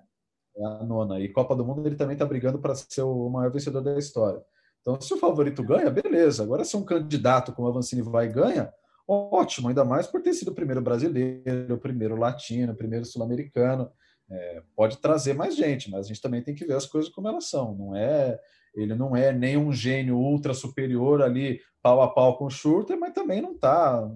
É 0.56 0.64
a 0.64 0.84
nona. 0.84 1.20
E 1.20 1.28
Copa 1.28 1.56
do 1.56 1.64
Mundo 1.64 1.86
ele 1.86 1.96
também 1.96 2.14
está 2.14 2.26
brigando 2.26 2.58
para 2.58 2.74
ser 2.74 3.02
o 3.02 3.28
maior 3.28 3.50
vencedor 3.50 3.80
da 3.80 3.98
história. 3.98 4.40
Então, 4.80 5.00
se 5.00 5.14
o 5.14 5.18
favorito 5.18 5.62
ganha, 5.62 5.90
beleza. 5.90 6.42
Agora, 6.42 6.64
se 6.64 6.76
um 6.76 6.84
candidato 6.84 7.52
como 7.52 7.68
a 7.68 7.70
Avancini 7.70 8.02
vai 8.02 8.26
e 8.26 8.32
ganha, 8.32 8.72
ótimo, 9.08 9.68
ainda 9.68 9.84
mais 9.84 10.06
por 10.06 10.20
ter 10.20 10.34
sido 10.34 10.48
o 10.48 10.54
primeiro 10.54 10.82
brasileiro, 10.82 11.74
o 11.74 11.78
primeiro 11.78 12.16
latino, 12.16 12.72
o 12.72 12.76
primeiro 12.76 13.04
sul-americano. 13.04 13.90
É, 14.30 14.62
pode 14.74 14.98
trazer 14.98 15.34
mais 15.34 15.54
gente, 15.54 15.90
mas 15.90 16.06
a 16.06 16.08
gente 16.08 16.20
também 16.20 16.42
tem 16.42 16.54
que 16.54 16.64
ver 16.64 16.74
as 16.74 16.86
coisas 16.86 17.10
como 17.10 17.28
elas 17.28 17.48
são. 17.48 17.74
Não 17.74 17.96
é, 17.96 18.38
ele 18.74 18.94
não 18.94 19.14
é 19.14 19.32
nem 19.32 19.56
um 19.56 19.72
gênio 19.72 20.16
ultra 20.16 20.54
superior 20.54 21.22
ali, 21.22 21.60
pau 21.82 22.00
a 22.02 22.08
pau 22.08 22.36
com 22.36 22.46
o 22.46 22.50
Schurter, 22.50 22.98
mas 22.98 23.12
também 23.12 23.42
não 23.42 23.52
está 23.52 24.08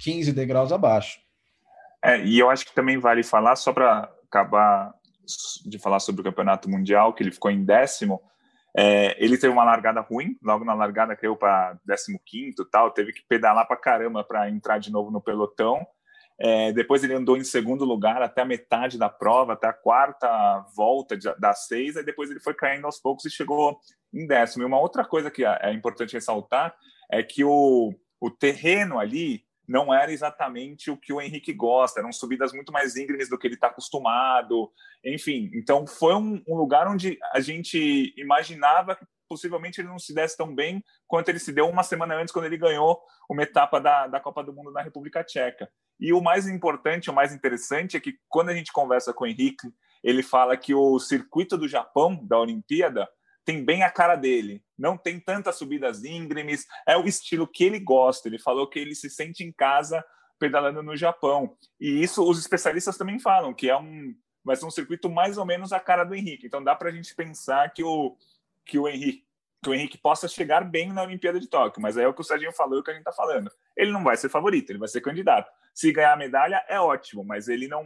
15 0.00 0.32
degraus 0.32 0.72
abaixo. 0.72 1.18
É, 2.02 2.24
e 2.24 2.38
eu 2.38 2.50
acho 2.50 2.66
que 2.66 2.74
também 2.74 2.98
vale 2.98 3.22
falar, 3.22 3.56
só 3.56 3.72
para 3.72 4.10
acabar 4.26 4.94
de 5.64 5.78
falar 5.78 6.00
sobre 6.00 6.20
o 6.20 6.24
campeonato 6.24 6.68
mundial, 6.68 7.12
que 7.12 7.22
ele 7.22 7.32
ficou 7.32 7.50
em 7.50 7.64
décimo, 7.64 8.20
é, 8.76 9.16
ele 9.22 9.36
teve 9.36 9.52
uma 9.52 9.64
largada 9.64 10.00
ruim, 10.00 10.36
logo 10.42 10.64
na 10.64 10.74
largada 10.74 11.16
caiu 11.16 11.36
para 11.36 11.78
15 12.24 12.54
tal, 12.70 12.90
teve 12.90 13.12
que 13.12 13.22
pedalar 13.28 13.66
para 13.66 13.76
caramba 13.76 14.22
para 14.22 14.48
entrar 14.48 14.78
de 14.78 14.90
novo 14.92 15.10
no 15.10 15.20
pelotão. 15.20 15.84
É, 16.42 16.72
depois 16.72 17.04
ele 17.04 17.12
andou 17.12 17.36
em 17.36 17.44
segundo 17.44 17.84
lugar 17.84 18.22
até 18.22 18.40
a 18.40 18.46
metade 18.46 18.96
da 18.96 19.10
prova, 19.10 19.52
até 19.52 19.66
a 19.66 19.74
quarta 19.74 20.64
volta 20.74 21.16
de, 21.16 21.30
das 21.38 21.66
seis, 21.66 21.96
e 21.96 22.02
depois 22.02 22.30
ele 22.30 22.40
foi 22.40 22.54
caindo 22.54 22.86
aos 22.86 22.98
poucos 22.98 23.26
e 23.26 23.30
chegou 23.30 23.78
em 24.14 24.26
décimo. 24.26 24.62
E 24.62 24.66
uma 24.66 24.80
outra 24.80 25.04
coisa 25.04 25.30
que 25.30 25.44
é, 25.44 25.58
é 25.62 25.72
importante 25.72 26.14
ressaltar 26.14 26.74
é 27.10 27.22
que 27.22 27.44
o, 27.44 27.92
o 28.20 28.30
terreno 28.30 28.98
ali 28.98 29.44
não 29.70 29.94
era 29.94 30.10
exatamente 30.10 30.90
o 30.90 30.96
que 30.96 31.12
o 31.12 31.20
Henrique 31.20 31.52
gosta, 31.52 32.00
eram 32.00 32.12
subidas 32.12 32.52
muito 32.52 32.72
mais 32.72 32.96
íngremes 32.96 33.28
do 33.28 33.38
que 33.38 33.46
ele 33.46 33.54
está 33.54 33.68
acostumado, 33.68 34.68
enfim. 35.04 35.48
Então 35.54 35.86
foi 35.86 36.12
um, 36.12 36.42
um 36.48 36.56
lugar 36.56 36.88
onde 36.88 37.16
a 37.32 37.38
gente 37.38 38.12
imaginava 38.16 38.96
que 38.96 39.06
possivelmente 39.28 39.80
ele 39.80 39.86
não 39.86 39.98
se 39.98 40.12
desse 40.12 40.36
tão 40.36 40.52
bem 40.52 40.82
quanto 41.06 41.28
ele 41.28 41.38
se 41.38 41.52
deu 41.52 41.68
uma 41.68 41.84
semana 41.84 42.16
antes, 42.16 42.32
quando 42.32 42.46
ele 42.46 42.58
ganhou 42.58 43.00
uma 43.30 43.44
etapa 43.44 43.80
da, 43.80 44.08
da 44.08 44.18
Copa 44.18 44.42
do 44.42 44.52
Mundo 44.52 44.72
na 44.72 44.82
República 44.82 45.22
Tcheca. 45.22 45.70
E 46.00 46.12
o 46.12 46.20
mais 46.20 46.48
importante, 46.48 47.08
o 47.08 47.14
mais 47.14 47.32
interessante 47.32 47.96
é 47.96 48.00
que 48.00 48.14
quando 48.28 48.48
a 48.48 48.54
gente 48.54 48.72
conversa 48.72 49.14
com 49.14 49.22
o 49.22 49.26
Henrique, 49.28 49.72
ele 50.02 50.24
fala 50.24 50.56
que 50.56 50.74
o 50.74 50.98
circuito 50.98 51.56
do 51.56 51.68
Japão, 51.68 52.18
da 52.26 52.40
Olimpíada, 52.40 53.08
tem 53.44 53.64
bem 53.64 53.84
a 53.84 53.90
cara 53.90 54.16
dele. 54.16 54.64
Não 54.80 54.96
tem 54.96 55.20
tantas 55.20 55.56
subidas 55.56 56.04
íngremes, 56.04 56.66
é 56.86 56.96
o 56.96 57.04
estilo 57.04 57.46
que 57.46 57.64
ele 57.64 57.78
gosta. 57.78 58.28
Ele 58.28 58.38
falou 58.38 58.66
que 58.66 58.78
ele 58.78 58.94
se 58.94 59.10
sente 59.10 59.44
em 59.44 59.52
casa 59.52 60.02
pedalando 60.38 60.82
no 60.82 60.96
Japão. 60.96 61.54
E 61.78 62.02
isso 62.02 62.26
os 62.26 62.38
especialistas 62.38 62.96
também 62.96 63.20
falam, 63.20 63.52
que 63.52 63.68
é 63.68 63.76
um 63.76 64.14
vai 64.42 64.56
ser 64.56 64.64
um 64.64 64.70
circuito 64.70 65.10
mais 65.10 65.36
ou 65.36 65.44
menos 65.44 65.70
a 65.70 65.78
cara 65.78 66.02
do 66.02 66.14
Henrique. 66.14 66.46
Então 66.46 66.64
dá 66.64 66.74
para 66.74 66.88
a 66.88 66.92
gente 66.92 67.14
pensar 67.14 67.72
que 67.74 67.84
o 67.84 68.16
que 68.64 68.78
o 68.78 68.88
Henrique 68.88 69.28
que 69.62 69.68
o 69.68 69.74
Henrique 69.74 69.98
possa 69.98 70.26
chegar 70.26 70.64
bem 70.64 70.90
na 70.90 71.02
Olimpíada 71.02 71.38
de 71.38 71.46
Tóquio, 71.46 71.82
mas 71.82 71.98
é 71.98 72.08
o 72.08 72.14
que 72.14 72.22
o 72.22 72.24
Serginho 72.24 72.50
falou 72.50 72.78
e 72.78 72.80
o 72.80 72.82
que 72.82 72.90
a 72.90 72.94
gente 72.94 73.02
está 73.02 73.12
falando. 73.12 73.50
Ele 73.76 73.92
não 73.92 74.02
vai 74.02 74.16
ser 74.16 74.30
favorito, 74.30 74.70
ele 74.70 74.78
vai 74.78 74.88
ser 74.88 75.02
candidato. 75.02 75.52
Se 75.74 75.92
ganhar 75.92 76.14
a 76.14 76.16
medalha, 76.16 76.64
é 76.66 76.80
ótimo, 76.80 77.22
mas 77.22 77.46
ele 77.46 77.68
não, 77.68 77.84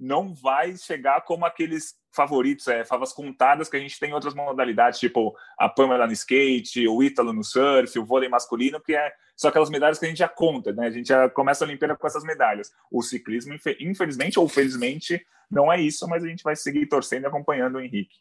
não 0.00 0.34
vai 0.34 0.76
chegar 0.76 1.20
como 1.20 1.44
aqueles 1.44 1.94
favoritos, 2.10 2.66
é, 2.66 2.84
favas 2.84 3.12
contadas 3.12 3.68
que 3.68 3.76
a 3.76 3.80
gente 3.80 4.00
tem 4.00 4.10
em 4.10 4.14
outras 4.14 4.34
modalidades, 4.34 4.98
tipo 4.98 5.36
a 5.58 5.68
Pamela 5.68 6.06
no 6.06 6.12
skate, 6.12 6.88
o 6.88 7.02
Ítalo 7.02 7.32
no 7.32 7.44
surf, 7.44 7.98
o 7.98 8.04
vôlei 8.04 8.28
masculino, 8.28 8.80
que 8.80 8.96
é 8.96 9.12
só 9.36 9.48
aquelas 9.48 9.70
medalhas 9.70 9.98
que 9.98 10.06
a 10.06 10.08
gente 10.08 10.18
já 10.18 10.28
conta, 10.28 10.72
né? 10.72 10.86
A 10.86 10.90
gente 10.90 11.08
já 11.08 11.28
começa 11.28 11.64
a 11.64 11.68
Olimpíada 11.68 11.96
com 11.96 12.06
essas 12.06 12.24
medalhas. 12.24 12.70
O 12.90 13.02
ciclismo, 13.02 13.54
infelizmente 13.78 14.38
ou 14.38 14.48
felizmente, 14.48 15.24
não 15.50 15.72
é 15.72 15.80
isso, 15.80 16.06
mas 16.08 16.24
a 16.24 16.28
gente 16.28 16.42
vai 16.42 16.56
seguir 16.56 16.86
torcendo 16.86 17.24
e 17.24 17.26
acompanhando 17.26 17.76
o 17.76 17.80
Henrique. 17.80 18.16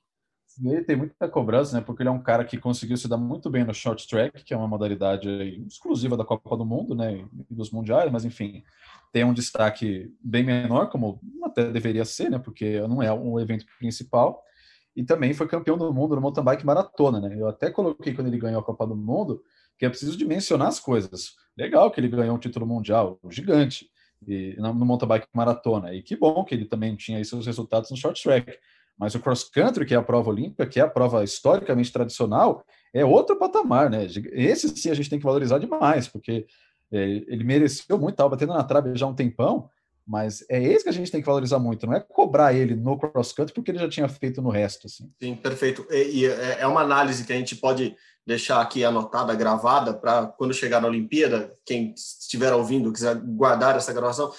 Ele 0.64 0.84
tem 0.84 0.95
muita 0.95 1.28
cobrança, 1.28 1.78
né? 1.78 1.84
Porque 1.84 2.02
ele 2.02 2.10
é 2.10 2.12
um 2.12 2.22
cara 2.22 2.43
que 2.43 2.58
conseguiu 2.58 2.97
se 2.97 3.08
dar 3.08 3.18
muito 3.18 3.50
bem 3.50 3.64
no 3.64 3.74
short 3.74 4.08
track, 4.08 4.43
que 4.43 4.54
é 4.54 4.58
uma 4.58 4.68
modalidade 4.68 5.30
exclusiva 5.68 6.18
da 6.18 6.26
Copa 6.26 6.58
do 6.58 6.66
Mundo, 6.66 6.95
né? 6.95 7.26
E 7.50 7.54
dos 7.54 7.72
mundiais, 7.72 8.12
mas 8.12 8.26
enfim, 8.26 8.64
tem 9.12 9.24
um 9.24 9.34
destaque 9.34 10.12
bem 10.24 10.43
menor, 10.43 10.89
como 10.89 11.20
até 11.43 11.70
deveria 11.72 12.06
ser, 12.06 12.30
né? 12.30 12.39
Porque 12.39 12.82
não 12.82 13.02
é 13.02 13.12
um 13.14 13.39
evento 13.39 13.66
principal. 13.78 14.43
E 14.95 15.04
também 15.04 15.34
foi 15.34 15.47
campeão 15.47 15.78
do 15.78 15.93
mundo 15.93 16.16
no 16.16 16.22
mountain 16.22 16.43
bike 16.43 16.66
maratona, 16.66 17.20
né? 17.22 17.36
Eu 17.39 17.47
até 17.47 17.70
coloquei 17.70 18.14
quando 18.14 18.28
ele 18.28 18.39
ganhou 18.39 18.60
a 18.60 18.64
Copa 18.64 18.86
do 18.86 18.95
Mundo 18.95 19.41
que 19.80 19.86
é 19.86 19.89
preciso 19.89 20.18
de 20.18 20.26
mencionar 20.26 20.68
as 20.68 20.80
coisas. 20.80 21.36
Legal 21.58 21.89
que 21.89 22.02
ele 22.02 22.10
ganhou 22.10 22.36
um 22.36 22.39
título 22.39 22.68
mundial 22.68 23.18
gigante 23.30 23.89
e, 24.28 24.56
no 24.60 24.74
mountain 24.74 25.08
bike 25.08 25.28
maratona. 25.34 25.93
E 25.93 26.04
que 26.04 26.18
bom 26.18 26.43
que 26.43 26.54
ele 26.54 26.66
também 26.66 26.97
tinha 26.97 27.24
seus 27.24 27.45
resultados 27.45 27.89
no 27.89 27.95
short 27.95 28.22
track. 28.22 28.58
Mas 29.00 29.16
o 29.16 29.20
cross 29.20 29.45
country, 29.45 29.86
que 29.86 29.93
é 29.93 29.97
a 29.97 30.04
prova 30.04 30.30
olímpica, 30.30 30.66
que 30.68 30.80
é 30.80 30.84
a 30.84 30.89
prova 30.89 31.24
historicamente 31.24 31.91
tradicional, 31.91 32.66
é 32.93 33.06
outro 33.06 33.38
patamar, 33.38 33.89
né? 33.89 34.06
Esse 34.34 34.68
sim 34.70 34.89
a 34.89 34.93
gente 34.93 35.10
tem 35.10 35.20
que 35.20 35.26
valorizar 35.26 35.58
demais, 35.58 36.08
porque 36.08 36.45
é, 36.91 37.02
ele 37.02 37.43
mereceu 37.45 37.97
muito, 37.97 38.16
estava 38.16 38.30
batendo 38.30 38.54
na 38.54 38.64
trave 38.64 38.95
já 38.95 39.08
um 39.08 39.16
tempão, 39.16 39.70
mas 40.06 40.43
é 40.50 40.62
esse 40.62 40.84
que 40.84 40.89
a 40.89 40.93
gente 40.93 41.12
tem 41.12 41.22
que 41.22 41.28
valorizar 41.28 41.60
muito, 41.60 41.86
não 41.86 41.93
é 41.93 42.00
cobrar 42.00 42.54
ele 42.54 42.76
no 42.76 42.97
cross 42.97 43.32
country 43.32 43.54
porque 43.54 43.72
ele 43.72 43.80
já 43.80 43.88
tinha 43.88 44.10
feito 44.10 44.41
no 44.41 44.50
resto. 44.50 44.88
Assim. 44.88 45.10
Sim, 45.22 45.36
perfeito. 45.36 45.86
E, 45.89 46.22
e 46.22 46.26
é, 46.26 46.62
é 46.62 46.68
uma 46.68 46.82
análise 46.82 47.24
que 47.24 47.32
a 47.32 47.38
gente 47.38 47.56
pode 47.56 47.95
deixar 48.26 48.60
aqui 48.60 48.84
anotada, 48.84 49.34
gravada, 49.34 49.93
para 49.93 50.28
quando 50.28 50.54
chegar 50.54 50.82
na 50.82 50.88
Olimpíada, 50.88 51.56
quem 51.66 51.93
estiver 51.95 52.52
ouvindo, 52.54 52.91
quiser 52.91 53.16
guardar 53.16 53.76
essa 53.76 53.93
gravação. 53.93 54.32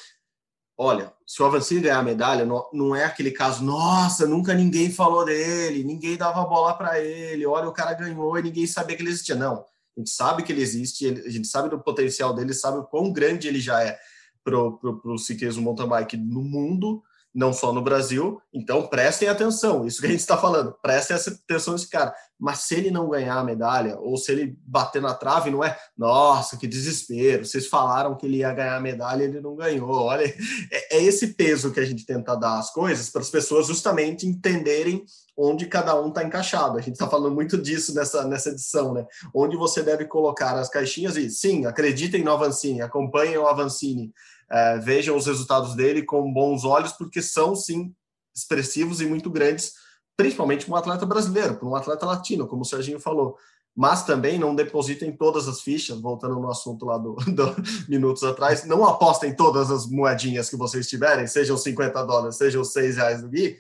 Olha, 0.83 1.13
se 1.27 1.43
o 1.43 1.45
Avancini 1.45 1.83
ganhar 1.83 1.99
a 1.99 2.03
medalha, 2.03 2.47
não, 2.47 2.67
não 2.73 2.97
é 2.97 3.05
aquele 3.05 3.31
caso, 3.31 3.63
nossa, 3.63 4.27
nunca 4.27 4.55
ninguém 4.55 4.91
falou 4.91 5.27
dele, 5.27 5.85
ninguém 5.85 6.17
dava 6.17 6.43
bola 6.47 6.73
para 6.73 6.99
ele, 6.99 7.45
olha, 7.45 7.69
o 7.69 7.73
cara 7.73 7.93
ganhou 7.93 8.39
e 8.39 8.43
ninguém 8.43 8.67
sabia 8.67 8.97
que 8.97 9.03
ele 9.03 9.11
existia. 9.11 9.35
Não, 9.35 9.57
a 9.57 10.01
gente 10.01 10.09
sabe 10.09 10.43
que 10.43 10.51
ele 10.51 10.63
existe, 10.63 11.07
a 11.07 11.29
gente 11.29 11.47
sabe 11.49 11.69
do 11.69 11.79
potencial 11.79 12.33
dele, 12.33 12.55
sabe 12.55 12.79
o 12.79 12.85
quão 12.85 13.13
grande 13.13 13.47
ele 13.47 13.61
já 13.61 13.83
é 13.83 13.99
para 14.43 14.57
o 14.57 15.19
ciclismo 15.19 15.63
mountain 15.63 15.87
bike 15.87 16.17
no 16.17 16.43
mundo, 16.43 17.03
não 17.35 17.53
só 17.53 17.73
no 17.73 17.83
Brasil. 17.83 18.41
Então 18.53 18.87
prestem 18.87 19.29
atenção, 19.29 19.87
isso 19.87 20.01
que 20.01 20.07
a 20.07 20.11
gente 20.11 20.21
está 20.21 20.37
falando, 20.37 20.75
prestem 20.83 21.17
atenção 21.17 21.75
nesse 21.75 21.89
cara. 21.89 22.15
Mas 22.39 22.61
se 22.61 22.75
ele 22.75 22.91
não 22.91 23.09
ganhar 23.09 23.37
a 23.37 23.45
medalha, 23.45 23.99
ou 23.99 24.17
se 24.17 24.33
ele 24.33 24.57
bater 24.67 25.03
na 25.03 25.13
trave, 25.13 25.51
não 25.51 25.63
é, 25.63 25.77
nossa, 25.97 26.57
que 26.57 26.67
desespero, 26.67 27.45
vocês 27.45 27.67
falaram 27.67 28.17
que 28.17 28.25
ele 28.25 28.39
ia 28.39 28.53
ganhar 28.53 28.77
a 28.77 28.81
medalha 28.81 29.23
e 29.23 29.27
ele 29.27 29.41
não 29.41 29.55
ganhou. 29.55 29.91
Olha, 29.91 30.25
é, 30.73 30.97
é 30.97 31.03
esse 31.03 31.35
peso 31.35 31.71
que 31.71 31.81
a 31.81 31.85
gente 31.85 32.07
tenta 32.07 32.35
dar 32.35 32.59
às 32.59 32.71
coisas 32.73 33.11
para 33.11 33.21
as 33.21 33.29
pessoas 33.29 33.67
justamente 33.67 34.27
entenderem 34.27 35.05
onde 35.37 35.67
cada 35.67 35.99
um 36.01 36.09
está 36.09 36.25
encaixado. 36.25 36.79
A 36.79 36.81
gente 36.81 36.95
está 36.95 37.09
falando 37.09 37.35
muito 37.35 37.59
disso 37.59 37.95
nessa, 37.95 38.27
nessa 38.27 38.51
edição, 38.51 38.93
né? 38.93 39.07
Onde 39.35 39.57
você 39.57 39.83
deve 39.83 40.07
colocar 40.07 40.59
as 40.59 40.69
caixinhas 40.69 41.17
e, 41.17 41.31
sim, 41.31 41.67
acreditem 41.67 42.23
no 42.23 42.33
Avancini, 42.33 42.81
acompanhem 42.81 43.39
o 43.39 43.47
Avancini, 43.47 44.13
é, 44.51 44.79
vejam 44.79 45.17
os 45.17 45.27
resultados 45.27 45.75
dele 45.75 46.03
com 46.03 46.33
bons 46.33 46.65
olhos, 46.65 46.93
porque 46.93 47.23
são, 47.23 47.55
sim, 47.55 47.95
expressivos 48.35 49.01
e 49.01 49.07
muito 49.07 49.31
grandes, 49.31 49.75
principalmente 50.17 50.67
para 50.67 50.75
um 50.75 50.79
atleta 50.79 51.07
brasileiro, 51.07 51.57
para 51.57 51.69
um 51.69 51.75
atleta 51.75 52.05
latino, 52.05 52.47
como 52.47 52.63
o 52.63 52.65
Serginho 52.65 52.99
falou. 52.99 53.37
Mas 53.77 54.05
também 54.05 54.39
não 54.39 54.55
depositem 54.55 55.17
todas 55.17 55.47
as 55.47 55.61
fichas, 55.61 56.01
voltando 56.01 56.35
no 56.35 56.51
assunto 56.51 56.85
lá 56.85 56.99
do, 56.99 57.15
do 57.33 57.55
minutos 57.89 58.25
atrás, 58.25 58.65
não 58.65 58.85
apostem 58.85 59.35
todas 59.35 59.71
as 59.71 59.87
moedinhas 59.87 60.51
que 60.51 60.57
vocês 60.57 60.89
tiverem, 60.89 61.27
sejam 61.27 61.57
50 61.57 62.05
dólares, 62.05 62.37
sejam 62.37 62.65
6 62.65 62.97
reais 62.97 63.23
do 63.23 63.29
Gui, 63.29 63.57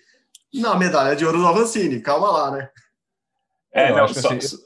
na 0.53 0.77
medalha 0.77 1.15
de 1.15 1.25
ouro 1.25 1.39
do 1.39 1.47
Avancini. 1.47 2.01
Calma 2.01 2.31
lá, 2.31 2.51
né? 2.51 2.71
É, 3.73 3.95
não, 3.95 4.09
só... 4.09 4.35
assim... 4.35 4.59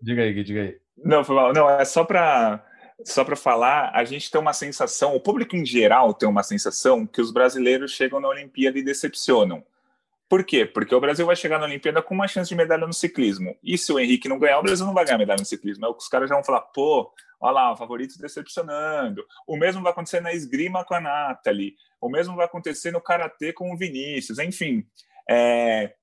Diga 0.00 0.22
aí, 0.22 0.32
Gui, 0.32 0.44
diga 0.44 0.60
aí. 0.62 0.78
Não, 0.96 1.22
foi 1.22 1.36
mal. 1.36 1.52
Não, 1.52 1.68
é 1.68 1.84
só 1.84 2.04
para 2.04 2.65
só 3.04 3.24
para 3.24 3.36
falar, 3.36 3.90
a 3.94 4.04
gente 4.04 4.30
tem 4.30 4.40
uma 4.40 4.52
sensação, 4.52 5.14
o 5.14 5.20
público 5.20 5.54
em 5.54 5.64
geral 5.64 6.14
tem 6.14 6.28
uma 6.28 6.42
sensação 6.42 7.06
que 7.06 7.20
os 7.20 7.30
brasileiros 7.30 7.92
chegam 7.92 8.20
na 8.20 8.28
Olimpíada 8.28 8.78
e 8.78 8.82
decepcionam. 8.82 9.64
Por 10.28 10.44
quê? 10.44 10.66
Porque 10.66 10.94
o 10.94 11.00
Brasil 11.00 11.24
vai 11.24 11.36
chegar 11.36 11.58
na 11.58 11.66
Olimpíada 11.66 12.02
com 12.02 12.14
uma 12.14 12.26
chance 12.26 12.48
de 12.48 12.56
medalha 12.56 12.86
no 12.86 12.92
ciclismo. 12.92 13.56
E 13.62 13.78
se 13.78 13.92
o 13.92 13.98
Henrique 13.98 14.28
não 14.28 14.38
ganhar, 14.38 14.58
o 14.58 14.62
Brasil 14.62 14.84
não 14.84 14.94
vai 14.94 15.04
ganhar 15.04 15.18
medalha 15.18 15.38
no 15.38 15.46
ciclismo. 15.46 15.86
É 15.86 15.88
o 15.88 15.94
que 15.94 16.02
os 16.02 16.08
caras 16.08 16.28
já 16.28 16.34
vão 16.34 16.42
falar, 16.42 16.62
pô, 16.62 17.12
olha 17.40 17.52
lá, 17.52 17.72
o 17.72 17.76
favorito 17.76 18.18
decepcionando. 18.18 19.24
O 19.46 19.56
mesmo 19.56 19.82
vai 19.82 19.92
acontecer 19.92 20.20
na 20.20 20.32
esgrima 20.32 20.84
com 20.84 20.94
a 20.94 21.00
Nathalie. 21.00 21.76
O 22.00 22.08
mesmo 22.08 22.34
vai 22.34 22.46
acontecer 22.46 22.90
no 22.90 23.00
karatê 23.00 23.52
com 23.52 23.72
o 23.72 23.76
Vinícius. 23.76 24.40
Enfim, 24.40 24.84
é, 25.30 25.94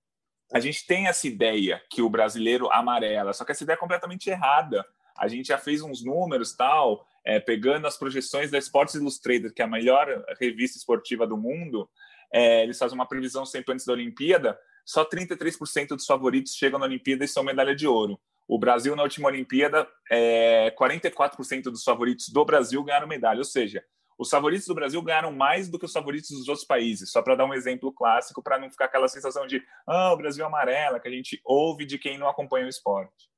a 0.54 0.60
gente 0.62 0.86
tem 0.88 1.08
essa 1.08 1.28
ideia 1.28 1.82
que 1.90 2.02
o 2.02 2.10
brasileiro 2.10 2.72
amarela, 2.72 3.34
só 3.34 3.44
que 3.44 3.52
essa 3.52 3.64
ideia 3.64 3.76
é 3.76 3.80
completamente 3.80 4.30
errada. 4.30 4.86
A 5.24 5.28
gente 5.30 5.48
já 5.48 5.58
fez 5.58 5.82
uns 5.82 6.04
números 6.04 6.54
tal, 6.54 7.08
é, 7.26 7.40
pegando 7.40 7.88
as 7.88 7.98
projeções 7.98 8.52
da 8.52 8.58
Sports 8.58 8.96
Illustrated, 8.96 9.54
que 9.54 9.62
é 9.62 9.66
a 9.66 9.70
melhor 9.70 10.06
revista 10.38 10.78
esportiva 10.78 11.26
do 11.26 11.38
mundo. 11.38 11.90
É, 12.34 12.64
eles 12.64 12.78
fazem 12.78 12.94
uma 12.94 13.08
previsão 13.08 13.46
sempre 13.46 13.74
antes 13.74 13.86
da 13.86 13.94
Olimpíada. 13.94 14.60
Só 14.86 15.06
33% 15.06 15.90
dos 15.90 16.06
favoritos 16.06 16.56
chegam 16.56 16.78
na 16.78 16.86
Olimpíada 16.86 17.24
e 17.24 17.28
são 17.28 17.42
medalha 17.42 17.74
de 17.74 17.88
ouro. 17.88 18.20
O 18.46 18.60
Brasil, 18.60 18.98
na 18.98 19.04
última 19.04 19.30
Olimpíada, 19.30 19.88
é, 20.12 20.76
44% 20.78 21.64
dos 21.64 21.86
favoritos 21.86 22.28
do 22.28 22.44
Brasil 22.44 22.84
ganharam 22.84 23.08
medalha. 23.08 23.38
Ou 23.38 23.46
seja, 23.46 23.82
os 24.20 24.30
favoritos 24.30 24.68
do 24.68 24.76
Brasil 24.76 25.02
ganharam 25.02 25.32
mais 25.32 25.70
do 25.70 25.80
que 25.80 25.86
os 25.86 25.94
favoritos 25.94 26.32
dos 26.32 26.50
outros 26.50 26.68
países. 26.68 27.12
Só 27.12 27.22
para 27.22 27.36
dar 27.36 27.46
um 27.46 27.54
exemplo 27.54 27.94
clássico, 27.94 28.44
para 28.44 28.60
não 28.60 28.70
ficar 28.70 28.86
aquela 28.86 29.08
sensação 29.08 29.48
de 29.48 29.64
ah, 29.88 30.12
o 30.12 30.18
Brasil 30.18 30.44
é 30.44 30.48
amarela, 30.48 31.00
que 31.00 31.08
a 31.08 31.12
gente 31.12 31.40
ouve 31.46 31.86
de 31.86 31.98
quem 31.98 32.18
não 32.18 32.28
acompanha 32.28 32.66
o 32.66 32.70
esporte. 32.70 33.33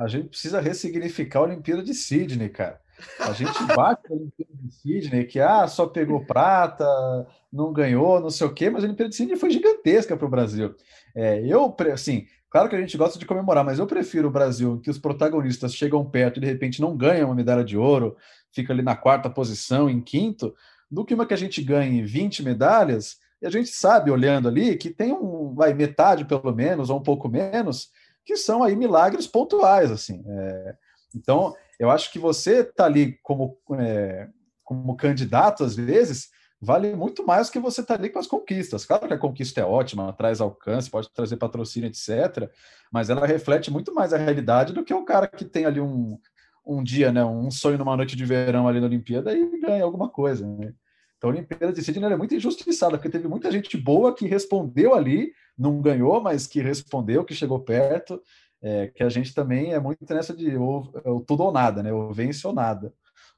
A 0.00 0.08
gente 0.08 0.28
precisa 0.28 0.62
ressignificar 0.62 1.40
a 1.40 1.42
Olimpíada 1.42 1.82
de 1.82 1.92
Sydney, 1.92 2.48
cara. 2.48 2.80
A 3.18 3.34
gente 3.34 3.52
bate 3.76 4.10
a 4.10 4.14
Olimpíada 4.14 4.52
de 4.54 4.74
Sydney, 4.74 5.26
que 5.26 5.38
ah, 5.38 5.66
só 5.68 5.86
pegou 5.86 6.24
prata, 6.24 6.86
não 7.52 7.70
ganhou, 7.70 8.18
não 8.18 8.30
sei 8.30 8.46
o 8.46 8.54
quê, 8.54 8.70
mas 8.70 8.82
a 8.82 8.86
Olimpíada 8.86 9.10
de 9.10 9.16
Sydney 9.16 9.36
foi 9.36 9.50
gigantesca 9.50 10.16
para 10.16 10.26
o 10.26 10.30
Brasil. 10.30 10.74
É, 11.14 11.44
eu, 11.46 11.76
assim, 11.92 12.26
claro 12.48 12.70
que 12.70 12.76
a 12.76 12.80
gente 12.80 12.96
gosta 12.96 13.18
de 13.18 13.26
comemorar, 13.26 13.62
mas 13.62 13.78
eu 13.78 13.86
prefiro 13.86 14.28
o 14.28 14.30
Brasil 14.30 14.80
que 14.82 14.88
os 14.88 14.96
protagonistas 14.96 15.74
chegam 15.74 16.02
perto 16.02 16.38
e 16.38 16.40
de 16.40 16.46
repente 16.46 16.80
não 16.80 16.96
ganham 16.96 17.28
uma 17.28 17.34
medalha 17.34 17.62
de 17.62 17.76
ouro, 17.76 18.16
fica 18.52 18.72
ali 18.72 18.80
na 18.80 18.96
quarta 18.96 19.28
posição, 19.28 19.90
em 19.90 20.00
quinto, 20.00 20.54
do 20.90 21.04
que 21.04 21.12
uma 21.12 21.26
que 21.26 21.34
a 21.34 21.38
gente 21.38 21.62
ganhe 21.62 22.02
20 22.02 22.42
medalhas 22.42 23.18
e 23.42 23.46
a 23.46 23.50
gente 23.50 23.68
sabe, 23.68 24.10
olhando 24.10 24.48
ali, 24.48 24.76
que 24.76 24.88
tem 24.88 25.12
um, 25.12 25.54
vai, 25.54 25.74
metade 25.74 26.24
pelo 26.24 26.54
menos, 26.54 26.88
ou 26.88 26.98
um 26.98 27.02
pouco 27.02 27.28
menos, 27.28 27.90
que 28.24 28.36
são 28.36 28.62
aí 28.62 28.76
milagres 28.76 29.26
pontuais, 29.26 29.90
assim. 29.90 30.22
É, 30.26 30.74
então, 31.14 31.54
eu 31.78 31.90
acho 31.90 32.12
que 32.12 32.18
você 32.18 32.62
tá 32.62 32.84
ali 32.84 33.18
como, 33.22 33.56
é, 33.78 34.28
como 34.64 34.96
candidato, 34.96 35.64
às 35.64 35.74
vezes, 35.74 36.28
vale 36.60 36.94
muito 36.94 37.26
mais 37.26 37.48
que 37.48 37.58
você 37.58 37.82
tá 37.82 37.94
ali 37.94 38.10
com 38.10 38.18
as 38.18 38.26
conquistas. 38.26 38.84
Claro 38.84 39.08
que 39.08 39.14
a 39.14 39.18
conquista 39.18 39.60
é 39.60 39.64
ótima, 39.64 40.12
traz 40.12 40.40
alcance, 40.40 40.90
pode 40.90 41.10
trazer 41.10 41.36
patrocínio, 41.36 41.88
etc., 41.88 42.50
mas 42.92 43.08
ela 43.08 43.26
reflete 43.26 43.70
muito 43.70 43.94
mais 43.94 44.12
a 44.12 44.18
realidade 44.18 44.72
do 44.72 44.84
que 44.84 44.92
o 44.92 45.04
cara 45.04 45.26
que 45.26 45.44
tem 45.44 45.64
ali 45.64 45.80
um, 45.80 46.18
um 46.66 46.82
dia, 46.82 47.10
né, 47.10 47.24
um 47.24 47.50
sonho 47.50 47.78
numa 47.78 47.96
noite 47.96 48.14
de 48.14 48.24
verão 48.24 48.68
ali 48.68 48.80
na 48.80 48.86
Olimpíada 48.86 49.32
e 49.32 49.60
ganha 49.60 49.84
alguma 49.84 50.08
coisa, 50.08 50.46
né? 50.46 50.72
Então 51.20 51.28
a 51.28 51.32
Olimpíada 51.34 51.70
de 51.70 51.84
Sydney 51.84 52.10
é 52.10 52.16
muito 52.16 52.34
injustiçada, 52.34 52.96
porque 52.96 53.10
teve 53.10 53.28
muita 53.28 53.52
gente 53.52 53.76
boa 53.76 54.14
que 54.14 54.26
respondeu 54.26 54.94
ali, 54.94 55.34
não 55.56 55.78
ganhou, 55.82 56.18
mas 56.22 56.46
que 56.46 56.62
respondeu, 56.62 57.22
que 57.26 57.34
chegou 57.34 57.60
perto, 57.60 58.22
é, 58.62 58.86
que 58.88 59.02
a 59.02 59.08
gente 59.10 59.34
também 59.34 59.74
é 59.74 59.78
muito 59.78 59.98
nessa 60.08 60.34
de 60.34 60.56
ou, 60.56 60.90
ou 61.04 61.20
tudo 61.20 61.42
ou 61.42 61.52
nada, 61.52 61.82
né? 61.82 61.92
Ou 61.92 62.10
vence 62.10 62.46
ou 62.46 62.54
nada. 62.54 62.90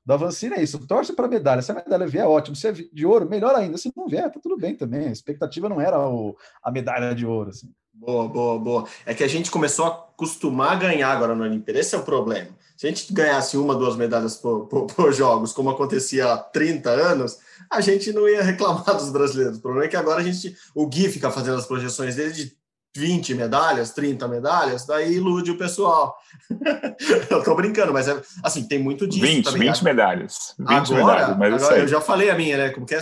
Da 0.06 0.16
Vancina 0.16 0.56
é 0.56 0.62
isso, 0.62 0.86
torce 0.86 1.12
para 1.12 1.26
medalha. 1.26 1.60
Se 1.60 1.72
a 1.72 1.74
medalha 1.74 2.06
vier, 2.06 2.24
ótimo. 2.24 2.54
Se 2.54 2.68
é 2.68 2.72
de 2.72 3.04
ouro, 3.04 3.28
melhor 3.28 3.54
ainda. 3.56 3.76
Se 3.76 3.92
não 3.96 4.06
vier, 4.06 4.30
tá 4.30 4.38
tudo 4.40 4.56
bem 4.56 4.76
também. 4.76 5.08
A 5.08 5.12
expectativa 5.12 5.68
não 5.68 5.80
era 5.80 5.98
o, 5.98 6.36
a 6.62 6.70
medalha 6.70 7.12
de 7.16 7.26
ouro. 7.26 7.50
Assim. 7.50 7.68
Boa, 7.92 8.28
boa, 8.28 8.58
boa. 8.60 8.88
É 9.04 9.12
que 9.12 9.24
a 9.24 9.28
gente 9.28 9.50
começou 9.50 9.86
a 9.86 9.88
acostumar 9.88 10.72
a 10.72 10.76
ganhar 10.76 11.08
agora 11.08 11.34
no 11.34 11.42
Olimpíada. 11.42 11.80
Esse 11.80 11.96
é 11.96 11.98
o 11.98 12.04
problema. 12.04 12.50
Se 12.82 12.88
a 12.88 12.90
gente 12.90 13.12
ganhasse 13.12 13.56
uma, 13.56 13.76
duas 13.76 13.94
medalhas 13.94 14.36
por, 14.36 14.66
por, 14.66 14.86
por 14.86 15.12
jogos, 15.12 15.52
como 15.52 15.70
acontecia 15.70 16.32
há 16.32 16.36
30 16.36 16.90
anos, 16.90 17.38
a 17.70 17.80
gente 17.80 18.12
não 18.12 18.28
ia 18.28 18.42
reclamar 18.42 18.82
dos 18.98 19.08
brasileiros. 19.10 19.58
O 19.58 19.60
problema 19.60 19.86
é 19.86 19.88
que 19.88 19.96
agora 19.96 20.20
a 20.20 20.24
gente, 20.24 20.56
o 20.74 20.84
Gui 20.88 21.08
fica 21.08 21.30
fazendo 21.30 21.58
as 21.58 21.64
projeções 21.64 22.16
dele 22.16 22.32
de 22.32 22.56
20 22.96 23.34
medalhas, 23.34 23.92
30 23.92 24.28
medalhas, 24.28 24.84
daí 24.84 25.14
ilude 25.14 25.52
o 25.52 25.56
pessoal. 25.56 26.14
eu 27.30 27.42
tô 27.42 27.54
brincando, 27.54 27.92
mas 27.92 28.06
é 28.06 28.20
assim, 28.42 28.64
tem 28.64 28.78
muito 28.78 29.06
disso 29.06 29.24
20, 29.24 29.44
também. 29.44 29.68
20 29.68 29.84
medalhas. 29.84 30.54
20 30.58 30.70
agora, 30.70 30.96
medalhas, 30.96 31.38
mas 31.38 31.62
agora 31.62 31.78
eu 31.78 31.88
já 31.88 32.00
falei 32.00 32.30
a 32.30 32.34
minha, 32.34 32.56
né? 32.58 32.70
Como 32.70 32.84
que 32.84 32.94
é? 32.94 33.00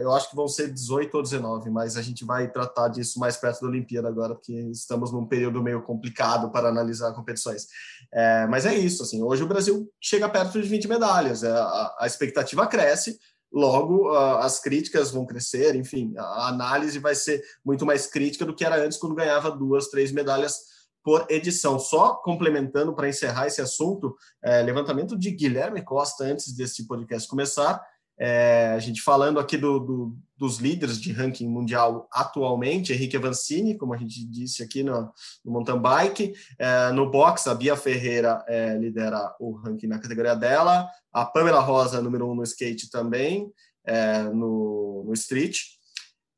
Eu 0.00 0.12
acho 0.12 0.30
que 0.30 0.36
vão 0.36 0.48
ser 0.48 0.72
18 0.72 1.14
ou 1.14 1.22
19, 1.22 1.70
mas 1.70 1.96
a 1.96 2.02
gente 2.02 2.24
vai 2.24 2.48
tratar 2.48 2.88
disso 2.88 3.18
mais 3.18 3.36
perto 3.36 3.60
da 3.60 3.66
Olimpíada 3.66 4.08
agora, 4.08 4.34
porque 4.34 4.52
estamos 4.70 5.12
num 5.12 5.26
período 5.26 5.62
meio 5.62 5.82
complicado 5.82 6.50
para 6.50 6.68
analisar 6.68 7.12
competições. 7.12 7.66
É, 8.12 8.46
mas 8.48 8.66
é 8.66 8.74
isso, 8.74 9.02
assim, 9.02 9.22
hoje 9.22 9.42
o 9.42 9.46
Brasil 9.46 9.88
chega 10.00 10.28
perto 10.28 10.60
de 10.60 10.68
20 10.68 10.88
medalhas, 10.88 11.44
é, 11.44 11.50
a, 11.50 11.96
a 12.00 12.06
expectativa 12.06 12.66
cresce, 12.66 13.16
Logo, 13.52 14.14
as 14.14 14.60
críticas 14.60 15.10
vão 15.10 15.26
crescer, 15.26 15.74
enfim, 15.74 16.14
a 16.16 16.48
análise 16.48 17.00
vai 17.00 17.16
ser 17.16 17.42
muito 17.64 17.84
mais 17.84 18.06
crítica 18.06 18.44
do 18.44 18.54
que 18.54 18.64
era 18.64 18.76
antes, 18.76 18.96
quando 18.96 19.14
ganhava 19.14 19.50
duas, 19.50 19.88
três 19.88 20.12
medalhas 20.12 20.54
por 21.02 21.26
edição. 21.28 21.76
Só 21.76 22.14
complementando 22.14 22.94
para 22.94 23.08
encerrar 23.08 23.48
esse 23.48 23.60
assunto, 23.60 24.16
é, 24.40 24.62
levantamento 24.62 25.18
de 25.18 25.32
Guilherme 25.32 25.82
Costa 25.82 26.24
antes 26.24 26.54
desse 26.54 26.86
podcast 26.86 27.28
começar. 27.28 27.82
É, 28.22 28.72
a 28.74 28.78
gente 28.78 29.00
falando 29.00 29.40
aqui 29.40 29.56
do, 29.56 29.80
do, 29.80 30.18
dos 30.36 30.58
líderes 30.58 31.00
de 31.00 31.10
ranking 31.10 31.48
mundial 31.48 32.06
atualmente, 32.12 32.92
Henrique 32.92 33.16
Avancini, 33.16 33.78
como 33.78 33.94
a 33.94 33.96
gente 33.96 34.22
disse 34.26 34.62
aqui 34.62 34.82
no, 34.82 35.10
no 35.42 35.50
mountain 35.50 35.78
bike, 35.78 36.34
é, 36.58 36.92
no 36.92 37.10
box 37.10 37.48
a 37.48 37.54
Bia 37.54 37.74
Ferreira 37.76 38.44
é, 38.46 38.76
lidera 38.76 39.34
o 39.40 39.52
ranking 39.52 39.86
na 39.86 39.98
categoria 39.98 40.36
dela, 40.36 40.86
a 41.10 41.24
Pamela 41.24 41.60
Rosa 41.60 42.02
número 42.02 42.30
um 42.30 42.34
no 42.34 42.42
skate 42.42 42.90
também, 42.90 43.50
é, 43.86 44.24
no, 44.24 45.04
no 45.06 45.14
street, 45.14 45.60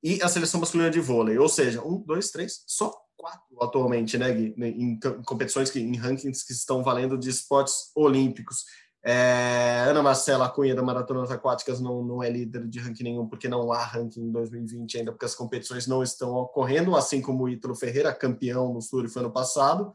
e 0.05 0.23
a 0.23 0.29
seleção 0.29 0.61
masculina 0.61 0.89
de 0.89 1.01
vôlei, 1.01 1.37
ou 1.37 1.49
seja, 1.49 1.83
um, 1.83 1.99
dois, 1.99 2.31
três, 2.31 2.63
só 2.67 2.93
quatro 3.17 3.63
atualmente, 3.63 4.19
né, 4.19 4.33
Gui, 4.33 4.55
em, 4.59 4.99
competições 5.25 5.71
que, 5.71 5.81
em 5.81 5.97
rankings 5.97 6.45
que 6.45 6.53
estão 6.53 6.83
valendo 6.83 7.19
de 7.19 7.31
esportes 7.31 7.91
olímpicos. 7.95 8.65
É, 9.05 9.85
Ana 9.89 10.01
Marcela 10.01 10.49
Cunha 10.49 10.77
da 10.77 10.83
Maratonas 10.83 11.31
Aquáticas 11.31 11.81
não, 11.81 12.05
não 12.05 12.23
é 12.23 12.31
líder 12.31 12.69
de 12.69 12.79
ranking 12.79 13.03
nenhum, 13.03 13.27
porque 13.27 13.49
não 13.49 13.73
há 13.73 13.83
ranking 13.83 14.21
em 14.21 14.31
2020 14.31 14.99
ainda, 14.99 15.13
porque 15.13 15.25
as 15.25 15.35
competições 15.35 15.89
não 15.89 16.03
estão 16.03 16.35
ocorrendo, 16.35 16.95
assim 16.95 17.21
como 17.21 17.45
o 17.45 17.49
Ítalo 17.49 17.75
Ferreira, 17.75 18.15
campeão 18.15 18.73
no 18.73 18.81
Surf 18.81 19.19
ano 19.19 19.33
passado, 19.33 19.93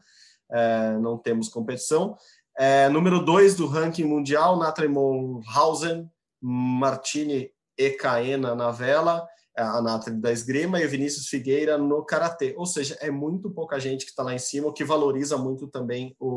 é, 0.50 0.98
não 0.98 1.16
temos 1.16 1.48
competição. 1.48 2.16
É, 2.58 2.88
número 2.88 3.24
2 3.24 3.54
do 3.54 3.66
ranking 3.66 4.04
mundial, 4.04 4.58
Nathalie 4.58 4.90
Molhausen, 4.90 6.10
Martini 6.40 7.50
Ecaena 7.78 8.54
na 8.54 8.70
vela, 8.70 9.26
a 9.56 9.80
Nathalie 9.80 10.20
da 10.20 10.32
esgrima 10.32 10.80
e 10.80 10.86
o 10.86 10.88
Vinícius 10.88 11.28
Figueira 11.28 11.78
no 11.78 12.04
karatê. 12.04 12.54
Ou 12.56 12.66
seja, 12.66 12.96
é 13.00 13.10
muito 13.10 13.50
pouca 13.50 13.78
gente 13.80 14.04
que 14.04 14.10
está 14.10 14.22
lá 14.22 14.34
em 14.34 14.38
cima, 14.38 14.68
o 14.68 14.72
que 14.72 14.84
valoriza 14.84 15.36
muito 15.36 15.66
também 15.66 16.14
o, 16.18 16.28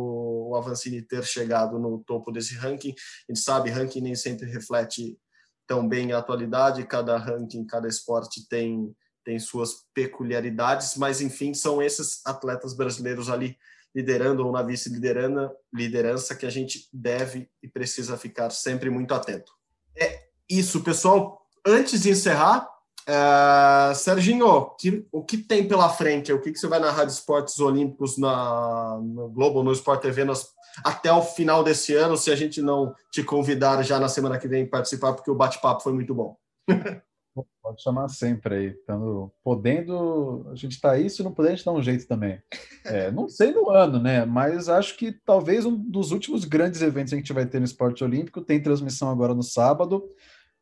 o 0.52 0.56
Avancini 0.56 1.02
ter 1.02 1.24
chegado 1.24 1.80
no 1.80 2.00
topo 2.00 2.32
desse 2.32 2.56
ranking. 2.56 2.94
A 3.30 3.34
gente 3.34 3.44
sabe, 3.44 3.70
ranking 3.70 4.02
nem 4.02 4.16
sempre 4.16 4.50
reflete 4.50 5.18
tão 5.68 5.88
bem 5.88 6.12
a 6.12 6.18
atualidade, 6.18 6.86
cada 6.86 7.18
ranking, 7.18 7.66
cada 7.66 7.88
esporte 7.88 8.48
tem 8.48 8.94
tem 9.24 9.38
suas 9.38 9.86
peculiaridades, 9.94 10.96
mas 10.98 11.22
enfim, 11.22 11.54
são 11.54 11.80
esses 11.80 12.26
atletas 12.26 12.74
brasileiros 12.74 13.30
ali 13.30 13.56
liderando 13.94 14.44
ou 14.44 14.52
na 14.52 14.64
vice-liderança 14.64 15.54
liderança 15.72 16.36
que 16.36 16.46
a 16.46 16.50
gente 16.50 16.90
deve 16.92 17.48
e 17.62 17.68
precisa 17.68 18.18
ficar 18.18 18.50
sempre 18.50 18.90
muito 18.90 19.14
atento. 19.14 19.52
É 19.96 20.28
isso, 20.50 20.84
pessoal. 20.84 21.48
Antes 21.66 22.02
de 22.02 22.10
encerrar, 22.10 22.68
Uh, 23.12 23.94
Serginho, 23.94 24.70
que, 24.80 25.06
o 25.12 25.22
que 25.22 25.38
tem 25.38 25.68
pela 25.68 25.90
frente? 25.90 26.32
O 26.32 26.40
que, 26.40 26.50
que 26.50 26.58
você 26.58 26.68
vai 26.68 26.80
narrar 26.80 27.04
de 27.04 27.12
esportes 27.12 27.60
olímpicos 27.60 28.18
na, 28.18 28.98
no 29.04 29.28
Globo, 29.28 29.62
no 29.62 29.74
Sport 29.74 30.02
TV, 30.02 30.24
nas, 30.24 30.48
até 30.82 31.12
o 31.12 31.22
final 31.22 31.62
desse 31.62 31.94
ano, 31.94 32.16
se 32.16 32.32
a 32.32 32.36
gente 32.38 32.62
não 32.62 32.96
te 33.12 33.22
convidar 33.22 33.84
já 33.84 34.00
na 34.00 34.08
semana 34.08 34.40
que 34.40 34.48
vem 34.48 34.66
participar, 34.66 35.12
porque 35.12 35.30
o 35.30 35.36
bate-papo 35.36 35.84
foi 35.84 35.92
muito 35.92 36.16
bom. 36.16 36.38
Pode 37.62 37.82
chamar 37.82 38.08
sempre 38.10 38.56
aí. 38.56 38.76
Podendo, 39.44 40.48
a 40.52 40.56
gente 40.56 40.74
está 40.74 40.92
aí, 40.92 41.10
se 41.10 41.24
não 41.24 41.34
puder, 41.34 41.50
a 41.50 41.56
gente 41.56 41.66
dá 41.66 41.72
um 41.72 41.82
jeito 41.82 42.08
também. 42.08 42.42
É, 42.86 43.12
não 43.12 43.30
sei 43.30 43.52
no 43.52 43.70
ano, 43.70 44.00
né? 44.00 44.26
Mas 44.26 44.68
acho 44.68 44.98
que 44.98 45.12
talvez 45.12 45.66
um 45.66 45.76
dos 45.76 46.12
últimos 46.12 46.44
grandes 46.44 46.82
eventos 46.82 47.12
que 47.12 47.16
a 47.16 47.20
gente 47.20 47.34
vai 47.34 47.46
ter 47.46 47.60
no 47.60 47.66
esporte 47.66 48.04
olímpico 48.04 48.42
tem 48.42 48.62
transmissão 48.62 49.10
agora 49.10 49.34
no 49.34 49.44
sábado 49.44 50.04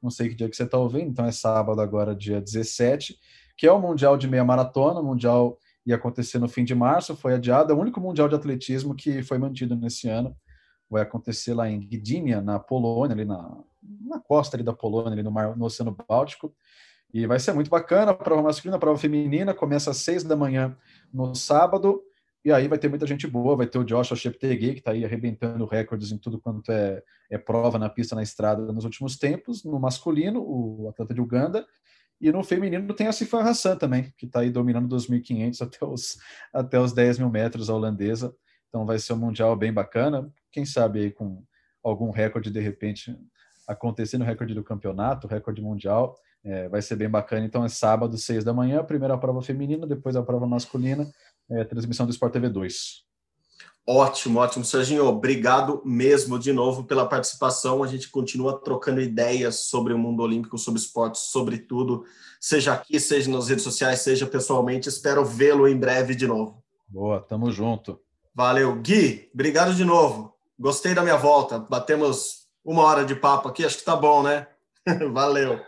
não 0.02 0.10
sei 0.10 0.30
que 0.30 0.36
dia 0.36 0.50
que 0.50 0.56
você 0.56 0.64
está 0.64 0.78
ouvindo, 0.78 1.10
então 1.10 1.26
é 1.26 1.32
sábado 1.32 1.82
agora, 1.82 2.16
dia 2.16 2.42
17, 2.42 3.18
que 3.58 3.68
é 3.68 3.72
o 3.72 3.80
Mundial 3.80 4.18
de 4.18 4.28
Meia 4.28 4.44
Maratona, 4.44 5.00
o 5.00 5.06
Mundial 5.06 5.58
ia 5.86 5.96
acontecer 5.96 6.40
no 6.40 6.48
fim 6.48 6.64
de 6.64 6.74
março, 6.74 7.16
foi 7.16 7.34
adiado, 7.34 7.72
é 7.72 7.76
o 7.76 7.80
único 7.80 8.00
Mundial 8.00 8.30
de 8.30 8.36
Atletismo 8.36 8.96
que 8.96 9.22
foi 9.24 9.38
mantido 9.38 9.76
nesse 9.76 10.08
ano, 10.08 10.36
vai 10.90 11.02
acontecer 11.02 11.54
lá 11.54 11.70
em 11.70 11.80
Gdynia, 11.80 12.42
na 12.42 12.60
Polônia, 12.60 13.14
ali 13.14 13.26
na, 13.26 13.58
na 14.02 14.20
costa 14.20 14.56
ali 14.56 14.64
da 14.64 14.74
Polônia, 14.74 15.12
ali 15.12 15.24
no, 15.24 15.32
mar, 15.32 15.56
no 15.56 15.66
Oceano 15.66 15.96
Báltico, 16.08 16.54
e 17.14 17.26
vai 17.26 17.40
ser 17.40 17.54
muito 17.54 17.70
bacana, 17.70 18.12
a 18.12 18.16
prova 18.16 18.44
masculina, 18.44 18.78
a 18.78 18.80
prova 18.80 18.98
feminina, 18.98 19.54
começa 19.54 19.92
às 19.92 19.98
seis 19.98 20.24
da 20.24 20.36
manhã 20.36 20.78
no 21.12 21.34
sábado, 21.34 22.02
e 22.44 22.52
aí 22.52 22.68
vai 22.68 22.78
ter 22.78 22.88
muita 22.88 23.06
gente 23.06 23.28
boa, 23.28 23.56
vai 23.56 23.68
ter 23.68 23.78
o 23.78 23.84
Joshua 23.84 24.16
Cheptegei, 24.16 24.74
que 24.74 24.80
está 24.80 24.92
aí 24.92 25.04
arrebentando 25.04 25.66
recordes 25.66 26.12
em 26.12 26.18
tudo 26.18 26.40
quanto 26.40 26.72
é, 26.72 27.04
é 27.30 27.38
prova 27.38 27.78
na 27.78 27.90
pista, 27.90 28.16
na 28.16 28.24
estrada 28.24 28.72
nos 28.72 28.86
últimos 28.86 29.18
tempos. 29.18 29.66
No 29.66 29.78
masculino, 29.78 30.42
o 30.42 30.88
atleta 30.90 31.14
de 31.14 31.20
Uganda. 31.20 31.68
E 32.22 32.32
no 32.32 32.44
feminino 32.44 32.94
tem 32.94 33.08
a 33.08 33.12
Sifan 33.12 33.42
Hassan 33.42 33.78
também, 33.78 34.14
que 34.18 34.26
está 34.26 34.40
aí 34.42 34.50
dominando 34.50 34.94
2.500 34.94 35.62
até 35.62 35.86
os, 35.86 36.18
até 36.54 36.80
os 36.80 36.94
10 36.94 37.20
mil 37.20 37.30
metros, 37.30 37.70
a 37.70 37.74
holandesa. 37.74 38.34
Então 38.70 38.86
vai 38.86 39.00
ser 39.00 39.14
um 39.14 39.18
mundial 39.18 39.56
bem 39.56 39.74
bacana. 39.74 40.32
Quem 40.52 40.66
sabe 40.66 41.00
aí 41.00 41.12
com 41.12 41.44
algum 41.84 42.10
recorde 42.10 42.52
de 42.52 42.60
repente 42.60 43.18
acontecendo, 43.68 44.24
recorde 44.24 44.54
do 44.54 44.64
campeonato, 44.64 45.28
recorde 45.28 45.62
mundial. 45.62 46.18
É, 46.44 46.70
vai 46.70 46.82
ser 46.82 46.96
bem 46.96 47.10
bacana. 47.10 47.46
Então 47.46 47.66
é 47.66 47.70
sábado, 47.70 48.18
6 48.18 48.46
da 48.46 48.54
manhã, 48.54 48.84
primeira 48.84 49.18
prova 49.18 49.42
feminina, 49.42 49.86
depois 49.86 50.16
a 50.16 50.24
prova 50.24 50.48
masculina 50.48 51.06
é, 51.50 51.64
transmissão 51.64 52.06
do 52.06 52.12
Sport 52.12 52.34
TV 52.34 52.50
2. 52.50 53.10
Ótimo, 53.92 54.40
ótimo, 54.40 54.64
Serginho. 54.64 55.06
Obrigado 55.06 55.82
mesmo 55.84 56.38
de 56.38 56.54
novo 56.54 56.84
pela 56.84 57.08
participação. 57.08 57.84
A 57.84 57.88
gente 57.88 58.10
continua 58.10 58.60
trocando 58.60 59.02
ideias 59.02 59.62
sobre 59.62 59.94
o 59.94 59.98
mundo 59.98 60.22
olímpico, 60.22 60.60
sobre 60.60 60.80
esportes, 60.80 61.22
sobre 61.22 61.58
tudo, 61.58 62.06
seja 62.40 62.74
aqui, 62.74 63.00
seja 63.00 63.32
nas 63.32 63.50
redes 63.50 63.64
sociais, 63.64 64.02
seja 64.02 64.28
pessoalmente. 64.28 64.88
Espero 64.88 65.26
vê-lo 65.26 65.68
em 65.68 65.76
breve 65.76 66.14
de 66.14 66.28
novo. 66.28 66.64
Boa, 66.88 67.20
tamo 67.20 67.52
junto. 67.52 68.00
Valeu. 68.34 68.76
Gui, 68.76 69.28
obrigado 69.34 69.74
de 69.74 69.84
novo. 69.84 70.36
Gostei 70.58 70.94
da 70.94 71.02
minha 71.02 71.18
volta. 71.18 71.58
Batemos 71.58 72.48
uma 72.64 72.84
hora 72.84 73.04
de 73.04 73.16
papo 73.16 73.48
aqui, 73.48 73.66
acho 73.66 73.80
que 73.80 73.86
tá 73.86 73.96
bom, 73.96 74.22
né? 74.22 74.46
Valeu. 75.12 75.60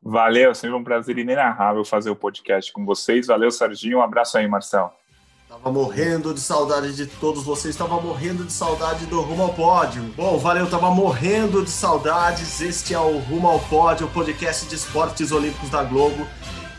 Valeu, 0.00 0.54
sempre 0.54 0.76
um 0.76 0.84
prazer 0.84 1.18
inenarrável 1.18 1.84
fazer 1.84 2.10
o 2.10 2.16
podcast 2.16 2.72
com 2.72 2.84
vocês. 2.84 3.26
Valeu, 3.26 3.50
Serginho. 3.50 3.98
Um 3.98 4.02
abraço 4.02 4.38
aí, 4.38 4.46
Marcelo. 4.46 4.92
Tava 5.48 5.70
morrendo 5.70 6.34
de 6.34 6.40
saudade 6.40 6.92
de 6.92 7.06
todos 7.06 7.44
vocês, 7.44 7.76
tava 7.76 8.00
morrendo 8.00 8.42
de 8.42 8.52
saudade 8.52 9.06
do 9.06 9.20
Rumo 9.20 9.44
ao 9.44 9.54
Pódio. 9.54 10.02
Bom, 10.16 10.36
valeu, 10.38 10.68
tava 10.68 10.90
morrendo 10.90 11.64
de 11.64 11.70
saudades. 11.70 12.60
Este 12.60 12.94
é 12.94 12.98
o 12.98 13.18
Rumo 13.18 13.46
ao 13.46 13.60
Pódio, 13.60 14.08
o 14.08 14.10
podcast 14.10 14.66
de 14.66 14.74
esportes 14.74 15.30
olímpicos 15.30 15.70
da 15.70 15.84
Globo. 15.84 16.26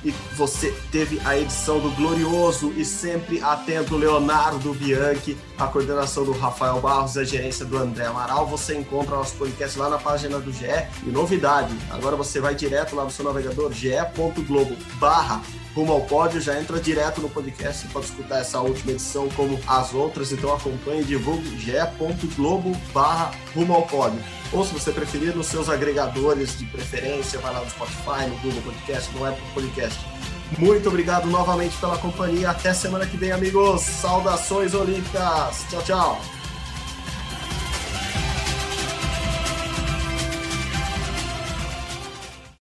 E 0.08 0.12
você 0.36 0.74
teve 0.90 1.20
a 1.26 1.38
edição 1.38 1.82
do 1.82 1.92
glorioso 1.92 2.72
e 2.78 2.86
sempre 2.86 3.42
atento 3.42 3.98
Leonardo 3.98 4.74
Bianchi, 4.74 5.38
a 5.60 5.68
coordenação 5.68 6.24
do 6.24 6.32
Rafael 6.32 6.80
Barros, 6.80 7.18
a 7.18 7.26
gerência 7.26 7.66
do 7.66 7.78
André 7.78 8.06
Amaral. 8.06 8.48
Você 8.48 8.74
encontra 8.74 9.18
nosso 9.18 9.36
podcast 9.36 9.78
lá 9.78 9.90
na 9.90 9.98
página 9.98 10.40
do 10.40 10.50
GE. 10.54 10.66
E 11.06 11.10
novidade, 11.10 11.76
agora 11.90 12.16
você 12.16 12.40
vai 12.40 12.56
direto 12.56 12.96
lá 12.96 13.04
no 13.04 13.12
seu 13.12 13.26
navegador 13.26 13.74
ge.globo 13.74 14.78
barra 14.98 15.42
rumo 15.76 15.92
ao 15.92 16.02
pódio, 16.02 16.40
já 16.40 16.58
entra 16.58 16.80
direto 16.80 17.20
no 17.20 17.30
podcast, 17.30 17.86
você 17.86 17.94
pode 17.94 18.06
escutar 18.06 18.40
essa 18.40 18.60
última 18.62 18.94
edição 18.94 19.30
como 19.36 19.60
as 19.68 19.94
outras, 19.94 20.32
então 20.32 20.52
acompanhe 20.56 21.02
e 21.02 21.06
divulgue 21.06 21.60
ge.globo 21.60 22.72
barra 22.94 23.32
rumo 23.54 23.74
ao 23.74 23.84
pódio. 23.84 24.20
Ou 24.52 24.64
se 24.64 24.74
você 24.74 24.92
preferir, 24.92 25.36
nos 25.36 25.48
seus 25.48 25.70
agregadores 25.70 26.58
de 26.58 26.66
preferência, 26.66 27.40
vai 27.40 27.54
lá 27.54 27.62
no 27.62 27.70
Spotify, 27.70 28.30
no 28.30 28.36
Google 28.38 28.62
Podcast, 28.62 29.14
no 29.14 29.26
Apple 29.26 29.44
Podcast. 29.54 30.00
Muito 30.58 30.88
obrigado 30.88 31.28
novamente 31.28 31.76
pela 31.78 31.98
companhia. 31.98 32.52
Até 32.52 32.74
semana 32.74 33.06
que 33.06 33.18
vem, 33.18 33.32
amigos. 33.32 33.82
Saudações 33.82 34.74
olímpicas. 34.74 35.66
Tchau, 35.70 35.82
tchau. 35.84 36.37